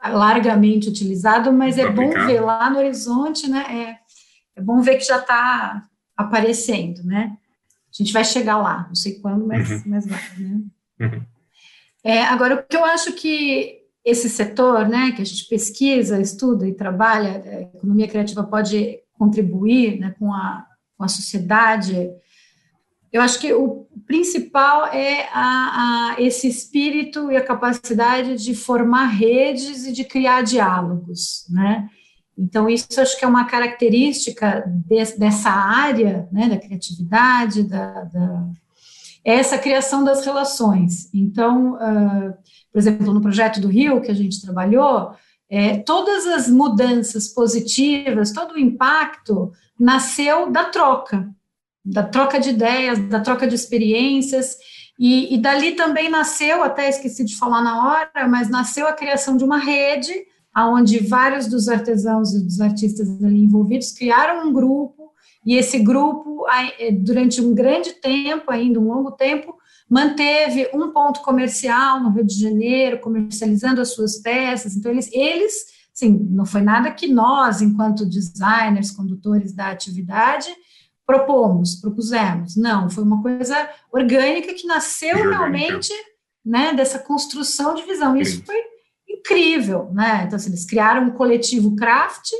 largamente 0.05 0.89
utilizado, 0.89 1.53
mas 1.53 1.79
é 1.79 1.91
bom 1.91 2.11
ver 2.27 2.41
lá 2.41 2.71
no 2.71 2.79
horizonte, 2.79 3.51
né? 3.51 3.65
É, 3.69 4.61
é 4.61 4.63
bom 4.63 4.81
ver 4.81 4.99
que 4.99 5.05
já 5.05 5.19
está 5.19 5.83
aparecendo, 6.17 7.03
né? 7.03 7.37
A 7.93 7.97
gente 8.03 8.13
vai 8.13 8.25
chegar 8.25 8.57
lá, 8.57 8.87
não 8.87 8.95
sei 8.95 9.19
quando, 9.19 9.45
mas, 9.45 9.69
uhum. 9.69 9.83
mas 9.87 10.07
vai, 10.07 10.21
né? 10.39 10.61
Uhum. 11.01 11.23
É, 12.05 12.23
agora, 12.23 12.55
o 12.55 12.63
que 12.63 12.77
eu 12.77 12.85
acho 12.85 13.13
que 13.15 13.81
esse 14.05 14.31
setor, 14.31 14.89
né, 14.89 15.13
que 15.13 15.23
a 15.23 15.25
gente 15.25 15.49
pesquisa, 15.49 16.21
estuda 16.21 16.69
e 16.69 16.75
trabalha, 16.75 17.43
a 17.45 17.61
economia 17.63 18.07
criativa 18.07 18.45
pode 18.45 19.01
contribuir 19.13 19.99
né, 19.99 20.15
com, 20.19 20.33
a, 20.33 20.67
com 20.97 21.05
a 21.05 21.09
sociedade 21.09 22.11
eu 23.13 23.21
acho 23.21 23.39
que 23.39 23.53
o 23.53 23.87
principal 24.07 24.87
é 24.87 25.29
a, 25.33 26.15
a, 26.15 26.17
esse 26.19 26.49
espírito 26.49 27.31
e 27.31 27.37
a 27.37 27.45
capacidade 27.45 28.43
de 28.43 28.55
formar 28.55 29.07
redes 29.07 29.87
e 29.87 29.93
de 29.93 30.05
criar 30.05 30.43
diálogos, 30.43 31.47
né? 31.51 31.89
Então, 32.37 32.69
isso 32.69 32.99
acho 32.99 33.19
que 33.19 33.25
é 33.25 33.29
uma 33.29 33.45
característica 33.45 34.65
de, 34.67 35.05
dessa 35.19 35.51
área, 35.51 36.27
né, 36.33 36.49
da 36.49 36.57
criatividade, 36.57 37.63
da, 37.65 38.05
da, 38.05 38.49
é 39.25 39.35
essa 39.35 39.59
criação 39.59 40.03
das 40.03 40.25
relações. 40.25 41.13
Então, 41.15 41.75
uh, 41.75 42.35
por 42.73 42.79
exemplo, 42.79 43.13
no 43.13 43.21
projeto 43.21 43.61
do 43.61 43.69
Rio, 43.69 44.01
que 44.01 44.11
a 44.11 44.15
gente 44.15 44.41
trabalhou, 44.41 45.15
é, 45.49 45.77
todas 45.77 46.27
as 46.27 46.49
mudanças 46.49 47.29
positivas, 47.29 48.33
todo 48.33 48.55
o 48.55 48.59
impacto 48.59 49.53
nasceu 49.79 50.51
da 50.51 50.65
troca, 50.65 51.29
da 51.85 52.03
troca 52.03 52.39
de 52.39 52.51
ideias, 52.51 52.99
da 53.09 53.21
troca 53.21 53.47
de 53.47 53.55
experiências, 53.55 54.57
e, 54.99 55.35
e, 55.35 55.39
dali 55.39 55.73
também 55.73 56.09
nasceu, 56.09 56.63
até 56.63 56.89
esqueci 56.89 57.25
de 57.25 57.37
falar 57.37 57.63
na 57.63 57.89
hora, 57.89 58.29
mas 58.29 58.49
nasceu 58.49 58.87
a 58.87 58.93
criação 58.93 59.37
de 59.37 59.43
uma 59.43 59.59
rede, 59.59 60.13
onde 60.57 60.99
vários 60.99 61.47
dos 61.47 61.69
artesãos 61.69 62.35
e 62.35 62.45
dos 62.45 62.61
artistas 62.61 63.09
ali 63.23 63.43
envolvidos 63.43 63.91
criaram 63.93 64.47
um 64.47 64.53
grupo, 64.53 65.11
e 65.45 65.57
esse 65.57 65.79
grupo, 65.79 66.47
eh, 66.79 66.93
durante 66.93 67.41
um 67.41 67.53
grande 67.53 67.95
tempo, 67.95 68.51
ainda 68.53 68.79
um 68.79 68.87
longo 68.87 69.11
tempo, 69.13 69.57
manteve 69.91 70.71
um 70.73 70.93
ponto 70.93 71.21
comercial 71.23 72.01
no 72.01 72.11
Rio 72.11 72.25
de 72.25 72.39
Janeiro, 72.39 73.01
comercializando 73.01 73.81
as 73.81 73.93
suas 73.93 74.19
peças, 74.19 74.77
então 74.77 74.93
eles, 74.93 75.11
eles 75.13 75.53
sim, 75.93 76.29
não 76.31 76.47
foi 76.47 76.63
nada 76.63 76.91
que 76.93 77.09
nós, 77.09 77.61
enquanto 77.61 78.09
designers, 78.09 78.91
condutores 78.91 79.53
da 79.53 79.71
atividade, 79.71 80.49
propomos, 81.07 81.77
propusemos. 81.77 82.57
Não, 82.57 82.89
foi 82.89 83.05
uma 83.05 83.23
coisa 83.23 83.69
orgânica 83.93 84.55
que 84.55 84.67
nasceu 84.67 85.17
orgânica. 85.17 85.39
realmente 85.39 85.93
né, 86.45 86.73
dessa 86.73 86.99
construção 86.99 87.75
de 87.75 87.83
visão. 87.83 88.17
Isso 88.17 88.45
foi 88.45 88.57
incrível, 89.09 89.91
né? 89.93 90.25
Então, 90.27 90.37
assim, 90.37 90.51
eles 90.51 90.65
criaram 90.65 91.07
um 91.07 91.11
coletivo 91.11 91.77
craft 91.77 92.31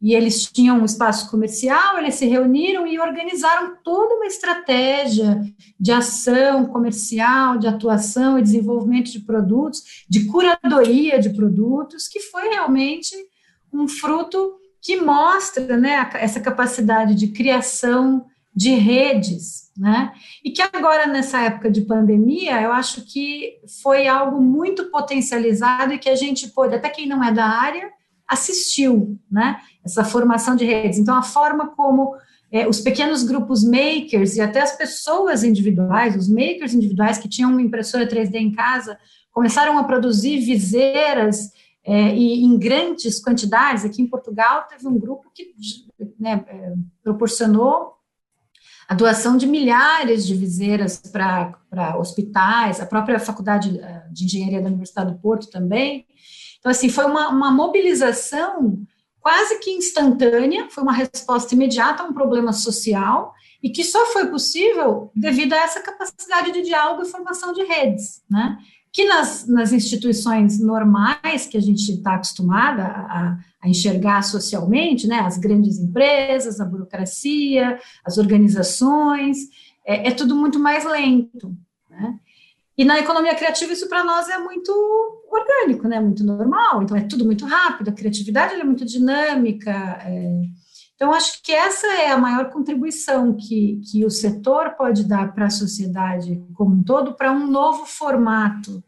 e 0.00 0.14
eles 0.14 0.44
tinham 0.44 0.80
um 0.80 0.84
espaço 0.84 1.30
comercial, 1.30 1.98
eles 1.98 2.16
se 2.16 2.26
reuniram 2.26 2.86
e 2.86 2.98
organizaram 2.98 3.76
toda 3.82 4.14
uma 4.14 4.26
estratégia 4.26 5.40
de 5.78 5.90
ação 5.90 6.66
comercial, 6.66 7.58
de 7.58 7.66
atuação 7.66 8.38
e 8.38 8.42
desenvolvimento 8.42 9.10
de 9.10 9.20
produtos, 9.20 10.04
de 10.08 10.26
curadoria 10.26 11.18
de 11.18 11.30
produtos, 11.30 12.08
que 12.08 12.20
foi 12.20 12.48
realmente 12.48 13.14
um 13.72 13.88
fruto 13.88 14.56
que 14.86 15.00
mostra 15.00 15.76
né, 15.76 16.08
essa 16.14 16.38
capacidade 16.38 17.16
de 17.16 17.26
criação 17.26 18.24
de 18.54 18.70
redes, 18.70 19.72
né? 19.76 20.12
E 20.44 20.52
que 20.52 20.62
agora, 20.62 21.08
nessa 21.08 21.40
época 21.40 21.68
de 21.68 21.80
pandemia, 21.80 22.62
eu 22.62 22.72
acho 22.72 23.02
que 23.04 23.58
foi 23.82 24.06
algo 24.06 24.40
muito 24.40 24.84
potencializado 24.84 25.92
e 25.92 25.98
que 25.98 26.08
a 26.08 26.14
gente 26.14 26.48
pôde, 26.50 26.76
até 26.76 26.88
quem 26.88 27.04
não 27.04 27.22
é 27.22 27.32
da 27.32 27.44
área, 27.44 27.90
assistiu, 28.28 29.18
né? 29.28 29.58
Essa 29.84 30.04
formação 30.04 30.54
de 30.54 30.64
redes. 30.64 31.00
Então, 31.00 31.16
a 31.16 31.22
forma 31.22 31.74
como 31.74 32.14
é, 32.52 32.68
os 32.68 32.80
pequenos 32.80 33.24
grupos 33.24 33.64
makers 33.64 34.36
e 34.36 34.40
até 34.40 34.62
as 34.62 34.76
pessoas 34.76 35.42
individuais, 35.42 36.14
os 36.14 36.28
makers 36.28 36.72
individuais 36.72 37.18
que 37.18 37.28
tinham 37.28 37.50
uma 37.50 37.60
impressora 37.60 38.06
3D 38.06 38.36
em 38.36 38.52
casa, 38.52 38.96
começaram 39.32 39.76
a 39.78 39.84
produzir 39.84 40.38
viseiras 40.38 41.50
é, 41.86 42.12
e 42.16 42.42
em 42.42 42.58
grandes 42.58 43.22
quantidades, 43.22 43.84
aqui 43.84 44.02
em 44.02 44.08
Portugal, 44.08 44.66
teve 44.68 44.88
um 44.88 44.98
grupo 44.98 45.30
que 45.32 45.54
né, 46.18 46.44
é, 46.48 46.74
proporcionou 47.00 47.94
a 48.88 48.94
doação 48.94 49.36
de 49.36 49.46
milhares 49.46 50.26
de 50.26 50.34
viseiras 50.34 50.98
para 50.98 51.96
hospitais, 51.96 52.80
a 52.80 52.86
própria 52.86 53.20
Faculdade 53.20 53.78
é, 53.78 54.04
de 54.10 54.24
Engenharia 54.24 54.60
da 54.60 54.68
Universidade 54.68 55.12
do 55.12 55.18
Porto 55.20 55.48
também. 55.48 56.06
Então, 56.58 56.72
assim, 56.72 56.88
foi 56.88 57.04
uma, 57.04 57.28
uma 57.28 57.52
mobilização 57.52 58.84
quase 59.20 59.60
que 59.60 59.70
instantânea, 59.70 60.68
foi 60.70 60.82
uma 60.82 60.92
resposta 60.92 61.54
imediata 61.54 62.02
a 62.02 62.06
um 62.06 62.12
problema 62.12 62.52
social 62.52 63.32
e 63.62 63.70
que 63.70 63.84
só 63.84 64.06
foi 64.06 64.26
possível 64.26 65.10
devido 65.14 65.52
a 65.52 65.58
essa 65.58 65.80
capacidade 65.80 66.50
de 66.52 66.62
diálogo 66.62 67.02
e 67.02 67.08
formação 67.08 67.52
de 67.52 67.62
redes, 67.62 68.22
né? 68.28 68.58
Que 68.96 69.04
nas, 69.04 69.46
nas 69.46 69.74
instituições 69.74 70.58
normais 70.58 71.46
que 71.46 71.58
a 71.58 71.60
gente 71.60 71.92
está 71.92 72.14
acostumada 72.14 72.82
a, 72.82 73.38
a, 73.60 73.68
enxergar 73.68 74.22
socialmente, 74.22 75.06
né? 75.06 75.18
As 75.18 75.36
grandes 75.36 75.78
empresas, 75.78 76.60
a 76.60 76.64
burocracia, 76.64 77.78
as 78.02 78.16
organizações, 78.16 79.36
é, 79.84 80.08
é 80.08 80.10
tudo 80.12 80.34
muito 80.34 80.58
mais 80.58 80.86
lento, 80.86 81.54
né? 81.90 82.18
E 82.78 82.86
na 82.86 82.98
economia 82.98 83.34
criativa 83.34 83.70
isso 83.70 83.86
para 83.86 84.02
nós 84.02 84.30
é 84.30 84.38
muito 84.38 84.72
orgânico, 85.30 85.86
né? 85.86 86.00
Muito 86.00 86.24
normal. 86.24 86.82
Então 86.82 86.96
é 86.96 87.02
tudo 87.02 87.26
muito 87.26 87.44
rápido. 87.44 87.90
A 87.90 87.92
criatividade 87.92 88.54
é 88.54 88.64
muito 88.64 88.86
dinâmica. 88.86 89.72
É... 90.06 90.42
Então 90.96 91.12
acho 91.12 91.42
que 91.42 91.52
essa 91.52 91.86
é 91.86 92.10
a 92.10 92.18
maior 92.18 92.50
contribuição 92.50 93.36
que, 93.36 93.80
que 93.84 94.04
o 94.04 94.10
setor 94.10 94.70
pode 94.70 95.04
dar 95.04 95.32
para 95.34 95.46
a 95.46 95.50
sociedade 95.50 96.42
como 96.54 96.74
um 96.74 96.82
todo 96.82 97.14
para 97.14 97.30
um 97.30 97.46
novo 97.46 97.84
formato. 97.84 98.82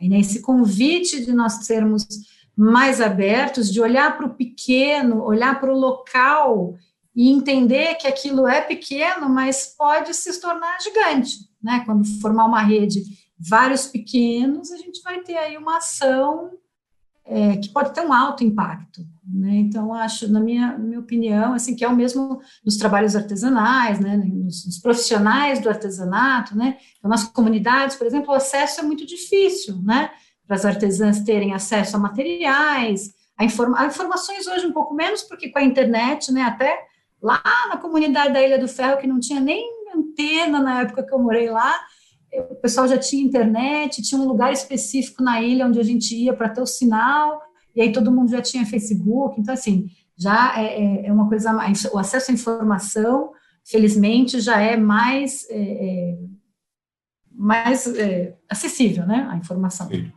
Né, 0.00 0.18
esse 0.18 0.40
convite 0.40 1.24
de 1.24 1.32
nós 1.32 1.66
sermos 1.66 2.08
mais 2.56 3.00
abertos, 3.00 3.70
de 3.70 3.80
olhar 3.80 4.16
para 4.16 4.26
o 4.26 4.34
pequeno, 4.34 5.22
olhar 5.22 5.60
para 5.60 5.72
o 5.72 5.78
local 5.78 6.74
e 7.14 7.30
entender 7.30 7.96
que 7.96 8.06
aquilo 8.06 8.48
é 8.48 8.62
pequeno, 8.62 9.28
mas 9.28 9.74
pode 9.76 10.14
se 10.14 10.40
tornar 10.40 10.80
gigante, 10.80 11.36
né? 11.62 11.82
Quando 11.84 12.06
formar 12.20 12.46
uma 12.46 12.62
rede 12.62 13.02
vários 13.38 13.86
pequenos, 13.86 14.70
a 14.72 14.76
gente 14.78 15.02
vai 15.02 15.20
ter 15.20 15.36
aí 15.36 15.56
uma 15.56 15.76
ação 15.76 16.52
é, 17.24 17.56
que 17.56 17.68
pode 17.68 17.92
ter 17.92 18.00
um 18.00 18.12
alto 18.12 18.42
impacto. 18.42 19.02
Né? 19.24 19.56
Então, 19.56 19.94
acho, 19.94 20.30
na 20.30 20.40
minha, 20.40 20.76
minha 20.76 20.98
opinião, 20.98 21.54
assim, 21.54 21.76
que 21.76 21.84
é 21.84 21.88
o 21.88 21.94
mesmo 21.94 22.40
nos 22.64 22.76
trabalhos 22.76 23.14
artesanais, 23.14 24.00
né? 24.00 24.16
nos, 24.16 24.66
nos 24.66 24.78
profissionais 24.78 25.60
do 25.60 25.68
artesanato, 25.68 26.56
né? 26.56 26.76
Então, 26.98 27.08
nas 27.08 27.24
comunidades, 27.24 27.96
por 27.96 28.06
exemplo, 28.06 28.30
o 28.30 28.36
acesso 28.36 28.80
é 28.80 28.82
muito 28.82 29.06
difícil, 29.06 29.80
né? 29.82 30.10
Para 30.46 30.56
as 30.56 30.64
artesãs 30.64 31.20
terem 31.20 31.54
acesso 31.54 31.96
a 31.96 32.00
materiais, 32.00 33.14
a, 33.38 33.44
informa 33.44 33.80
a 33.80 33.86
informações 33.86 34.46
hoje 34.48 34.66
um 34.66 34.72
pouco 34.72 34.92
menos, 34.92 35.22
porque 35.22 35.50
com 35.50 35.58
a 35.60 35.62
internet, 35.62 36.32
né? 36.32 36.42
Até 36.42 36.76
lá 37.22 37.42
na 37.68 37.76
comunidade 37.76 38.32
da 38.32 38.42
Ilha 38.42 38.58
do 38.58 38.66
Ferro, 38.66 38.98
que 38.98 39.06
não 39.06 39.20
tinha 39.20 39.40
nem 39.40 39.64
antena 39.94 40.60
na 40.60 40.80
época 40.80 41.04
que 41.04 41.14
eu 41.14 41.18
morei 41.20 41.48
lá, 41.48 41.78
o 42.50 42.56
pessoal 42.56 42.88
já 42.88 42.98
tinha 42.98 43.22
internet, 43.22 44.02
tinha 44.02 44.20
um 44.20 44.26
lugar 44.26 44.52
específico 44.52 45.22
na 45.22 45.40
ilha 45.42 45.66
onde 45.66 45.78
a 45.78 45.82
gente 45.82 46.16
ia 46.16 46.32
para 46.32 46.48
ter 46.48 46.62
o 46.62 46.66
sinal, 46.66 47.40
e 47.74 47.80
aí 47.80 47.92
todo 47.92 48.12
mundo 48.12 48.30
já 48.30 48.42
tinha 48.42 48.66
Facebook, 48.66 49.40
então 49.40 49.54
assim, 49.54 49.88
já 50.16 50.60
é, 50.60 50.82
é, 50.82 51.06
é 51.06 51.12
uma 51.12 51.28
coisa 51.28 51.52
mais, 51.52 51.84
o 51.86 51.98
acesso 51.98 52.30
à 52.30 52.34
informação, 52.34 53.32
felizmente, 53.64 54.40
já 54.40 54.60
é 54.60 54.76
mais, 54.76 55.48
é, 55.50 55.60
é 55.60 56.18
mais 57.30 57.86
é, 57.86 58.36
acessível, 58.48 59.06
né, 59.06 59.28
a 59.30 59.36
informação. 59.36 59.88
Sim. 59.88 60.10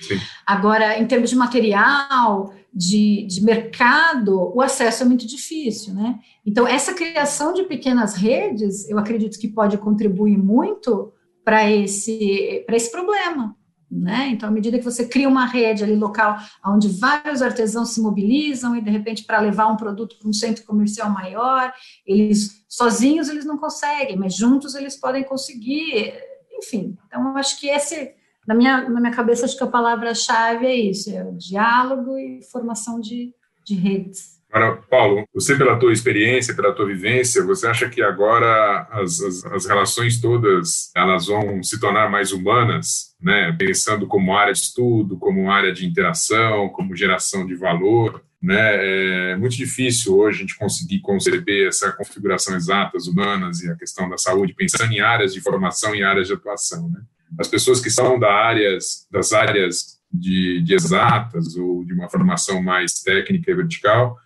Sim. 0.00 0.18
Agora, 0.46 0.98
em 0.98 1.06
termos 1.06 1.30
de 1.30 1.36
material, 1.36 2.52
de, 2.74 3.26
de 3.26 3.44
mercado, 3.44 4.52
o 4.54 4.60
acesso 4.60 5.02
é 5.02 5.06
muito 5.06 5.26
difícil, 5.26 5.94
né? 5.94 6.18
Então, 6.44 6.66
essa 6.66 6.94
criação 6.94 7.52
de 7.52 7.64
pequenas 7.64 8.14
redes, 8.14 8.88
eu 8.88 8.98
acredito 8.98 9.38
que 9.38 9.46
pode 9.46 9.76
contribuir 9.78 10.38
muito 10.38 11.12
para 11.44 11.70
esse, 11.70 12.64
esse 12.68 12.90
problema. 12.90 13.56
Né? 13.94 14.28
Então, 14.28 14.48
à 14.48 14.52
medida 14.52 14.78
que 14.78 14.84
você 14.84 15.06
cria 15.06 15.28
uma 15.28 15.44
rede 15.44 15.84
ali 15.84 15.94
local, 15.94 16.38
onde 16.64 16.88
vários 16.88 17.42
artesãos 17.42 17.90
se 17.90 18.00
mobilizam 18.00 18.74
e 18.74 18.80
de 18.80 18.90
repente 18.90 19.22
para 19.24 19.38
levar 19.38 19.66
um 19.66 19.76
produto 19.76 20.16
para 20.18 20.30
um 20.30 20.32
centro 20.32 20.64
comercial 20.64 21.10
maior, 21.10 21.70
eles 22.06 22.64
sozinhos 22.66 23.28
eles 23.28 23.44
não 23.44 23.58
conseguem, 23.58 24.16
mas 24.16 24.34
juntos 24.34 24.74
eles 24.74 24.98
podem 24.98 25.22
conseguir. 25.22 26.14
Enfim, 26.56 26.96
então 27.06 27.36
acho 27.36 27.60
que 27.60 27.68
esse, 27.68 28.14
na 28.48 28.54
minha, 28.54 28.88
na 28.88 28.98
minha 28.98 29.12
cabeça, 29.12 29.44
acho 29.44 29.58
que 29.58 29.64
a 29.64 29.66
palavra-chave 29.66 30.64
é 30.64 30.74
isso: 30.74 31.10
é 31.10 31.22
o 31.22 31.36
diálogo 31.36 32.16
e 32.16 32.40
formação 32.50 32.98
de, 32.98 33.34
de 33.62 33.74
redes. 33.74 34.40
Agora, 34.52 34.76
Paulo, 34.90 35.24
você 35.34 35.56
pela 35.56 35.78
tua 35.78 35.94
experiência, 35.94 36.54
pela 36.54 36.74
tua 36.74 36.84
vivência, 36.86 37.42
você 37.42 37.66
acha 37.66 37.88
que 37.88 38.02
agora 38.02 38.86
as, 38.90 39.18
as, 39.22 39.44
as, 39.46 39.66
relações 39.66 40.20
todas 40.20 40.92
elas 40.94 41.26
vão 41.26 41.62
se 41.62 41.80
tornar 41.80 42.10
mais 42.10 42.32
humanas, 42.32 43.16
né? 43.18 43.50
Pensando 43.58 44.06
como 44.06 44.36
área 44.36 44.52
de 44.52 44.58
estudo, 44.58 45.16
como 45.16 45.50
área 45.50 45.72
de 45.72 45.86
interação, 45.86 46.68
como 46.68 46.94
geração 46.94 47.46
de 47.46 47.54
valor, 47.54 48.22
né? 48.42 49.30
É 49.32 49.36
muito 49.36 49.56
difícil 49.56 50.18
hoje 50.18 50.38
a 50.38 50.40
gente 50.42 50.58
conseguir 50.58 51.00
conceber 51.00 51.68
essa 51.68 51.90
configuração 51.90 52.54
exatas 52.54 53.06
humanas 53.06 53.62
e 53.62 53.70
a 53.70 53.74
questão 53.74 54.06
da 54.06 54.18
saúde, 54.18 54.52
pensando 54.52 54.92
em 54.92 55.00
áreas 55.00 55.32
de 55.32 55.40
formação 55.40 55.94
e 55.94 56.04
áreas 56.04 56.26
de 56.26 56.34
atuação, 56.34 56.90
né? 56.90 57.00
As 57.38 57.48
pessoas 57.48 57.80
que 57.80 57.88
são 57.88 58.18
da 58.18 58.30
áreas, 58.30 59.06
das 59.10 59.32
áreas 59.32 59.98
de, 60.12 60.60
de 60.60 60.74
exatas 60.74 61.56
ou 61.56 61.82
de 61.86 61.94
uma 61.94 62.10
formação 62.10 62.62
mais 62.62 63.00
técnica 63.00 63.50
e 63.50 63.54
vertical, 63.54 64.18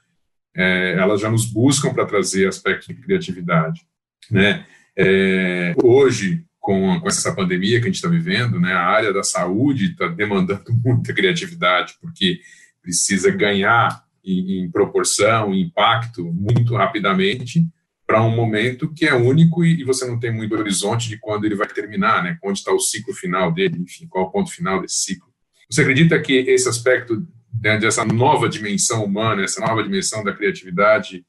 é, 0.56 0.94
elas 0.98 1.20
já 1.20 1.30
nos 1.30 1.44
buscam 1.44 1.92
para 1.92 2.06
trazer 2.06 2.48
aspectos 2.48 2.88
de 2.88 2.94
criatividade. 2.94 3.82
Né? 4.30 4.64
É, 4.96 5.74
hoje, 5.82 6.42
com, 6.58 6.98
com, 6.98 7.08
essa 7.08 7.34
pandemia 7.34 7.78
que 7.78 7.84
a 7.84 7.88
gente 7.88 7.96
está 7.96 8.08
vivendo, 8.08 8.58
né, 8.58 8.72
a 8.72 8.80
área 8.80 9.12
da 9.12 9.22
saúde 9.22 9.92
está 9.92 10.08
demandando 10.08 10.64
muita 10.82 11.12
criatividade, 11.12 11.94
porque 12.00 12.40
precisa 12.80 13.30
ganhar 13.30 14.02
em, 14.24 14.62
em 14.64 14.70
proporção, 14.70 15.52
em 15.52 15.62
impacto, 15.62 16.24
muito 16.32 16.74
rapidamente, 16.74 17.64
para 18.06 18.22
um 18.22 18.34
momento 18.34 18.92
que 18.94 19.04
é 19.04 19.14
único 19.14 19.64
e, 19.64 19.80
e, 19.80 19.84
você 19.84 20.06
não 20.06 20.18
tem 20.18 20.32
muito 20.32 20.54
horizonte 20.54 21.08
de 21.08 21.18
quando 21.18 21.44
ele 21.44 21.56
vai 21.56 21.66
terminar, 21.66 22.22
né? 22.22 22.38
onde 22.42 22.60
está 22.60 22.72
o 22.72 22.78
ciclo 22.78 23.12
final 23.12 23.52
dele, 23.52 23.78
enfim, 23.78 24.06
qual 24.06 24.24
é 24.24 24.28
o 24.28 24.30
ponto 24.30 24.50
final 24.50 24.80
desse 24.80 24.98
ciclo. 24.98 25.28
Você 25.68 25.82
acredita 25.82 26.18
que 26.20 26.32
esse 26.32 26.68
aspecto 26.68 27.26
né, 27.62 27.78
dessa 27.78 28.04
nova 28.04 28.48
dimensão 28.48 29.04
humana, 29.04 29.42
essa 29.42 29.60
nova 29.60 29.82
dimensão 29.82 30.22
da 30.22 30.32
criatividade, 30.32 31.24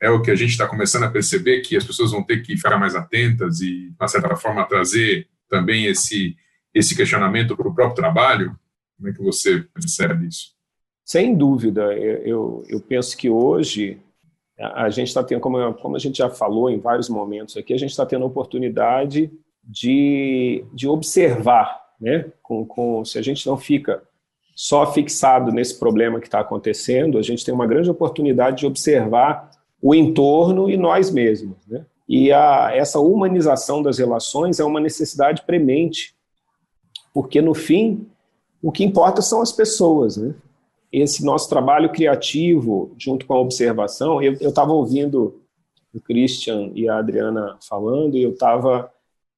é 0.00 0.08
o 0.08 0.22
que 0.22 0.30
a 0.30 0.34
gente 0.34 0.50
está 0.50 0.66
começando 0.66 1.04
a 1.04 1.10
perceber 1.10 1.60
que 1.60 1.76
as 1.76 1.84
pessoas 1.84 2.10
vão 2.10 2.22
ter 2.22 2.42
que 2.42 2.56
ficar 2.56 2.78
mais 2.78 2.94
atentas 2.94 3.60
e, 3.60 3.90
de 3.90 4.10
certa 4.10 4.34
forma, 4.34 4.64
trazer 4.64 5.28
também 5.48 5.84
esse, 5.84 6.36
esse 6.74 6.96
questionamento 6.96 7.56
para 7.56 7.68
o 7.68 7.74
próprio 7.74 7.96
trabalho? 7.96 8.56
Como 8.96 9.08
é 9.08 9.12
que 9.12 9.22
você 9.22 9.60
percebe 9.74 10.26
isso? 10.26 10.54
Sem 11.04 11.36
dúvida, 11.36 11.92
eu, 11.92 12.62
eu 12.68 12.80
penso 12.80 13.16
que 13.16 13.28
hoje 13.28 14.00
a 14.58 14.88
gente 14.90 15.08
está 15.08 15.24
tendo, 15.24 15.40
como, 15.40 15.74
como 15.74 15.96
a 15.96 15.98
gente 15.98 16.18
já 16.18 16.30
falou 16.30 16.70
em 16.70 16.78
vários 16.78 17.08
momentos 17.08 17.56
aqui, 17.56 17.72
a 17.72 17.78
gente 17.78 17.90
está 17.90 18.06
tendo 18.06 18.24
a 18.24 18.28
oportunidade 18.28 19.30
de, 19.64 20.64
de 20.72 20.86
observar, 20.86 21.80
né? 22.00 22.30
Com, 22.42 22.64
com, 22.64 23.04
se 23.04 23.18
a 23.18 23.22
gente 23.22 23.46
não 23.46 23.56
fica 23.56 24.02
só 24.60 24.92
fixado 24.92 25.50
nesse 25.50 25.78
problema 25.78 26.20
que 26.20 26.26
está 26.26 26.40
acontecendo, 26.40 27.16
a 27.16 27.22
gente 27.22 27.42
tem 27.42 27.54
uma 27.54 27.66
grande 27.66 27.88
oportunidade 27.88 28.58
de 28.58 28.66
observar 28.66 29.52
o 29.80 29.94
entorno 29.94 30.68
e 30.68 30.76
nós 30.76 31.10
mesmos. 31.10 31.56
Né? 31.66 31.86
E 32.06 32.30
a, 32.30 32.70
essa 32.70 33.00
humanização 33.00 33.82
das 33.82 33.96
relações 33.96 34.60
é 34.60 34.64
uma 34.64 34.78
necessidade 34.78 35.44
premente, 35.46 36.14
porque 37.14 37.40
no 37.40 37.54
fim, 37.54 38.06
o 38.62 38.70
que 38.70 38.84
importa 38.84 39.22
são 39.22 39.40
as 39.40 39.50
pessoas. 39.50 40.18
Né? 40.18 40.34
Esse 40.92 41.24
nosso 41.24 41.48
trabalho 41.48 41.88
criativo, 41.90 42.94
junto 42.98 43.24
com 43.24 43.32
a 43.32 43.40
observação, 43.40 44.22
eu 44.22 44.34
estava 44.34 44.74
ouvindo 44.74 45.40
o 45.94 45.98
Christian 46.02 46.70
e 46.74 46.86
a 46.86 46.98
Adriana 46.98 47.56
falando, 47.66 48.14
e 48.14 48.22
eu 48.22 48.32
estava 48.32 48.92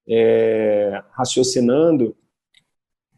é, 0.05 1.01
raciocinando 1.13 2.13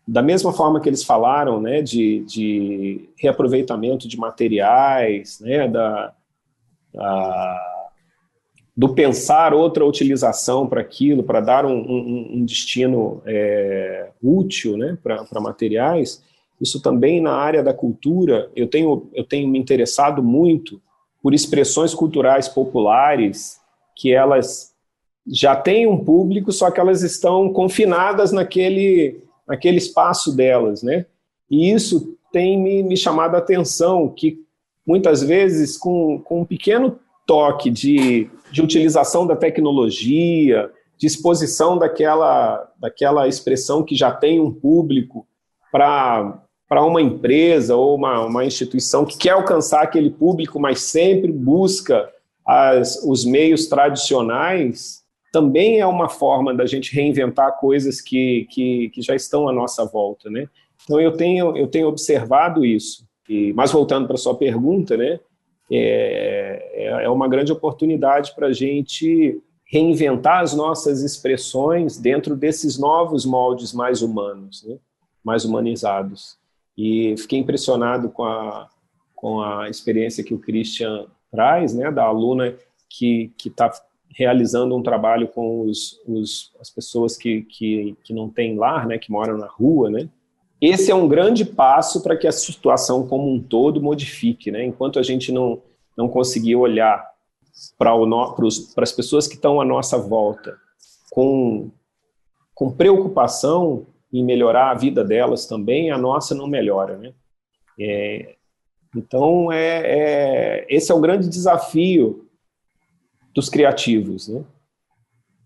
da 0.06 0.22
mesma 0.22 0.52
forma 0.52 0.80
que 0.80 0.88
eles 0.88 1.02
falaram, 1.02 1.60
né, 1.60 1.80
de, 1.80 2.20
de 2.26 3.08
reaproveitamento 3.16 4.06
de 4.06 4.18
materiais, 4.18 5.40
né, 5.40 5.66
da, 5.66 6.12
da, 6.92 7.90
do 8.76 8.94
pensar 8.94 9.54
outra 9.54 9.84
utilização 9.84 10.66
para 10.66 10.82
aquilo, 10.82 11.22
para 11.22 11.40
dar 11.40 11.64
um, 11.64 11.78
um, 11.78 12.30
um 12.34 12.44
destino 12.44 13.22
é, 13.24 14.10
útil, 14.22 14.76
né, 14.76 14.98
para 15.02 15.40
materiais, 15.40 16.22
isso 16.60 16.80
também 16.80 17.20
na 17.20 17.32
área 17.32 17.62
da 17.62 17.72
cultura, 17.72 18.50
eu 18.54 18.68
tenho, 18.68 19.08
eu 19.14 19.24
tenho 19.24 19.48
me 19.48 19.58
interessado 19.58 20.22
muito 20.22 20.80
por 21.22 21.32
expressões 21.32 21.94
culturais 21.94 22.48
populares 22.48 23.58
que 23.96 24.12
elas 24.12 24.74
já 25.26 25.56
têm 25.56 25.86
um 25.86 26.04
público, 26.04 26.52
só 26.52 26.70
que 26.70 26.78
elas 26.78 27.02
estão 27.02 27.50
confinadas 27.50 28.30
naquele 28.30 29.23
naquele 29.46 29.78
espaço 29.78 30.34
delas, 30.34 30.82
né? 30.82 31.06
E 31.50 31.70
isso 31.70 32.16
tem 32.32 32.60
me, 32.60 32.82
me 32.82 32.96
chamado 32.96 33.34
a 33.34 33.38
atenção, 33.38 34.08
que 34.08 34.44
muitas 34.86 35.22
vezes 35.22 35.76
com, 35.76 36.20
com 36.20 36.40
um 36.40 36.44
pequeno 36.44 36.98
toque 37.26 37.70
de, 37.70 38.28
de 38.50 38.62
utilização 38.62 39.26
da 39.26 39.36
tecnologia, 39.36 40.70
de 40.98 41.06
exposição 41.06 41.78
daquela, 41.78 42.70
daquela 42.78 43.28
expressão 43.28 43.82
que 43.82 43.94
já 43.94 44.10
tem 44.10 44.40
um 44.40 44.52
público 44.52 45.26
para 45.70 46.40
uma 46.70 47.00
empresa 47.00 47.76
ou 47.76 47.94
uma, 47.94 48.24
uma 48.24 48.44
instituição 48.44 49.04
que 49.04 49.18
quer 49.18 49.30
alcançar 49.30 49.82
aquele 49.82 50.10
público, 50.10 50.60
mas 50.60 50.80
sempre 50.80 51.32
busca 51.32 52.10
as, 52.46 53.02
os 53.04 53.24
meios 53.24 53.66
tradicionais, 53.66 55.03
também 55.34 55.80
é 55.80 55.86
uma 55.86 56.08
forma 56.08 56.54
da 56.54 56.64
gente 56.64 56.94
reinventar 56.94 57.58
coisas 57.58 58.00
que, 58.00 58.46
que, 58.52 58.88
que 58.90 59.02
já 59.02 59.16
estão 59.16 59.48
à 59.48 59.52
nossa 59.52 59.84
volta, 59.84 60.30
né? 60.30 60.48
Então 60.84 61.00
eu 61.00 61.16
tenho, 61.16 61.56
eu 61.56 61.66
tenho 61.66 61.88
observado 61.88 62.64
isso. 62.64 63.04
E, 63.28 63.52
mas 63.52 63.72
voltando 63.72 64.06
para 64.06 64.14
a 64.14 64.18
sua 64.18 64.36
pergunta, 64.36 64.96
né? 64.96 65.18
É, 65.72 66.70
é, 66.72 67.04
é 67.06 67.10
uma 67.10 67.26
grande 67.26 67.50
oportunidade 67.50 68.32
para 68.36 68.46
a 68.46 68.52
gente 68.52 69.42
reinventar 69.66 70.40
as 70.40 70.54
nossas 70.54 71.02
expressões 71.02 71.98
dentro 71.98 72.36
desses 72.36 72.78
novos 72.78 73.26
moldes 73.26 73.72
mais 73.72 74.02
humanos, 74.02 74.62
né? 74.64 74.76
mais 75.24 75.44
humanizados. 75.44 76.38
E 76.78 77.16
fiquei 77.18 77.40
impressionado 77.40 78.08
com 78.08 78.22
a, 78.22 78.68
com 79.16 79.42
a 79.42 79.68
experiência 79.68 80.22
que 80.22 80.32
o 80.32 80.38
Christian 80.38 81.06
traz, 81.28 81.74
né, 81.74 81.90
da 81.90 82.04
aluna 82.04 82.54
que 82.88 83.32
está 83.44 83.72
realizando 84.14 84.76
um 84.76 84.82
trabalho 84.82 85.28
com 85.28 85.62
os, 85.62 86.00
os, 86.06 86.52
as 86.60 86.70
pessoas 86.70 87.16
que, 87.16 87.42
que, 87.42 87.96
que 88.04 88.14
não 88.14 88.30
têm 88.30 88.56
lar, 88.56 88.86
né, 88.86 88.96
que 88.96 89.10
moram 89.10 89.36
na 89.36 89.46
rua, 89.46 89.90
né, 89.90 90.08
esse 90.60 90.90
é 90.90 90.94
um 90.94 91.06
grande 91.06 91.44
passo 91.44 92.02
para 92.02 92.16
que 92.16 92.26
a 92.26 92.32
situação 92.32 93.06
como 93.06 93.30
um 93.30 93.38
todo 93.38 93.82
modifique, 93.82 94.50
né? 94.50 94.64
Enquanto 94.64 94.98
a 94.98 95.02
gente 95.02 95.30
não, 95.30 95.60
não 95.94 96.08
conseguir 96.08 96.56
olhar 96.56 97.06
para 97.76 97.92
as 98.78 98.92
pessoas 98.92 99.28
que 99.28 99.34
estão 99.34 99.60
à 99.60 99.64
nossa 99.64 99.98
volta 99.98 100.56
com, 101.10 101.70
com 102.54 102.72
preocupação 102.72 103.86
em 104.10 104.24
melhorar 104.24 104.70
a 104.70 104.74
vida 104.74 105.04
delas 105.04 105.46
também, 105.46 105.90
a 105.90 105.98
nossa 105.98 106.34
não 106.34 106.46
melhora, 106.46 106.96
né? 106.96 107.12
É, 107.78 108.36
então, 108.96 109.52
é, 109.52 109.82
é, 109.84 110.66
esse 110.68 110.90
é 110.90 110.94
o 110.94 111.00
grande 111.00 111.28
desafio 111.28 112.23
dos 113.34 113.48
criativos, 113.48 114.28
né? 114.28 114.42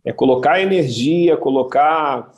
É 0.04 0.12
colocar 0.12 0.60
energia, 0.60 1.36
colocar 1.36 2.30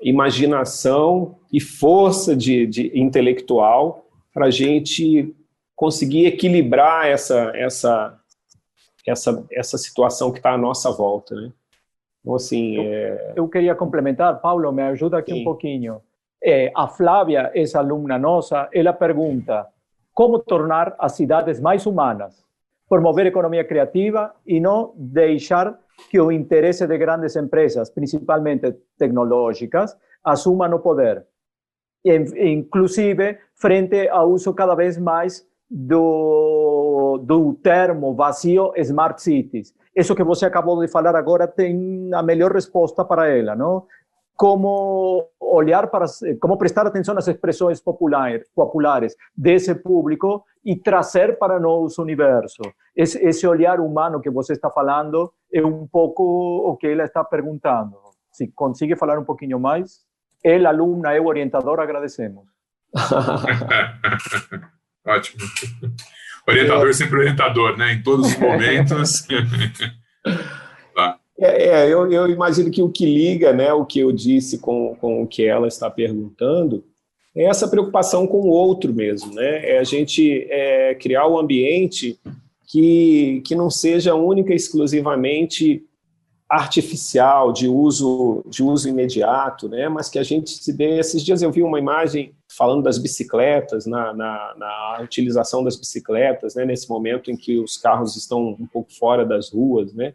imaginação 0.00 1.36
e 1.52 1.60
força 1.60 2.36
de, 2.36 2.66
de 2.66 2.98
intelectual 2.98 4.06
para 4.32 4.46
a 4.46 4.50
gente 4.50 5.34
conseguir 5.76 6.26
equilibrar 6.26 7.06
essa, 7.06 7.52
essa, 7.54 8.18
essa, 9.06 9.46
essa 9.52 9.78
situação 9.78 10.32
que 10.32 10.38
está 10.38 10.52
à 10.52 10.58
nossa 10.58 10.90
volta, 10.90 11.34
né? 11.34 11.52
Então, 12.20 12.34
assim, 12.34 12.78
é... 12.78 13.34
eu, 13.36 13.46
queria 13.48 13.74
complementar, 13.74 14.40
Paulo, 14.40 14.72
me 14.72 14.82
ajuda 14.82 15.18
aqui 15.18 15.32
Sim. 15.32 15.40
um 15.42 15.44
pouquinho. 15.44 16.00
É, 16.42 16.72
a 16.74 16.88
Flávia, 16.88 17.50
essa 17.54 17.78
aluna 17.78 18.18
nossa, 18.18 18.68
ela 18.72 18.92
pergunta 18.92 19.66
como 20.12 20.38
tornar 20.38 20.94
as 20.98 21.12
cidades 21.12 21.60
mais 21.60 21.86
humanas, 21.86 22.44
promover 22.88 23.26
economia 23.26 23.64
criativa 23.64 24.34
e 24.46 24.60
não 24.60 24.92
deixar 24.96 25.78
que 26.10 26.20
o 26.20 26.30
interesse 26.30 26.86
de 26.86 26.98
grandes 26.98 27.36
empresas, 27.36 27.90
principalmente 27.90 28.74
tecnológicas, 28.98 29.96
assumam 30.22 30.72
o 30.74 30.80
poder. 30.80 31.26
Inclusive, 32.04 33.38
frente 33.54 34.08
ao 34.08 34.30
uso 34.30 34.52
cada 34.52 34.74
vez 34.74 34.98
mais 34.98 35.46
do, 35.70 37.18
do 37.24 37.54
termo 37.54 38.14
vazio 38.14 38.72
Smart 38.76 39.20
Cities. 39.22 39.74
Isso 39.96 40.14
que 40.14 40.24
você 40.24 40.46
acabou 40.46 40.78
de 40.80 40.88
falar 40.88 41.16
agora 41.16 41.46
tem 41.46 42.10
a 42.12 42.22
melhor 42.22 42.52
resposta 42.52 43.04
para 43.04 43.28
ela, 43.28 43.54
não? 43.54 43.86
Como 44.36 45.28
olhar 45.40 45.88
para, 45.88 46.06
como 46.40 46.58
prestar 46.58 46.86
atenção 46.86 47.16
às 47.16 47.28
expressões 47.28 47.80
populares, 47.80 48.46
populares 48.54 49.14
desse 49.36 49.74
público 49.74 50.44
e 50.64 50.76
trazer 50.76 51.38
para 51.38 51.60
nosso 51.60 52.02
universo. 52.02 52.62
Esse, 52.96 53.22
esse 53.24 53.46
olhar 53.46 53.78
humano 53.80 54.20
que 54.20 54.30
você 54.30 54.54
está 54.54 54.70
falando 54.70 55.32
é 55.52 55.64
um 55.64 55.86
pouco 55.86 56.22
o 56.22 56.76
que 56.76 56.88
ela 56.88 57.04
está 57.04 57.22
perguntando. 57.22 57.96
Se 58.32 58.48
consegue 58.48 58.96
falar 58.96 59.18
um 59.18 59.24
pouquinho 59.24 59.60
mais, 59.60 60.00
ela, 60.42 60.70
aluna, 60.70 61.14
eu, 61.14 61.26
orientador, 61.26 61.78
agradecemos. 61.78 62.44
Ótimo. 65.06 65.42
Orientador 66.48 66.88
é. 66.88 66.92
sempre 66.92 67.18
orientador, 67.18 67.76
né? 67.76 67.92
Em 67.92 68.02
todos 68.02 68.26
os 68.26 68.38
momentos. 68.38 69.26
É, 71.38 71.66
é, 71.66 71.92
eu, 71.92 72.10
eu, 72.12 72.28
imagino 72.28 72.70
que 72.70 72.82
o 72.82 72.88
que 72.88 73.04
liga, 73.04 73.52
né, 73.52 73.72
o 73.72 73.84
que 73.84 73.98
eu 73.98 74.12
disse 74.12 74.58
com, 74.58 74.94
com 75.00 75.22
o 75.22 75.26
que 75.26 75.44
ela 75.44 75.66
está 75.66 75.90
perguntando, 75.90 76.84
é 77.34 77.44
essa 77.44 77.66
preocupação 77.66 78.26
com 78.26 78.42
o 78.42 78.48
outro 78.48 78.94
mesmo, 78.94 79.34
né? 79.34 79.70
É 79.70 79.78
a 79.78 79.84
gente 79.84 80.46
é, 80.48 80.94
criar 80.94 81.26
um 81.26 81.36
ambiente 81.36 82.16
que, 82.66 83.42
que 83.44 83.54
não 83.56 83.68
seja 83.68 84.14
única 84.14 84.52
e 84.52 84.56
exclusivamente 84.56 85.84
artificial, 86.48 87.52
de 87.52 87.66
uso, 87.66 88.44
de 88.48 88.62
uso 88.62 88.88
imediato, 88.88 89.68
né? 89.68 89.88
mas 89.88 90.08
que 90.08 90.18
a 90.18 90.22
gente 90.22 90.50
se 90.50 90.72
dê. 90.72 90.98
Esses 90.98 91.24
dias 91.24 91.42
eu 91.42 91.50
vi 91.50 91.62
uma 91.62 91.78
imagem 91.78 92.32
falando 92.48 92.82
das 92.82 92.98
bicicletas, 92.98 93.86
na, 93.86 94.12
na, 94.12 94.54
na 94.56 95.00
utilização 95.02 95.64
das 95.64 95.76
bicicletas, 95.76 96.54
né? 96.54 96.64
nesse 96.64 96.88
momento 96.88 97.30
em 97.30 97.36
que 97.36 97.58
os 97.58 97.76
carros 97.76 98.16
estão 98.16 98.56
um 98.60 98.66
pouco 98.66 98.92
fora 98.92 99.24
das 99.24 99.50
ruas. 99.50 99.92
Né? 99.92 100.14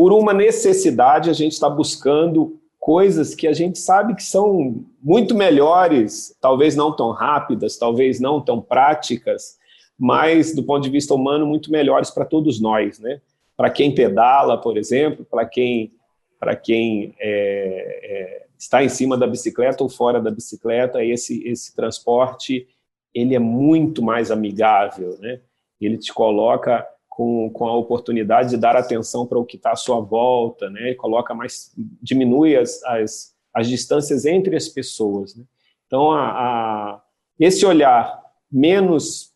Por 0.00 0.14
uma 0.14 0.32
necessidade, 0.32 1.28
a 1.28 1.34
gente 1.34 1.52
está 1.52 1.68
buscando 1.68 2.58
coisas 2.78 3.34
que 3.34 3.46
a 3.46 3.52
gente 3.52 3.78
sabe 3.78 4.14
que 4.14 4.22
são 4.22 4.82
muito 5.02 5.34
melhores, 5.34 6.34
talvez 6.40 6.74
não 6.74 6.90
tão 6.90 7.10
rápidas, 7.10 7.76
talvez 7.76 8.18
não 8.18 8.40
tão 8.40 8.62
práticas, 8.62 9.58
mas 9.98 10.54
do 10.54 10.62
ponto 10.62 10.82
de 10.82 10.88
vista 10.88 11.12
humano, 11.12 11.44
muito 11.44 11.70
melhores 11.70 12.10
para 12.10 12.24
todos 12.24 12.58
nós, 12.58 12.98
né? 12.98 13.20
Para 13.54 13.68
quem 13.68 13.94
pedala, 13.94 14.58
por 14.58 14.78
exemplo, 14.78 15.22
para 15.30 15.44
quem, 15.44 15.92
para 16.38 16.56
quem 16.56 17.14
é, 17.20 18.00
é, 18.02 18.46
está 18.58 18.82
em 18.82 18.88
cima 18.88 19.18
da 19.18 19.26
bicicleta 19.26 19.84
ou 19.84 19.90
fora 19.90 20.18
da 20.18 20.30
bicicleta, 20.30 21.04
esse, 21.04 21.46
esse 21.46 21.76
transporte 21.76 22.66
ele 23.12 23.34
é 23.34 23.38
muito 23.38 24.02
mais 24.02 24.30
amigável, 24.30 25.18
né? 25.20 25.42
Ele 25.78 25.98
te 25.98 26.10
coloca 26.10 26.86
com, 27.20 27.50
com 27.50 27.68
a 27.68 27.76
oportunidade 27.76 28.48
de 28.48 28.56
dar 28.56 28.74
atenção 28.74 29.26
para 29.26 29.38
o 29.38 29.44
que 29.44 29.58
está 29.58 29.72
à 29.72 29.76
sua 29.76 30.00
volta, 30.00 30.70
né? 30.70 30.94
Coloca 30.94 31.34
mais, 31.34 31.70
diminui 32.00 32.56
as, 32.56 32.82
as, 32.84 33.34
as 33.52 33.68
distâncias 33.68 34.24
entre 34.24 34.56
as 34.56 34.70
pessoas. 34.70 35.36
Né? 35.36 35.44
Então, 35.86 36.12
a, 36.12 36.30
a, 36.30 37.02
esse 37.38 37.66
olhar 37.66 38.22
menos 38.50 39.34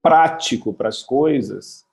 prático 0.00 0.72
para 0.72 0.88
as 0.88 1.02
coisas, 1.02 1.84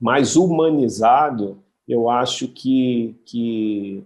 mais 0.00 0.36
humanizado, 0.36 1.62
eu 1.86 2.08
acho 2.08 2.48
que, 2.48 3.20
que 3.26 4.02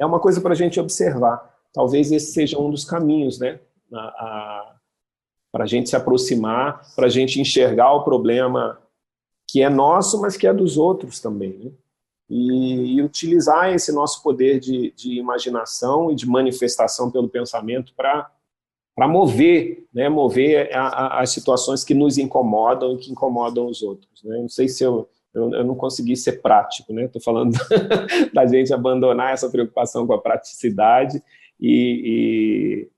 é 0.00 0.04
uma 0.04 0.18
coisa 0.18 0.40
para 0.40 0.50
a 0.50 0.56
gente 0.56 0.80
observar. 0.80 1.48
Talvez 1.72 2.10
esse 2.10 2.32
seja 2.32 2.58
um 2.58 2.72
dos 2.72 2.84
caminhos, 2.84 3.38
né? 3.38 3.60
Para 3.88 5.62
a 5.62 5.66
gente 5.66 5.88
se 5.88 5.94
aproximar, 5.94 6.92
para 6.96 7.06
a 7.06 7.10
gente 7.10 7.40
enxergar 7.40 7.92
o 7.92 8.02
problema 8.02 8.76
que 9.50 9.62
é 9.62 9.68
nosso, 9.68 10.20
mas 10.20 10.36
que 10.36 10.46
é 10.46 10.54
dos 10.54 10.76
outros 10.76 11.18
também. 11.18 11.58
Né? 11.58 11.70
E, 12.28 12.96
e, 12.96 13.02
utilizar 13.02 13.74
esse 13.74 13.92
nosso 13.92 14.22
poder 14.22 14.60
de, 14.60 14.92
de, 14.92 15.18
imaginação 15.18 16.12
e 16.12 16.14
de 16.14 16.28
manifestação 16.28 17.10
pelo 17.10 17.28
pensamento 17.28 17.92
para 17.94 18.30
mover, 19.08 19.88
né? 19.92 20.08
mover 20.08 20.72
a, 20.72 20.86
a, 20.86 21.20
as 21.22 21.30
situações 21.30 21.82
que 21.82 21.94
nos 21.94 22.18
incomodam 22.18 22.94
e 22.94 22.98
que 22.98 23.10
incomodam 23.10 23.66
os 23.66 23.82
outros. 23.82 24.22
Né? 24.22 24.38
Não 24.38 24.48
sei 24.48 24.68
se 24.68 24.84
eu, 24.84 25.08
eu, 25.34 25.52
eu 25.52 25.64
não 25.64 25.74
consegui 25.74 26.14
ser 26.16 26.40
prático, 26.40 26.92
né? 26.92 27.06
Estou 27.06 27.20
falando 27.20 27.56
da 28.32 28.46
gente 28.46 28.72
abandonar 28.72 29.32
essa 29.32 29.50
preocupação 29.50 30.06
com 30.06 30.12
a 30.12 30.20
praticidade 30.20 31.20
e, 31.58 32.86
e 32.86 32.88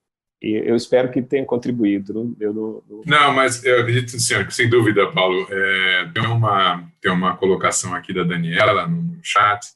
eu 0.42 0.74
espero 0.74 1.10
que 1.10 1.22
tenha 1.22 1.44
contribuído. 1.44 2.12
Não, 2.12 2.36
eu 2.40 2.52
não, 2.52 2.82
não... 2.88 3.02
não 3.06 3.32
mas 3.32 3.64
eu 3.64 3.80
acredito, 3.80 4.18
senhor, 4.18 4.44
que 4.44 4.52
sem 4.52 4.68
dúvida, 4.68 5.06
Paulo, 5.12 5.46
é, 5.48 6.10
tem, 6.12 6.26
uma, 6.26 6.84
tem 7.00 7.12
uma 7.12 7.36
colocação 7.36 7.94
aqui 7.94 8.12
da 8.12 8.24
Daniela 8.24 8.88
no 8.88 9.20
chat, 9.22 9.68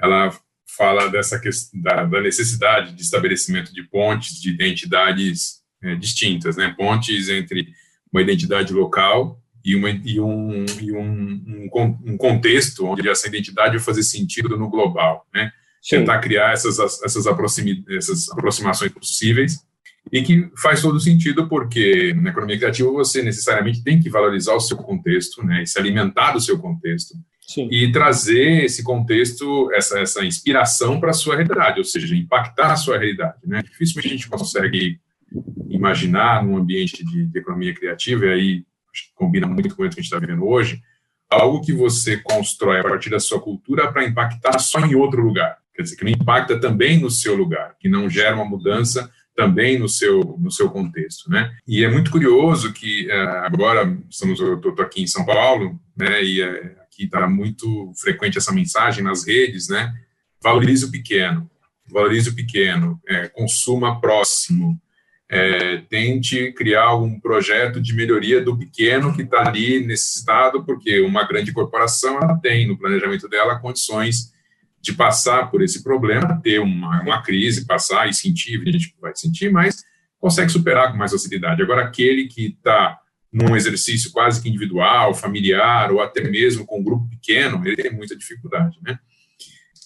ela 0.00 0.32
fala 0.66 1.08
dessa 1.08 1.38
questão 1.38 1.78
da, 1.82 2.04
da 2.04 2.20
necessidade 2.20 2.94
de 2.94 3.02
estabelecimento 3.02 3.74
de 3.74 3.82
pontes 3.82 4.40
de 4.40 4.50
identidades 4.50 5.60
é, 5.82 5.94
distintas, 5.96 6.56
né? 6.56 6.74
pontes 6.78 7.28
entre 7.28 7.68
uma 8.10 8.22
identidade 8.22 8.72
local 8.72 9.38
e, 9.62 9.76
uma, 9.76 9.90
e, 9.90 10.18
um, 10.18 10.64
e 10.80 10.92
um, 10.92 11.68
um, 11.74 11.98
um, 12.06 12.16
contexto 12.16 12.86
onde 12.86 13.06
essa 13.06 13.28
identidade 13.28 13.76
vai 13.76 13.84
fazer 13.84 14.02
sentido 14.02 14.56
no 14.56 14.70
global, 14.70 15.26
né? 15.34 15.52
Tentar 15.88 16.18
criar 16.18 16.52
essas, 16.52 16.78
essas, 16.78 17.26
essas 17.96 18.30
aproximações 18.30 18.92
possíveis 18.92 19.58
e 20.12 20.22
que 20.22 20.50
faz 20.60 20.82
todo 20.82 20.98
sentido 20.98 21.48
porque 21.48 22.14
na 22.14 22.30
economia 22.30 22.58
criativa 22.58 22.90
você 22.90 23.22
necessariamente 23.22 23.82
tem 23.82 24.00
que 24.00 24.10
valorizar 24.10 24.54
o 24.54 24.60
seu 24.60 24.76
contexto, 24.76 25.44
né, 25.44 25.62
e 25.62 25.66
se 25.66 25.78
alimentar 25.78 26.32
do 26.32 26.40
seu 26.40 26.58
contexto 26.58 27.14
Sim. 27.46 27.68
e 27.70 27.90
trazer 27.90 28.64
esse 28.64 28.82
contexto, 28.82 29.72
essa, 29.72 29.98
essa 29.98 30.24
inspiração 30.24 31.00
para 31.00 31.10
a 31.10 31.14
sua 31.14 31.34
realidade, 31.34 31.78
ou 31.78 31.84
seja, 31.84 32.14
impactar 32.14 32.72
a 32.72 32.76
sua 32.76 32.96
realidade, 32.96 33.38
né? 33.44 33.60
Dificilmente 33.60 34.06
a 34.06 34.10
gente 34.12 34.28
consegue 34.28 35.00
imaginar 35.68 36.44
num 36.44 36.56
ambiente 36.56 37.04
de, 37.04 37.26
de 37.26 37.38
economia 37.38 37.74
criativa, 37.74 38.26
e 38.26 38.28
aí 38.28 38.64
combina 39.16 39.48
muito 39.48 39.74
com 39.74 39.82
o 39.82 39.88
que 39.88 39.88
a 39.88 39.90
gente 39.90 40.04
está 40.04 40.18
vivendo 40.18 40.46
hoje, 40.46 40.80
algo 41.28 41.60
que 41.60 41.72
você 41.72 42.16
constrói 42.18 42.80
a 42.80 42.84
partir 42.84 43.10
da 43.10 43.18
sua 43.18 43.40
cultura 43.40 43.90
para 43.92 44.04
impactar 44.04 44.58
só 44.60 44.78
em 44.80 44.94
outro 44.94 45.20
lugar. 45.20 45.58
Quer 45.74 45.82
dizer, 45.82 45.96
que 45.96 46.04
não 46.04 46.10
impacta 46.12 46.60
também 46.60 47.00
no 47.00 47.10
seu 47.10 47.34
lugar, 47.34 47.74
que 47.80 47.88
não 47.88 48.08
gera 48.08 48.36
uma 48.36 48.44
mudança 48.44 49.10
também 49.40 49.78
no 49.78 49.88
seu, 49.88 50.36
no 50.38 50.52
seu 50.52 50.68
contexto, 50.68 51.30
né? 51.30 51.50
E 51.66 51.82
é 51.82 51.88
muito 51.88 52.10
curioso 52.10 52.74
que 52.74 53.08
uh, 53.08 53.46
agora 53.46 53.96
estamos, 54.10 54.38
eu 54.38 54.56
estou 54.56 54.74
aqui 54.80 55.02
em 55.02 55.06
São 55.06 55.24
Paulo, 55.24 55.80
né? 55.96 56.22
E 56.22 56.42
uh, 56.42 56.72
aqui 56.82 57.04
está 57.04 57.26
muito 57.26 57.90
frequente 57.98 58.36
essa 58.36 58.52
mensagem 58.52 59.02
nas 59.02 59.26
redes, 59.26 59.70
né? 59.70 59.94
Valorize 60.42 60.84
o 60.84 60.90
pequeno, 60.90 61.50
valorize 61.90 62.28
o 62.28 62.34
pequeno, 62.34 63.00
é, 63.08 63.28
consuma 63.28 63.98
próximo, 63.98 64.78
é, 65.26 65.78
tente 65.88 66.52
criar 66.52 66.94
um 66.96 67.18
projeto 67.18 67.80
de 67.80 67.94
melhoria 67.94 68.42
do 68.42 68.58
pequeno 68.58 69.14
que 69.14 69.22
está 69.22 69.48
ali 69.48 69.86
necessitado, 69.86 70.64
porque 70.66 71.00
uma 71.00 71.26
grande 71.26 71.50
corporação 71.50 72.18
ela 72.18 72.36
tem 72.36 72.68
no 72.68 72.76
planejamento 72.76 73.26
dela 73.26 73.58
condições 73.58 74.32
de 74.80 74.92
passar 74.92 75.50
por 75.50 75.62
esse 75.62 75.82
problema, 75.82 76.40
ter 76.42 76.58
uma, 76.58 77.02
uma 77.02 77.22
crise, 77.22 77.66
passar 77.66 78.08
e 78.08 78.14
sentir, 78.14 78.62
a 78.66 78.70
gente 78.70 78.94
vai 79.00 79.12
sentir, 79.14 79.50
mas 79.50 79.84
consegue 80.18 80.50
superar 80.50 80.90
com 80.90 80.98
mais 80.98 81.12
facilidade. 81.12 81.62
Agora, 81.62 81.84
aquele 81.84 82.28
que 82.28 82.46
está 82.46 82.98
num 83.32 83.54
exercício 83.54 84.10
quase 84.10 84.42
que 84.42 84.48
individual, 84.48 85.14
familiar, 85.14 85.92
ou 85.92 86.00
até 86.00 86.22
mesmo 86.28 86.66
com 86.66 86.80
um 86.80 86.84
grupo 86.84 87.08
pequeno, 87.08 87.60
ele 87.64 87.76
tem 87.76 87.92
muita 87.92 88.16
dificuldade, 88.16 88.78
né? 88.82 88.98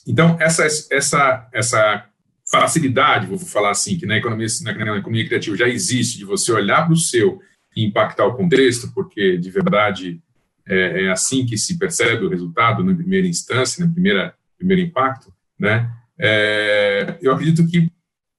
Então, 0.06 0.36
essa, 0.40 0.66
essa, 0.90 1.48
essa 1.52 2.06
facilidade, 2.50 3.26
vou 3.26 3.38
falar 3.38 3.70
assim, 3.70 3.98
que 3.98 4.06
na 4.06 4.16
economia, 4.16 4.46
na 4.62 4.98
economia 4.98 5.26
criativa 5.26 5.56
já 5.56 5.68
existe, 5.68 6.18
de 6.18 6.24
você 6.24 6.52
olhar 6.52 6.84
para 6.84 6.92
o 6.92 6.96
seu 6.96 7.40
e 7.76 7.84
impactar 7.84 8.26
o 8.26 8.36
contexto, 8.36 8.92
porque 8.94 9.36
de 9.36 9.50
verdade 9.50 10.22
é, 10.66 11.04
é, 11.04 11.10
assim 11.10 11.44
que 11.44 11.58
se 11.58 11.78
percebe 11.78 12.24
o 12.24 12.28
resultado 12.28 12.84
na 12.84 12.94
primeira 12.94 13.26
instância, 13.26 13.84
na 13.84 13.90
primeira 13.90 14.34
primeiro 14.64 14.82
impacto, 14.82 15.32
né? 15.58 15.90
É, 16.18 17.18
eu 17.20 17.32
acredito 17.32 17.66
que 17.68 17.90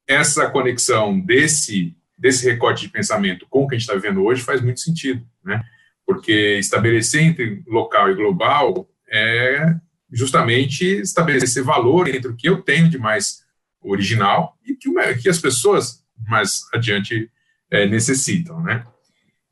essa 0.08 0.50
conexão 0.50 1.20
desse 1.20 1.96
desse 2.18 2.50
recorte 2.50 2.84
de 2.84 2.90
pensamento 2.90 3.46
com 3.50 3.64
o 3.64 3.68
que 3.68 3.76
a 3.76 3.78
gente 3.78 3.88
está 3.88 3.94
vivendo 3.94 4.24
hoje 4.24 4.42
faz 4.42 4.62
muito 4.62 4.80
sentido, 4.80 5.26
né? 5.44 5.62
Porque 6.06 6.58
estabelecer 6.58 7.22
entre 7.22 7.62
local 7.68 8.10
e 8.10 8.16
global 8.16 8.90
é 9.12 9.76
justamente 10.12 10.86
estabelecer 10.86 11.62
valor 11.62 12.08
entre 12.08 12.32
o 12.32 12.36
que 12.36 12.48
eu 12.48 12.62
tenho 12.62 12.90
de 12.90 12.98
mais 12.98 13.44
original 13.82 14.58
e 14.66 14.76
que, 14.76 14.90
que 15.22 15.30
as 15.30 15.40
pessoas 15.40 16.04
mais 16.28 16.62
adiante 16.74 17.30
é, 17.70 17.86
necessitam, 17.86 18.62
né? 18.64 18.86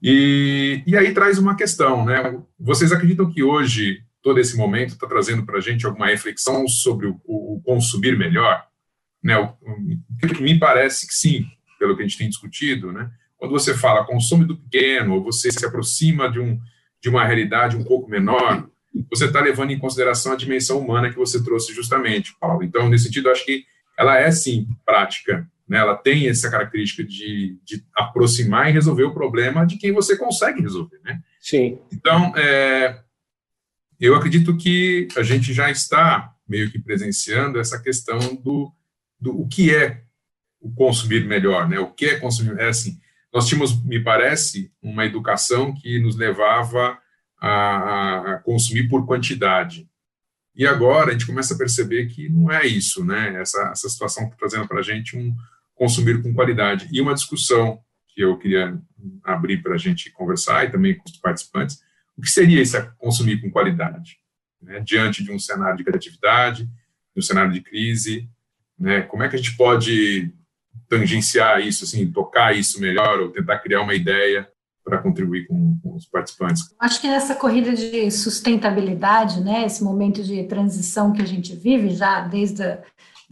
E, 0.02 0.82
e 0.88 0.98
aí 0.98 1.14
traz 1.14 1.38
uma 1.38 1.56
questão, 1.56 2.06
né? 2.06 2.42
Vocês 2.58 2.92
acreditam 2.92 3.30
que 3.30 3.44
hoje 3.44 4.02
todo 4.24 4.40
esse 4.40 4.56
momento 4.58 4.94
está 4.94 5.06
trazendo 5.06 5.46
para 5.46 5.58
a 5.58 5.62
gente 5.62 5.86
alguma 5.86 6.08
reflexão 6.08 6.68
sobre 6.68 7.08
o, 7.08 7.20
o, 7.26 7.62
consumir 7.64 8.18
melhor? 8.18 8.66
Né? 9.22 9.38
O, 9.38 9.54
o, 9.62 10.42
me 10.42 10.58
parece 10.58 11.06
que 11.06 11.14
sim, 11.14 11.46
pelo 11.78 11.96
que 11.96 12.02
a 12.02 12.08
gente 12.08 12.18
tem 12.18 12.30
discutido, 12.30 12.92
né? 12.92 13.12
Quando 13.38 13.52
você 13.52 13.74
fala 13.74 14.06
consumo 14.06 14.46
do 14.46 14.58
pequeno, 14.58 15.16
ou 15.16 15.24
você 15.24 15.52
se 15.52 15.66
aproxima 15.66 16.32
de, 16.32 16.40
um, 16.40 16.58
de 17.02 17.10
uma 17.10 17.26
realidade 17.26 17.76
um 17.76 17.84
pouco 17.84 18.10
menor, 18.10 18.70
você 19.10 19.26
está 19.26 19.42
levando 19.42 19.72
em 19.72 19.80
consideração 19.80 20.32
a 20.32 20.38
dimensão 20.38 20.80
humana 20.80 21.10
que 21.10 21.18
você 21.18 21.44
trouxe 21.44 21.74
justamente, 21.74 22.34
Paulo. 22.40 22.64
Então, 22.64 22.88
nesse 22.88 23.06
sentido, 23.06 23.30
acho 23.30 23.44
que 23.44 23.66
ela 24.00 24.18
é, 24.18 24.32
sim, 24.32 24.66
prática. 24.86 25.46
Né? 25.68 25.78
Ela 25.78 25.96
tem 25.96 26.30
essa 26.30 26.50
característica 26.50 27.04
de, 27.04 27.58
de 27.66 27.84
aproximar 27.94 28.70
e 28.70 28.74
resolver 28.74 29.04
o 29.04 29.14
problema 29.14 29.66
de 29.66 29.78
quem 29.78 29.92
você 29.92 30.18
consegue 30.18 30.62
resolver. 30.62 31.00
Né? 31.04 31.20
Sim. 31.42 31.80
Então, 31.92 32.32
é, 32.38 33.02
eu 34.04 34.16
acredito 34.16 34.58
que 34.58 35.08
a 35.16 35.24
gente 35.24 35.54
já 35.54 35.72
está 35.72 36.36
meio 36.46 36.70
que 36.70 36.78
presenciando 36.78 37.58
essa 37.58 37.82
questão 37.82 38.20
do, 38.36 38.70
do 39.18 39.40
o 39.40 39.48
que 39.48 39.74
é 39.74 40.04
o 40.60 40.70
consumir 40.74 41.26
melhor, 41.26 41.70
né? 41.70 41.80
O 41.80 41.90
que 41.90 42.08
é 42.08 42.20
consumir? 42.20 42.60
É 42.60 42.68
assim, 42.68 43.00
nós 43.34 43.48
tínhamos, 43.48 43.82
me 43.82 44.02
parece, 44.02 44.70
uma 44.82 45.06
educação 45.06 45.74
que 45.74 46.00
nos 46.00 46.18
levava 46.18 47.00
a, 47.40 48.34
a 48.34 48.38
consumir 48.40 48.90
por 48.90 49.06
quantidade. 49.06 49.90
E 50.54 50.68
agora 50.68 51.10
a 51.10 51.14
gente 51.14 51.26
começa 51.26 51.54
a 51.54 51.58
perceber 51.58 52.08
que 52.08 52.28
não 52.28 52.52
é 52.52 52.68
isso, 52.68 53.06
né? 53.06 53.40
Essa, 53.40 53.70
essa 53.72 53.88
situação 53.88 54.26
está 54.26 54.36
trazendo 54.36 54.68
para 54.68 54.80
a 54.80 54.84
gente 54.84 55.16
um 55.16 55.34
consumir 55.74 56.22
com 56.22 56.34
qualidade. 56.34 56.90
E 56.92 57.00
uma 57.00 57.14
discussão 57.14 57.80
que 58.10 58.20
eu 58.20 58.38
queria 58.38 58.78
abrir 59.24 59.64
para 59.64 59.76
a 59.76 59.78
gente 59.78 60.12
conversar 60.12 60.66
e 60.66 60.72
também 60.72 60.98
com 60.98 61.06
os 61.06 61.18
participantes, 61.18 61.82
o 62.18 62.22
que 62.22 62.30
seria 62.30 62.62
esse 62.62 62.82
consumir 62.98 63.42
com 63.42 63.52
qualidade? 63.52 64.18
Né? 64.62 64.80
Diante 64.80 65.24
de 65.24 65.32
um 65.32 65.40
cenário 65.40 65.78
de 65.78 65.84
criatividade, 65.84 66.66
de 66.66 67.20
um 67.20 67.22
cenário 67.22 67.52
de 67.52 67.62
crise, 67.62 68.30
né? 68.78 69.02
como 69.02 69.24
é 69.24 69.30
que 69.30 69.36
a 69.36 69.40
gente 69.40 69.56
pode 69.56 70.34
tangenciar 70.90 71.62
isso, 71.62 71.86
assim, 71.86 72.12
tocar 72.12 72.56
isso 72.56 72.80
melhor 72.80 73.20
ou 73.20 73.32
tentar 73.32 73.60
criar 73.60 73.82
uma 73.82 73.94
ideia 73.94 74.48
para 74.84 74.98
contribuir 74.98 75.48
com, 75.48 75.80
com, 75.82 75.96
os 75.96 76.06
participantes. 76.06 76.64
Acho 76.78 77.00
que 77.00 77.08
nessa 77.08 77.36
corrida 77.36 77.74
de 77.74 78.12
sustentabilidade, 78.12 79.40
né, 79.42 79.66
esse 79.66 79.82
momento 79.84 80.22
de 80.22 80.44
transição 80.44 81.14
que 81.14 81.22
a 81.22 81.26
gente 81.26 81.56
vive 81.56 81.92
já 81.92 82.22
desde 82.22 82.64
a 82.64 82.84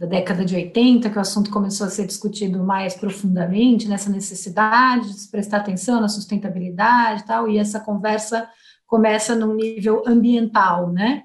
da 0.02 0.06
década 0.08 0.44
de 0.44 0.56
80, 0.56 1.10
que 1.10 1.16
o 1.16 1.20
assunto 1.20 1.48
começou 1.48 1.86
a 1.86 1.90
ser 1.90 2.06
discutido 2.06 2.64
mais 2.64 2.94
profundamente, 2.94 3.86
nessa 3.86 4.10
necessidade 4.10 5.06
de 5.06 5.20
se 5.20 5.30
prestar 5.30 5.58
atenção 5.58 6.00
na 6.00 6.08
sustentabilidade 6.08 7.22
e 7.22 7.24
tal, 7.24 7.48
e 7.48 7.56
essa 7.56 7.78
conversa 7.78 8.48
começa 8.92 9.34
num 9.34 9.54
nível 9.54 10.02
ambiental, 10.06 10.92
né? 10.92 11.22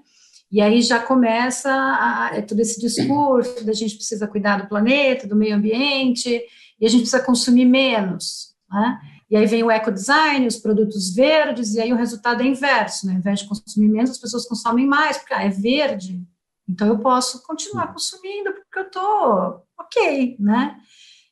E 0.49 0.61
aí 0.61 0.81
já 0.81 1.01
começa 1.01 1.69
a, 1.69 2.29
é 2.31 2.41
todo 2.41 2.61
esse 2.61 2.79
discurso 2.79 3.65
da 3.65 3.73
gente 3.73 3.95
precisa 3.95 4.25
cuidar 4.25 4.61
do 4.61 4.69
planeta, 4.69 5.27
do 5.27 5.35
meio 5.35 5.53
ambiente, 5.53 6.41
e 6.79 6.85
a 6.85 6.87
gente 6.87 7.01
precisa 7.01 7.21
consumir 7.21 7.65
menos, 7.65 8.55
né? 8.71 8.97
E 9.29 9.35
aí 9.35 9.45
vem 9.45 9.63
o 9.63 9.69
ecodesign, 9.69 10.47
os 10.47 10.55
produtos 10.55 11.13
verdes, 11.13 11.73
e 11.73 11.81
aí 11.81 11.91
o 11.91 11.97
resultado 11.97 12.41
é 12.41 12.45
inverso, 12.45 13.05
né? 13.05 13.11
Ao 13.11 13.19
invés 13.19 13.41
de 13.41 13.49
consumir 13.49 13.89
menos, 13.89 14.11
as 14.11 14.17
pessoas 14.17 14.47
consomem 14.47 14.87
mais, 14.87 15.17
porque 15.17 15.33
ah, 15.33 15.43
é 15.43 15.49
verde, 15.49 16.21
então 16.69 16.87
eu 16.87 16.99
posso 16.99 17.43
continuar 17.43 17.91
consumindo, 17.91 18.53
porque 18.53 18.79
eu 18.79 18.83
estou 18.83 19.61
ok, 19.77 20.37
né? 20.39 20.77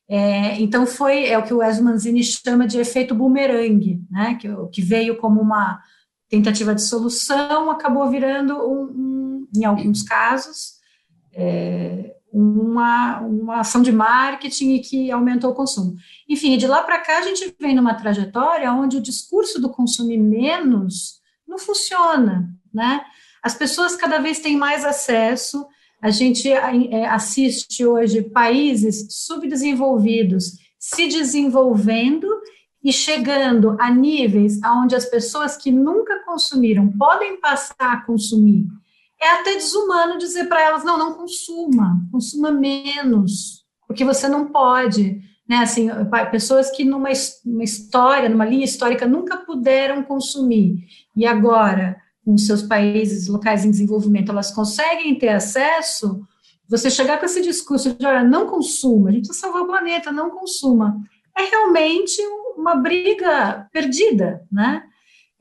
É, 0.09 0.59
então 0.59 0.85
foi 0.85 1.27
é 1.27 1.37
o 1.37 1.43
que 1.43 1.53
o 1.53 1.59
Wes 1.59 1.79
Manzini 1.79 2.21
chama 2.25 2.67
de 2.67 2.77
efeito 2.77 3.15
bumerangue, 3.15 4.03
né? 4.11 4.35
Que, 4.35 4.49
que 4.73 4.81
veio 4.81 5.15
como 5.15 5.39
uma 5.39 5.81
tentativa 6.35 6.75
de 6.75 6.81
solução, 6.81 7.71
acabou 7.71 8.09
virando 8.09 8.55
um, 8.55 8.83
um 8.83 9.47
em 9.55 9.63
alguns 9.63 10.03
casos 10.03 10.75
é, 11.33 12.15
uma, 12.31 13.21
uma 13.21 13.59
ação 13.61 13.81
de 13.81 13.91
marketing 13.91 14.79
que 14.79 15.11
aumentou 15.11 15.51
o 15.51 15.55
consumo. 15.55 15.95
Enfim, 16.27 16.57
de 16.57 16.67
lá 16.67 16.83
para 16.83 16.99
cá 16.99 17.19
a 17.19 17.21
gente 17.21 17.55
vem 17.59 17.75
numa 17.75 17.93
trajetória 17.93 18.71
onde 18.73 18.97
o 18.97 19.01
discurso 19.01 19.61
do 19.61 19.69
consumir 19.69 20.17
menos 20.17 21.21
não 21.47 21.57
funciona, 21.57 22.49
né? 22.73 23.01
As 23.41 23.53
pessoas 23.53 23.95
cada 23.95 24.17
vez 24.17 24.39
têm 24.39 24.57
mais 24.57 24.83
acesso, 24.83 25.65
a 26.01 26.09
gente 26.09 26.51
é, 26.51 27.07
assiste 27.07 27.85
hoje 27.85 28.21
países 28.21 29.07
subdesenvolvidos 29.09 30.57
se 30.77 31.07
desenvolvendo 31.07 32.27
e 32.85 32.93
chegando 32.93 33.75
a 33.79 33.89
níveis 33.89 34.59
onde 34.63 34.95
as 34.95 35.05
pessoas 35.05 35.57
que 35.57 35.71
nunca 35.71 36.23
consumiram 36.23 36.87
podem 36.95 37.41
passar 37.41 37.93
a 37.93 38.01
consumir 38.01 38.67
é 39.19 39.27
até 39.39 39.55
desumano 39.55 40.19
dizer 40.19 40.45
para 40.45 40.61
elas: 40.61 40.83
não, 40.83 40.97
não 40.97 41.13
consuma, 41.13 41.99
consuma 42.11 42.51
menos, 42.51 43.65
porque 43.87 44.05
você 44.05 44.27
não 44.27 44.47
pode. 44.51 45.19
Né, 45.47 45.57
assim, 45.57 45.89
pessoas 46.31 46.71
que 46.71 46.83
numa, 46.83 47.11
história, 47.11 48.27
numa 48.27 48.45
linha 48.45 48.65
histórica, 48.65 49.05
nunca 49.05 49.37
puderam 49.37 50.01
consumir, 50.01 50.87
e 51.15 51.23
agora, 51.23 51.95
com 52.23 52.35
seus 52.35 52.63
países 52.63 53.27
locais 53.27 53.63
em 53.63 53.69
desenvolvimento, 53.69 54.31
elas 54.31 54.51
conseguem 54.51 55.19
ter 55.19 55.29
acesso, 55.29 56.19
você 56.67 56.89
chegar 56.89 57.19
com 57.19 57.25
esse 57.25 57.43
discurso 57.43 57.93
de, 57.93 58.07
olha, 58.07 58.23
não 58.23 58.47
consuma, 58.47 59.09
a 59.09 59.11
gente 59.11 59.27
precisa 59.27 59.45
salvar 59.45 59.61
o 59.61 59.67
planeta, 59.67 60.11
não 60.11 60.31
consuma, 60.31 60.99
é 61.37 61.43
realmente 61.43 62.19
uma 62.55 62.75
briga 62.75 63.67
perdida, 63.71 64.41
né? 64.51 64.83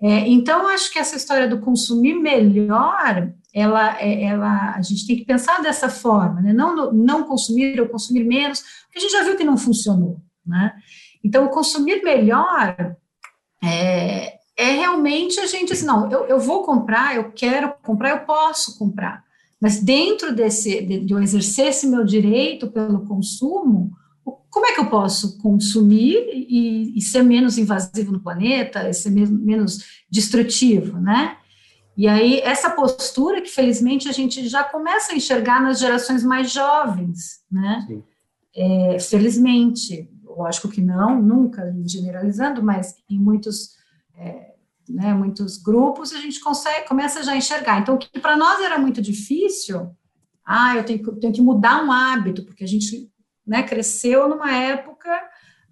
É, 0.03 0.28
então, 0.28 0.69
acho 0.69 0.93
que 0.93 0.99
essa 0.99 1.16
história 1.16 1.49
do 1.49 1.61
consumir 1.61 2.15
melhor 2.15 3.32
ela, 3.55 3.97
é, 4.01 4.24
ela, 4.24 4.74
a 4.74 4.82
gente 4.82 5.07
tem 5.07 5.16
que 5.16 5.24
pensar 5.24 5.62
dessa 5.62 5.89
forma, 5.89 6.41
né? 6.41 6.53
não, 6.53 6.93
não 6.93 7.23
consumir 7.23 7.81
ou 7.81 7.89
consumir 7.89 8.24
menos, 8.24 8.61
porque 8.61 8.99
a 8.99 9.01
gente 9.01 9.12
já 9.12 9.23
viu 9.23 9.36
que 9.36 9.45
não 9.45 9.57
funcionou, 9.57 10.20
né? 10.45 10.74
Então, 11.23 11.45
o 11.45 11.51
consumir 11.51 12.03
melhor 12.03 12.97
é, 13.62 14.35
é 14.57 14.70
realmente 14.73 15.39
a 15.39 15.47
gente 15.47 15.73
assim, 15.73 15.86
não, 15.86 16.11
eu, 16.11 16.27
eu 16.27 16.41
vou 16.41 16.65
comprar, 16.65 17.15
eu 17.15 17.31
quero 17.31 17.73
comprar, 17.82 18.11
eu 18.11 18.20
posso 18.27 18.77
comprar, 18.77 19.23
mas 19.61 19.81
dentro 19.81 20.35
desse, 20.35 20.82
de, 20.82 20.99
de 20.99 21.15
eu 21.15 21.23
exercer 21.23 21.69
esse 21.69 21.86
meu 21.86 22.05
direito 22.05 22.70
pelo 22.70 23.07
consumo, 23.07 23.93
como 24.55 24.66
é 24.66 24.72
que 24.72 24.78
eu 24.78 24.86
posso 24.86 25.36
consumir 25.39 26.16
e, 26.32 26.97
e 26.97 27.02
ser 27.02 27.24
menos 27.24 27.59
invasivo 27.59 28.12
no 28.12 28.20
planeta, 28.20 28.93
ser 28.93 29.10
menos 29.10 30.05
destrutivo, 30.09 31.01
né? 31.01 31.36
E 31.97 32.06
aí, 32.06 32.39
essa 32.39 32.70
postura 32.70 33.43
que, 33.43 33.51
felizmente, 33.51 34.09
a 34.09 34.12
gente 34.12 34.48
já 34.48 34.62
começa 34.62 35.12
a 35.12 35.16
enxergar 35.16 35.60
nas 35.60 35.81
gerações 35.81 36.22
mais 36.22 36.52
jovens, 36.52 37.40
né? 37.51 37.85
É, 38.55 38.98
felizmente, 39.01 40.09
lógico 40.22 40.68
que 40.68 40.81
não, 40.81 41.20
nunca 41.20 41.74
generalizando, 41.85 42.62
mas 42.62 42.94
em 43.10 43.18
muitos, 43.18 43.70
é, 44.16 44.55
né, 44.89 45.12
muitos 45.14 45.59
grupos 45.59 46.12
a 46.12 46.20
gente 46.20 46.39
consegue, 46.39 46.86
começa 46.86 47.24
já 47.24 47.32
a 47.32 47.36
enxergar. 47.36 47.81
Então, 47.81 47.97
o 47.97 47.98
que 47.98 48.20
para 48.20 48.36
nós 48.36 48.60
era 48.60 48.78
muito 48.78 49.02
difícil, 49.02 49.90
ah, 50.44 50.76
eu 50.76 50.85
tenho, 50.85 51.02
tenho 51.16 51.32
que 51.32 51.43
mudar 51.43 51.85
um 51.85 51.90
hábito, 51.90 52.44
porque 52.44 52.62
a 52.62 52.68
gente 52.68 53.12
né, 53.46 53.62
cresceu 53.62 54.28
numa 54.28 54.52
época 54.54 55.10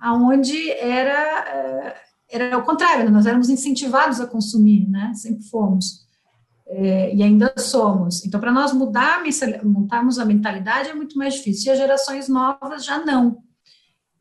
onde 0.04 0.70
era, 0.72 1.48
é, 1.48 1.96
era 2.28 2.58
o 2.58 2.62
contrário, 2.62 3.10
nós 3.10 3.26
éramos 3.26 3.48
incentivados 3.48 4.20
a 4.20 4.26
consumir, 4.26 4.88
né? 4.88 5.12
Sempre 5.14 5.44
fomos 5.44 6.02
é, 6.72 7.14
e 7.14 7.22
ainda 7.22 7.52
somos. 7.58 8.24
Então, 8.24 8.40
para 8.40 8.50
nós 8.50 8.72
mudar, 8.72 9.22
montarmos 9.62 10.18
a 10.18 10.24
mentalidade 10.24 10.88
é 10.88 10.94
muito 10.94 11.16
mais 11.18 11.34
difícil, 11.34 11.68
e 11.68 11.70
as 11.70 11.78
gerações 11.78 12.28
novas 12.28 12.84
já 12.84 13.04
não. 13.04 13.38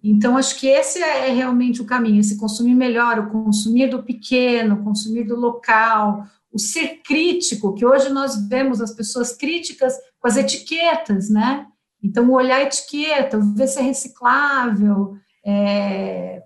Então, 0.03 0.35
acho 0.35 0.59
que 0.59 0.67
esse 0.67 1.01
é, 1.01 1.29
é 1.29 1.33
realmente 1.33 1.81
o 1.81 1.85
caminho, 1.85 2.19
esse 2.19 2.37
consumir 2.37 2.75
melhor, 2.75 3.19
o 3.19 3.29
consumir 3.29 3.87
do 3.87 4.03
pequeno, 4.03 4.75
o 4.75 4.83
consumir 4.83 5.23
do 5.23 5.35
local, 5.35 6.25
o 6.51 6.59
ser 6.59 7.01
crítico, 7.03 7.73
que 7.73 7.85
hoje 7.85 8.09
nós 8.09 8.35
vemos 8.47 8.81
as 8.81 8.93
pessoas 8.93 9.31
críticas 9.31 9.93
com 10.19 10.27
as 10.27 10.35
etiquetas, 10.35 11.29
né? 11.29 11.65
Então, 12.03 12.31
olhar 12.31 12.57
a 12.57 12.63
etiqueta, 12.63 13.39
ver 13.39 13.67
se 13.67 13.79
é 13.79 13.83
reciclável, 13.83 15.17
é, 15.45 16.43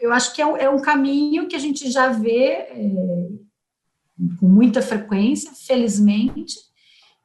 eu 0.00 0.12
acho 0.12 0.34
que 0.34 0.42
é 0.42 0.46
um, 0.46 0.56
é 0.56 0.68
um, 0.68 0.80
caminho 0.80 1.46
que 1.46 1.56
a 1.56 1.58
gente 1.58 1.90
já 1.90 2.08
vê 2.08 2.48
é, 2.48 2.90
com 4.40 4.48
muita 4.48 4.82
frequência, 4.82 5.52
felizmente, 5.52 6.56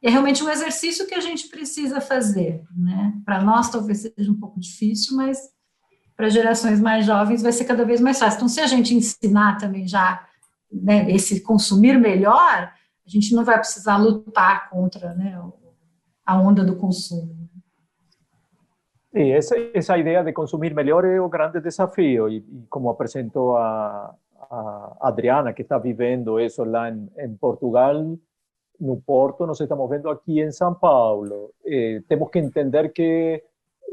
e 0.01 0.07
é 0.07 0.09
realmente 0.11 0.43
um 0.43 0.49
exercício 0.49 1.07
que 1.07 1.15
a 1.15 1.21
gente 1.21 1.47
precisa 1.47 1.99
fazer, 1.99 2.63
né? 2.75 3.13
Para 3.25 3.41
nós 3.41 3.69
talvez 3.69 4.01
seja 4.01 4.31
um 4.31 4.39
pouco 4.39 4.59
difícil, 4.59 5.17
mas 5.17 5.39
para 6.15 6.29
gerações 6.29 6.79
mais 6.79 7.05
jovens 7.05 7.41
vai 7.41 7.51
ser 7.51 7.65
cada 7.65 7.83
vez 7.83 7.99
mais 7.99 8.19
fácil. 8.19 8.37
Então, 8.37 8.49
se 8.49 8.59
a 8.59 8.67
gente 8.67 8.93
ensinar 8.93 9.57
também 9.57 9.87
já 9.87 10.27
né, 10.71 11.09
esse 11.11 11.41
consumir 11.41 11.99
melhor, 11.99 12.71
a 13.07 13.09
gente 13.09 13.33
não 13.33 13.43
vai 13.43 13.57
precisar 13.57 13.97
lutar 13.97 14.69
contra 14.69 15.13
né, 15.13 15.39
a 16.27 16.37
onda 16.37 16.63
do 16.63 16.75
consumo. 16.75 17.33
Sí, 19.13 19.31
esa, 19.73 19.97
idea 19.97 20.21
de 20.23 20.33
consumir 20.33 20.75
melhor 20.75 21.05
é 21.05 21.19
o 21.19 21.29
grande 21.29 21.61
desafío 21.61 22.27
e, 22.29 22.37
e 22.37 22.65
como 22.69 22.89
apresentou 22.89 23.55
a, 23.55 24.13
a 24.51 24.97
Adriana, 25.01 25.53
que 25.53 25.63
está 25.63 25.79
vivendo 25.79 26.39
eso 26.39 26.65
lá 26.65 26.89
en, 26.89 27.09
en, 27.17 27.37
Portugal, 27.37 28.17
no 28.79 29.01
Porto, 29.01 29.47
nos 29.47 29.59
estamos 29.61 29.89
vendo 29.89 30.09
aqui 30.09 30.41
em 30.41 30.51
São 30.51 30.75
Paulo. 30.75 31.53
Eh, 31.65 32.03
temos 32.07 32.29
que 32.29 32.39
entender 32.39 32.91
que 32.91 33.43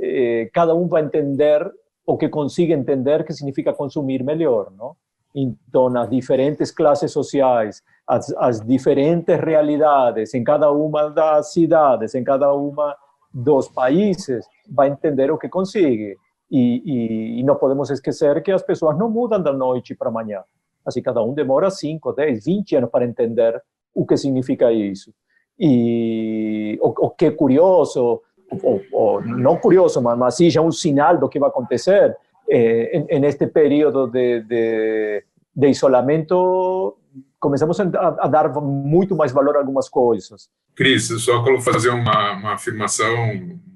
eh, 0.00 0.50
cada 0.52 0.74
um 0.74 0.88
vai 0.88 1.04
entender 1.04 1.72
o 2.04 2.18
que 2.18 2.28
consiga 2.28 2.74
entender 2.74 3.24
que 3.24 3.32
significa 3.32 3.72
consumir 3.72 4.22
melhor, 4.22 4.70
não? 4.76 4.96
Então, 5.34 5.86
as 5.96 6.10
diferentes 6.10 6.70
classes 6.70 7.10
sociais, 7.10 7.82
as, 8.06 8.32
as 8.36 8.60
diferentes 8.60 9.38
realidades 9.40 10.34
em 10.34 10.44
cada 10.44 10.70
uma 10.70 11.10
das 11.10 11.52
cidades, 11.52 12.14
em 12.14 12.22
cada 12.22 12.52
uma 12.52 12.94
dos 13.32 13.68
países, 13.68 14.46
vai 14.70 14.88
entender 14.88 15.30
o 15.30 15.38
que 15.38 15.48
consigue. 15.48 16.16
E, 16.50 16.82
e, 16.84 17.40
e 17.40 17.42
não 17.42 17.56
podemos 17.56 17.90
esquecer 17.90 18.42
que 18.42 18.52
as 18.52 18.62
pessoas 18.62 18.96
não 18.96 19.10
mudam 19.10 19.42
da 19.42 19.52
noite 19.52 19.94
para 19.94 20.08
amanhã. 20.08 20.42
Assim, 20.84 21.02
cada 21.02 21.22
um 21.22 21.32
demora 21.32 21.70
5, 21.70 22.12
10, 22.12 22.44
20 22.44 22.76
anos 22.76 22.90
para 22.90 23.04
entender 23.04 23.60
o 23.94 24.04
que 24.06 24.16
significa 24.16 24.70
isso. 24.70 25.12
E 25.58 26.78
o, 26.80 27.06
o 27.06 27.10
que 27.10 27.26
é 27.26 27.30
curioso, 27.30 28.20
ou, 28.62 28.80
ou, 28.92 29.22
não 29.22 29.56
curioso, 29.56 30.00
mas, 30.02 30.18
mas 30.18 30.36
sim 30.36 30.50
já 30.50 30.60
um 30.60 30.70
sinal 30.70 31.18
do 31.18 31.28
que 31.28 31.38
vai 31.38 31.48
acontecer 31.48 32.16
eh, 32.48 32.90
en, 32.92 33.06
en, 33.08 33.24
este 33.24 33.46
período 33.46 34.06
de, 34.06 34.42
de, 34.42 35.24
de 35.54 35.68
isolamento, 35.68 36.98
começamos 37.38 37.78
a, 37.78 38.26
dar 38.28 38.48
muito 38.60 39.14
mais 39.14 39.32
valor 39.32 39.56
a 39.56 39.60
algumas 39.60 39.88
coisas. 39.88 40.48
Cris, 40.74 41.08
só 41.22 41.44
fazer 41.60 41.90
uma, 41.90 42.32
uma 42.32 42.54
afirmação, 42.54 43.14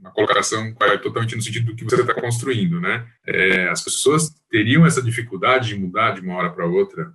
uma 0.01 0.10
colocação 0.10 0.74
totalmente 1.02 1.36
no 1.36 1.43
sentido 1.43 1.66
do 1.66 1.77
que 1.77 1.85
você 1.85 2.01
está 2.01 2.15
construindo, 2.15 2.81
né? 2.81 3.06
É, 3.27 3.69
as 3.69 3.82
pessoas 3.82 4.31
teriam 4.51 4.85
essa 4.85 5.02
dificuldade 5.02 5.69
de 5.69 5.78
mudar 5.78 6.12
de 6.12 6.20
uma 6.20 6.36
hora 6.36 6.51
para 6.51 6.66
outra, 6.66 7.12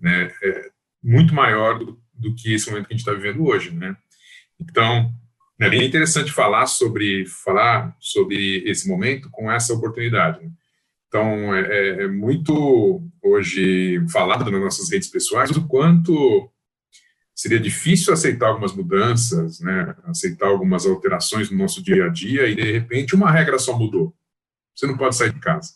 né? 0.00 0.30
É 0.42 0.70
muito 1.02 1.34
maior 1.34 1.78
do, 1.78 2.00
do, 2.14 2.34
que 2.34 2.54
esse 2.54 2.70
momento 2.70 2.86
que 2.86 2.94
a 2.94 2.96
gente 2.96 3.06
está 3.06 3.12
vivendo 3.12 3.44
hoje, 3.44 3.70
né? 3.74 3.96
Então, 4.58 5.12
é 5.60 5.68
bem 5.68 5.84
interessante 5.84 6.32
falar 6.32 6.66
sobre 6.66 7.26
falar 7.26 7.94
sobre 7.98 8.62
esse 8.68 8.88
momento 8.88 9.28
com 9.30 9.50
essa 9.50 9.74
oportunidade. 9.74 10.42
Né? 10.42 10.50
Então, 11.08 11.54
é, 11.54 11.60
é, 11.60 12.02
é 12.04 12.08
muito 12.08 13.02
hoje 13.22 14.04
falado 14.08 14.50
nas 14.50 14.60
nossas 14.60 14.90
redes 14.90 15.08
pessoais 15.08 15.50
o 15.50 15.66
quanto 15.66 16.50
seria 17.34 17.60
difícil 17.60 18.14
aceitar 18.14 18.48
algumas 18.48 18.74
mudanças, 18.74 19.60
né, 19.60 19.94
aceitar 20.04 20.48
algumas 20.48 20.86
alterações 20.86 21.50
no 21.50 21.58
nosso 21.58 21.82
dia 21.82 22.06
a 22.06 22.08
dia 22.08 22.48
e 22.48 22.54
de 22.54 22.72
repente 22.72 23.14
uma 23.14 23.30
regra 23.30 23.58
só 23.58 23.76
mudou. 23.76 24.14
Você 24.74 24.86
não 24.86 24.96
pode 24.96 25.16
sair 25.16 25.32
de 25.32 25.40
casa. 25.40 25.74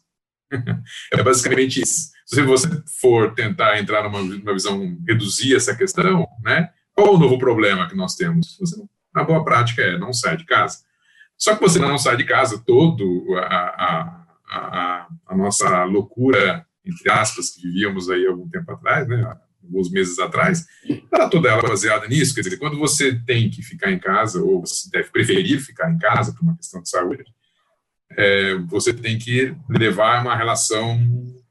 é 1.13 1.23
basicamente 1.23 1.83
isso. 1.83 2.11
Se 2.27 2.43
você 2.43 2.69
for 3.01 3.35
tentar 3.35 3.79
entrar 3.79 4.03
numa, 4.05 4.23
numa 4.23 4.53
visão 4.53 4.97
reduzir 5.07 5.55
essa 5.55 5.77
questão, 5.77 6.27
né, 6.43 6.71
qual 6.93 7.15
o 7.15 7.19
novo 7.19 7.39
problema 7.39 7.89
que 7.89 7.97
nós 7.97 8.15
temos? 8.15 8.57
Você, 8.59 8.83
a 9.15 9.25
boa 9.25 9.45
prática 9.45 9.83
é 9.83 9.99
não 9.99 10.13
sair 10.13 10.39
de 10.39 10.45
casa. 10.45 10.79
Só 11.37 11.55
que 11.55 11.63
você 11.63 11.79
não 11.79 11.99
sai 11.99 12.17
de 12.17 12.25
casa 12.25 12.63
todo 12.65 13.35
a, 13.37 13.45
a, 13.45 14.20
a, 14.51 15.09
a 15.27 15.37
nossa 15.37 15.85
loucura 15.85 16.67
entre 16.85 17.11
aspas 17.11 17.51
que 17.51 17.63
vivíamos 17.63 18.11
aí 18.11 18.27
algum 18.27 18.49
tempo 18.49 18.71
atrás, 18.73 19.07
né, 19.07 19.37
alguns 19.63 19.91
meses 19.91 20.19
atrás, 20.19 20.67
era 21.13 21.29
toda 21.29 21.49
ela 21.49 21.63
baseada 21.63 22.07
nisso. 22.09 22.35
Quer 22.35 22.43
dizer, 22.43 22.57
quando 22.57 22.79
você 22.79 23.15
tem 23.15 23.51
que 23.51 23.63
ficar 23.63 23.91
em 23.91 23.99
casa, 23.99 24.43
ou 24.43 24.61
você 24.61 24.89
deve 24.91 25.11
preferir 25.11 25.61
ficar 25.61 25.91
em 25.91 25.99
casa 25.99 26.33
por 26.33 26.43
uma 26.43 26.57
questão 26.57 26.83
de 26.83 26.89
saúde, 26.89 27.25
é, 28.17 28.55
você 28.67 28.93
tem 28.93 29.19
que 29.19 29.55
levar 29.69 30.23
uma 30.23 30.37
relação 30.37 30.99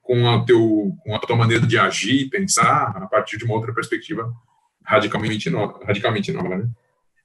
com 0.01 0.27
a, 0.29 0.43
teu, 0.43 0.91
com 1.03 1.15
a 1.15 1.19
tua 1.19 1.35
maneira 1.35 1.65
de 1.65 1.77
agir 1.77 2.23
e 2.23 2.29
pensar 2.29 2.97
a 2.97 3.07
partir 3.07 3.37
de 3.37 3.45
uma 3.45 3.53
outra 3.53 3.73
perspectiva 3.73 4.33
radicalmente 4.83 5.49
nova. 5.49 5.79
Radicalmente 5.85 6.31
nova 6.31 6.57
né? 6.57 6.69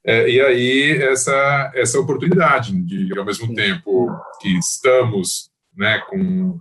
É, 0.07 0.29
e 0.29 0.39
aí, 0.39 1.03
essa, 1.03 1.73
essa 1.75 1.99
oportunidade 1.99 2.79
de, 2.83 3.19
ao 3.19 3.25
mesmo 3.25 3.55
tempo 3.55 4.15
que 4.39 4.51
estamos 4.59 5.51
né, 5.77 5.99
com, 6.09 6.61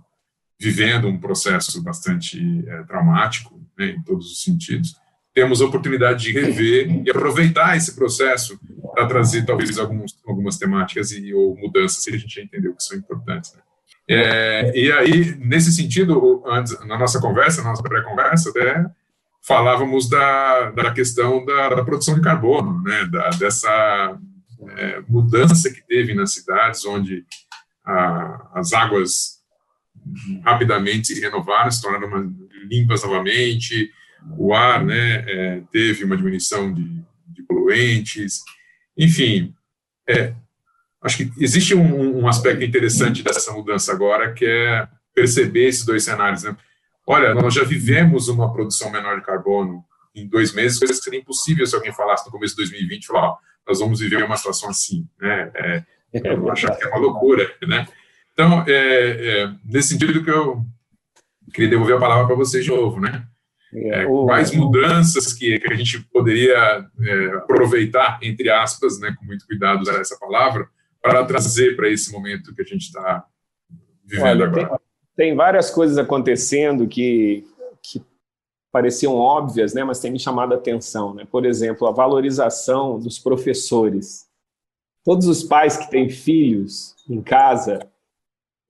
vivendo 0.60 1.08
um 1.08 1.18
processo 1.18 1.82
bastante 1.82 2.64
é, 2.66 2.82
traumático, 2.84 3.60
né, 3.78 3.90
em 3.90 4.02
todos 4.02 4.30
os 4.30 4.42
sentidos, 4.42 4.96
temos 5.34 5.60
a 5.60 5.66
oportunidade 5.66 6.24
de 6.24 6.32
rever 6.32 7.02
e 7.04 7.10
aproveitar 7.10 7.76
esse 7.76 7.94
processo 7.96 8.58
para 8.94 9.06
trazer 9.06 9.44
talvez 9.44 9.78
alguns, 9.78 10.16
algumas 10.24 10.56
temáticas 10.56 11.10
e 11.10 11.34
ou 11.34 11.56
mudanças 11.56 12.04
que 12.04 12.14
a 12.14 12.18
gente 12.18 12.36
já 12.36 12.42
entendeu 12.42 12.74
que 12.74 12.82
são 12.82 12.96
importantes. 12.96 13.52
Né? 13.52 13.62
É, 14.08 14.78
e 14.78 14.92
aí, 14.92 15.34
nesse 15.38 15.72
sentido, 15.72 16.42
antes, 16.46 16.78
na 16.86 16.96
nossa 16.96 17.20
conversa, 17.20 17.62
na 17.62 17.70
nossa 17.70 17.82
pré-conversa, 17.82 18.50
até 18.50 18.86
falávamos 19.42 20.08
da, 20.08 20.70
da 20.70 20.90
questão 20.92 21.44
da, 21.44 21.70
da 21.70 21.84
produção 21.84 22.14
de 22.14 22.20
carbono, 22.20 22.80
né, 22.82 23.04
da, 23.10 23.30
dessa 23.30 24.18
é, 24.76 25.02
mudança 25.08 25.70
que 25.70 25.86
teve 25.86 26.14
nas 26.14 26.32
cidades, 26.32 26.84
onde 26.84 27.24
as 27.84 28.72
águas 28.72 29.42
rapidamente 30.42 31.08
se 31.08 31.20
renovaram, 31.20 31.70
se 31.70 31.80
tornaram 31.80 32.34
limpas 32.68 33.02
novamente, 33.02 33.90
o 34.38 34.54
ar 34.54 34.84
né, 34.84 35.24
é, 35.26 35.62
teve 35.70 36.04
uma 36.04 36.16
diminuição 36.16 36.72
de, 36.72 36.84
de 37.28 37.42
poluentes, 37.42 38.42
enfim, 38.96 39.54
é, 40.08 40.34
acho 41.02 41.18
que 41.18 41.32
existe 41.38 41.74
um, 41.74 42.20
um, 42.20 42.28
aspecto 42.28 42.64
interessante 42.64 43.22
dessa 43.22 43.52
mudança 43.52 43.92
agora, 43.92 44.32
que 44.32 44.46
é 44.46 44.88
perceber 45.14 45.68
esses 45.68 45.84
dois 45.84 46.04
cenários. 46.04 46.42
Né? 46.42 46.56
Olha, 47.06 47.34
nós 47.34 47.52
já 47.52 47.64
vivemos 47.64 48.28
uma 48.28 48.52
produção 48.52 48.90
menor 48.90 49.16
de 49.16 49.26
carbono 49.26 49.84
em 50.14 50.26
dois 50.26 50.52
meses, 50.54 50.78
coisa 50.78 50.94
que 50.94 51.00
seria 51.00 51.20
impossível 51.20 51.66
se 51.66 51.74
alguém 51.74 51.92
falasse 51.92 52.24
no 52.24 52.32
começo 52.32 52.54
de 52.54 52.62
2020, 52.62 53.06
falar, 53.06 53.30
ó, 53.30 53.36
nós 53.66 53.80
vamos 53.80 54.00
viver 54.00 54.22
uma 54.22 54.36
situação 54.36 54.70
assim, 54.70 55.06
né? 55.20 55.50
É, 55.54 55.84
eu 56.22 56.50
acho 56.50 56.66
que 56.76 56.84
é 56.84 56.88
uma 56.88 56.98
loucura, 56.98 57.50
né? 57.66 57.86
Então, 58.32 58.64
é, 58.66 59.42
é, 59.42 59.54
nesse 59.64 59.88
sentido 59.88 60.22
que 60.22 60.30
eu 60.30 60.64
queria 61.52 61.70
devolver 61.70 61.96
a 61.96 62.00
palavra 62.00 62.26
para 62.26 62.36
vocês 62.36 62.64
de 62.64 62.70
novo, 62.70 63.00
né? 63.00 63.26
É, 63.76 64.04
quais 64.04 64.52
mudanças 64.52 65.32
que, 65.32 65.58
que, 65.58 65.72
a 65.72 65.76
gente 65.76 66.00
poderia 66.12 66.86
é, 67.00 67.26
aproveitar, 67.36 68.20
entre 68.22 68.48
aspas, 68.48 69.00
né, 69.00 69.12
com 69.18 69.24
muito 69.24 69.44
cuidado 69.46 69.82
usar 69.82 70.00
essa 70.00 70.16
palavra, 70.16 70.68
para 71.02 71.24
trazer 71.24 71.74
para 71.74 71.88
esse 71.88 72.12
momento 72.12 72.54
que 72.54 72.62
a 72.62 72.64
gente 72.64 72.82
está 72.82 73.26
vivendo 74.04 74.42
Olha, 74.42 74.46
agora? 74.46 74.68
Tem, 74.68 75.28
tem, 75.28 75.34
várias 75.34 75.70
coisas 75.70 75.98
acontecendo 75.98 76.86
que, 76.86 77.44
que 77.82 78.00
pareciam 78.70 79.14
óbvias, 79.14 79.74
né, 79.74 79.82
mas 79.82 79.98
tem 79.98 80.12
me 80.12 80.20
chamado 80.20 80.54
a 80.54 80.56
atenção. 80.56 81.12
Né? 81.12 81.26
Por 81.28 81.44
exemplo, 81.44 81.88
a 81.88 81.90
valorização 81.90 82.98
dos 82.98 83.18
professores. 83.18 84.28
Todos 85.04 85.28
os 85.28 85.42
pais 85.42 85.76
que 85.76 85.90
têm 85.90 86.08
filhos 86.08 86.96
em 87.08 87.20
casa, 87.20 87.78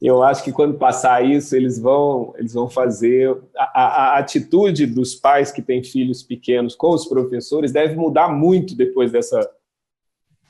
eu 0.03 0.23
acho 0.23 0.43
que 0.45 0.53
quando 0.53 0.77
passar 0.77 1.25
isso, 1.25 1.57
eles 1.57 1.79
vão, 1.79 2.35
eles 2.37 2.53
vão 2.53 2.69
fazer. 2.69 3.41
A, 3.57 3.81
a, 3.81 3.87
a, 3.87 4.19
atitude 4.19 4.85
dos 4.87 5.15
pais 5.15 5.51
que 5.51 5.63
têm 5.63 5.83
filhos 5.83 6.23
pequenos 6.23 6.75
com 6.75 6.91
os 6.91 7.07
professores 7.07 7.73
deve 7.73 7.95
mudar 7.95 8.29
muito 8.29 8.77
depois 8.77 9.13
dessa, 9.13 9.49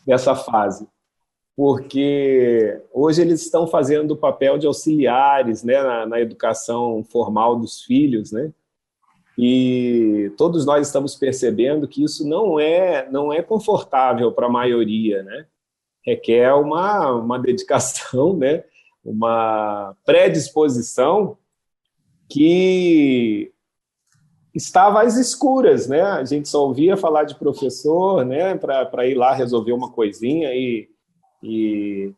dessa 0.06 0.34
fase. 0.34 0.88
Porque 1.56 2.82
hoje 2.92 3.22
eles 3.22 3.42
estão 3.42 3.66
fazendo 3.66 4.12
o 4.12 4.16
papel 4.16 4.58
de 4.58 4.66
auxiliares 4.66 5.62
né, 5.62 5.80
na, 5.80 6.06
na 6.06 6.20
educação 6.20 7.04
formal 7.04 7.56
dos 7.56 7.82
filhos, 7.82 8.32
né? 8.32 8.52
E 9.38 10.32
todos 10.36 10.64
nós 10.64 10.86
estamos 10.86 11.14
percebendo 11.14 11.86
que 11.86 12.02
isso 12.02 12.26
não 12.26 12.58
é, 12.58 13.08
não 13.10 13.32
é 13.32 13.42
confortável 13.42 14.32
para 14.32 14.46
a 14.46 14.50
maioria, 14.50 15.22
né? 15.22 15.46
Requer 16.04 16.54
uma, 16.54 17.12
uma 17.12 17.38
dedicação, 17.38 18.36
né? 18.36 18.64
uma 19.04 19.94
predisposição 20.04 21.36
que 22.28 23.52
estava 24.54 25.02
às 25.02 25.16
escuras, 25.16 25.86
né? 25.86 26.00
A 26.00 26.24
gente 26.24 26.48
só 26.48 26.64
ouvia 26.64 26.96
falar 26.96 27.24
de 27.24 27.34
professor, 27.34 28.24
né? 28.24 28.56
Para 28.56 29.06
ir 29.06 29.14
lá 29.14 29.34
resolver 29.34 29.72
uma 29.72 29.92
coisinha 29.92 30.54
e, 30.54 30.88
e, 31.42 32.12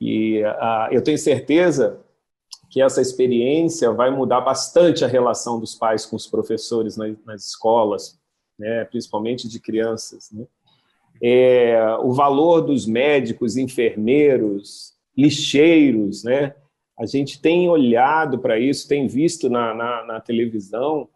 e 0.00 0.44
a, 0.44 0.88
eu 0.92 1.02
tenho 1.02 1.18
certeza 1.18 2.00
que 2.68 2.80
essa 2.80 3.00
experiência 3.00 3.90
vai 3.90 4.10
mudar 4.10 4.40
bastante 4.42 5.04
a 5.04 5.08
relação 5.08 5.58
dos 5.58 5.74
pais 5.74 6.06
com 6.06 6.14
os 6.14 6.26
professores 6.26 6.96
nas, 6.96 7.16
nas 7.24 7.46
escolas, 7.46 8.18
né, 8.56 8.84
principalmente 8.84 9.48
de 9.48 9.58
crianças. 9.58 10.30
Né? 10.30 10.46
É, 11.22 11.78
o 12.02 12.12
valor 12.12 12.62
dos 12.62 12.86
médicos, 12.86 13.56
enfermeiros, 13.56 14.94
lixeiros, 15.16 16.24
né? 16.24 16.54
A 16.98 17.06
gente 17.06 17.40
tem 17.40 17.68
olhado 17.68 18.38
para 18.38 18.58
isso, 18.58 18.88
tem 18.88 19.06
visto 19.06 19.48
na, 19.48 19.74
na, 19.74 20.04
na 20.04 20.20
televisão 20.20 21.08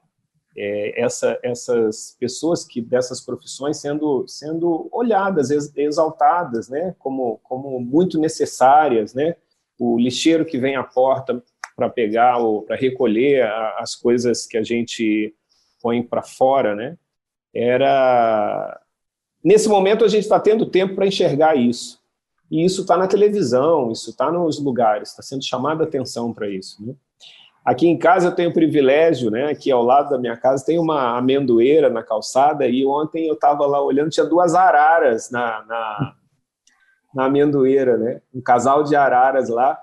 é, 0.57 1.03
essa, 1.03 1.39
essas 1.43 2.17
pessoas 2.19 2.65
que 2.65 2.81
dessas 2.81 3.21
profissões 3.21 3.79
sendo 3.79 4.27
sendo 4.29 4.89
olhadas, 4.93 5.51
exaltadas, 5.77 6.69
né? 6.69 6.95
Como 6.99 7.39
como 7.43 7.81
muito 7.81 8.19
necessárias, 8.19 9.15
né? 9.15 9.37
o 9.79 9.99
lixeiro 9.99 10.45
que 10.45 10.59
vem 10.59 10.77
à 10.77 10.83
porta 10.83 11.43
para 11.77 11.91
pegar 11.91 12.39
ou 12.39 12.63
para 12.63 12.77
recolher 12.77 13.43
as 13.79 13.95
coisas 13.95 14.47
que 14.47 14.57
a 14.57 14.63
gente 14.63 15.35
põe 15.83 16.03
para 16.03 16.23
fora, 16.23 16.75
né? 16.75 16.97
Era 17.53 18.81
nesse 19.45 19.69
momento 19.69 20.05
a 20.05 20.09
gente 20.09 20.23
está 20.23 20.41
tendo 20.41 20.67
tempo 20.67 20.95
para 20.95 21.07
enxergar 21.07 21.55
isso 21.55 22.01
e 22.51 22.65
isso 22.65 22.83
está 22.83 22.97
na 22.97 23.07
televisão, 23.07 23.93
isso 23.93 24.11
está 24.11 24.31
nos 24.31 24.59
lugares, 24.59 25.11
está 25.11 25.23
sendo 25.23 25.45
chamada 25.45 25.85
atenção 25.85 26.33
para 26.33 26.49
isso. 26.49 26.85
Né? 26.85 26.95
Aqui 27.65 27.87
em 27.87 27.99
casa 27.99 28.29
eu 28.29 28.35
tenho 28.35 28.51
o 28.51 28.55
privilégio, 28.55 29.31
né? 29.31 29.51
Aqui 29.51 29.71
ao 29.71 29.83
lado 29.83 30.11
da 30.11 30.19
minha 30.19 30.37
casa 30.37 30.65
tem 30.65 30.79
uma 30.79 31.17
amendoeira 31.17 31.89
na 31.89 32.03
calçada 32.03 32.67
e 32.67 32.85
ontem 32.85 33.27
eu 33.27 33.35
estava 33.35 33.67
lá 33.67 33.83
olhando 33.83 34.11
tinha 34.11 34.27
duas 34.27 34.55
araras 34.55 35.31
na, 35.31 35.65
na 35.65 36.15
na 37.15 37.27
amendoeira, 37.27 37.97
né? 37.97 38.21
Um 38.35 38.43
casal 38.43 38.83
de 38.83 38.97
araras 38.97 39.49
lá. 39.49 39.79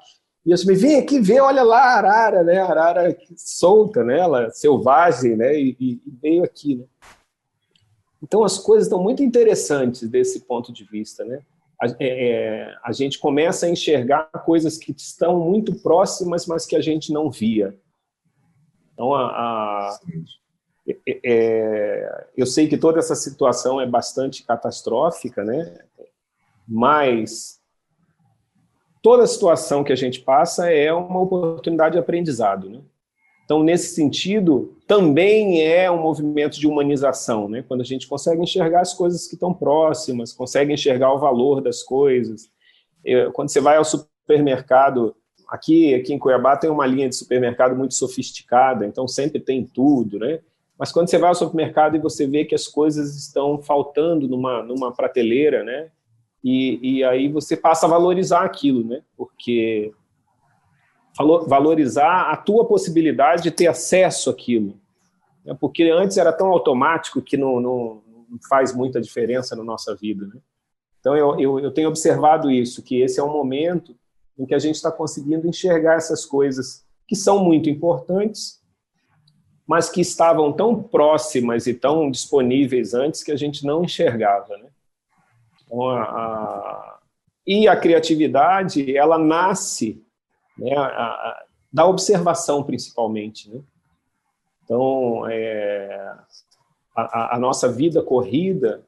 E 0.46 0.52
eu 0.52 0.58
falei, 0.58 0.76
vem 0.76 1.00
aqui 1.00 1.20
ver, 1.20 1.40
olha 1.40 1.64
lá 1.64 1.80
a 1.80 1.98
arara, 1.98 2.44
né? 2.44 2.60
A 2.60 2.66
arara 2.66 3.18
solta, 3.38 4.04
né? 4.04 4.20
Ela 4.20 4.50
selvagem, 4.50 5.38
né? 5.38 5.56
E, 5.56 5.78
e 5.80 6.02
veio 6.22 6.44
aqui, 6.44 6.76
né? 6.76 6.86
Então 8.22 8.44
as 8.44 8.58
coisas 8.60 8.88
estão 8.88 9.02
muito 9.02 9.24
interessantes 9.24 10.08
desse 10.08 10.42
ponto 10.42 10.72
de 10.72 10.84
vista, 10.84 11.24
né? 11.24 11.42
A, 11.82 11.88
é, 11.88 11.96
é, 12.00 12.76
a 12.84 12.92
gente 12.92 13.18
começa 13.18 13.66
a 13.66 13.70
enxergar 13.70 14.26
coisas 14.46 14.78
que 14.78 14.92
estão 14.92 15.40
muito 15.40 15.74
próximas, 15.82 16.46
mas 16.46 16.66
que 16.66 16.76
a 16.76 16.82
gente 16.82 17.12
não 17.12 17.32
via. 17.32 17.76
Então, 18.94 19.16
a, 19.16 19.26
a 19.26 20.00
é, 20.88 21.20
é, 21.24 22.28
eu 22.38 22.46
sei 22.46 22.68
que 22.68 22.78
toda 22.78 23.00
essa 23.00 23.16
situação 23.16 23.82
é 23.82 23.86
bastante 23.88 24.44
catastrófica, 24.44 25.44
né? 25.44 25.80
mas 26.68 27.60
toda 29.02 29.28
situação 29.28 29.84
que 29.84 29.92
a 29.92 29.96
gente 29.96 30.22
passa 30.22 30.72
é 30.72 30.94
uma 30.94 31.20
oportunidade 31.20 31.94
de 31.94 32.00
aprendizado. 32.00 32.70
Né? 32.70 32.82
Então, 33.52 33.64
nesse 33.64 33.94
sentido, 33.94 34.78
também 34.88 35.62
é 35.62 35.92
um 35.92 36.02
movimento 36.02 36.58
de 36.58 36.66
humanização, 36.66 37.50
né? 37.50 37.62
quando 37.68 37.82
a 37.82 37.84
gente 37.84 38.08
consegue 38.08 38.42
enxergar 38.42 38.80
as 38.80 38.94
coisas 38.94 39.28
que 39.28 39.34
estão 39.34 39.54
próximas, 39.54 40.32
consegue 40.32 40.72
enxergar 40.72 41.14
o 41.14 41.20
valor 41.20 41.60
das 41.60 41.84
coisas. 41.84 42.50
Quando 43.34 43.50
você 43.50 43.60
vai 43.60 43.76
ao 43.76 43.84
supermercado, 43.84 45.14
aqui, 45.50 45.94
aqui 45.94 46.14
em 46.14 46.18
Cuiabá 46.18 46.56
tem 46.56 46.70
uma 46.70 46.88
linha 46.88 47.10
de 47.10 47.16
supermercado 47.18 47.76
muito 47.76 47.94
sofisticada, 47.94 48.88
então 48.88 49.06
sempre 49.06 49.42
tem 49.42 49.66
tudo, 49.66 50.18
né? 50.18 50.40
Mas 50.80 50.94
quando 50.94 51.10
você 51.10 51.18
vai 51.18 51.28
ao 51.28 51.36
supermercado 51.36 51.98
e 51.98 52.00
você 52.00 52.26
vê 52.26 52.46
que 52.46 52.56
as 52.56 52.70
coisas 52.70 53.18
estão 53.18 53.62
faltando 53.62 54.30
numa, 54.30 54.64
numa 54.64 54.94
prateleira, 54.94 55.62
né? 55.62 55.90
E, 56.42 57.00
e 57.00 57.04
aí 57.04 57.28
você 57.28 57.58
passa 57.58 57.86
a 57.86 57.90
valorizar 57.90 58.46
aquilo, 58.46 58.82
né? 58.82 59.02
Porque 59.18 59.92
valorizar 61.18 62.32
a 62.32 62.38
tua 62.38 62.66
possibilidade 62.66 63.44
de 63.44 63.52
ter 63.52 63.68
acesso 63.68 64.30
àquilo. 64.30 64.80
Né? 65.46 65.56
Porque 65.60 65.84
antes 65.84 66.18
era 66.18 66.32
tão 66.32 66.48
automático 66.48 67.22
que 67.22 67.38
não, 67.38 67.60
não, 67.60 68.02
não 68.30 68.40
faz 68.50 68.74
muita 68.74 69.02
diferença 69.02 69.56
na 69.56 69.64
nossa 69.64 69.96
vida. 69.96 70.26
Né? 70.28 70.40
Então 71.00 71.18
eu, 71.18 71.40
eu, 71.40 71.60
eu, 71.60 71.72
tenho 71.72 71.90
observado 71.90 72.50
isso, 72.50 72.82
que 72.82 73.02
esse 73.02 73.20
é 73.20 73.24
um 73.24 73.32
momento 73.32 73.96
em 74.38 74.46
que 74.46 74.56
a 74.56 74.60
gente 74.60 74.76
está 74.76 74.92
conseguindo 74.92 75.48
enxergar 75.48 75.96
essas 75.96 76.26
coisas 76.26 76.86
que 77.08 77.16
são 77.16 77.44
muito 77.44 77.70
importantes, 77.70 78.62
mas 79.68 79.90
que 79.90 80.02
estavam 80.02 80.52
tão 80.52 80.82
próximas 80.82 81.68
e 81.68 81.74
tão 81.74 82.10
disponíveis 82.10 82.94
antes 82.94 83.24
que 83.24 83.32
a 83.32 83.36
gente 83.36 83.66
não 83.66 83.84
enxergava. 83.84 84.58
Né? 84.58 84.70
Então, 85.66 85.90
a, 85.90 86.04
a, 86.04 87.00
e 87.46 87.68
a 87.68 87.76
criatividade, 87.76 88.96
ela 88.96 89.18
nasce 89.18 90.04
né, 90.58 90.76
a, 90.78 91.46
da 91.72 91.86
observação, 91.86 92.64
principalmente. 92.64 93.50
Né? 93.50 93.62
Então, 94.64 95.28
é, 95.30 96.16
a, 96.96 97.38
nossa 97.40 97.72
vida 97.72 98.02
corrida 98.02 98.86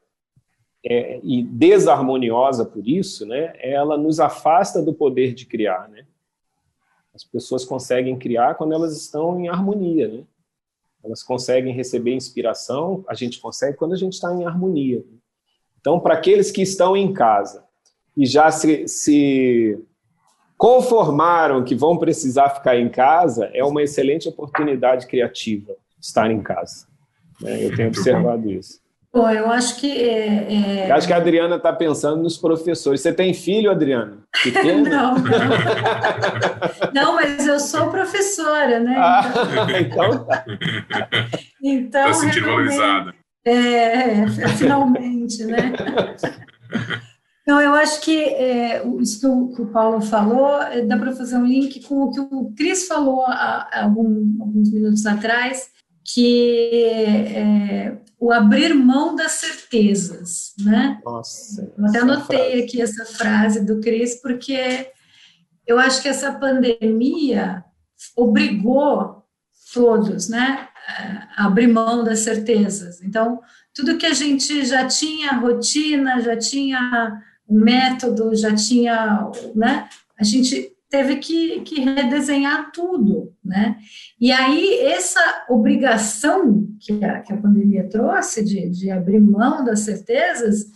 é, 0.84 1.20
e 1.22 1.42
desarmoniosa 1.42 2.64
por 2.64 2.86
isso, 2.86 3.26
né, 3.26 3.54
ela 3.58 3.96
nos 3.96 4.20
afasta 4.20 4.82
do 4.82 4.92
poder 4.92 5.34
de 5.34 5.46
criar. 5.46 5.88
Né? 5.88 6.06
As 7.14 7.24
pessoas 7.24 7.64
conseguem 7.64 8.18
criar 8.18 8.54
quando 8.54 8.74
elas 8.74 8.96
estão 8.96 9.40
em 9.40 9.48
harmonia. 9.48 10.08
Né? 10.08 10.24
Elas 11.02 11.22
conseguem 11.22 11.72
receber 11.72 12.14
inspiração, 12.14 13.04
a 13.08 13.14
gente 13.14 13.40
consegue 13.40 13.76
quando 13.76 13.92
a 13.92 13.98
gente 13.98 14.14
está 14.14 14.32
em 14.32 14.44
harmonia. 14.44 15.04
Então, 15.80 16.00
para 16.00 16.14
aqueles 16.14 16.50
que 16.50 16.62
estão 16.62 16.96
em 16.96 17.12
casa 17.12 17.64
e 18.16 18.24
já 18.24 18.50
se, 18.50 18.88
se 18.88 19.78
conformaram 20.56 21.64
que 21.64 21.74
vão 21.74 21.96
precisar 21.96 22.50
ficar 22.50 22.76
em 22.76 22.88
casa, 22.88 23.50
é 23.52 23.64
uma 23.64 23.82
excelente 23.82 24.28
oportunidade 24.28 25.06
criativa 25.06 25.72
estar 26.00 26.30
em 26.30 26.42
casa. 26.42 26.86
Né? 27.40 27.64
Eu 27.64 27.74
tenho 27.74 27.88
observado 27.88 28.50
isso. 28.50 28.84
Bom, 29.14 29.30
eu 29.30 29.48
acho 29.48 29.76
que. 29.76 29.92
É, 29.92 30.52
é... 30.52 30.90
Eu 30.90 30.94
acho 30.96 31.06
que 31.06 31.12
a 31.12 31.18
Adriana 31.18 31.54
está 31.54 31.72
pensando 31.72 32.20
nos 32.20 32.36
professores. 32.36 33.00
Você 33.00 33.12
tem 33.12 33.32
filho, 33.32 33.70
Adriana? 33.70 34.18
não, 34.64 34.82
não. 34.82 35.14
não, 36.92 37.14
mas 37.14 37.46
eu 37.46 37.60
sou 37.60 37.90
professora, 37.90 38.80
né? 38.80 38.96
Ah, 38.98 39.22
então 39.78 40.24
tá. 40.24 40.44
Então, 41.62 42.06
tá 42.06 42.12
sentindo 42.12 42.46
valorizada. 42.46 43.14
É, 43.46 44.26
finalmente, 44.58 45.44
né? 45.44 45.72
Não, 47.46 47.60
eu 47.60 47.74
acho 47.74 48.00
que 48.00 48.24
é, 48.24 48.82
isso 49.00 49.52
que 49.54 49.62
o 49.62 49.66
Paulo 49.66 50.00
falou, 50.00 50.62
é, 50.62 50.80
dá 50.82 50.96
para 50.96 51.14
fazer 51.14 51.36
um 51.36 51.44
link 51.44 51.82
com 51.82 52.04
o 52.04 52.10
que 52.10 52.20
o 52.20 52.52
Cris 52.56 52.86
falou 52.86 53.22
há, 53.26 53.68
há 53.70 53.84
algum, 53.84 54.40
alguns 54.40 54.72
minutos 54.72 55.04
atrás, 55.04 55.68
que 56.02 56.84
é, 57.34 57.98
o 58.18 58.32
abrir 58.32 58.74
mão 58.74 59.14
das 59.14 59.32
certezas, 59.32 60.54
né? 60.64 61.00
Nossa. 61.04 61.70
Eu 61.76 61.86
até 61.86 61.98
anotei 61.98 62.38
frase. 62.38 62.62
aqui 62.62 62.82
essa 62.82 63.04
frase 63.04 63.64
do 63.64 63.80
Cris, 63.80 64.20
porque 64.22 64.90
eu 65.66 65.78
acho 65.78 66.00
que 66.00 66.08
essa 66.08 66.32
pandemia 66.32 67.62
obrigou 68.16 69.22
todos, 69.72 70.28
né, 70.28 70.68
abrir 71.36 71.66
mão 71.66 72.04
das 72.04 72.20
certezas. 72.20 73.02
Então, 73.02 73.40
tudo 73.74 73.98
que 73.98 74.06
a 74.06 74.12
gente 74.12 74.64
já 74.64 74.86
tinha 74.86 75.32
rotina, 75.32 76.20
já 76.20 76.36
tinha 76.36 77.20
um 77.48 77.60
método, 77.60 78.34
já 78.34 78.54
tinha, 78.54 79.30
né? 79.54 79.88
A 80.18 80.24
gente 80.24 80.74
teve 80.88 81.16
que, 81.16 81.60
que 81.62 81.80
redesenhar 81.80 82.70
tudo, 82.70 83.32
né? 83.44 83.76
E 84.20 84.30
aí, 84.30 84.80
essa 84.80 85.44
obrigação 85.48 86.68
que 86.78 87.04
a, 87.04 87.20
que 87.20 87.32
a 87.32 87.36
pandemia 87.36 87.88
trouxe 87.88 88.44
de, 88.44 88.70
de 88.70 88.90
abrir 88.90 89.20
mão 89.20 89.64
das 89.64 89.80
certezas, 89.80 90.66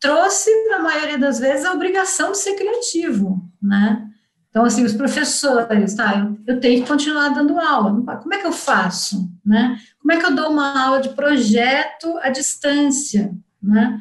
trouxe, 0.00 0.50
na 0.68 0.78
maioria 0.78 1.18
das 1.18 1.38
vezes, 1.38 1.66
a 1.66 1.72
obrigação 1.72 2.32
de 2.32 2.38
ser 2.38 2.54
criativo, 2.54 3.40
né? 3.60 4.08
Então, 4.48 4.64
assim, 4.64 4.84
os 4.84 4.92
professores, 4.94 5.94
tá, 5.94 6.18
eu, 6.18 6.54
eu, 6.54 6.60
tenho 6.60 6.82
que 6.82 6.88
continuar 6.88 7.30
dando 7.30 7.58
aula, 7.58 8.18
como 8.20 8.34
é 8.34 8.38
que 8.38 8.46
eu 8.46 8.52
faço, 8.52 9.30
né? 9.44 9.78
Como 10.00 10.12
é 10.12 10.18
que 10.18 10.26
eu 10.26 10.34
dou 10.34 10.50
uma 10.50 10.82
aula 10.82 11.00
de 11.00 11.10
projeto 11.10 12.18
à 12.22 12.28
distância, 12.28 13.32
né? 13.62 14.00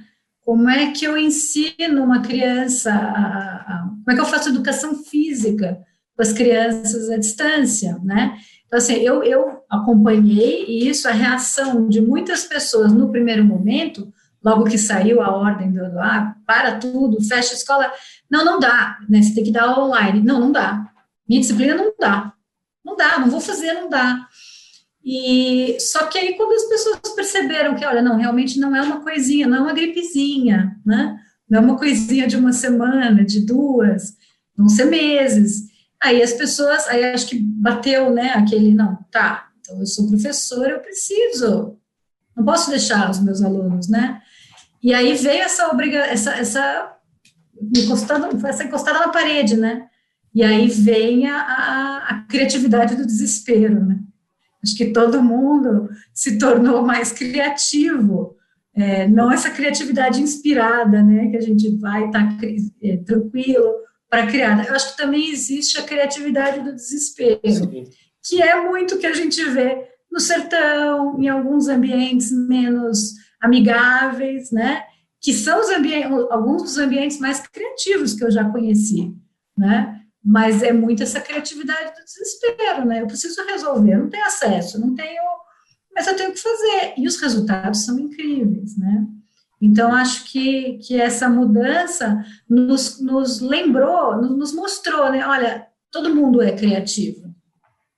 Como 0.52 0.70
é 0.70 0.92
que 0.92 1.06
eu 1.06 1.18
ensino 1.18 2.04
uma 2.04 2.22
criança, 2.22 2.92
a, 2.92 3.56
a, 3.56 3.84
como 3.84 4.12
é 4.12 4.14
que 4.16 4.20
eu 4.20 4.26
faço 4.26 4.50
educação 4.50 5.02
física 5.02 5.82
com 6.14 6.22
as 6.22 6.34
crianças 6.34 7.10
à 7.10 7.16
distância, 7.16 7.98
né? 8.04 8.38
Então, 8.66 8.78
assim, 8.78 8.96
eu, 8.96 9.24
eu 9.24 9.64
acompanhei 9.70 10.66
isso, 10.66 11.08
a 11.08 11.14
reação 11.14 11.88
de 11.88 12.02
muitas 12.02 12.44
pessoas 12.44 12.92
no 12.92 13.10
primeiro 13.10 13.46
momento, 13.46 14.12
logo 14.44 14.66
que 14.66 14.78
saiu 14.78 15.22
a 15.22 15.34
ordem 15.34 15.72
do, 15.72 15.86
ah, 15.98 16.36
para 16.46 16.78
tudo, 16.80 17.24
fecha 17.24 17.54
a 17.54 17.58
escola, 17.58 17.90
não, 18.30 18.44
não 18.44 18.60
dá, 18.60 18.98
né? 19.08 19.22
Você 19.22 19.34
tem 19.34 19.46
que 19.46 19.54
dar 19.54 19.80
online. 19.80 20.22
Não, 20.22 20.38
não 20.38 20.52
dá. 20.52 20.86
Minha 21.30 21.40
disciplina 21.40 21.76
não 21.76 21.94
dá. 21.98 22.34
Não 22.84 22.98
dá, 22.98 23.18
não 23.20 23.30
vou 23.30 23.40
fazer, 23.40 23.72
não 23.72 23.90
dá. 23.90 24.28
E 25.04 25.78
só 25.80 26.06
que 26.06 26.18
aí 26.18 26.36
quando 26.36 26.54
as 26.54 26.66
pessoas 26.66 27.00
perceberam 27.16 27.76
que, 27.76 27.86
olha, 27.86 28.02
não, 28.02 28.18
realmente 28.18 28.60
não 28.60 28.76
é 28.76 28.82
uma 28.82 29.02
coisinha, 29.02 29.48
não 29.48 29.58
é 29.58 29.62
uma 29.62 29.74
gripezinha, 29.74 30.78
né? 30.86 31.20
Não 31.50 31.60
é 31.60 31.62
uma 31.62 31.78
coisinha 31.78 32.28
de 32.28 32.38
uma 32.38 32.54
semana, 32.54 33.26
de 33.26 33.42
duas, 33.42 34.16
vão 34.56 34.70
ser 34.70 34.86
meses. 34.86 35.70
Aí 36.02 36.22
as 36.22 36.34
pessoas, 36.34 36.88
aí 36.88 37.04
acho 37.06 37.28
que 37.28 37.40
bateu, 37.40 38.10
né, 38.12 38.32
aquele, 38.32 38.74
não, 38.74 38.98
tá, 39.12 39.50
então 39.60 39.80
eu 39.80 39.86
sou 39.86 40.08
professora, 40.08 40.72
eu 40.72 40.80
preciso, 40.80 41.78
não 42.36 42.44
posso 42.44 42.70
deixar 42.70 43.10
os 43.10 43.20
meus 43.20 43.42
alunos, 43.42 43.88
né? 43.88 44.22
E 44.82 44.94
aí 44.94 45.14
veio 45.14 45.44
essa 45.44 45.68
obriga, 45.68 46.00
essa, 46.00 46.32
essa 46.34 46.98
encostando, 47.76 48.48
essa 48.48 48.64
encostada 48.64 49.00
na 49.00 49.10
parede, 49.10 49.56
né? 49.56 49.88
E 50.34 50.44
aí 50.44 50.68
vem 50.68 51.28
a, 51.28 51.38
a, 51.38 51.98
a 52.10 52.22
criatividade 52.24 52.96
do 52.96 53.06
desespero, 53.06 53.86
né? 53.86 54.00
Acho 54.64 54.76
que 54.76 54.92
todo 54.92 55.24
mundo 55.24 55.90
se 56.14 56.38
tornou 56.38 56.84
mais 56.84 57.12
criativo, 57.12 58.36
é, 58.74 59.08
não 59.08 59.32
essa 59.32 59.50
criatividade 59.50 60.22
inspirada, 60.22 61.02
né, 61.04 61.30
que 61.30 61.38
a 61.38 61.42
gente 61.42 61.76
vai 61.78 62.06
estar 62.06 62.38
tá, 62.38 62.48
é, 62.84 62.98
tranquilo 62.98 63.74
para 64.10 64.28
criar. 64.28 64.66
Eu 64.68 64.76
acho 64.76 64.92
que 64.92 64.98
também 64.98 65.30
existe 65.32 65.80
a 65.80 65.84
criatividade 65.84 66.62
do 66.62 66.74
desespero, 66.74 67.40
Sim. 67.46 67.86
que 68.24 68.42
é 68.42 68.62
muito 68.62 68.98
que 68.98 69.08
a 69.08 69.14
gente 69.14 69.44
vê 69.46 69.88
no 70.12 70.20
sertão, 70.20 71.20
em 71.20 71.30
alguns 71.30 71.68
ambientes 71.68 72.32
menos 72.32 73.14
amigáveis, 73.42 74.52
né, 74.52 74.84
que 75.20 75.34
são 75.34 75.60
os 75.62 75.70
alguns 76.30 76.64
dos 76.64 76.78
ambientes 76.78 77.20
mais 77.20 77.46
criativos 77.48 78.14
que 78.14 78.24
eu 78.24 78.32
já 78.32 78.44
conheci, 78.46 79.16
né, 79.58 80.01
mas 80.24 80.62
é 80.62 80.72
muito 80.72 81.02
essa 81.02 81.20
criatividade 81.20 81.94
do 81.94 82.06
desespero, 82.06 82.86
né? 82.86 83.02
Eu 83.02 83.08
preciso 83.08 83.44
resolver, 83.46 83.94
eu 83.94 84.00
não 84.00 84.10
tenho 84.10 84.26
acesso, 84.26 84.80
não 84.80 84.94
tenho, 84.94 85.22
mas 85.94 86.06
eu 86.08 86.16
tenho 86.16 86.32
que 86.32 86.40
fazer. 86.40 86.94
E 86.98 87.08
os 87.08 87.20
resultados 87.20 87.84
são 87.86 88.00
incríveis, 88.00 88.78
né? 88.78 89.06
Então, 89.60 89.94
acho 89.94 90.26
que, 90.32 90.80
que 90.80 91.00
essa 91.00 91.30
mudança 91.30 92.24
nos, 92.50 93.00
nos 93.00 93.40
lembrou, 93.42 94.20
nos 94.20 94.54
mostrou, 94.54 95.12
né? 95.12 95.26
Olha, 95.26 95.68
todo 95.92 96.16
mundo 96.16 96.42
é 96.42 96.52
criativo. 96.52 97.32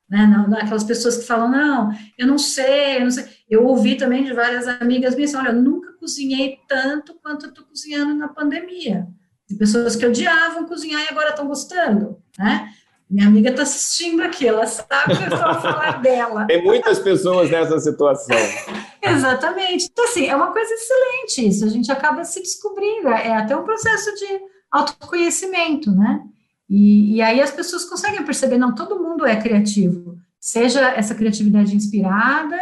Né? 0.10 0.28
Não, 0.28 0.48
não, 0.48 0.58
aquelas 0.58 0.84
pessoas 0.84 1.18
que 1.18 1.26
falam, 1.26 1.50
não, 1.50 1.91
eu 2.18 2.28
não 2.28 2.38
sei, 2.38 2.98
eu 2.98 3.02
não 3.02 3.12
sei. 3.12 3.26
Eu 3.50 3.66
ouvi 3.66 3.95
também 3.95 4.24
de 4.24 4.34
várias 4.34 4.68
amigas 4.68 5.16
minhas, 5.16 5.34
olha, 5.34 5.50
eu 5.50 5.62
nunca 5.62 5.94
cozinhei 5.94 6.60
tanto 6.68 7.14
quanto 7.16 7.45
eu 7.45 7.50
estou 7.50 7.66
cozinhando 7.66 8.14
na 8.14 8.28
pandemia. 8.28 9.08
De 9.54 9.60
pessoas 9.60 9.96
que 9.96 10.06
odiavam 10.06 10.66
cozinhar 10.66 11.04
e 11.04 11.10
agora 11.10 11.30
estão 11.30 11.48
gostando, 11.48 12.18
né? 12.38 12.70
Minha 13.10 13.28
amiga 13.28 13.52
está 13.52 13.62
assistindo 13.62 14.24
aqui, 14.24 14.48
ela 14.48 14.66
sabe 14.66 15.16
que 15.16 15.24
eu 15.24 15.28
estou 15.28 15.48
a 15.48 15.54
falar 15.54 16.02
dela. 16.02 16.46
Tem 16.48 16.64
muitas 16.64 16.98
pessoas 16.98 17.52
nessa 17.52 17.78
situação. 17.80 18.36
Exatamente. 19.00 19.88
Então, 19.92 20.06
assim, 20.06 20.26
é 20.26 20.36
uma 20.36 20.52
coisa 20.52 20.74
excelente 20.74 21.48
isso. 21.48 21.66
A 21.66 21.70
gente 21.70 21.92
acaba 21.92 22.24
se 22.24 22.40
descobrindo. 22.40 23.10
É 23.10 23.36
até 23.36 23.56
um 23.56 23.64
processo 23.64 24.16
de 24.16 24.40
autoconhecimento, 24.72 25.92
né? 25.92 26.24
E, 26.68 27.18
e 27.18 27.22
aí 27.22 27.40
as 27.40 27.52
pessoas 27.52 27.86
conseguem 27.86 28.24
perceber, 28.24 28.58
não, 28.58 28.74
todo 28.74 29.04
mundo 29.04 29.28
é 29.28 29.40
criativo. 29.40 30.18
Seja 30.40 30.82
essa 30.96 31.14
criatividade 31.14 31.76
inspirada, 31.76 32.60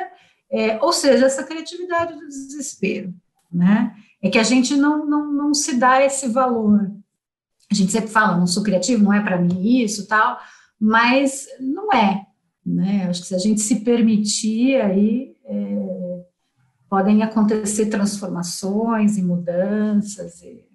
é, 0.52 0.78
ou 0.82 0.92
seja, 0.92 1.28
essa 1.28 1.46
criatividade 1.46 2.14
do 2.14 2.28
desespero, 2.28 3.14
né? 3.50 3.96
É 4.22 4.30
que 4.30 4.38
a 4.38 4.44
gente 4.44 4.76
não, 4.76 5.06
não, 5.06 5.32
não 5.32 5.54
se 5.54 5.78
dá 5.78 6.04
esse 6.04 6.28
valor. 6.28 6.92
A 7.72 7.76
gente 7.76 7.92
sempre 7.92 8.10
fala, 8.10 8.38
não 8.38 8.46
sou 8.46 8.64
criativo, 8.64 9.04
não 9.04 9.14
é 9.14 9.22
para 9.22 9.38
mim 9.38 9.82
isso, 9.82 10.08
tal, 10.08 10.38
mas 10.80 11.48
não 11.60 11.92
é, 11.94 12.26
né? 12.66 13.08
Acho 13.10 13.22
que 13.22 13.28
se 13.28 13.36
a 13.36 13.40
gente 13.40 13.62
se 13.62 13.80
permitir, 13.82 14.82
aí 14.82 15.36
é, 15.46 16.24
podem 16.90 17.24
acontecer 17.24 17.88
transformações 17.88 19.18
e 19.18 19.24
mudanças 19.24 20.42
e 20.42 20.66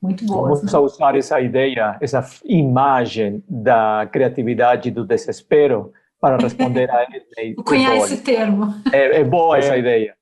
muito 0.00 0.24
boas. 0.24 0.60
Vamos 0.60 0.72
né? 0.72 0.78
usar 0.78 1.16
essa 1.16 1.40
ideia, 1.40 1.98
essa 2.00 2.24
imagem 2.44 3.42
da 3.48 4.08
criatividade 4.10 4.88
e 4.88 4.92
do 4.92 5.04
desespero 5.04 5.92
para 6.20 6.36
responder 6.36 6.90
a 6.90 7.06
ele. 7.36 7.54
Conhece 7.56 8.14
esse 8.14 8.22
termo. 8.22 8.74
É, 8.92 9.20
é 9.20 9.24
boa 9.24 9.56
é. 9.56 9.60
essa 9.60 9.76
ideia. 9.76 10.17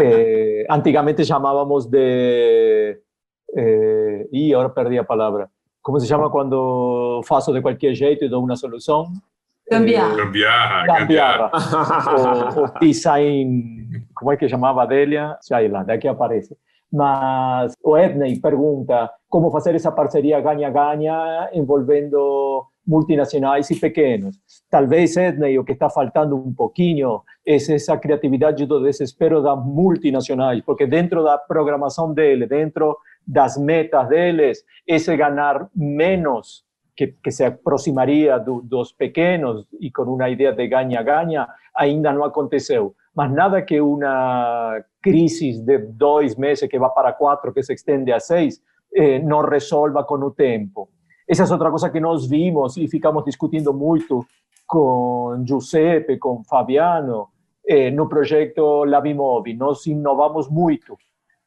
Eh, 0.00 0.64
antigamente 0.68 1.24
llamábamos 1.24 1.90
de... 1.90 3.02
Eh, 3.54 4.28
y 4.32 4.52
ahora 4.52 4.72
perdí 4.72 4.96
la 4.96 5.06
palabra. 5.06 5.48
¿Cómo 5.80 5.98
se 6.00 6.06
llama 6.06 6.30
cuando 6.30 7.20
faço 7.24 7.52
de 7.52 7.62
cualquier 7.62 7.94
jeito 7.94 8.24
y 8.24 8.28
doy 8.28 8.42
una 8.42 8.56
solución? 8.56 9.06
Cambiar. 9.68 10.16
Cambiar. 10.16 10.86
Cambiar. 10.86 11.50
o, 11.52 12.62
o, 12.62 12.78
design, 12.80 14.06
como 14.14 14.32
é 14.32 14.36
que 14.36 14.48
chamava 14.48 14.86
Delia? 14.86 15.36
Sei 15.40 15.68
lá, 15.68 15.82
daqui 15.82 16.08
aparece. 16.08 16.56
Mas 16.90 17.74
o 17.82 17.96
Edney 17.96 18.40
pergunta 18.40 19.10
como 19.28 19.50
fazer 19.50 19.74
essa 19.74 19.92
parceria 19.92 20.40
ganha-ganha 20.40 21.50
envolvendo 21.52 22.66
multinacionais 22.88 23.70
e 23.70 23.78
pequenos. 23.78 24.40
Talvez, 24.70 25.14
Edney, 25.14 25.58
o 25.58 25.64
que 25.64 25.72
está 25.72 25.90
faltando 25.90 26.36
um 26.36 26.54
pouquinho 26.54 27.20
é 27.46 27.56
essa 27.56 27.98
criatividade 27.98 28.64
do 28.64 28.82
desespero 28.82 29.42
das 29.42 29.62
multinacionais, 29.62 30.62
porque 30.64 30.86
dentro 30.86 31.22
da 31.22 31.36
programação 31.36 32.14
dele, 32.14 32.46
dentro 32.46 32.96
das 33.26 33.58
metas 33.58 34.08
deles, 34.08 34.64
esse 34.86 35.14
ganhar 35.14 35.68
menos 35.76 36.64
que, 36.96 37.30
se 37.30 37.44
aproximaria 37.44 38.38
do, 38.38 38.62
dos 38.62 38.90
pequenos 38.90 39.66
e 39.78 39.90
com 39.90 40.02
uma 40.04 40.28
ideia 40.30 40.52
de 40.52 40.66
ganha-ganha, 40.66 41.46
ainda 41.76 42.12
não 42.12 42.24
aconteceu. 42.24 42.94
Mas 43.14 43.30
nada 43.30 43.60
que 43.62 43.80
uma 43.80 44.82
crise 45.02 45.60
de 45.60 45.78
dois 45.78 46.36
meses 46.36 46.68
que 46.68 46.78
vai 46.78 46.90
para 46.90 47.12
quatro, 47.12 47.52
que 47.52 47.62
se 47.62 47.74
estende 47.74 48.10
a 48.12 48.18
seis, 48.18 48.60
eh, 48.94 49.18
não 49.18 49.42
resolva 49.42 50.02
com 50.04 50.16
o 50.16 50.30
tempo. 50.30 50.88
Esa 51.28 51.44
es 51.44 51.52
otra 51.52 51.70
cosa 51.70 51.92
que 51.92 52.00
nos 52.00 52.26
vimos 52.26 52.78
y 52.78 52.88
ficamos 52.88 53.22
discutiendo 53.22 53.74
mucho 53.74 54.24
con 54.64 55.44
Giuseppe, 55.44 56.18
con 56.18 56.42
Fabiano, 56.42 57.32
eh, 57.62 57.90
no 57.90 58.08
proyecto 58.08 58.86
Labimovi. 58.86 59.52
Nos 59.52 59.86
innovamos 59.86 60.50
mucho. 60.50 60.96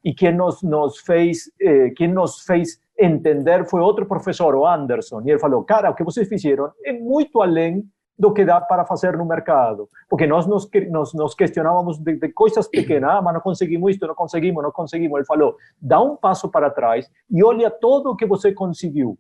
Y 0.04 0.14
quien 0.14 0.38
nos, 0.38 0.64
nos, 0.64 1.02
fez, 1.02 1.52
eh, 1.58 1.94
quien 1.96 2.14
nos 2.14 2.46
fez 2.46 2.80
entender 2.96 3.66
fue 3.66 3.82
outro 3.82 4.08
professor, 4.08 4.54
o 4.56 4.68
Anderson. 4.68 5.24
E 5.26 5.32
ele 5.32 5.40
falou, 5.40 5.64
cara, 5.64 5.90
o 5.90 5.96
que 5.96 6.04
vocês 6.04 6.30
fizeram 6.30 6.72
é 6.86 6.94
muito 6.94 7.42
além 7.42 7.84
do 8.16 8.32
que 8.32 8.46
dá 8.46 8.62
para 8.62 8.86
fazer 8.86 9.18
no 9.18 9.26
mercado. 9.26 9.90
Porque 10.08 10.28
nós 10.28 10.46
nos, 10.46 10.70
nos, 10.92 11.12
nos 11.16 11.34
questionávamos 11.34 11.98
de, 11.98 12.18
de, 12.18 12.30
coisas 12.30 12.68
pequenas, 12.68 13.10
ah, 13.16 13.22
mas 13.24 13.34
não 13.34 13.42
conseguimos 13.42 13.90
isto, 13.90 14.06
não 14.06 14.14
conseguimos, 14.14 14.62
não 14.62 14.72
conseguimos. 14.72 15.18
Ele 15.18 15.26
falou, 15.26 15.56
dá 15.82 16.00
um 16.00 16.16
passo 16.16 16.50
para 16.50 16.70
trás 16.70 17.10
e 17.32 17.44
olha 17.44 17.72
todo 17.72 18.12
o 18.12 18.16
que 18.16 18.28
você 18.28 18.54
conseguiu. 18.54 19.18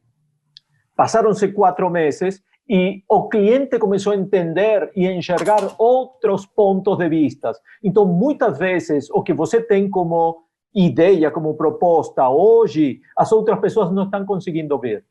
Pasaronse 1.01 1.51
cuatro 1.51 1.89
meses 1.89 2.45
y 2.67 3.03
o 3.07 3.27
cliente 3.27 3.79
comenzó 3.79 4.11
a 4.11 4.15
entender 4.15 4.91
y 4.93 5.07
enxergar 5.07 5.61
outros 5.79 6.45
pontos 6.45 6.95
de 6.99 7.09
vista. 7.09 7.51
Então, 7.81 8.05
muitas 8.05 8.59
vezes, 8.59 9.09
o 9.09 9.23
que 9.23 9.33
você 9.33 9.63
tem 9.63 9.89
como 9.89 10.43
ideia, 10.71 11.31
como 11.31 11.57
proposta 11.57 12.29
hoje, 12.29 13.01
as 13.17 13.31
outras 13.31 13.59
pessoas 13.59 13.91
não 13.91 14.03
estão 14.03 14.23
conseguindo 14.27 14.77
ver. 14.77 15.03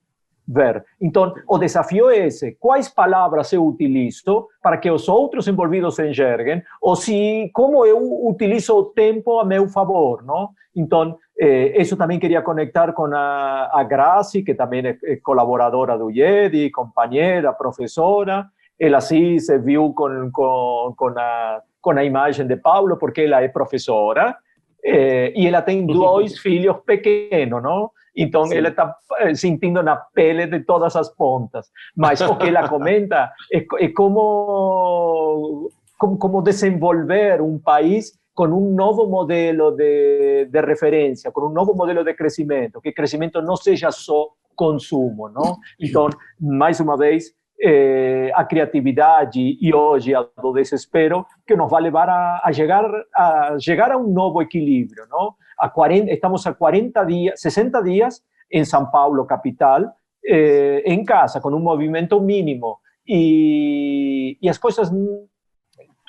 ver. 0.47 0.85
Então, 1.01 1.35
o 1.49 1.59
desafio 1.59 2.09
é 2.09 2.19
esse: 2.29 2.57
quais 2.61 2.89
palavras 2.89 3.53
eu 3.53 3.67
utilizo 3.67 4.47
para 4.62 4.79
que 4.79 4.93
os 4.93 5.09
outros 5.09 5.49
envolvidos 5.49 5.99
enxerguem, 5.99 6.62
ou 6.81 6.95
se 6.95 7.51
como 7.53 7.85
eu 7.85 8.29
utilizo 8.29 8.77
o 8.77 8.85
tempo 8.85 9.41
a 9.41 9.45
meu 9.45 9.67
favor, 9.67 10.23
não? 10.23 10.51
Então, 10.77 11.19
Eh, 11.43 11.73
eso 11.81 11.97
también 11.97 12.21
quería 12.21 12.45
conectar 12.45 12.93
con 12.93 13.15
a, 13.15 13.65
a 13.65 13.85
Graci, 13.85 14.45
que 14.45 14.55
también 14.55 14.85
es, 14.85 15.03
es, 15.03 15.23
colaboradora 15.23 15.97
do 15.97 16.11
IEDI, 16.11 16.71
compañera, 16.71 17.57
profesora. 17.57 18.53
Ela 18.79 18.99
assim 18.99 19.39
se 19.39 19.57
viu 19.57 19.95
com, 19.95 20.31
com, 20.31 20.93
com, 20.95 21.15
a, 21.17 21.62
com 21.81 21.93
a 21.93 22.05
imagem 22.05 22.47
de 22.47 22.57
Paulo, 22.57 22.99
porque 22.99 23.23
ela 23.23 23.41
é 23.43 23.49
professora, 23.49 24.37
eh, 24.85 25.33
e 25.35 25.47
ela 25.47 25.62
tem 25.62 25.87
dois 25.87 26.39
filhos 26.39 26.77
pequenos, 26.85 27.62
não? 27.62 27.91
Então, 28.15 28.45
Sim. 28.45 28.59
ela 28.59 28.69
está 28.69 28.95
eh, 29.21 29.35
sentindo 29.35 29.83
na 29.83 29.97
pele 29.97 30.47
de 30.47 30.61
todas 30.61 30.95
as 30.95 31.09
pontas. 31.09 31.71
Mas 31.97 32.21
o 32.21 32.37
que 32.37 32.49
ela 32.49 32.69
comenta 32.69 33.33
é, 33.51 33.65
é 33.79 33.89
como, 33.89 35.71
como, 35.97 36.19
como 36.19 36.43
desenvolver 36.43 37.41
um 37.41 37.59
país 37.59 38.20
con 38.32 38.52
un 38.52 38.74
nuevo 38.74 39.09
modelo 39.09 39.73
de, 39.73 40.48
de, 40.51 40.62
referencia, 40.62 41.31
con 41.31 41.44
un 41.44 41.55
nuevo 41.55 41.74
modelo 41.74 42.05
de 42.05 42.15
crecimiento, 42.15 42.81
que 42.81 42.90
el 42.90 42.94
crecimiento 42.94 43.43
no 43.43 43.57
sea 43.57 43.90
solo 43.90 44.36
consumo, 44.55 45.28
¿no? 45.28 45.59
Entonces, 45.78 46.20
más 46.39 46.81
una 46.81 46.97
vez, 46.97 47.35
eh, 47.62 48.31
a 48.35 48.47
criatividade 48.47 49.59
e 49.61 49.74
hoje 49.74 50.15
ao 50.15 50.52
desespero 50.52 51.27
que 51.47 51.55
nos 51.55 51.70
vai 51.70 51.82
levar 51.82 52.09
a, 52.09 52.40
a, 52.43 52.52
chegar 52.52 52.86
a 53.15 53.59
chegar 53.59 53.93
a 53.93 53.98
um 53.98 54.09
novo 54.09 54.40
equilíbrio, 54.40 55.05
não? 55.11 55.35
A 55.59 55.69
40, 55.69 56.11
estamos 56.11 56.47
a 56.47 56.55
40 56.55 57.05
dias, 57.05 57.40
60 57.40 57.82
dias 57.82 58.23
em 58.51 58.65
São 58.65 58.90
Paulo 58.90 59.27
capital, 59.27 59.85
eh, 60.27 60.82
em 60.86 61.05
casa 61.05 61.40
com 61.40 61.51
um 61.51 61.61
movimento 61.61 62.19
mínimo 62.20 62.78
e, 63.07 64.39
e 64.40 64.48
as 64.48 64.57
coisas 64.57 64.90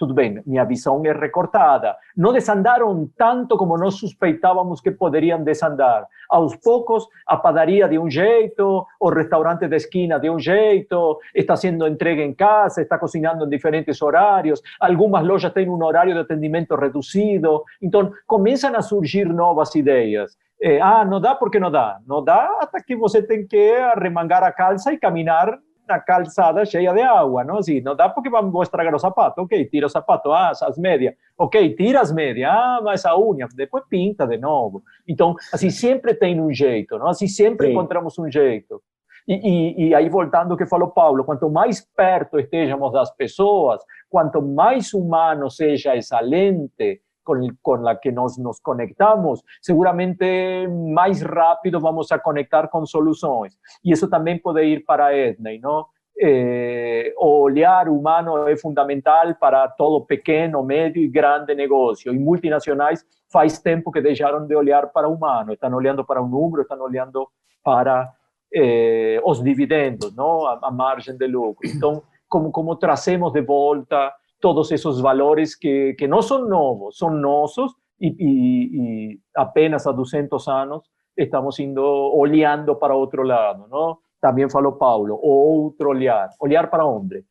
tudo 0.02 0.16
bem, 0.16 0.42
minha 0.48 0.64
visão 0.64 1.00
é 1.06 1.12
recortada. 1.12 1.96
Não 2.18 2.34
desandaram 2.34 3.08
tanto 3.16 3.56
como 3.56 3.78
nós 3.78 3.94
suspeitávamos 4.00 4.82
que 4.82 4.90
poderiam 4.90 5.44
desandar. 5.44 6.08
Aos 6.28 6.56
poucos, 6.56 7.08
a 7.28 7.38
padaria 7.38 7.88
de 7.88 8.00
um 8.00 8.10
jeito, 8.10 8.84
o 9.00 9.10
restaurante 9.10 9.68
da 9.68 9.76
esquina 9.76 10.20
de 10.20 10.28
um 10.28 10.40
jeito, 10.40 11.20
está 11.36 11.56
sendo 11.56 11.86
entregue 11.86 12.24
em 12.24 12.34
casa, 12.34 12.82
está 12.82 12.98
cozinhando 12.98 13.46
em 13.46 13.50
diferentes 13.50 14.02
horários, 14.02 14.60
algumas 14.80 15.24
lojas 15.24 15.54
têm 15.54 15.70
um 15.70 15.84
horário 15.84 16.16
de 16.16 16.20
atendimento 16.20 16.76
reduzido. 16.76 17.64
Então, 17.80 18.12
começam 18.26 18.76
a 18.76 18.82
surgir 18.82 19.26
novas 19.26 19.76
ideias. 19.76 20.36
Eh, 20.60 20.82
ah, 20.82 21.06
não 21.06 21.22
dá 21.22 21.36
porque 21.36 21.60
não 21.60 21.70
dá. 21.70 22.00
Não 22.08 22.24
dá 22.24 22.58
até 22.60 22.82
que 22.82 22.96
você 22.96 23.22
tem 23.22 23.46
que 23.46 23.76
arremangar 23.76 24.44
a 24.44 24.52
calça 24.52 24.92
e 24.92 24.98
caminhar 24.98 25.60
una 25.88 26.04
calzada 26.04 26.64
llena 26.64 26.94
de 26.94 27.04
agua, 27.04 27.44
¿no? 27.44 27.58
Así, 27.58 27.82
no 27.82 27.96
da 27.96 28.14
porque 28.14 28.30
vamos 28.30 28.60
a 28.60 28.64
estragar 28.64 28.92
los 28.92 29.02
zapatos, 29.02 29.44
ok, 29.44 29.54
tira 29.70 29.86
los 29.86 29.92
zapatos, 29.92 30.32
ah, 30.36 30.52
as 30.52 30.78
medias, 30.78 31.16
ok, 31.38 31.76
tira 31.76 32.02
as 32.02 32.14
medias, 32.14 32.52
ah, 32.54 32.80
mas 32.84 33.06
a 33.06 33.16
unha, 33.18 33.48
depois 33.54 33.84
pinta 33.90 34.26
de 34.28 34.38
novo. 34.38 34.84
Então, 35.08 35.36
assim, 35.52 35.70
sempre 35.70 36.14
tem 36.14 36.40
um 36.40 36.54
jeito, 36.54 36.98
não? 36.98 37.08
Assim, 37.08 37.28
sempre 37.28 37.68
Sim. 37.68 37.74
encontramos 37.74 38.18
um 38.18 38.30
jeito. 38.30 38.82
E, 39.28 39.36
e, 39.36 39.88
e, 39.88 39.96
aí, 39.96 40.10
voltando 40.10 40.52
ao 40.52 40.58
que 40.58 40.66
falou 40.66 40.90
Paulo, 40.90 41.24
quanto 41.24 41.50
mais 41.50 41.82
perto 41.96 42.40
estejamos 42.40 42.92
das 42.92 43.16
pessoas, 43.16 43.84
quanto 44.10 44.42
mais 44.42 44.94
humano 44.94 45.50
seja 45.50 45.96
essa 45.96 46.20
lente, 46.20 47.02
con, 47.32 47.58
con, 47.62 47.84
la 47.84 48.00
que 48.00 48.12
nos, 48.12 48.38
nos 48.38 48.60
conectamos, 48.60 49.44
seguramente 49.62 50.68
más 50.68 51.22
rápido 51.22 51.80
vamos 51.80 52.12
a 52.12 52.20
conectar 52.20 52.70
con 52.70 52.86
soluciones. 52.86 53.58
Y 53.82 53.94
eso 53.94 54.10
también 54.10 54.42
puede 54.42 54.66
ir 54.66 54.86
para 54.86 55.14
Edney, 55.14 55.60
¿no? 55.60 55.90
Eh, 56.24 57.14
o 57.18 57.42
olhar 57.42 57.90
humano 57.90 58.48
é 58.48 58.56
fundamental 58.56 59.38
para 59.40 59.68
todo 59.70 60.06
pequeno, 60.06 60.62
médio 60.62 61.02
e 61.02 61.08
grande 61.08 61.56
negócio. 61.56 62.14
E 62.14 62.20
multinacionais 62.20 63.06
faz 63.32 63.60
tempo 63.60 63.92
que 63.92 64.02
deixaram 64.02 64.46
de 64.46 64.56
olhar 64.56 64.92
para 64.92 65.08
o 65.08 65.14
humano, 65.14 65.54
estão 65.54 65.74
olhando 65.74 66.06
para 66.06 66.22
o 66.22 66.28
número, 66.28 66.64
estão 66.64 66.80
olhando 66.82 67.28
para 67.64 68.14
eh, 68.54 69.22
os 69.24 69.42
dividendos, 69.42 70.14
não? 70.14 70.46
A, 70.46 70.60
a, 70.62 70.72
margem 70.72 71.18
de 71.18 71.26
lucro. 71.28 71.68
Então, 71.68 72.04
como, 72.28 72.52
como 72.52 72.76
trazemos 72.76 73.32
de 73.32 73.42
volta 73.42 74.14
todos 74.42 74.72
esos 74.72 75.02
valores 75.02 75.56
que, 75.56 75.96
que 75.98 76.08
no 76.08 76.22
son 76.22 76.50
nuevos, 76.50 76.98
son 76.98 77.22
nosos 77.22 77.78
y, 77.98 78.10
y, 78.10 79.14
y, 79.14 79.22
apenas 79.36 79.88
a 79.88 79.94
200 79.94 80.48
años 80.50 80.92
estamos 81.16 81.60
indo 81.60 81.86
olhando 81.86 82.78
para 82.78 82.96
otro 82.96 83.24
lado, 83.24 83.68
¿no? 83.68 84.02
También 84.20 84.50
falou 84.50 84.78
Paulo, 84.78 85.16
outro 85.22 85.90
olhar, 85.90 86.30
olhar 86.40 86.70
para 86.70 86.86
onde? 86.86 87.26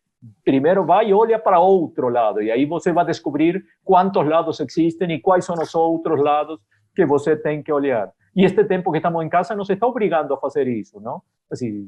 Primeiro 0.45 0.85
vai 0.85 1.09
e 1.09 1.15
olha 1.15 1.39
para 1.39 1.59
outro 1.61 2.09
lado, 2.09 2.43
e 2.43 2.51
aí 2.51 2.67
você 2.67 2.93
vai 2.93 3.05
descobrir 3.05 3.63
quantos 3.85 4.27
lados 4.27 4.61
existem 4.61 5.13
e 5.13 5.21
quais 5.21 5.45
são 5.45 5.57
os 5.57 5.75
outros 5.75 6.21
lados 6.21 6.61
que 6.95 7.05
você 7.07 7.37
tem 7.37 7.63
que 7.63 7.73
olhar. 7.73 8.11
E 8.35 8.45
este 8.45 8.65
tempo 8.65 8.91
que 8.93 8.99
estamos 8.99 9.25
em 9.25 9.29
casa 9.29 9.55
nos 9.55 9.71
está 9.71 9.87
obrigando 9.87 10.35
a 10.35 10.39
fazer 10.39 10.69
isso, 10.69 11.01
não? 11.01 11.23
Assim, 11.51 11.87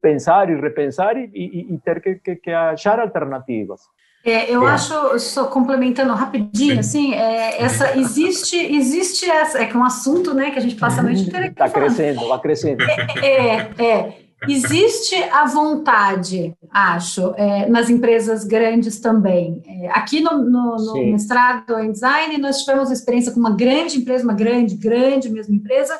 pensar 0.00 0.50
e 0.50 0.60
repensar 0.60 1.16
e, 1.16 1.30
e, 1.34 1.74
e 1.74 1.78
ter 1.78 2.00
que, 2.00 2.16
que, 2.16 2.36
que 2.36 2.50
achar 2.50 2.98
alternativas. 2.98 3.82
É, 4.30 4.50
eu 4.54 4.66
é. 4.66 4.72
acho, 4.72 5.18
só 5.18 5.44
complementando 5.46 6.12
rapidinho, 6.12 6.80
assim, 6.80 7.14
é, 7.14 7.62
essa 7.62 7.96
existe, 7.98 8.56
existe 8.56 9.28
essa, 9.28 9.58
é 9.58 9.66
que 9.66 9.76
é 9.76 9.78
um 9.78 9.84
assunto, 9.84 10.34
né, 10.34 10.50
que 10.50 10.58
a 10.58 10.62
gente 10.62 10.76
passa 10.76 11.00
a 11.00 11.02
noite 11.02 11.22
inteira 11.22 11.46
Está 11.46 11.68
crescendo, 11.68 12.22
está 12.22 12.38
crescendo. 12.38 12.82
É, 12.82 13.26
é, 13.26 13.84
é, 13.84 14.18
existe 14.46 15.14
a 15.16 15.46
vontade, 15.46 16.54
acho, 16.70 17.34
é, 17.36 17.68
nas 17.68 17.88
empresas 17.88 18.44
grandes 18.44 19.00
também. 19.00 19.62
É, 19.66 19.90
aqui 19.90 20.20
no, 20.20 20.38
no, 20.38 20.76
no 20.76 20.94
mestrado 21.10 21.78
em 21.78 21.90
design, 21.90 22.38
nós 22.38 22.58
tivemos 22.58 22.90
experiência 22.90 23.32
com 23.32 23.40
uma 23.40 23.56
grande 23.56 23.98
empresa, 23.98 24.24
uma 24.24 24.34
grande, 24.34 24.76
grande 24.76 25.28
mesmo 25.28 25.54
empresa 25.54 25.98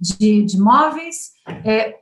de, 0.00 0.42
de 0.44 0.58
móveis, 0.58 1.30
é, 1.64 1.94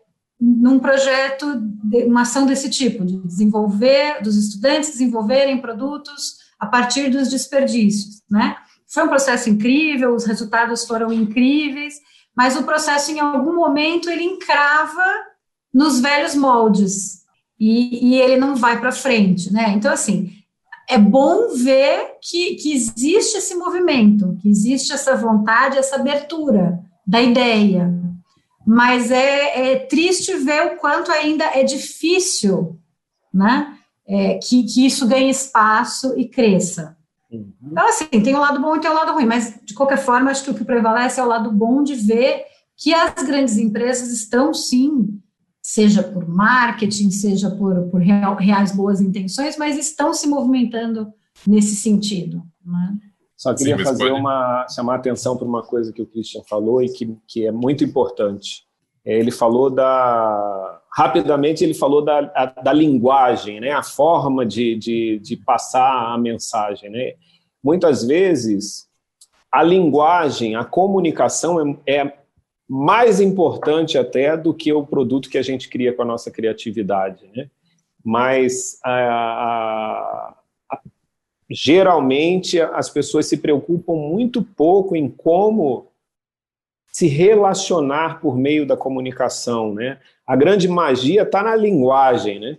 num 0.44 0.78
projeto, 0.78 1.58
de, 1.84 2.04
uma 2.04 2.22
ação 2.22 2.44
desse 2.44 2.68
tipo, 2.68 3.04
de 3.04 3.16
desenvolver, 3.26 4.22
dos 4.22 4.36
estudantes 4.36 4.90
desenvolverem 4.90 5.60
produtos 5.60 6.38
a 6.58 6.66
partir 6.66 7.08
dos 7.08 7.30
desperdícios, 7.30 8.22
né? 8.30 8.56
Foi 8.86 9.04
um 9.04 9.08
processo 9.08 9.48
incrível, 9.48 10.14
os 10.14 10.24
resultados 10.24 10.84
foram 10.84 11.12
incríveis, 11.12 11.94
mas 12.36 12.56
o 12.56 12.64
processo, 12.64 13.10
em 13.10 13.20
algum 13.20 13.54
momento, 13.54 14.10
ele 14.10 14.24
encrava 14.24 15.04
nos 15.72 16.00
velhos 16.00 16.34
moldes 16.34 17.22
e, 17.58 18.10
e 18.10 18.20
ele 18.20 18.36
não 18.36 18.54
vai 18.54 18.78
para 18.78 18.92
frente, 18.92 19.52
né? 19.52 19.70
Então, 19.70 19.92
assim, 19.92 20.30
é 20.88 20.98
bom 20.98 21.54
ver 21.56 22.18
que, 22.20 22.56
que 22.56 22.72
existe 22.74 23.38
esse 23.38 23.54
movimento, 23.54 24.36
que 24.42 24.48
existe 24.48 24.92
essa 24.92 25.16
vontade, 25.16 25.78
essa 25.78 25.96
abertura 25.96 26.78
da 27.06 27.20
ideia, 27.20 27.92
mas 28.66 29.10
é, 29.10 29.72
é, 29.72 29.76
triste 29.76 30.34
ver 30.36 30.66
o 30.66 30.76
quanto 30.76 31.10
ainda 31.10 31.44
é 31.44 31.62
difícil, 31.62 32.78
né, 33.32 33.76
é, 34.06 34.38
que, 34.38 34.64
que, 34.64 34.86
isso 34.86 35.06
ganhe 35.06 35.30
espaço 35.30 36.18
e 36.18 36.28
cresça. 36.28 36.96
Uhum. 37.30 37.52
Então, 37.62 37.88
assim, 37.88 38.06
tem 38.06 38.34
um 38.34 38.40
lado 38.40 38.60
bom 38.60 38.76
e 38.76 38.80
tem 38.80 38.90
um 38.90 38.94
lado 38.94 39.12
ruim, 39.12 39.26
mas, 39.26 39.58
de 39.64 39.74
qualquer 39.74 39.98
forma, 39.98 40.30
acho 40.30 40.44
que 40.44 40.50
o 40.50 40.54
que 40.54 40.64
prevalece 40.64 41.20
é 41.20 41.24
o 41.24 41.28
lado 41.28 41.50
bom 41.50 41.82
de 41.82 41.94
ver 41.94 42.44
que 42.76 42.92
as 42.92 43.14
grandes 43.22 43.56
empresas 43.56 44.10
estão, 44.10 44.52
sim, 44.52 45.20
seja 45.62 46.02
por 46.02 46.28
marketing, 46.28 47.10
seja 47.10 47.50
por, 47.50 47.88
por 47.88 48.00
reais 48.00 48.72
boas 48.72 49.00
intenções, 49.00 49.56
mas 49.56 49.78
estão 49.78 50.12
se 50.12 50.26
movimentando 50.26 51.12
nesse 51.46 51.76
sentido, 51.76 52.42
né? 52.64 52.94
Só 53.36 53.54
queria 53.54 53.76
Sim, 53.76 53.84
fazer 53.84 54.08
pode... 54.08 54.20
uma 54.20 54.66
chamar 54.68 54.94
a 54.94 54.96
atenção 54.96 55.36
para 55.36 55.46
uma 55.46 55.62
coisa 55.62 55.92
que 55.92 56.02
o 56.02 56.06
Christian 56.06 56.42
falou 56.48 56.82
e 56.82 56.88
que, 56.88 57.16
que 57.26 57.46
é 57.46 57.52
muito 57.52 57.84
importante. 57.84 58.64
É, 59.04 59.18
ele 59.18 59.30
falou 59.30 59.68
da 59.68 60.80
rapidamente 60.92 61.64
ele 61.64 61.74
falou 61.74 62.02
da, 62.02 62.30
a, 62.34 62.46
da 62.46 62.72
linguagem, 62.72 63.60
né, 63.60 63.72
a 63.72 63.82
forma 63.82 64.46
de, 64.46 64.76
de, 64.76 65.18
de 65.18 65.36
passar 65.36 66.14
a 66.14 66.16
mensagem, 66.16 66.88
né. 66.88 67.14
Muitas 67.62 68.04
vezes 68.04 68.88
a 69.50 69.62
linguagem, 69.62 70.56
a 70.56 70.64
comunicação 70.64 71.78
é, 71.86 71.96
é 71.96 72.18
mais 72.68 73.20
importante 73.20 73.98
até 73.98 74.36
do 74.36 74.54
que 74.54 74.72
o 74.72 74.86
produto 74.86 75.28
que 75.28 75.38
a 75.38 75.42
gente 75.42 75.68
cria 75.68 75.92
com 75.92 76.02
a 76.02 76.06
nossa 76.06 76.30
criatividade, 76.30 77.28
né. 77.34 77.48
Mas 78.04 78.78
a, 78.84 78.92
a 78.92 80.34
geralmente 81.50 82.60
as 82.60 82.88
pessoas 82.88 83.26
se 83.26 83.38
preocupam 83.38 83.94
muito 83.94 84.42
pouco 84.42 84.96
em 84.96 85.08
como 85.08 85.88
se 86.90 87.08
relacionar 87.08 88.20
por 88.20 88.36
meio 88.36 88.66
da 88.66 88.76
comunicação, 88.76 89.74
né? 89.74 89.98
A 90.26 90.36
grande 90.36 90.68
magia 90.68 91.22
está 91.22 91.42
na 91.42 91.56
linguagem, 91.56 92.38
né? 92.38 92.58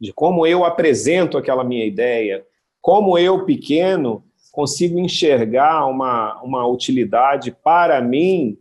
De 0.00 0.12
como 0.12 0.46
eu 0.46 0.64
apresento 0.64 1.36
aquela 1.36 1.62
minha 1.62 1.84
ideia, 1.84 2.44
como 2.80 3.18
eu 3.18 3.44
pequeno 3.44 4.24
consigo 4.50 4.98
enxergar 4.98 5.86
uma, 5.86 6.40
uma 6.42 6.66
utilidade 6.66 7.52
para 7.52 8.00
mim, 8.00 8.58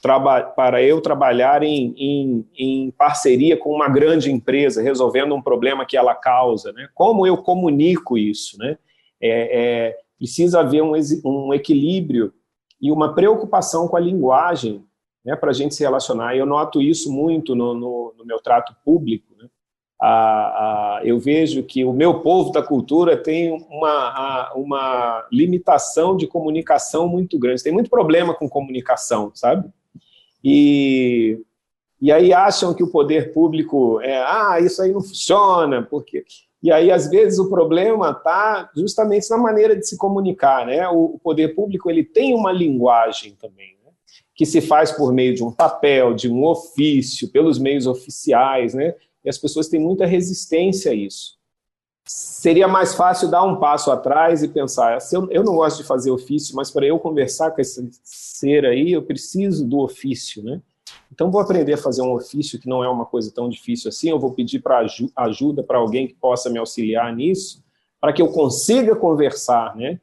para 0.00 0.82
eu 0.82 1.00
trabalhar 1.00 1.62
em, 1.62 1.94
em, 1.98 2.46
em, 2.56 2.90
parceria 2.92 3.56
com 3.56 3.74
uma 3.74 3.88
grande 3.88 4.30
empresa, 4.30 4.82
resolvendo 4.82 5.34
um 5.34 5.42
problema 5.42 5.84
que 5.84 5.96
ela 5.96 6.14
causa, 6.14 6.72
né? 6.72 6.88
Como 6.94 7.26
eu 7.26 7.36
comunico 7.38 8.16
isso, 8.16 8.56
né? 8.58 8.78
É, 9.26 9.48
é, 9.52 9.98
precisa 10.18 10.60
haver 10.60 10.82
um, 10.82 10.92
um 11.24 11.54
equilíbrio 11.54 12.32
e 12.80 12.90
uma 12.90 13.14
preocupação 13.14 13.88
com 13.88 13.96
a 13.96 14.00
linguagem 14.00 14.84
né, 15.24 15.34
para 15.34 15.50
a 15.50 15.52
gente 15.52 15.74
se 15.74 15.82
relacionar. 15.82 16.36
Eu 16.36 16.46
noto 16.46 16.80
isso 16.80 17.12
muito 17.12 17.54
no, 17.54 17.74
no, 17.74 18.14
no 18.16 18.24
meu 18.24 18.38
trato 18.38 18.74
público. 18.84 19.34
Né? 19.36 19.48
A, 20.00 20.08
a, 20.08 21.00
eu 21.04 21.18
vejo 21.18 21.62
que 21.62 21.84
o 21.84 21.92
meu 21.92 22.20
povo 22.20 22.52
da 22.52 22.62
cultura 22.62 23.16
tem 23.16 23.52
uma, 23.68 23.90
a, 23.90 24.52
uma 24.54 25.26
limitação 25.32 26.16
de 26.16 26.26
comunicação 26.26 27.08
muito 27.08 27.38
grande. 27.38 27.62
Tem 27.62 27.72
muito 27.72 27.90
problema 27.90 28.34
com 28.34 28.48
comunicação, 28.48 29.32
sabe? 29.34 29.68
E, 30.44 31.40
e 32.00 32.12
aí 32.12 32.32
acham 32.32 32.72
que 32.72 32.84
o 32.84 32.90
poder 32.90 33.32
público 33.32 34.00
é, 34.00 34.22
ah, 34.22 34.60
isso 34.60 34.80
aí 34.80 34.92
não 34.92 35.00
funciona, 35.00 35.82
porque 35.82 36.24
e 36.62 36.72
aí, 36.72 36.90
às 36.90 37.08
vezes, 37.08 37.38
o 37.38 37.48
problema 37.48 38.10
está 38.10 38.70
justamente 38.74 39.28
na 39.30 39.36
maneira 39.36 39.76
de 39.76 39.86
se 39.86 39.96
comunicar. 39.96 40.66
Né? 40.66 40.88
O 40.88 41.18
poder 41.22 41.54
público 41.54 41.90
ele 41.90 42.02
tem 42.02 42.34
uma 42.34 42.50
linguagem 42.50 43.36
também, 43.40 43.76
né? 43.84 43.92
que 44.34 44.46
se 44.46 44.60
faz 44.60 44.90
por 44.90 45.12
meio 45.12 45.34
de 45.34 45.44
um 45.44 45.52
papel, 45.52 46.14
de 46.14 46.30
um 46.30 46.44
ofício, 46.44 47.30
pelos 47.30 47.58
meios 47.58 47.86
oficiais, 47.86 48.74
né? 48.74 48.94
e 49.24 49.28
as 49.28 49.38
pessoas 49.38 49.68
têm 49.68 49.80
muita 49.80 50.06
resistência 50.06 50.92
a 50.92 50.94
isso. 50.94 51.36
Seria 52.08 52.68
mais 52.68 52.94
fácil 52.94 53.28
dar 53.28 53.42
um 53.42 53.58
passo 53.58 53.90
atrás 53.90 54.42
e 54.42 54.48
pensar: 54.48 54.98
eu, 55.12 55.28
eu 55.30 55.42
não 55.42 55.56
gosto 55.56 55.78
de 55.78 55.84
fazer 55.84 56.12
ofício, 56.12 56.54
mas 56.54 56.70
para 56.70 56.86
eu 56.86 57.00
conversar 57.00 57.50
com 57.50 57.60
esse 57.60 57.88
ser 58.04 58.64
aí, 58.64 58.92
eu 58.92 59.02
preciso 59.02 59.66
do 59.66 59.80
ofício. 59.80 60.40
Né? 60.44 60.62
Então, 61.12 61.30
vou 61.30 61.40
aprender 61.40 61.74
a 61.74 61.78
fazer 61.78 62.02
um 62.02 62.12
ofício 62.12 62.58
que 62.60 62.68
não 62.68 62.82
é 62.82 62.88
uma 62.88 63.06
coisa 63.06 63.32
tão 63.32 63.48
difícil 63.48 63.88
assim. 63.88 64.10
Eu 64.10 64.18
vou 64.18 64.32
pedir 64.32 64.60
para 64.60 64.84
ajuda 65.16 65.62
para 65.62 65.78
alguém 65.78 66.06
que 66.06 66.14
possa 66.14 66.50
me 66.50 66.58
auxiliar 66.58 67.14
nisso, 67.14 67.64
para 68.00 68.12
que 68.12 68.20
eu 68.20 68.28
consiga 68.28 68.94
conversar, 68.94 69.74
né? 69.76 70.00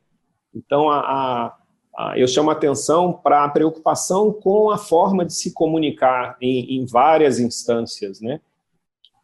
Então, 0.54 0.90
a, 0.90 1.00
a, 1.00 1.58
a, 1.98 2.20
eu 2.20 2.28
chamo 2.28 2.52
atenção 2.52 3.14
para 3.14 3.44
a 3.44 3.50
preocupação 3.50 4.32
com 4.32 4.72
a 4.72 4.78
forma 4.78 5.26
de 5.26 5.34
se 5.34 5.54
comunicar 5.54 6.38
em, 6.40 6.78
em 6.78 6.86
várias 6.86 7.40
instâncias, 7.40 8.22
né? 8.22 8.40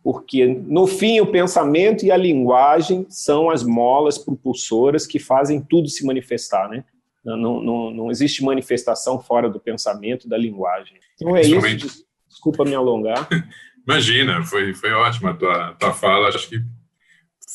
Porque, 0.03 0.45
no 0.47 0.88
fim, 0.88 1.19
o 1.19 1.31
pensamento 1.31 2.06
e 2.06 2.11
a 2.11 2.18
linguagem 2.18 3.06
são 3.10 3.49
as 3.49 3.64
molas 3.64 4.18
propulsoras 4.18 5.06
que 5.06 5.19
fazem 5.19 5.61
tudo 5.61 5.89
se 5.89 6.06
manifestar, 6.06 6.69
né? 6.69 6.84
Não, 7.24 7.62
não, 7.62 7.91
não 7.91 8.12
existe 8.12 8.44
manifestação 8.44 9.20
fora 9.20 9.50
do 9.50 9.60
pensamento, 9.60 10.28
da 10.28 10.38
linguagem. 10.38 10.98
Então 11.16 11.36
é 11.36 11.41
isso. 11.41 12.06
Desculpa 12.28 12.64
me 12.64 12.76
alongar. 12.76 13.28
Imagina, 13.88 14.44
foi, 14.44 14.74
foi 14.74 14.91
ótima 14.91 15.32
a 15.32 15.34
tua, 15.34 15.74
tua 15.74 15.94
fala. 15.94 16.30
Acho 16.30 16.48
que 16.48 16.62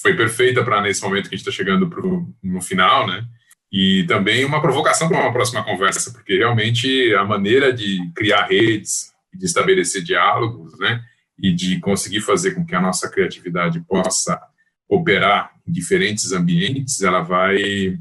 foi 0.02 0.14
perfeita 0.16 0.64
para 0.64 0.82
nesse 0.82 1.02
momento 1.02 1.28
que 1.28 1.34
a 1.34 1.38
gente 1.38 1.48
está 1.48 1.52
chegando 1.52 1.88
pro, 1.88 2.28
no 2.42 2.60
final, 2.60 3.06
né? 3.06 3.24
E 3.72 4.04
também 4.06 4.44
uma 4.44 4.60
provocação 4.60 5.08
para 5.08 5.20
uma 5.20 5.32
próxima 5.32 5.64
conversa, 5.64 6.12
porque 6.12 6.36
realmente 6.36 7.14
a 7.14 7.24
maneira 7.24 7.72
de 7.72 7.98
criar 8.14 8.46
redes, 8.46 9.12
de 9.32 9.46
estabelecer 9.46 10.02
diálogos, 10.02 10.78
né? 10.78 11.02
E 11.38 11.52
de 11.52 11.80
conseguir 11.80 12.20
fazer 12.20 12.52
com 12.54 12.64
que 12.64 12.74
a 12.74 12.80
nossa 12.80 13.10
criatividade 13.10 13.80
possa 13.80 14.40
operar 14.88 15.52
em 15.66 15.72
diferentes 15.72 16.32
ambientes, 16.32 17.00
ela 17.02 17.20
vai 17.20 17.98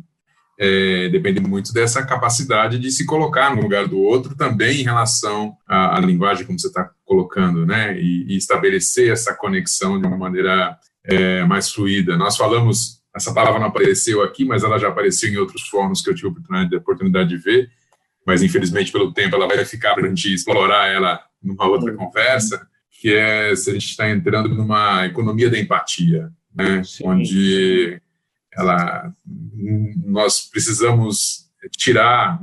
é, 0.59 1.09
depende 1.09 1.39
muito 1.39 1.73
dessa 1.73 2.05
capacidade 2.05 2.77
de 2.77 2.91
se 2.91 3.05
colocar 3.05 3.55
no 3.55 3.61
lugar 3.61 3.87
do 3.87 3.99
outro 3.99 4.35
também 4.35 4.81
em 4.81 4.83
relação 4.83 5.57
à, 5.67 5.97
à 5.97 5.99
linguagem, 5.99 6.45
como 6.45 6.59
você 6.59 6.67
está 6.67 6.91
colocando, 7.03 7.65
né? 7.65 7.99
E, 7.99 8.25
e, 8.27 8.37
estabelecer 8.37 9.11
essa 9.11 9.33
conexão 9.33 9.99
de 9.99 10.05
uma 10.05 10.17
maneira 10.17 10.77
é, 11.03 11.43
mais 11.45 11.71
fluida. 11.71 12.15
Nós 12.15 12.37
falamos, 12.37 13.01
essa 13.15 13.33
palavra 13.33 13.59
não 13.59 13.67
apareceu 13.67 14.21
aqui, 14.21 14.45
mas 14.45 14.63
ela 14.63 14.77
já 14.77 14.89
apareceu 14.89 15.31
em 15.31 15.37
outros 15.37 15.67
fóruns 15.67 16.01
que 16.01 16.09
eu 16.09 16.15
tive 16.15 16.27
a 16.27 16.77
oportunidade, 16.77 17.29
de 17.29 17.37
ver, 17.37 17.69
mas 18.25 18.43
infelizmente 18.43 18.91
pelo 18.91 19.11
tempo 19.11 19.35
ela 19.35 19.47
vai 19.47 19.65
ficar 19.65 19.95
para 19.95 20.05
a 20.05 20.09
gente 20.09 20.33
explorar 20.33 20.87
ela 20.87 21.19
numa 21.41 21.67
outra 21.67 21.93
conversa, 21.93 22.67
que 23.01 23.13
é 23.13 23.55
se 23.55 23.69
a 23.69 23.73
gente 23.73 23.89
está 23.89 24.09
entrando 24.09 24.49
numa 24.49 25.05
economia 25.05 25.49
da 25.49 25.59
empatia, 25.59 26.31
né? 26.55 26.81
Onde 27.03 28.01
ela, 28.57 29.13
nós 30.05 30.41
precisamos 30.49 31.49
tirar 31.77 32.39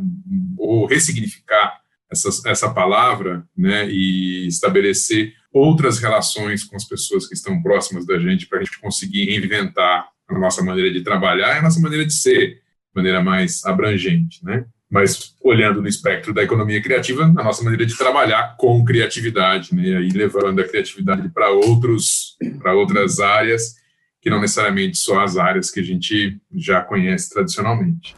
ou 0.56 0.86
ressignificar 0.86 1.80
essa, 2.10 2.28
essa 2.48 2.70
palavra 2.70 3.44
né, 3.56 3.88
e 3.88 4.46
estabelecer 4.46 5.32
outras 5.52 5.98
relações 5.98 6.64
com 6.64 6.76
as 6.76 6.84
pessoas 6.84 7.26
que 7.26 7.34
estão 7.34 7.62
próximas 7.62 8.06
da 8.06 8.18
gente 8.18 8.46
para 8.46 8.58
a 8.58 8.64
gente 8.64 8.80
conseguir 8.80 9.26
reinventar 9.26 10.08
a 10.28 10.38
nossa 10.38 10.62
maneira 10.62 10.92
de 10.92 11.02
trabalhar 11.02 11.54
e 11.54 11.58
a 11.58 11.62
nossa 11.62 11.80
maneira 11.80 12.04
de 12.06 12.14
ser, 12.14 12.54
de 12.54 12.60
maneira 12.94 13.22
mais 13.22 13.64
abrangente, 13.64 14.44
né? 14.44 14.64
Mas 14.88 15.36
olhando 15.40 15.80
no 15.80 15.88
espectro 15.88 16.34
da 16.34 16.42
economia 16.42 16.82
criativa, 16.82 17.22
a 17.22 17.28
nossa 17.28 17.62
maneira 17.62 17.86
de 17.86 17.96
trabalhar 17.96 18.56
com 18.56 18.84
criatividade, 18.84 19.74
né? 19.74 19.82
E 19.82 19.96
aí 19.96 20.08
levando 20.10 20.60
a 20.60 20.68
criatividade 20.68 21.28
para 21.30 21.50
outros, 21.50 22.36
para 22.60 22.74
outras 22.74 23.20
áreas 23.20 23.79
que 24.20 24.30
não 24.30 24.40
necessariamente 24.40 24.98
só 24.98 25.20
as 25.20 25.36
áreas 25.36 25.70
que 25.70 25.80
a 25.80 25.84
gente 25.84 26.40
já 26.52 26.82
conhece 26.82 27.30
tradicionalmente. 27.30 28.14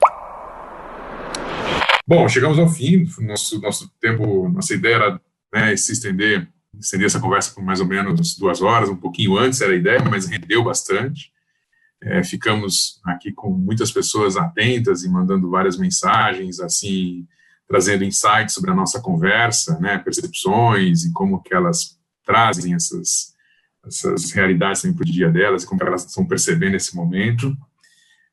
Bom, 2.06 2.28
chegamos 2.28 2.58
ao 2.58 2.68
fim. 2.68 3.06
Nosso, 3.20 3.60
nosso 3.60 3.90
tempo, 4.00 4.48
nossa 4.48 4.74
ideia 4.74 4.94
era 4.96 5.20
né, 5.52 5.76
se 5.76 5.92
estender, 5.92 6.48
estender 6.78 7.06
essa 7.06 7.20
conversa 7.20 7.54
por 7.54 7.62
mais 7.62 7.80
ou 7.80 7.86
menos 7.86 8.36
duas 8.36 8.60
horas, 8.60 8.88
um 8.88 8.96
pouquinho 8.96 9.38
antes 9.38 9.60
era 9.60 9.72
a 9.72 9.76
ideia, 9.76 10.02
mas 10.02 10.26
rendeu 10.26 10.64
bastante. 10.64 11.30
É, 12.02 12.24
ficamos 12.24 13.00
aqui 13.04 13.32
com 13.32 13.50
muitas 13.50 13.92
pessoas 13.92 14.36
atentas 14.36 15.04
e 15.04 15.08
mandando 15.08 15.48
várias 15.48 15.78
mensagens, 15.78 16.58
assim, 16.58 17.24
trazendo 17.68 18.02
insights 18.02 18.54
sobre 18.54 18.72
a 18.72 18.74
nossa 18.74 19.00
conversa, 19.00 19.78
né, 19.78 19.98
percepções 19.98 21.04
e 21.04 21.12
como 21.12 21.40
que 21.40 21.54
elas 21.54 21.96
trazem 22.24 22.74
essas 22.74 23.31
essas 23.86 24.32
realidades 24.32 24.82
também 24.82 24.96
para 24.96 25.08
o 25.08 25.12
dia 25.12 25.30
delas 25.30 25.64
como 25.64 25.82
elas 25.82 26.04
estão 26.04 26.26
percebendo 26.26 26.76
esse 26.76 26.94
momento. 26.94 27.56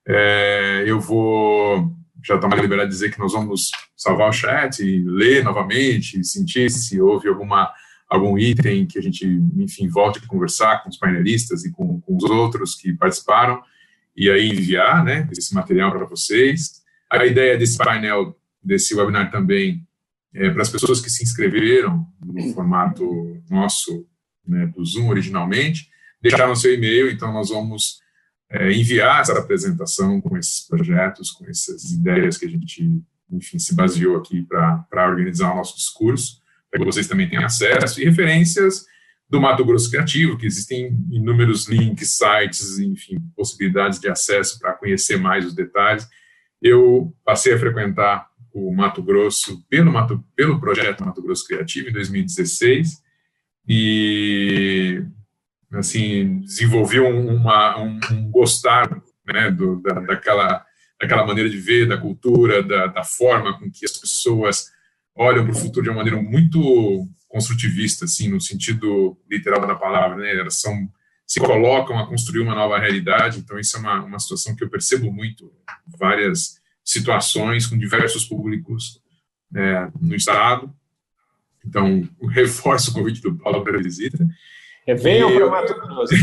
É, 0.07 0.83
eu 0.85 0.99
vou 0.99 1.91
já 2.23 2.37
tomar 2.37 2.59
a 2.59 2.61
liberdade 2.61 2.89
de 2.89 2.95
dizer 2.95 3.11
que 3.11 3.19
nós 3.19 3.33
vamos 3.33 3.71
salvar 3.95 4.29
o 4.29 4.33
chat 4.33 4.79
e 4.79 5.03
ler 5.03 5.43
novamente, 5.43 6.23
sentir 6.23 6.69
se 6.69 7.01
houve 7.01 7.27
alguma 7.27 7.71
algum 8.09 8.39
item 8.39 8.87
que 8.87 8.97
a 8.97 9.01
gente, 9.01 9.23
enfim, 9.55 9.87
volte 9.87 10.17
a 10.17 10.27
conversar 10.27 10.81
com 10.81 10.89
os 10.89 10.97
painelistas 10.97 11.63
e 11.63 11.71
com, 11.71 12.01
com 12.01 12.17
os 12.17 12.23
outros 12.23 12.73
que 12.73 12.91
participaram 12.93 13.61
e 14.17 14.29
aí 14.29 14.49
enviar, 14.49 15.03
né, 15.03 15.29
esse 15.31 15.53
material 15.53 15.91
para 15.91 16.05
vocês. 16.05 16.81
A 17.09 17.23
ideia 17.23 17.55
desse 17.55 17.77
painel, 17.77 18.35
desse 18.63 18.95
webinar 18.95 19.29
também, 19.29 19.87
é 20.33 20.49
para 20.49 20.63
as 20.63 20.69
pessoas 20.69 20.99
que 21.01 21.09
se 21.09 21.23
inscreveram 21.23 22.05
no 22.19 22.53
formato 22.53 23.39
nosso 23.49 24.07
né, 24.49 24.67
do 24.67 24.83
Zoom 24.83 25.09
originalmente, 25.09 25.89
deixaram 26.21 26.55
seu 26.55 26.73
e-mail, 26.73 27.09
então 27.09 27.31
nós 27.31 27.49
vamos 27.49 27.99
é, 28.51 28.71
enviar 28.71 29.21
essa 29.21 29.37
apresentação 29.37 30.19
com 30.19 30.37
esses 30.37 30.67
projetos, 30.67 31.31
com 31.31 31.47
essas 31.47 31.91
ideias 31.91 32.37
que 32.37 32.45
a 32.45 32.49
gente, 32.49 33.01
enfim, 33.31 33.59
se 33.59 33.75
baseou 33.75 34.17
aqui 34.17 34.41
para 34.41 35.07
organizar 35.07 35.51
o 35.53 35.55
nosso 35.55 35.75
discurso, 35.75 36.41
para 36.69 36.79
que 36.79 36.85
vocês 36.85 37.07
também 37.07 37.29
tenham 37.29 37.45
acesso, 37.45 38.01
e 38.01 38.05
referências 38.05 38.85
do 39.29 39.39
Mato 39.39 39.63
Grosso 39.63 39.89
Criativo, 39.91 40.37
que 40.37 40.47
existem 40.47 41.05
inúmeros 41.11 41.67
links, 41.67 42.17
sites, 42.17 42.79
enfim, 42.79 43.17
possibilidades 43.35 43.99
de 43.99 44.09
acesso 44.09 44.59
para 44.59 44.73
conhecer 44.73 45.17
mais 45.17 45.45
os 45.45 45.53
detalhes. 45.53 46.07
Eu 46.59 47.15
passei 47.23 47.53
a 47.53 47.59
frequentar 47.59 48.27
o 48.51 48.73
Mato 48.73 49.03
Grosso 49.03 49.63
pelo, 49.69 49.91
Mato, 49.91 50.23
pelo 50.35 50.59
projeto 50.59 51.05
Mato 51.05 51.21
Grosso 51.21 51.45
Criativo 51.45 51.89
em 51.89 51.93
2016, 51.93 53.03
e 53.67 55.03
assim 55.73 56.39
desenvolveu 56.41 57.07
uma, 57.07 57.79
um, 57.79 57.99
um 58.11 58.31
gostar 58.31 58.89
né, 59.25 59.51
do, 59.51 59.81
da, 59.81 59.99
daquela, 59.99 60.65
daquela 60.99 61.25
maneira 61.25 61.49
de 61.49 61.57
ver, 61.57 61.87
da 61.87 61.97
cultura, 61.97 62.63
da, 62.63 62.87
da 62.87 63.03
forma 63.03 63.57
com 63.59 63.69
que 63.69 63.85
as 63.85 63.97
pessoas 63.97 64.71
olham 65.15 65.43
para 65.43 65.53
o 65.53 65.57
futuro 65.57 65.83
de 65.83 65.89
uma 65.89 65.97
maneira 65.97 66.21
muito 66.21 67.07
construtivista, 67.27 68.05
assim, 68.05 68.29
no 68.29 68.41
sentido 68.41 69.17
literal 69.29 69.65
da 69.67 69.75
palavra, 69.75 70.17
né? 70.17 70.35
Elas 70.35 70.59
são 70.59 70.89
se 71.27 71.39
colocam 71.39 71.99
a 71.99 72.07
construir 72.07 72.39
uma 72.39 72.55
nova 72.55 72.79
realidade. 72.79 73.37
Então 73.37 73.59
isso 73.59 73.77
é 73.77 73.79
uma, 73.79 74.03
uma 74.03 74.19
situação 74.19 74.55
que 74.55 74.63
eu 74.63 74.69
percebo 74.69 75.11
muito, 75.11 75.53
várias 75.99 76.55
situações 76.83 77.67
com 77.67 77.77
diversos 77.77 78.25
públicos 78.25 78.99
é, 79.55 79.87
no 80.01 80.15
estado 80.15 80.73
então, 81.65 82.07
reforço 82.29 82.91
o 82.91 82.93
convite 82.93 83.21
do 83.21 83.35
Paulo 83.37 83.63
para 83.63 83.77
a 83.77 83.81
visita. 83.81 84.25
É, 84.87 84.93
venham 84.93 85.33
para 85.33 85.47
o 85.47 85.51
Mato 85.51 85.73
Grosso. 85.75 86.15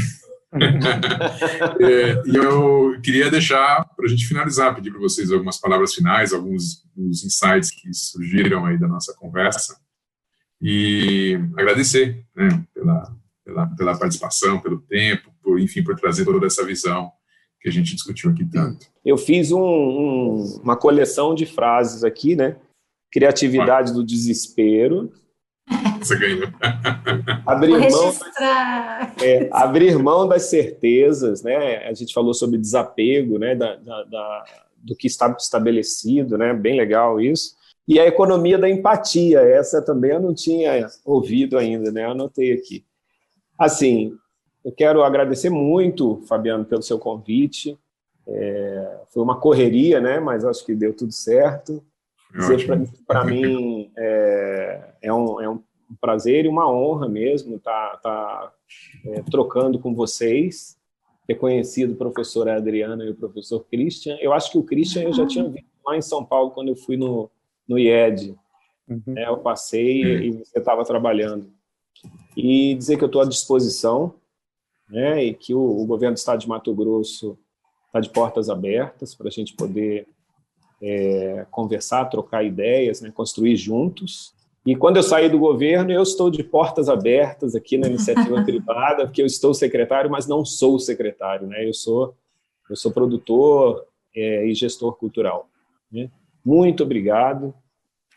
e 2.26 2.36
eu 2.36 2.98
queria 3.02 3.30
deixar, 3.30 3.84
para 3.96 4.06
a 4.06 4.08
gente 4.08 4.26
finalizar, 4.26 4.74
pedir 4.74 4.90
para 4.90 5.00
vocês 5.00 5.30
algumas 5.30 5.58
palavras 5.58 5.94
finais, 5.94 6.32
alguns 6.32 6.82
dos 6.94 7.24
insights 7.24 7.70
que 7.70 7.92
surgiram 7.92 8.64
aí 8.64 8.78
da 8.78 8.88
nossa 8.88 9.14
conversa, 9.14 9.76
e 10.60 11.38
agradecer 11.56 12.24
né, 12.34 12.48
pela, 12.72 13.14
pela, 13.44 13.66
pela 13.66 13.98
participação, 13.98 14.60
pelo 14.60 14.80
tempo, 14.80 15.30
por, 15.42 15.60
enfim, 15.60 15.82
por 15.82 15.94
trazer 15.96 16.24
toda 16.24 16.46
essa 16.46 16.64
visão 16.64 17.12
que 17.60 17.68
a 17.68 17.72
gente 17.72 17.94
discutiu 17.94 18.30
aqui 18.30 18.44
tanto. 18.46 18.86
Eu 19.04 19.18
fiz 19.18 19.52
um, 19.52 19.60
um, 19.60 20.60
uma 20.62 20.76
coleção 20.76 21.34
de 21.34 21.44
frases 21.44 22.02
aqui, 22.02 22.34
né? 22.34 22.56
criatividade 23.16 23.94
do 23.94 24.04
desespero. 24.04 25.10
Você 26.00 26.18
ganhou. 26.18 26.48
abrir, 27.44 27.90
mão, 27.90 28.12
é, 29.22 29.48
abrir 29.52 29.98
mão 29.98 30.28
das 30.28 30.44
certezas, 30.44 31.42
né? 31.42 31.86
A 31.88 31.92
gente 31.92 32.14
falou 32.14 32.32
sobre 32.34 32.58
desapego, 32.58 33.38
né? 33.38 33.54
Da, 33.54 33.76
da, 33.76 34.02
da, 34.04 34.44
do 34.76 34.96
que 34.96 35.06
está 35.06 35.34
estabelecido, 35.38 36.38
né? 36.38 36.54
Bem 36.54 36.76
legal 36.76 37.20
isso. 37.20 37.56
E 37.88 38.00
a 38.00 38.06
economia 38.06 38.58
da 38.58 38.68
empatia, 38.68 39.40
essa 39.40 39.80
também 39.80 40.10
eu 40.10 40.20
não 40.20 40.34
tinha 40.34 40.88
ouvido 41.04 41.56
ainda, 41.56 41.90
né? 41.92 42.04
Eu 42.04 42.10
anotei 42.10 42.52
aqui. 42.52 42.84
Assim, 43.58 44.16
eu 44.64 44.72
quero 44.72 45.02
agradecer 45.02 45.50
muito, 45.50 46.22
Fabiano, 46.28 46.64
pelo 46.64 46.82
seu 46.82 46.98
convite. 46.98 47.78
É, 48.26 49.00
foi 49.10 49.22
uma 49.22 49.38
correria, 49.38 50.00
né? 50.00 50.18
Mas 50.18 50.44
acho 50.44 50.64
que 50.66 50.74
deu 50.74 50.92
tudo 50.92 51.12
certo. 51.12 51.82
Para 53.06 53.24
mim 53.24 53.90
é, 53.96 54.80
é, 55.06 55.12
um, 55.12 55.40
é 55.40 55.48
um 55.48 55.62
prazer 56.00 56.44
e 56.44 56.48
uma 56.48 56.70
honra 56.70 57.08
mesmo 57.08 57.56
estar 57.56 57.96
tá, 57.98 57.98
tá, 57.98 58.52
é, 59.06 59.22
trocando 59.22 59.78
com 59.78 59.94
vocês, 59.94 60.76
ter 61.26 61.36
conhecido 61.36 61.94
a 61.94 61.96
professora 61.96 62.56
Adriana 62.56 63.04
e 63.04 63.10
o 63.10 63.14
professor 63.14 63.64
Christian. 63.64 64.16
Eu 64.20 64.32
acho 64.32 64.50
que 64.50 64.58
o 64.58 64.64
Christian 64.64 65.04
eu 65.04 65.12
já 65.12 65.26
tinha 65.26 65.48
visto 65.48 65.66
lá 65.84 65.96
em 65.96 66.02
São 66.02 66.24
Paulo 66.24 66.50
quando 66.50 66.68
eu 66.68 66.76
fui 66.76 66.96
no, 66.96 67.30
no 67.68 67.78
IED. 67.78 68.36
Uhum. 68.88 69.14
É, 69.16 69.28
eu 69.28 69.38
passei 69.38 70.02
e 70.02 70.30
você 70.32 70.58
estava 70.58 70.84
trabalhando. 70.84 71.50
E 72.36 72.74
dizer 72.74 72.96
que 72.96 73.04
eu 73.04 73.06
estou 73.06 73.22
à 73.22 73.24
disposição 73.24 74.14
né, 74.88 75.24
e 75.24 75.34
que 75.34 75.54
o, 75.54 75.60
o 75.60 75.86
governo 75.86 76.14
do 76.14 76.18
estado 76.18 76.40
de 76.40 76.48
Mato 76.48 76.74
Grosso 76.74 77.38
está 77.86 78.00
de 78.00 78.10
portas 78.10 78.48
abertas 78.48 79.14
para 79.14 79.28
a 79.28 79.30
gente 79.30 79.54
poder 79.54 80.06
é, 80.82 81.46
conversar, 81.50 82.04
trocar 82.06 82.44
ideias, 82.44 83.00
né, 83.00 83.10
construir 83.10 83.56
juntos. 83.56 84.35
E 84.66 84.74
quando 84.74 84.96
eu 84.96 85.02
sair 85.02 85.28
do 85.28 85.38
governo, 85.38 85.92
eu 85.92 86.02
estou 86.02 86.28
de 86.28 86.42
portas 86.42 86.88
abertas 86.88 87.54
aqui 87.54 87.78
na 87.78 87.86
iniciativa 87.86 88.42
privada, 88.44 89.06
porque 89.06 89.22
eu 89.22 89.26
estou 89.26 89.54
secretário, 89.54 90.10
mas 90.10 90.26
não 90.26 90.44
sou 90.44 90.78
secretário, 90.78 91.46
né? 91.46 91.66
Eu 91.66 91.72
sou 91.72 92.14
eu 92.68 92.76
sou 92.76 92.90
produtor 92.90 93.86
é, 94.14 94.46
e 94.46 94.54
gestor 94.54 94.96
cultural. 94.96 95.48
Né? 95.92 96.10
Muito 96.44 96.82
obrigado. 96.82 97.54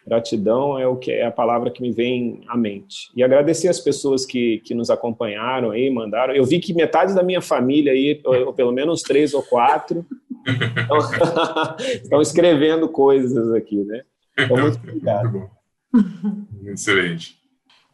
Gratidão 0.07 0.79
é 0.79 0.87
o 0.87 0.95
que 0.95 1.11
é 1.11 1.25
a 1.25 1.31
palavra 1.31 1.69
que 1.69 1.81
me 1.81 1.91
vem 1.91 2.41
à 2.47 2.57
mente. 2.57 3.11
E 3.15 3.21
agradecer 3.21 3.67
as 3.67 3.79
pessoas 3.79 4.25
que, 4.25 4.59
que 4.59 4.73
nos 4.73 4.89
acompanharam 4.89 5.69
aí, 5.69 5.89
mandaram. 5.91 6.33
Eu 6.33 6.45
vi 6.45 6.59
que 6.59 6.73
metade 6.73 7.13
da 7.13 7.21
minha 7.21 7.41
família 7.41 7.91
aí, 7.91 8.19
ou 8.25 8.53
pelo 8.53 8.71
menos 8.71 9.03
três 9.03 9.35
ou 9.35 9.43
quatro, 9.43 10.03
estão, 10.47 10.97
estão 11.77 12.21
escrevendo 12.21 12.89
coisas 12.89 13.53
aqui, 13.53 13.83
né? 13.83 14.03
Então, 14.39 14.57
muito 14.57 14.79
obrigado. 14.79 15.58
Excelente. 16.65 17.37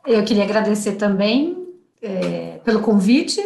Eu 0.05 0.23
queria 0.23 0.43
agradecer 0.43 0.93
também 0.93 1.67
é, 2.01 2.59
pelo 2.63 2.81
convite. 2.81 3.41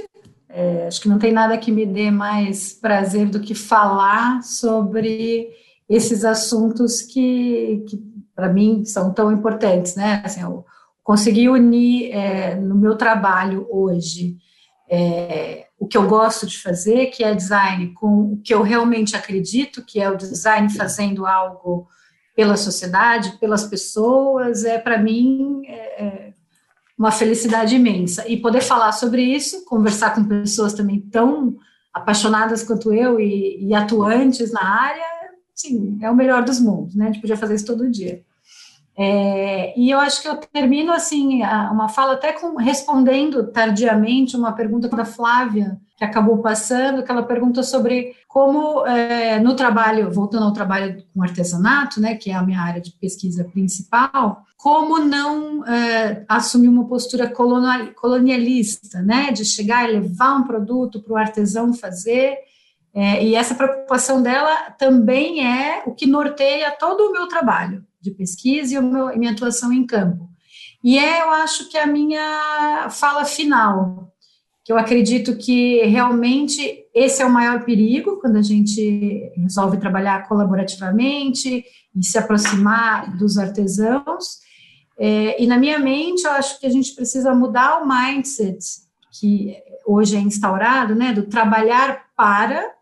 É, 0.49 0.88
acho 0.88 1.01
que 1.01 1.09
não 1.09 1.19
tem 1.19 1.31
nada 1.31 1.57
que 1.57 1.71
me 1.71 1.85
dê 1.85 2.11
mais 2.11 2.73
prazer 2.73 3.30
do 3.30 3.39
que 3.39 3.53
falar 3.53 4.43
sobre 4.43 5.49
esses 5.88 6.26
assuntos 6.26 7.01
que, 7.01 7.84
que 7.88 7.97
para 8.39 8.47
mim, 8.47 8.85
são 8.85 9.13
tão 9.13 9.31
importantes, 9.31 9.95
né? 9.95 10.21
Assim, 10.23 10.41
eu 10.41 10.65
consegui 11.03 11.49
unir 11.49 12.11
é, 12.13 12.55
no 12.55 12.76
meu 12.76 12.95
trabalho 12.95 13.67
hoje 13.69 14.38
é, 14.89 15.67
o 15.77 15.85
que 15.85 15.97
eu 15.97 16.07
gosto 16.07 16.47
de 16.47 16.57
fazer, 16.57 17.07
que 17.07 17.21
é 17.21 17.35
design, 17.35 17.93
com 17.93 18.34
o 18.34 18.41
que 18.41 18.53
eu 18.53 18.61
realmente 18.61 19.13
acredito, 19.13 19.84
que 19.85 19.99
é 19.99 20.09
o 20.09 20.15
design 20.15 20.69
fazendo 20.69 21.26
algo 21.26 21.88
pela 22.40 22.56
sociedade, 22.56 23.38
pelas 23.38 23.66
pessoas, 23.66 24.64
é 24.64 24.78
para 24.78 24.98
mim 24.98 25.61
é, 25.66 26.03
é, 26.06 26.34
uma 26.98 27.11
felicidade 27.11 27.76
imensa. 27.76 28.26
E 28.30 28.38
poder 28.38 28.61
falar 28.61 28.94
sobre 28.94 29.22
isso, 29.22 29.66
conversar 29.66 30.16
com 30.16 30.24
pessoas 30.24 30.72
também 30.72 31.02
tão 31.02 31.57
apaixonadas 31.94 32.64
quanto 32.64 32.94
eu 32.94 33.20
e, 33.20 33.66
e 33.68 33.74
atuantes 33.74 34.53
na 34.53 34.64
área, 34.64 35.03
sim, 35.53 35.99
é 36.02 36.10
o 36.10 36.16
melhor 36.16 36.41
dos 36.45 36.61
mundos, 36.61 36.95
né? 36.95 37.10
A 37.10 37.11
gente 37.11 37.20
podia 37.20 37.36
fazer 37.36 37.56
isso 37.56 37.66
todo 37.66 37.91
dia. 37.91 38.24
É, 39.01 39.73
e 39.80 39.89
eu 39.89 39.97
acho 39.97 40.21
que 40.21 40.27
eu 40.27 40.35
termino 40.35 40.91
assim 40.91 41.41
uma 41.71 41.88
fala 41.88 42.15
até 42.15 42.34
com, 42.34 42.57
respondendo 42.57 43.47
tardiamente 43.47 44.35
uma 44.35 44.51
pergunta 44.51 44.89
da 44.89 45.05
Flávia 45.05 45.80
que 45.95 46.03
acabou 46.03 46.39
passando, 46.39 47.01
que 47.01 47.09
ela 47.09 47.23
pergunta 47.23 47.63
sobre 47.63 48.13
como 48.27 48.85
é, 48.85 49.39
no 49.39 49.55
trabalho, 49.55 50.11
voltando 50.11 50.43
ao 50.43 50.51
trabalho 50.51 51.01
com 51.13 51.23
artesanato, 51.23 52.01
né, 52.01 52.15
que 52.15 52.30
é 52.30 52.34
a 52.34 52.43
minha 52.43 52.59
área 52.59 52.81
de 52.81 52.91
pesquisa 52.91 53.45
principal, 53.45 54.43
como 54.57 54.99
não 54.99 55.65
é, 55.65 56.26
assumir 56.27 56.67
uma 56.67 56.85
postura 56.85 57.31
colonialista, 57.95 59.01
né, 59.01 59.31
de 59.31 59.45
chegar 59.45 59.88
e 59.88 59.93
levar 59.93 60.35
um 60.35 60.43
produto 60.43 61.01
para 61.01 61.13
o 61.13 61.17
artesão 61.17 61.73
fazer. 61.73 62.38
É, 62.93 63.23
e 63.23 63.34
essa 63.34 63.55
preocupação 63.55 64.21
dela 64.21 64.71
também 64.77 65.45
é 65.47 65.84
o 65.85 65.93
que 65.93 66.05
norteia 66.05 66.71
todo 66.71 67.07
o 67.07 67.13
meu 67.13 67.27
trabalho 67.27 67.88
de 68.01 68.11
pesquisa 68.11 68.76
e 68.76 69.17
minha 69.17 69.31
atuação 69.31 69.71
em 69.73 69.85
campo. 69.85 70.30
E 70.84 70.97
é, 70.97 71.21
eu 71.21 71.30
acho 71.30 71.69
que 71.69 71.77
a 71.77 71.85
minha 71.85 72.88
fala 72.89 73.26
final, 73.26 74.13
que 74.63 74.71
eu 74.71 74.77
acredito 74.77 75.35
que 75.38 75.84
realmente 75.84 76.85
esse 76.93 77.21
é 77.21 77.26
o 77.26 77.31
maior 77.31 77.63
perigo 77.63 78.19
quando 78.21 78.38
a 78.38 78.41
gente 78.41 79.31
resolve 79.35 79.77
trabalhar 79.77 80.27
colaborativamente 80.27 81.63
e 81.95 82.05
se 82.05 82.17
aproximar 82.17 83.17
dos 83.17 83.38
artesãos. 83.38 84.39
É, 84.97 85.41
e 85.41 85.47
na 85.47 85.57
minha 85.57 85.80
mente, 85.80 86.23
eu 86.26 86.31
acho 86.31 86.59
que 86.59 86.65
a 86.65 86.69
gente 86.69 86.93
precisa 86.93 87.34
mudar 87.34 87.81
o 87.81 87.88
mindset 87.88 88.59
que 89.19 89.57
hoje 89.85 90.15
é 90.15 90.19
instaurado, 90.19 90.93
né, 90.93 91.13
do 91.13 91.23
trabalhar 91.23 92.05
para, 92.15 92.73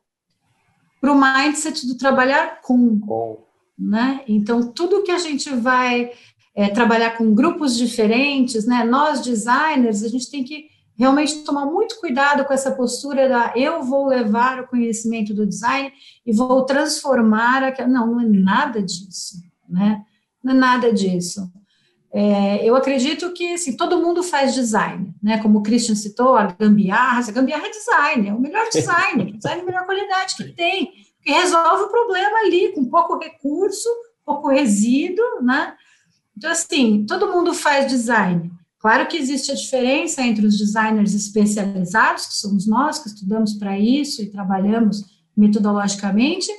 para 0.99 1.11
o 1.11 1.19
mindset 1.19 1.88
do 1.88 1.98
trabalhar 1.98 2.61
com. 2.61 3.47
Né? 3.78 4.22
Então, 4.28 4.72
tudo 4.72 5.04
que 5.04 5.12
a 5.12 5.20
gente 5.20 5.49
vai 5.52 6.12
é, 6.56 6.70
trabalhar 6.70 7.18
com 7.18 7.36
grupos 7.36 7.78
diferentes, 7.78 8.66
né? 8.66 8.84
Nós, 8.84 9.22
designers, 9.22 10.04
a 10.04 10.08
gente 10.08 10.32
tem 10.32 10.44
que 10.44 10.66
realmente 10.98 11.44
tomar 11.44 11.68
muito 11.68 11.99
cuidado 11.99 12.44
com 12.45 12.54
essa 12.54 12.72
postura 12.72 13.30
da 13.30 13.54
eu 13.56 13.84
vou 13.84 14.08
levar 14.08 14.62
o 14.62 14.68
conhecimento 14.68 15.34
do 15.34 15.45
design 15.45 15.91
e 16.26 16.34
vou 16.34 16.66
transformar 16.66 17.64
aquela. 17.64 17.88
Não, 17.88 18.08
não 18.08 18.22
é 18.22 18.26
nada 18.26 18.82
disso, 18.82 19.38
né? 19.70 20.02
Não 20.44 20.54
é 20.54 20.56
nada 20.56 20.91
disso. 20.91 21.48
É, 22.12 22.66
eu 22.68 22.76
acredito 22.76 23.32
que 23.34 23.54
assim, 23.54 23.78
todo 23.78 24.02
mundo 24.02 24.24
faz 24.24 24.56
design, 24.56 25.14
né? 25.22 25.38
Como 25.40 25.60
o 25.60 25.64
Christian 25.64 25.94
citou, 25.94 26.36
a 26.36 26.48
gambiarra, 26.48 27.20
a 27.20 27.32
gambiarra 27.32 27.68
é 27.68 27.70
design, 27.70 28.30
é 28.30 28.34
o 28.34 28.40
melhor 28.40 28.68
design, 28.72 29.34
design 29.38 29.60
é 29.60 29.64
a 29.64 29.66
melhor 29.66 29.86
qualidade 29.86 30.36
que 30.36 30.45
tem 30.54 30.91
e 31.28 31.32
resolve 31.34 31.84
o 31.84 31.90
problema 31.90 32.38
ali, 32.40 32.72
com 32.72 32.86
pouco 32.86 33.20
recurso, 33.20 33.90
pouco 34.26 34.48
resíduo, 34.48 35.41
né? 35.41 35.76
Então, 36.38 36.49
assim, 36.49 37.06
todo 37.06 37.34
mundo 37.34 37.54
faz 37.54 37.88
design. 37.88 38.49
Claro 38.80 39.08
que 39.08 39.18
existe 39.18 39.52
a 39.52 39.56
diferença 39.56 40.22
entre 40.22 40.45
os 40.45 40.58
designers 40.58 41.14
especializados, 41.14 42.28
que 42.28 42.36
somos 42.36 42.66
nós, 42.66 42.99
que 42.99 43.10
estudamos 43.10 43.56
para 43.56 43.78
isso 43.78 44.22
e 44.22 44.32
trabalhamos 44.32 45.04
metodologicamente, 45.36 46.49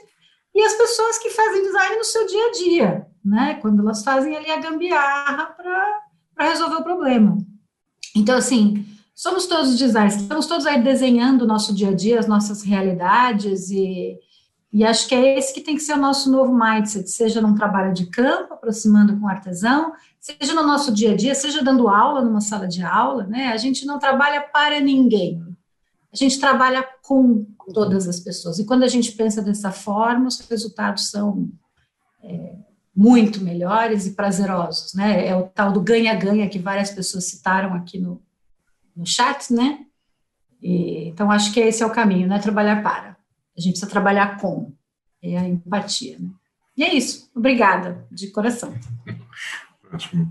e 0.54 0.60
as 0.60 0.74
pessoas 0.74 1.18
que 1.18 1.30
fazem 1.30 1.62
design 1.62 1.96
no 1.96 2.04
seu 2.04 2.26
dia 2.26 2.46
a 2.46 2.52
dia, 2.52 3.06
né? 3.24 3.54
Quando 3.62 3.80
elas 3.80 4.04
fazem 4.04 4.36
ali 4.36 4.50
a 4.50 4.60
gambiarra 4.60 5.46
para 5.46 6.50
resolver 6.50 6.76
o 6.76 6.84
problema. 6.84 7.38
Então, 8.14 8.36
assim, 8.36 8.84
somos 9.14 9.46
todos 9.46 9.78
designers, 9.78 10.16
estamos 10.16 10.46
todos 10.46 10.66
aí 10.66 10.82
desenhando 10.82 11.42
o 11.42 11.46
nosso 11.46 11.74
dia 11.74 11.88
a 11.88 11.94
dia, 11.94 12.18
as 12.18 12.26
nossas 12.26 12.62
realidades 12.62 13.70
e 13.70 14.18
e 14.72 14.84
acho 14.84 15.08
que 15.08 15.14
é 15.14 15.38
esse 15.38 15.54
que 15.54 15.62
tem 15.62 15.74
que 15.74 15.82
ser 15.82 15.94
o 15.94 16.00
nosso 16.00 16.30
novo 16.30 16.52
mindset, 16.52 17.10
seja 17.10 17.40
num 17.40 17.54
trabalho 17.54 17.94
de 17.94 18.06
campo, 18.06 18.52
aproximando 18.52 19.18
com 19.18 19.24
o 19.24 19.28
artesão, 19.28 19.92
seja 20.20 20.52
no 20.54 20.62
nosso 20.62 20.92
dia 20.92 21.12
a 21.12 21.16
dia, 21.16 21.34
seja 21.34 21.62
dando 21.62 21.88
aula 21.88 22.22
numa 22.22 22.40
sala 22.40 22.68
de 22.68 22.82
aula, 22.82 23.26
né? 23.26 23.48
A 23.48 23.56
gente 23.56 23.86
não 23.86 23.98
trabalha 23.98 24.42
para 24.42 24.78
ninguém. 24.78 25.42
A 26.12 26.16
gente 26.16 26.38
trabalha 26.38 26.86
com 27.02 27.46
todas 27.72 28.06
as 28.06 28.20
pessoas. 28.20 28.58
E 28.58 28.66
quando 28.66 28.82
a 28.82 28.88
gente 28.88 29.12
pensa 29.12 29.40
dessa 29.40 29.70
forma, 29.70 30.28
os 30.28 30.40
resultados 30.40 31.10
são 31.10 31.50
é, 32.22 32.56
muito 32.94 33.42
melhores 33.42 34.06
e 34.06 34.14
prazerosos, 34.14 34.92
né? 34.92 35.26
É 35.26 35.34
o 35.34 35.44
tal 35.44 35.72
do 35.72 35.80
ganha-ganha 35.80 36.48
que 36.48 36.58
várias 36.58 36.90
pessoas 36.90 37.24
citaram 37.24 37.72
aqui 37.74 37.98
no, 37.98 38.20
no 38.94 39.06
chat, 39.06 39.50
né? 39.52 39.86
E, 40.60 41.08
então, 41.08 41.30
acho 41.30 41.52
que 41.52 41.60
esse 41.60 41.82
é 41.82 41.86
o 41.86 41.92
caminho, 41.92 42.28
né? 42.28 42.38
Trabalhar 42.38 42.82
para. 42.82 43.17
A 43.58 43.60
gente 43.60 43.72
precisa 43.72 43.90
trabalhar 43.90 44.40
com. 44.40 44.72
É 45.20 45.36
a 45.36 45.48
empatia. 45.48 46.16
Né? 46.18 46.28
E 46.76 46.84
é 46.84 46.94
isso. 46.94 47.28
Obrigada, 47.34 48.06
de 48.08 48.30
coração. 48.30 48.72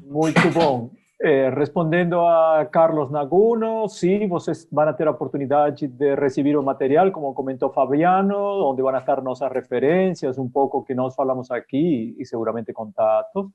Muito 0.05 0.49
bom. 0.53 0.91
Eh, 1.19 1.49
respondendo 1.49 2.21
a 2.21 2.65
Carlos 2.71 3.11
Naguno, 3.11 3.89
sim, 3.89 4.27
vocês 4.27 4.67
vão 4.71 4.93
ter 4.93 5.07
a 5.07 5.11
oportunidade 5.11 5.87
de 5.87 6.15
receber 6.15 6.55
o 6.55 6.63
material, 6.63 7.11
como 7.11 7.33
comentou 7.33 7.73
Fabiano, 7.73 8.37
onde 8.69 8.83
vão 8.83 8.95
estar 8.95 9.21
nossas 9.21 9.51
referências, 9.51 10.37
um 10.37 10.47
pouco 10.47 10.83
que 10.83 10.93
nós 10.93 11.15
falamos 11.15 11.49
aqui 11.49 12.15
e 12.19 12.25
seguramente 12.25 12.71
contatos. 12.71 13.47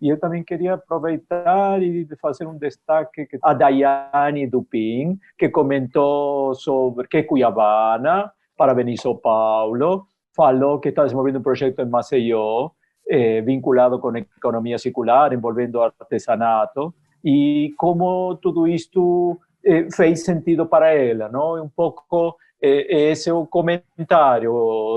E 0.00 0.08
eu 0.08 0.18
também 0.18 0.42
queria 0.42 0.74
aproveitar 0.74 1.82
e 1.82 2.08
fazer 2.20 2.46
um 2.46 2.56
destaque 2.56 3.28
a 3.42 3.52
Daiane 3.52 4.46
Dupin, 4.46 5.18
que 5.38 5.50
comentou 5.50 6.54
sobre 6.54 7.06
que 7.06 7.18
é 7.18 7.22
cuiabana, 7.22 8.32
parabéns 8.60 9.00
São 9.00 9.16
Paulo, 9.16 10.04
falou 10.36 10.78
que 10.78 10.90
está 10.90 11.04
desenvolvendo 11.04 11.38
um 11.38 11.42
projeto 11.42 11.80
em 11.80 11.88
Maceió, 11.88 12.68
eh, 13.08 13.40
vinculado 13.40 13.98
com 13.98 14.14
economia 14.14 14.76
circular, 14.76 15.32
envolvendo 15.32 15.80
artesanato, 15.80 16.94
e 17.24 17.72
como 17.78 18.36
tudo 18.36 18.68
isto 18.68 19.40
eh, 19.64 19.86
fez 19.90 20.26
sentido 20.26 20.66
para 20.66 20.92
ela, 20.92 21.30
não? 21.30 21.64
Um 21.64 21.70
pouco 21.70 22.36
eh, 22.60 23.10
esse 23.10 23.30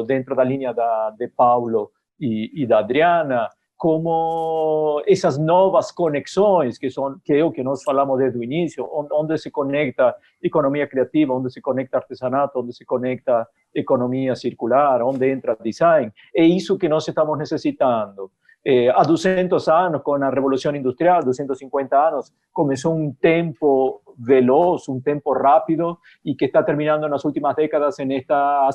dentro 0.05 0.35
da 0.35 0.43
linha 0.43 0.73
da, 0.73 1.11
de 1.11 1.29
Paulo 1.29 1.91
e, 2.19 2.51
e 2.53 2.67
da 2.67 2.79
Adriana, 2.79 3.47
como 3.83 5.03
essas 5.05 5.37
novas 5.37 5.91
conexões 5.91 6.77
que 6.77 6.89
são 6.89 7.19
que 7.21 7.33
é 7.33 7.43
o 7.43 7.51
que 7.51 7.61
nós 7.61 7.83
falamos 7.83 8.17
desde 8.17 8.39
o 8.39 8.41
início, 8.41 8.87
onde 9.11 9.37
se 9.37 9.51
conecta 9.51 10.15
economia 10.41 10.87
criativa, 10.87 11.33
onde 11.33 11.51
se 11.51 11.59
conecta 11.59 11.97
artesanato, 11.97 12.61
onde 12.61 12.71
se 12.71 12.85
conecta 12.85 13.45
economia 13.75 14.37
circular, 14.37 15.01
onde 15.01 15.29
entra 15.29 15.57
design, 15.61 16.09
é 16.33 16.45
isso 16.45 16.77
que 16.77 16.87
nós 16.87 17.05
estamos 17.05 17.37
necessitando. 17.37 18.31
Eh, 18.65 18.87
há 18.87 19.03
200 19.03 19.67
anos, 19.67 20.01
com 20.01 20.13
a 20.13 20.29
Revolução 20.29 20.73
Industrial, 20.73 21.21
250 21.21 22.07
anos, 22.07 22.33
começou 22.53 22.95
um 22.95 23.11
tempo 23.11 24.01
veloz, 24.17 24.87
um 24.87 25.01
tempo 25.01 25.33
rápido 25.33 25.97
e 26.23 26.33
que 26.33 26.45
está 26.45 26.63
terminando 26.63 27.09
nas 27.09 27.25
últimas 27.25 27.53
décadas 27.53 27.99
em 27.99 28.15
esta 28.15 28.65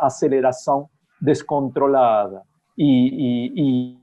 aceleração 0.00 0.88
descontrolada. 1.20 2.42
E, 2.78 3.50
e, 3.56 3.97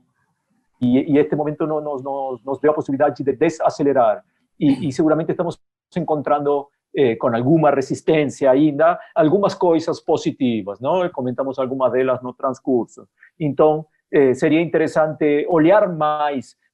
e, 0.86 1.12
e 1.12 1.18
este 1.18 1.34
momento 1.34 1.66
nos, 1.66 2.02
nos, 2.02 2.44
nos, 2.44 2.60
deu 2.60 2.70
a 2.70 2.74
possibilidade 2.74 3.22
de 3.22 3.32
desacelerar. 3.32 4.22
E, 4.58 4.88
e 4.88 4.92
seguramente 4.92 5.32
estamos 5.32 5.60
encontrando 5.96 6.68
eh, 6.94 7.16
com 7.16 7.28
alguma 7.28 7.70
resistência 7.70 8.50
ainda 8.50 8.98
algumas 9.14 9.54
coisas 9.54 10.00
positivas, 10.00 10.80
não? 10.80 11.08
Comentamos 11.10 11.58
algumas 11.58 11.92
delas 11.92 12.22
no 12.22 12.32
transcurso. 12.32 13.06
Então, 13.38 13.86
eh, 14.10 14.34
seria 14.34 14.62
interessante 14.62 15.46
olhar 15.48 15.88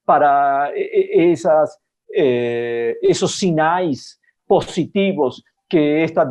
para 0.05 0.73
essas, 0.77 1.77
eh, 2.15 2.99
esses 3.03 3.39
sinais 3.39 4.19
positivos 4.47 5.43
que 5.73 5.79
esta 5.79 6.23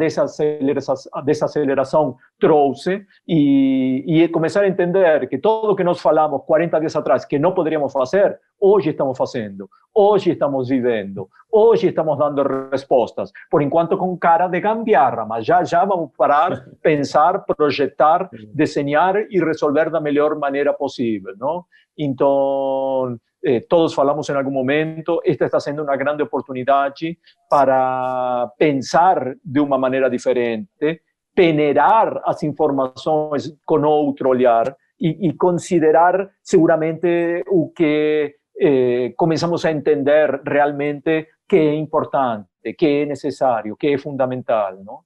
desaceleração 1.24 2.16
trouxe 2.40 3.04
e, 3.28 4.04
e, 4.06 4.28
começar 4.28 4.62
a 4.62 4.68
entender 4.68 5.28
que 5.28 5.40
tudo 5.40 5.76
que 5.76 5.84
nós 5.84 6.00
falamos 6.00 6.44
40 6.46 6.80
dias 6.80 6.96
atrás 6.96 7.26
que 7.26 7.40
não 7.40 7.52
poderíamos 7.52 7.92
fazer, 7.92 8.40
hoje 8.60 8.92
estamos 8.92 9.18
fazendo, 9.18 9.68
hoje 9.96 10.34
estamos 10.34 10.70
vivendo, 10.70 11.28
hoje 11.52 11.88
estamos 11.88 12.20
dando 12.20 12.44
respostas, 12.70 13.32
por 13.50 13.64
enquanto 13.64 13.98
com 13.98 14.16
cara 14.16 14.48
de 14.48 14.60
gambiarra, 14.60 15.26
mas 15.26 15.44
já 15.44 15.64
já 15.64 15.84
vamos 15.86 16.12
parar, 16.16 16.64
pensar, 16.80 17.40
projetar, 17.44 18.30
desenhar 18.54 19.16
e 19.32 19.44
resolver 19.44 19.90
da 19.90 20.00
melhor 20.00 20.36
maneira 20.36 20.72
possível, 20.72 21.34
não? 21.40 21.66
Então, 21.98 23.18
eh, 23.44 23.66
todos 23.68 23.96
falamos 23.96 24.30
en 24.30 24.36
algún 24.38 24.54
momento, 24.54 25.22
esta 25.24 25.46
está 25.46 25.60
sendo 25.60 25.84
uma 25.84 25.98
grande 25.98 26.24
oportunidade 26.24 27.20
para 27.50 28.52
pensar 28.58 29.36
de 29.44 29.60
uma 29.60 29.78
maneira 29.78 30.10
diferente, 30.10 31.02
peneirar 31.34 32.22
as 32.26 32.44
informações 32.44 33.58
com 33.66 33.82
outro 33.84 34.30
olhar 34.30 34.76
e, 35.00 35.28
e 35.28 35.34
considerar 35.34 36.30
seguramente 36.42 37.44
o 37.48 37.72
que 37.74 38.36
eh, 38.60 39.16
a 39.18 39.72
entender 39.72 40.42
realmente 40.46 41.28
que 41.48 41.58
é 41.58 41.74
importante, 41.74 42.74
que 42.78 42.86
é 42.86 43.06
necessário, 43.06 43.76
que 43.76 43.88
é 43.88 43.98
fundamental. 43.98 44.78
Não? 44.84 45.00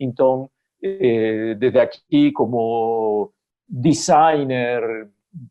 Então, 0.00 0.50
eh, 0.82 1.54
desde 1.58 1.78
aqui, 1.78 2.32
como 2.32 3.32
designer, 3.68 5.08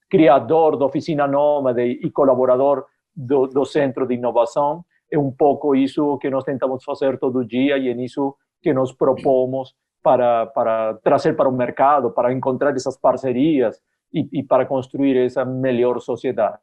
criador 0.10 0.78
da 0.78 0.86
oficina 0.86 1.28
nômade 1.28 1.82
e 1.82 2.10
colaborador 2.12 2.86
do, 3.16 3.48
do 3.48 3.66
centro 3.66 4.08
de 4.08 4.16
inovação. 4.16 4.84
É 5.12 5.18
um 5.18 5.32
pouco 5.32 5.76
isso 5.76 6.18
que 6.20 6.30
nós 6.30 6.44
tentamos 6.44 6.84
fazer 6.84 7.20
todo 7.20 7.46
dia 7.46 7.78
e 7.78 7.90
é 7.90 7.94
nisso 7.94 8.36
que 8.62 8.74
nós 8.74 8.92
propomos 8.92 9.74
para, 10.02 10.46
para 10.48 10.96
trazer 11.04 11.36
para 11.36 11.50
o 11.50 11.56
mercado, 11.56 12.12
para 12.12 12.34
encontrar 12.34 12.76
essas 12.76 12.98
parcerias 12.98 13.78
e, 14.14 14.28
e 14.40 14.44
para 14.44 14.66
construir 14.66 15.18
essa 15.18 15.44
melhor 15.44 16.00
sociedade. 16.00 16.60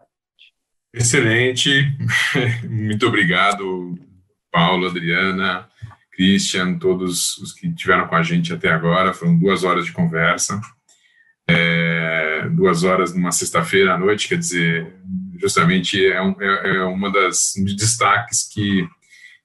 Excelente, 0.92 1.70
muito 2.68 3.06
obrigado, 3.06 3.94
Paulo, 4.50 4.86
Adriana, 4.86 5.68
Christian, 6.12 6.78
todos 6.78 7.36
os 7.38 7.52
que 7.52 7.68
estiveram 7.68 8.08
com 8.08 8.16
a 8.16 8.22
gente 8.22 8.52
até 8.52 8.70
agora. 8.70 9.12
Foram 9.12 9.38
duas 9.38 9.64
horas 9.64 9.84
de 9.84 9.92
conversa 9.92 10.60
é, 11.48 12.48
duas 12.50 12.84
horas 12.84 13.14
numa 13.14 13.32
sexta-feira 13.32 13.94
à 13.94 13.98
noite, 13.98 14.28
quer 14.28 14.36
dizer, 14.36 14.94
justamente 15.40 16.04
é, 16.04 16.20
um, 16.20 16.36
é, 16.40 16.76
é 16.76 16.84
uma 16.84 17.10
das 17.10 17.54
um 17.56 17.64
dos 17.64 17.74
destaques 17.74 18.42
que, 18.42 18.86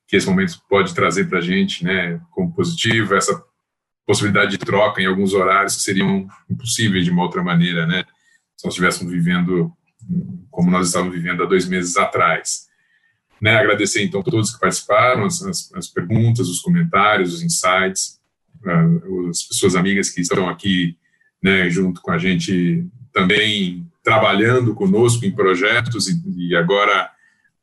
que 0.08 0.18
esse 0.18 0.28
momento 0.28 0.62
pode 0.70 0.94
trazer 0.94 1.30
para 1.30 1.40
a 1.40 1.42
gente, 1.42 1.84
né, 1.84 2.20
como 2.32 2.54
positivo, 2.54 3.16
essa 3.16 3.42
possibilidade 4.06 4.52
de 4.52 4.58
troca 4.58 5.02
em 5.02 5.06
alguns 5.06 5.34
horários 5.34 5.78
que 5.78 5.82
seriam 5.82 6.28
impossíveis 6.50 7.06
de 7.06 7.12
uma 7.12 7.24
outra 7.24 7.42
maneira, 7.42 7.88
né, 7.88 8.04
se 8.58 8.66
nós 8.66 8.74
estivéssemos 8.74 9.12
vivendo 9.12 9.72
como 10.52 10.70
nós 10.70 10.88
estávamos 10.88 11.16
vivendo 11.16 11.44
há 11.44 11.46
dois 11.46 11.66
meses 11.68 11.96
atrás. 11.96 12.68
Né, 13.42 13.56
agradecer 13.56 14.04
então 14.04 14.20
a 14.20 14.24
todos 14.24 14.54
que 14.54 14.60
participaram, 14.60 15.26
as, 15.26 15.42
as, 15.42 15.74
as 15.74 15.88
perguntas, 15.88 16.50
os 16.50 16.60
comentários, 16.60 17.34
os 17.34 17.42
insights, 17.42 18.22
as 19.30 19.44
pessoas 19.44 19.76
amigas 19.76 20.10
que 20.10 20.22
estão 20.22 20.48
aqui 20.48 20.98
né, 21.44 21.70
junto 21.70 22.02
com 22.02 22.12
a 22.12 22.18
gente 22.18 22.88
também 23.12 23.86
trabalhando 24.02 24.74
conosco 24.74 25.26
em 25.26 25.32
projetos 25.32 26.08
e, 26.08 26.22
e, 26.38 26.56
agora 26.56 27.12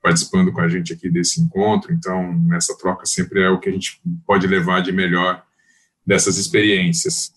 participando 0.02 0.52
com 0.52 0.60
a 0.60 0.68
gente 0.68 0.92
aqui 0.92 1.10
desse 1.10 1.40
encontro. 1.40 1.92
Então, 1.92 2.48
essa 2.54 2.76
troca 2.76 3.06
sempre 3.06 3.42
é 3.42 3.48
o 3.48 3.58
que 3.58 3.68
a 3.68 3.72
gente 3.72 4.00
pode 4.26 4.46
levar 4.46 4.80
de 4.80 4.92
melhor 4.92 5.42
dessas 6.06 6.36
experiências. 6.36 7.32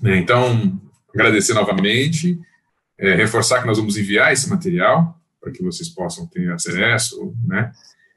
Né, 0.00 0.16
então, 0.16 0.80
agradecer 1.12 1.54
novamente, 1.54 2.38
é, 2.96 3.14
reforçar 3.14 3.60
que 3.60 3.66
nós 3.66 3.78
vamos 3.78 3.96
enviar 3.96 4.32
esse 4.32 4.48
material 4.48 5.20
para 5.40 5.52
que 5.52 5.62
vocês 5.62 5.88
possam 5.88 6.26
ter 6.26 6.52
acesso, 6.52 7.34
né? 7.46 7.72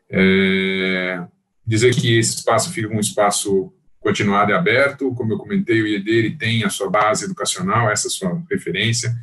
É, 0.09 1.23
dizer 1.65 1.95
que 1.95 2.17
esse 2.17 2.37
espaço 2.37 2.71
fica 2.71 2.93
um 2.93 2.99
espaço 2.99 3.71
continuado 4.01 4.51
e 4.51 4.53
aberto. 4.53 5.13
Como 5.13 5.31
eu 5.31 5.37
comentei, 5.37 5.81
o 5.81 5.87
IED 5.87 6.37
tem 6.37 6.65
a 6.65 6.69
sua 6.69 6.89
base 6.89 7.23
educacional, 7.23 7.89
essa 7.89 8.07
é 8.07 8.09
a 8.09 8.11
sua 8.11 8.43
referência, 8.49 9.15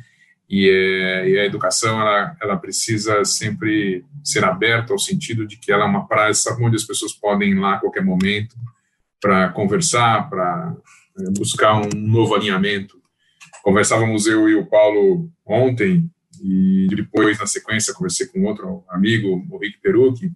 e, 0.49 0.67
é, 0.67 1.29
e 1.29 1.39
a 1.39 1.45
educação 1.45 2.01
ela, 2.01 2.35
ela, 2.41 2.57
precisa 2.57 3.23
sempre 3.23 4.03
ser 4.23 4.43
aberta 4.43 4.93
ao 4.93 4.97
sentido 4.97 5.45
de 5.45 5.57
que 5.57 5.71
ela 5.71 5.83
é 5.83 5.87
uma 5.87 6.07
praça 6.07 6.57
onde 6.59 6.75
as 6.75 6.83
pessoas 6.83 7.13
podem 7.13 7.51
ir 7.51 7.59
lá 7.59 7.75
a 7.75 7.77
qualquer 7.77 8.03
momento 8.03 8.55
para 9.21 9.49
conversar, 9.49 10.27
para 10.27 10.75
é, 11.19 11.29
buscar 11.37 11.75
um 11.75 11.89
novo 11.93 12.33
alinhamento. 12.33 12.97
Conversávamos 13.61 14.25
eu 14.25 14.49
e 14.49 14.55
o 14.55 14.65
Paulo 14.65 15.29
ontem, 15.45 16.09
e 16.41 16.87
depois, 16.95 17.37
na 17.37 17.45
sequência, 17.45 17.93
conversei 17.93 18.25
com 18.27 18.45
outro 18.45 18.83
amigo, 18.89 19.45
o 19.49 19.57
Rick 19.57 19.79
Perucci, 19.81 20.31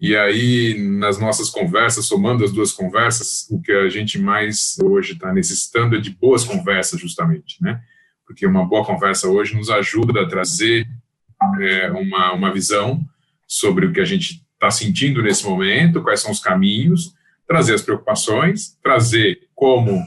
e 0.00 0.16
aí, 0.16 0.78
nas 0.78 1.18
nossas 1.18 1.50
conversas, 1.50 2.06
somando 2.06 2.44
as 2.44 2.52
duas 2.52 2.70
conversas, 2.70 3.48
o 3.50 3.60
que 3.60 3.72
a 3.72 3.88
gente 3.88 4.16
mais 4.16 4.76
hoje 4.80 5.14
está 5.14 5.32
necessitando 5.32 5.96
é 5.96 6.00
de 6.00 6.10
boas 6.10 6.44
conversas, 6.44 7.00
justamente, 7.00 7.60
né? 7.60 7.82
Porque 8.24 8.46
uma 8.46 8.64
boa 8.64 8.84
conversa 8.84 9.26
hoje 9.26 9.56
nos 9.56 9.70
ajuda 9.70 10.22
a 10.22 10.28
trazer 10.28 10.86
é, 11.60 11.90
uma, 11.90 12.32
uma 12.32 12.52
visão 12.52 13.04
sobre 13.44 13.86
o 13.86 13.92
que 13.92 14.00
a 14.00 14.04
gente 14.04 14.46
está 14.54 14.70
sentindo 14.70 15.20
nesse 15.20 15.44
momento, 15.44 16.02
quais 16.02 16.20
são 16.20 16.30
os 16.30 16.38
caminhos, 16.38 17.12
trazer 17.44 17.74
as 17.74 17.82
preocupações, 17.82 18.78
trazer 18.80 19.48
como 19.52 20.00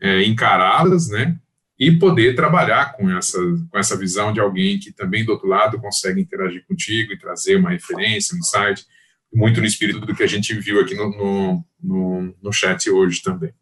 é, 0.00 0.22
encará-las, 0.22 1.08
né? 1.08 1.36
E 1.76 1.90
poder 1.90 2.36
trabalhar 2.36 2.92
com 2.92 3.10
essa, 3.10 3.38
com 3.68 3.76
essa 3.76 3.96
visão 3.96 4.32
de 4.32 4.38
alguém 4.38 4.78
que 4.78 4.92
também 4.92 5.24
do 5.24 5.32
outro 5.32 5.48
lado 5.48 5.80
consegue 5.80 6.20
interagir 6.20 6.64
contigo 6.68 7.12
e 7.12 7.18
trazer 7.18 7.56
uma 7.56 7.70
referência, 7.70 8.36
um 8.36 8.38
insight 8.38 8.86
muito 9.34 9.60
no 9.60 9.66
espírito 9.66 10.00
do 10.00 10.14
que 10.14 10.22
a 10.22 10.28
gente 10.28 10.54
viu 10.54 10.80
aqui 10.80 10.94
no, 10.94 11.10
no, 11.10 11.64
no, 11.82 12.34
no 12.40 12.52
chat 12.52 12.88
hoje 12.88 13.20
também. 13.20 13.52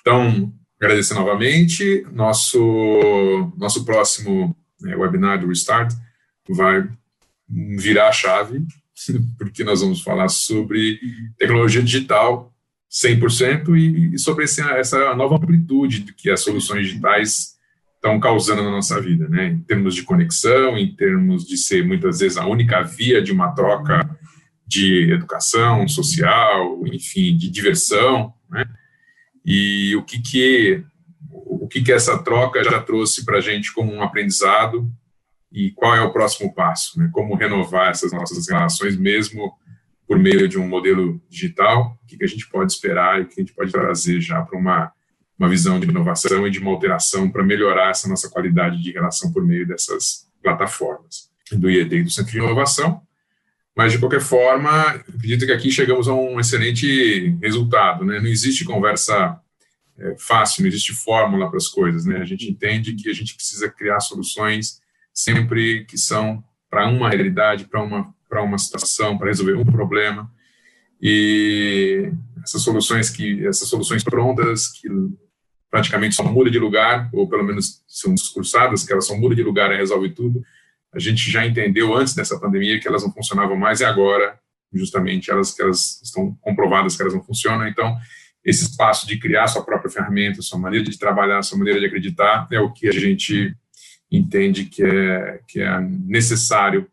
Então, 0.00 0.52
agradecer 0.78 1.14
novamente. 1.14 2.04
Nosso, 2.12 2.58
nosso 3.56 3.84
próximo 3.84 4.54
né, 4.80 4.96
webinar 4.96 5.40
do 5.40 5.46
Restart 5.46 5.94
vai 6.48 6.86
virar 7.48 8.08
a 8.08 8.12
chave, 8.12 8.66
porque 9.38 9.62
nós 9.62 9.80
vamos 9.80 10.02
falar 10.02 10.28
sobre 10.28 10.98
tecnologia 11.38 11.82
digital 11.82 12.52
100% 12.90 13.76
e, 13.76 14.14
e 14.14 14.18
sobre 14.18 14.44
esse, 14.44 14.60
essa 14.60 15.14
nova 15.14 15.36
amplitude 15.36 16.02
que 16.16 16.30
as 16.30 16.40
soluções 16.40 16.86
digitais 16.86 17.54
estão 17.94 18.20
causando 18.20 18.62
na 18.62 18.70
nossa 18.70 19.00
vida, 19.00 19.28
né? 19.28 19.46
Em 19.46 19.60
termos 19.60 19.94
de 19.94 20.02
conexão, 20.02 20.76
em 20.76 20.94
termos 20.94 21.46
de 21.46 21.56
ser 21.56 21.84
muitas 21.84 22.18
vezes 22.20 22.36
a 22.36 22.46
única 22.46 22.82
via 22.82 23.22
de 23.22 23.32
uma 23.32 23.52
troca 23.52 24.18
de 24.74 25.12
educação 25.12 25.86
social, 25.86 26.84
enfim, 26.86 27.36
de 27.36 27.48
diversão, 27.50 28.32
né? 28.50 28.64
E 29.44 29.94
o 29.96 30.02
que 30.02 30.20
que 30.20 30.84
o 31.30 31.68
que 31.68 31.82
que 31.82 31.92
essa 31.92 32.22
troca 32.22 32.62
já 32.64 32.80
trouxe 32.80 33.24
para 33.24 33.38
a 33.38 33.40
gente 33.40 33.72
como 33.72 33.92
um 33.92 34.02
aprendizado 34.02 34.90
e 35.52 35.70
qual 35.70 35.94
é 35.94 36.00
o 36.00 36.12
próximo 36.12 36.52
passo, 36.54 36.98
né? 36.98 37.08
Como 37.12 37.36
renovar 37.36 37.90
essas 37.90 38.12
nossas 38.12 38.48
relações 38.48 38.96
mesmo 38.96 39.52
por 40.06 40.18
meio 40.18 40.48
de 40.48 40.58
um 40.58 40.66
modelo 40.66 41.20
digital? 41.28 41.98
O 42.02 42.06
que 42.06 42.16
que 42.16 42.24
a 42.24 42.28
gente 42.28 42.48
pode 42.48 42.72
esperar 42.72 43.20
e 43.20 43.22
o 43.22 43.26
que 43.26 43.40
a 43.40 43.44
gente 43.44 43.54
pode 43.54 43.72
trazer 43.72 44.20
já 44.20 44.42
para 44.42 44.58
uma 44.58 44.92
uma 45.38 45.48
visão 45.48 45.80
de 45.80 45.88
inovação 45.88 46.46
e 46.46 46.50
de 46.50 46.60
uma 46.60 46.70
alteração 46.70 47.28
para 47.28 47.42
melhorar 47.42 47.90
essa 47.90 48.08
nossa 48.08 48.30
qualidade 48.30 48.80
de 48.80 48.92
relação 48.92 49.32
por 49.32 49.44
meio 49.44 49.66
dessas 49.66 50.28
plataformas 50.40 51.28
do 51.50 51.68
IED 51.68 51.96
e 51.96 52.02
do 52.04 52.10
Centro 52.10 52.30
de 52.30 52.38
Inovação. 52.38 53.02
Mas, 53.76 53.92
de 53.92 53.98
qualquer 53.98 54.20
forma, 54.20 54.88
acredito 54.90 55.46
que 55.46 55.52
aqui 55.52 55.70
chegamos 55.70 56.06
a 56.06 56.14
um 56.14 56.38
excelente 56.38 57.36
resultado. 57.42 58.04
Né? 58.04 58.20
Não 58.20 58.28
existe 58.28 58.64
conversa 58.64 59.40
é, 59.98 60.16
fácil, 60.18 60.62
não 60.62 60.68
existe 60.68 60.92
fórmula 60.92 61.48
para 61.48 61.56
as 61.56 61.66
coisas. 61.66 62.04
Né? 62.04 62.18
A 62.18 62.24
gente 62.24 62.48
entende 62.48 62.94
que 62.94 63.10
a 63.10 63.12
gente 63.12 63.34
precisa 63.34 63.68
criar 63.68 64.00
soluções 64.00 64.80
sempre 65.12 65.84
que 65.86 65.98
são 65.98 66.42
para 66.70 66.88
uma 66.88 67.08
realidade, 67.08 67.66
para 67.66 67.82
uma, 67.82 68.14
para 68.28 68.42
uma 68.42 68.58
situação, 68.58 69.18
para 69.18 69.28
resolver 69.28 69.54
um 69.54 69.64
problema. 69.64 70.30
E 71.00 72.10
essas 72.42 72.62
soluções 72.62 73.10
que 73.10 73.46
essas 73.46 73.68
soluções 73.68 74.02
prontas 74.02 74.68
que 74.68 74.88
praticamente 75.70 76.14
só 76.14 76.22
muda 76.22 76.50
de 76.50 76.58
lugar, 76.58 77.10
ou 77.12 77.28
pelo 77.28 77.42
menos 77.42 77.82
são 77.88 78.14
discursadas, 78.14 78.84
que 78.84 78.92
elas 78.92 79.06
só 79.06 79.16
mudam 79.16 79.34
de 79.34 79.42
lugar 79.42 79.72
e 79.72 79.76
resolve 79.76 80.10
tudo. 80.10 80.42
A 80.94 80.98
gente 80.98 81.30
já 81.30 81.44
entendeu 81.44 81.94
antes 81.94 82.14
dessa 82.14 82.38
pandemia 82.38 82.78
que 82.78 82.86
elas 82.86 83.02
não 83.02 83.12
funcionavam 83.12 83.56
mais 83.56 83.80
e 83.80 83.84
agora, 83.84 84.38
justamente, 84.72 85.30
elas 85.30 85.52
que 85.52 85.62
elas 85.62 86.00
estão 86.02 86.34
comprovadas 86.40 86.96
que 86.96 87.02
elas 87.02 87.14
não 87.14 87.22
funcionam. 87.22 87.66
Então, 87.66 87.96
esse 88.44 88.64
espaço 88.64 89.06
de 89.06 89.18
criar 89.18 89.46
sua 89.46 89.64
própria 89.64 89.90
ferramenta, 89.90 90.42
sua 90.42 90.58
maneira 90.58 90.84
de 90.84 90.98
trabalhar, 90.98 91.42
sua 91.42 91.58
maneira 91.58 91.80
de 91.80 91.86
acreditar, 91.86 92.46
é 92.52 92.60
o 92.60 92.70
que 92.70 92.88
a 92.88 92.92
gente 92.92 93.56
entende 94.10 94.66
que 94.66 94.84
é, 94.84 95.40
que 95.48 95.60
é 95.60 95.80
necessário 95.80 96.86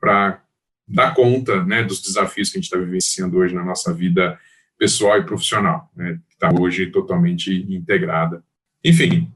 para 0.00 0.40
dar 0.86 1.14
conta 1.14 1.64
né, 1.64 1.82
dos 1.82 2.00
desafios 2.00 2.50
que 2.50 2.58
a 2.58 2.60
gente 2.60 2.70
está 2.70 2.78
vivenciando 2.78 3.36
hoje 3.36 3.54
na 3.54 3.64
nossa 3.64 3.92
vida 3.92 4.38
pessoal 4.78 5.18
e 5.18 5.24
profissional, 5.24 5.90
né, 5.94 6.18
que 6.28 6.34
está 6.34 6.50
hoje 6.52 6.86
totalmente 6.86 7.52
integrada. 7.72 8.42
Enfim, 8.84 9.32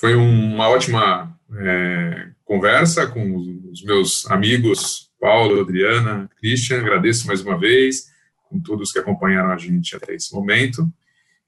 foi 0.00 0.14
uma 0.14 0.68
ótima 0.68 1.36
é, 1.56 2.28
conversa 2.48 3.06
com 3.06 3.36
os 3.70 3.84
meus 3.84 4.28
amigos 4.30 5.10
Paulo, 5.20 5.60
Adriana, 5.60 6.30
Christian. 6.40 6.78
Agradeço 6.78 7.26
mais 7.26 7.42
uma 7.42 7.58
vez 7.58 8.06
com 8.48 8.58
todos 8.58 8.90
que 8.90 8.98
acompanharam 8.98 9.50
a 9.50 9.58
gente 9.58 9.94
até 9.94 10.14
esse 10.14 10.34
momento 10.34 10.90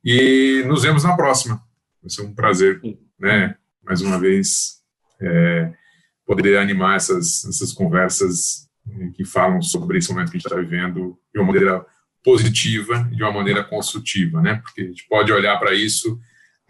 e 0.05 0.63
nos 0.67 0.83
vemos 0.83 1.03
na 1.03 1.17
próxima. 1.17 1.57
Vai 2.03 2.11
ser 2.11 2.23
um 2.23 2.35
prazer, 2.35 2.83
né? 3.19 3.57
Mais 3.83 4.03
uma 4.03 4.19
vez 4.19 4.83
é, 5.19 5.73
poder 6.27 6.59
animar 6.59 6.97
essas, 6.97 7.47
essas 7.47 7.73
conversas 7.73 8.69
que 9.15 9.25
falam 9.25 9.63
sobre 9.63 9.97
esse 9.97 10.13
momento 10.13 10.31
que 10.31 10.37
a 10.37 10.41
gente 10.41 10.47
está 10.47 10.61
vivendo 10.61 11.19
de 11.33 11.41
uma 11.41 11.47
maneira 11.47 11.87
positiva 12.23 13.09
de 13.11 13.23
uma 13.23 13.33
maneira 13.33 13.65
construtiva, 13.65 14.43
né? 14.43 14.57
Porque 14.57 14.83
a 14.83 14.87
gente 14.87 15.07
pode 15.09 15.33
olhar 15.33 15.59
para 15.59 15.73
isso 15.73 16.21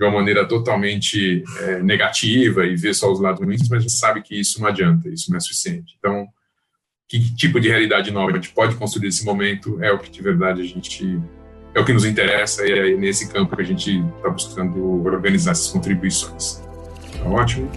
de 0.01 0.07
uma 0.07 0.13
maneira 0.13 0.49
totalmente 0.49 1.45
é, 1.59 1.83
negativa 1.83 2.65
e 2.65 2.75
ver 2.75 2.95
só 2.95 3.13
os 3.13 3.21
lados 3.21 3.45
ruins, 3.45 3.69
mas 3.69 3.81
a 3.81 3.81
gente 3.81 3.93
sabe 3.93 4.23
que 4.23 4.35
isso 4.35 4.59
não 4.59 4.69
adianta, 4.69 5.11
isso 5.11 5.31
não 5.31 5.37
é 5.37 5.41
suficiente. 5.41 5.95
Então, 5.99 6.27
que 7.07 7.35
tipo 7.35 7.61
de 7.61 7.69
realidade 7.69 8.11
nova 8.11 8.31
a 8.31 8.35
gente 8.35 8.49
pode 8.49 8.77
construir 8.77 9.05
nesse 9.05 9.27
momento 9.27 9.79
é 9.83 9.93
o 9.93 9.99
que 9.99 10.11
de 10.11 10.23
verdade 10.23 10.63
a 10.63 10.65
gente 10.65 11.21
é 11.75 11.81
o 11.81 11.85
que 11.85 11.93
nos 11.93 12.07
interessa 12.07 12.67
e 12.67 12.73
é 12.73 12.97
nesse 12.97 13.31
campo 13.31 13.55
que 13.55 13.61
a 13.61 13.65
gente 13.65 14.03
está 14.17 14.31
buscando 14.31 15.05
organizar 15.05 15.51
essas 15.51 15.69
contribuições. 15.69 16.63
Tá 17.19 17.29
ótimo. 17.29 17.71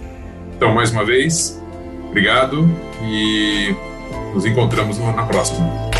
Então, 0.56 0.72
mais 0.72 0.90
uma 0.90 1.04
vez, 1.04 1.60
obrigado 2.08 2.66
e 3.02 3.74
nos 4.32 4.46
encontramos 4.46 4.98
na 4.98 5.26
próxima. 5.26 5.93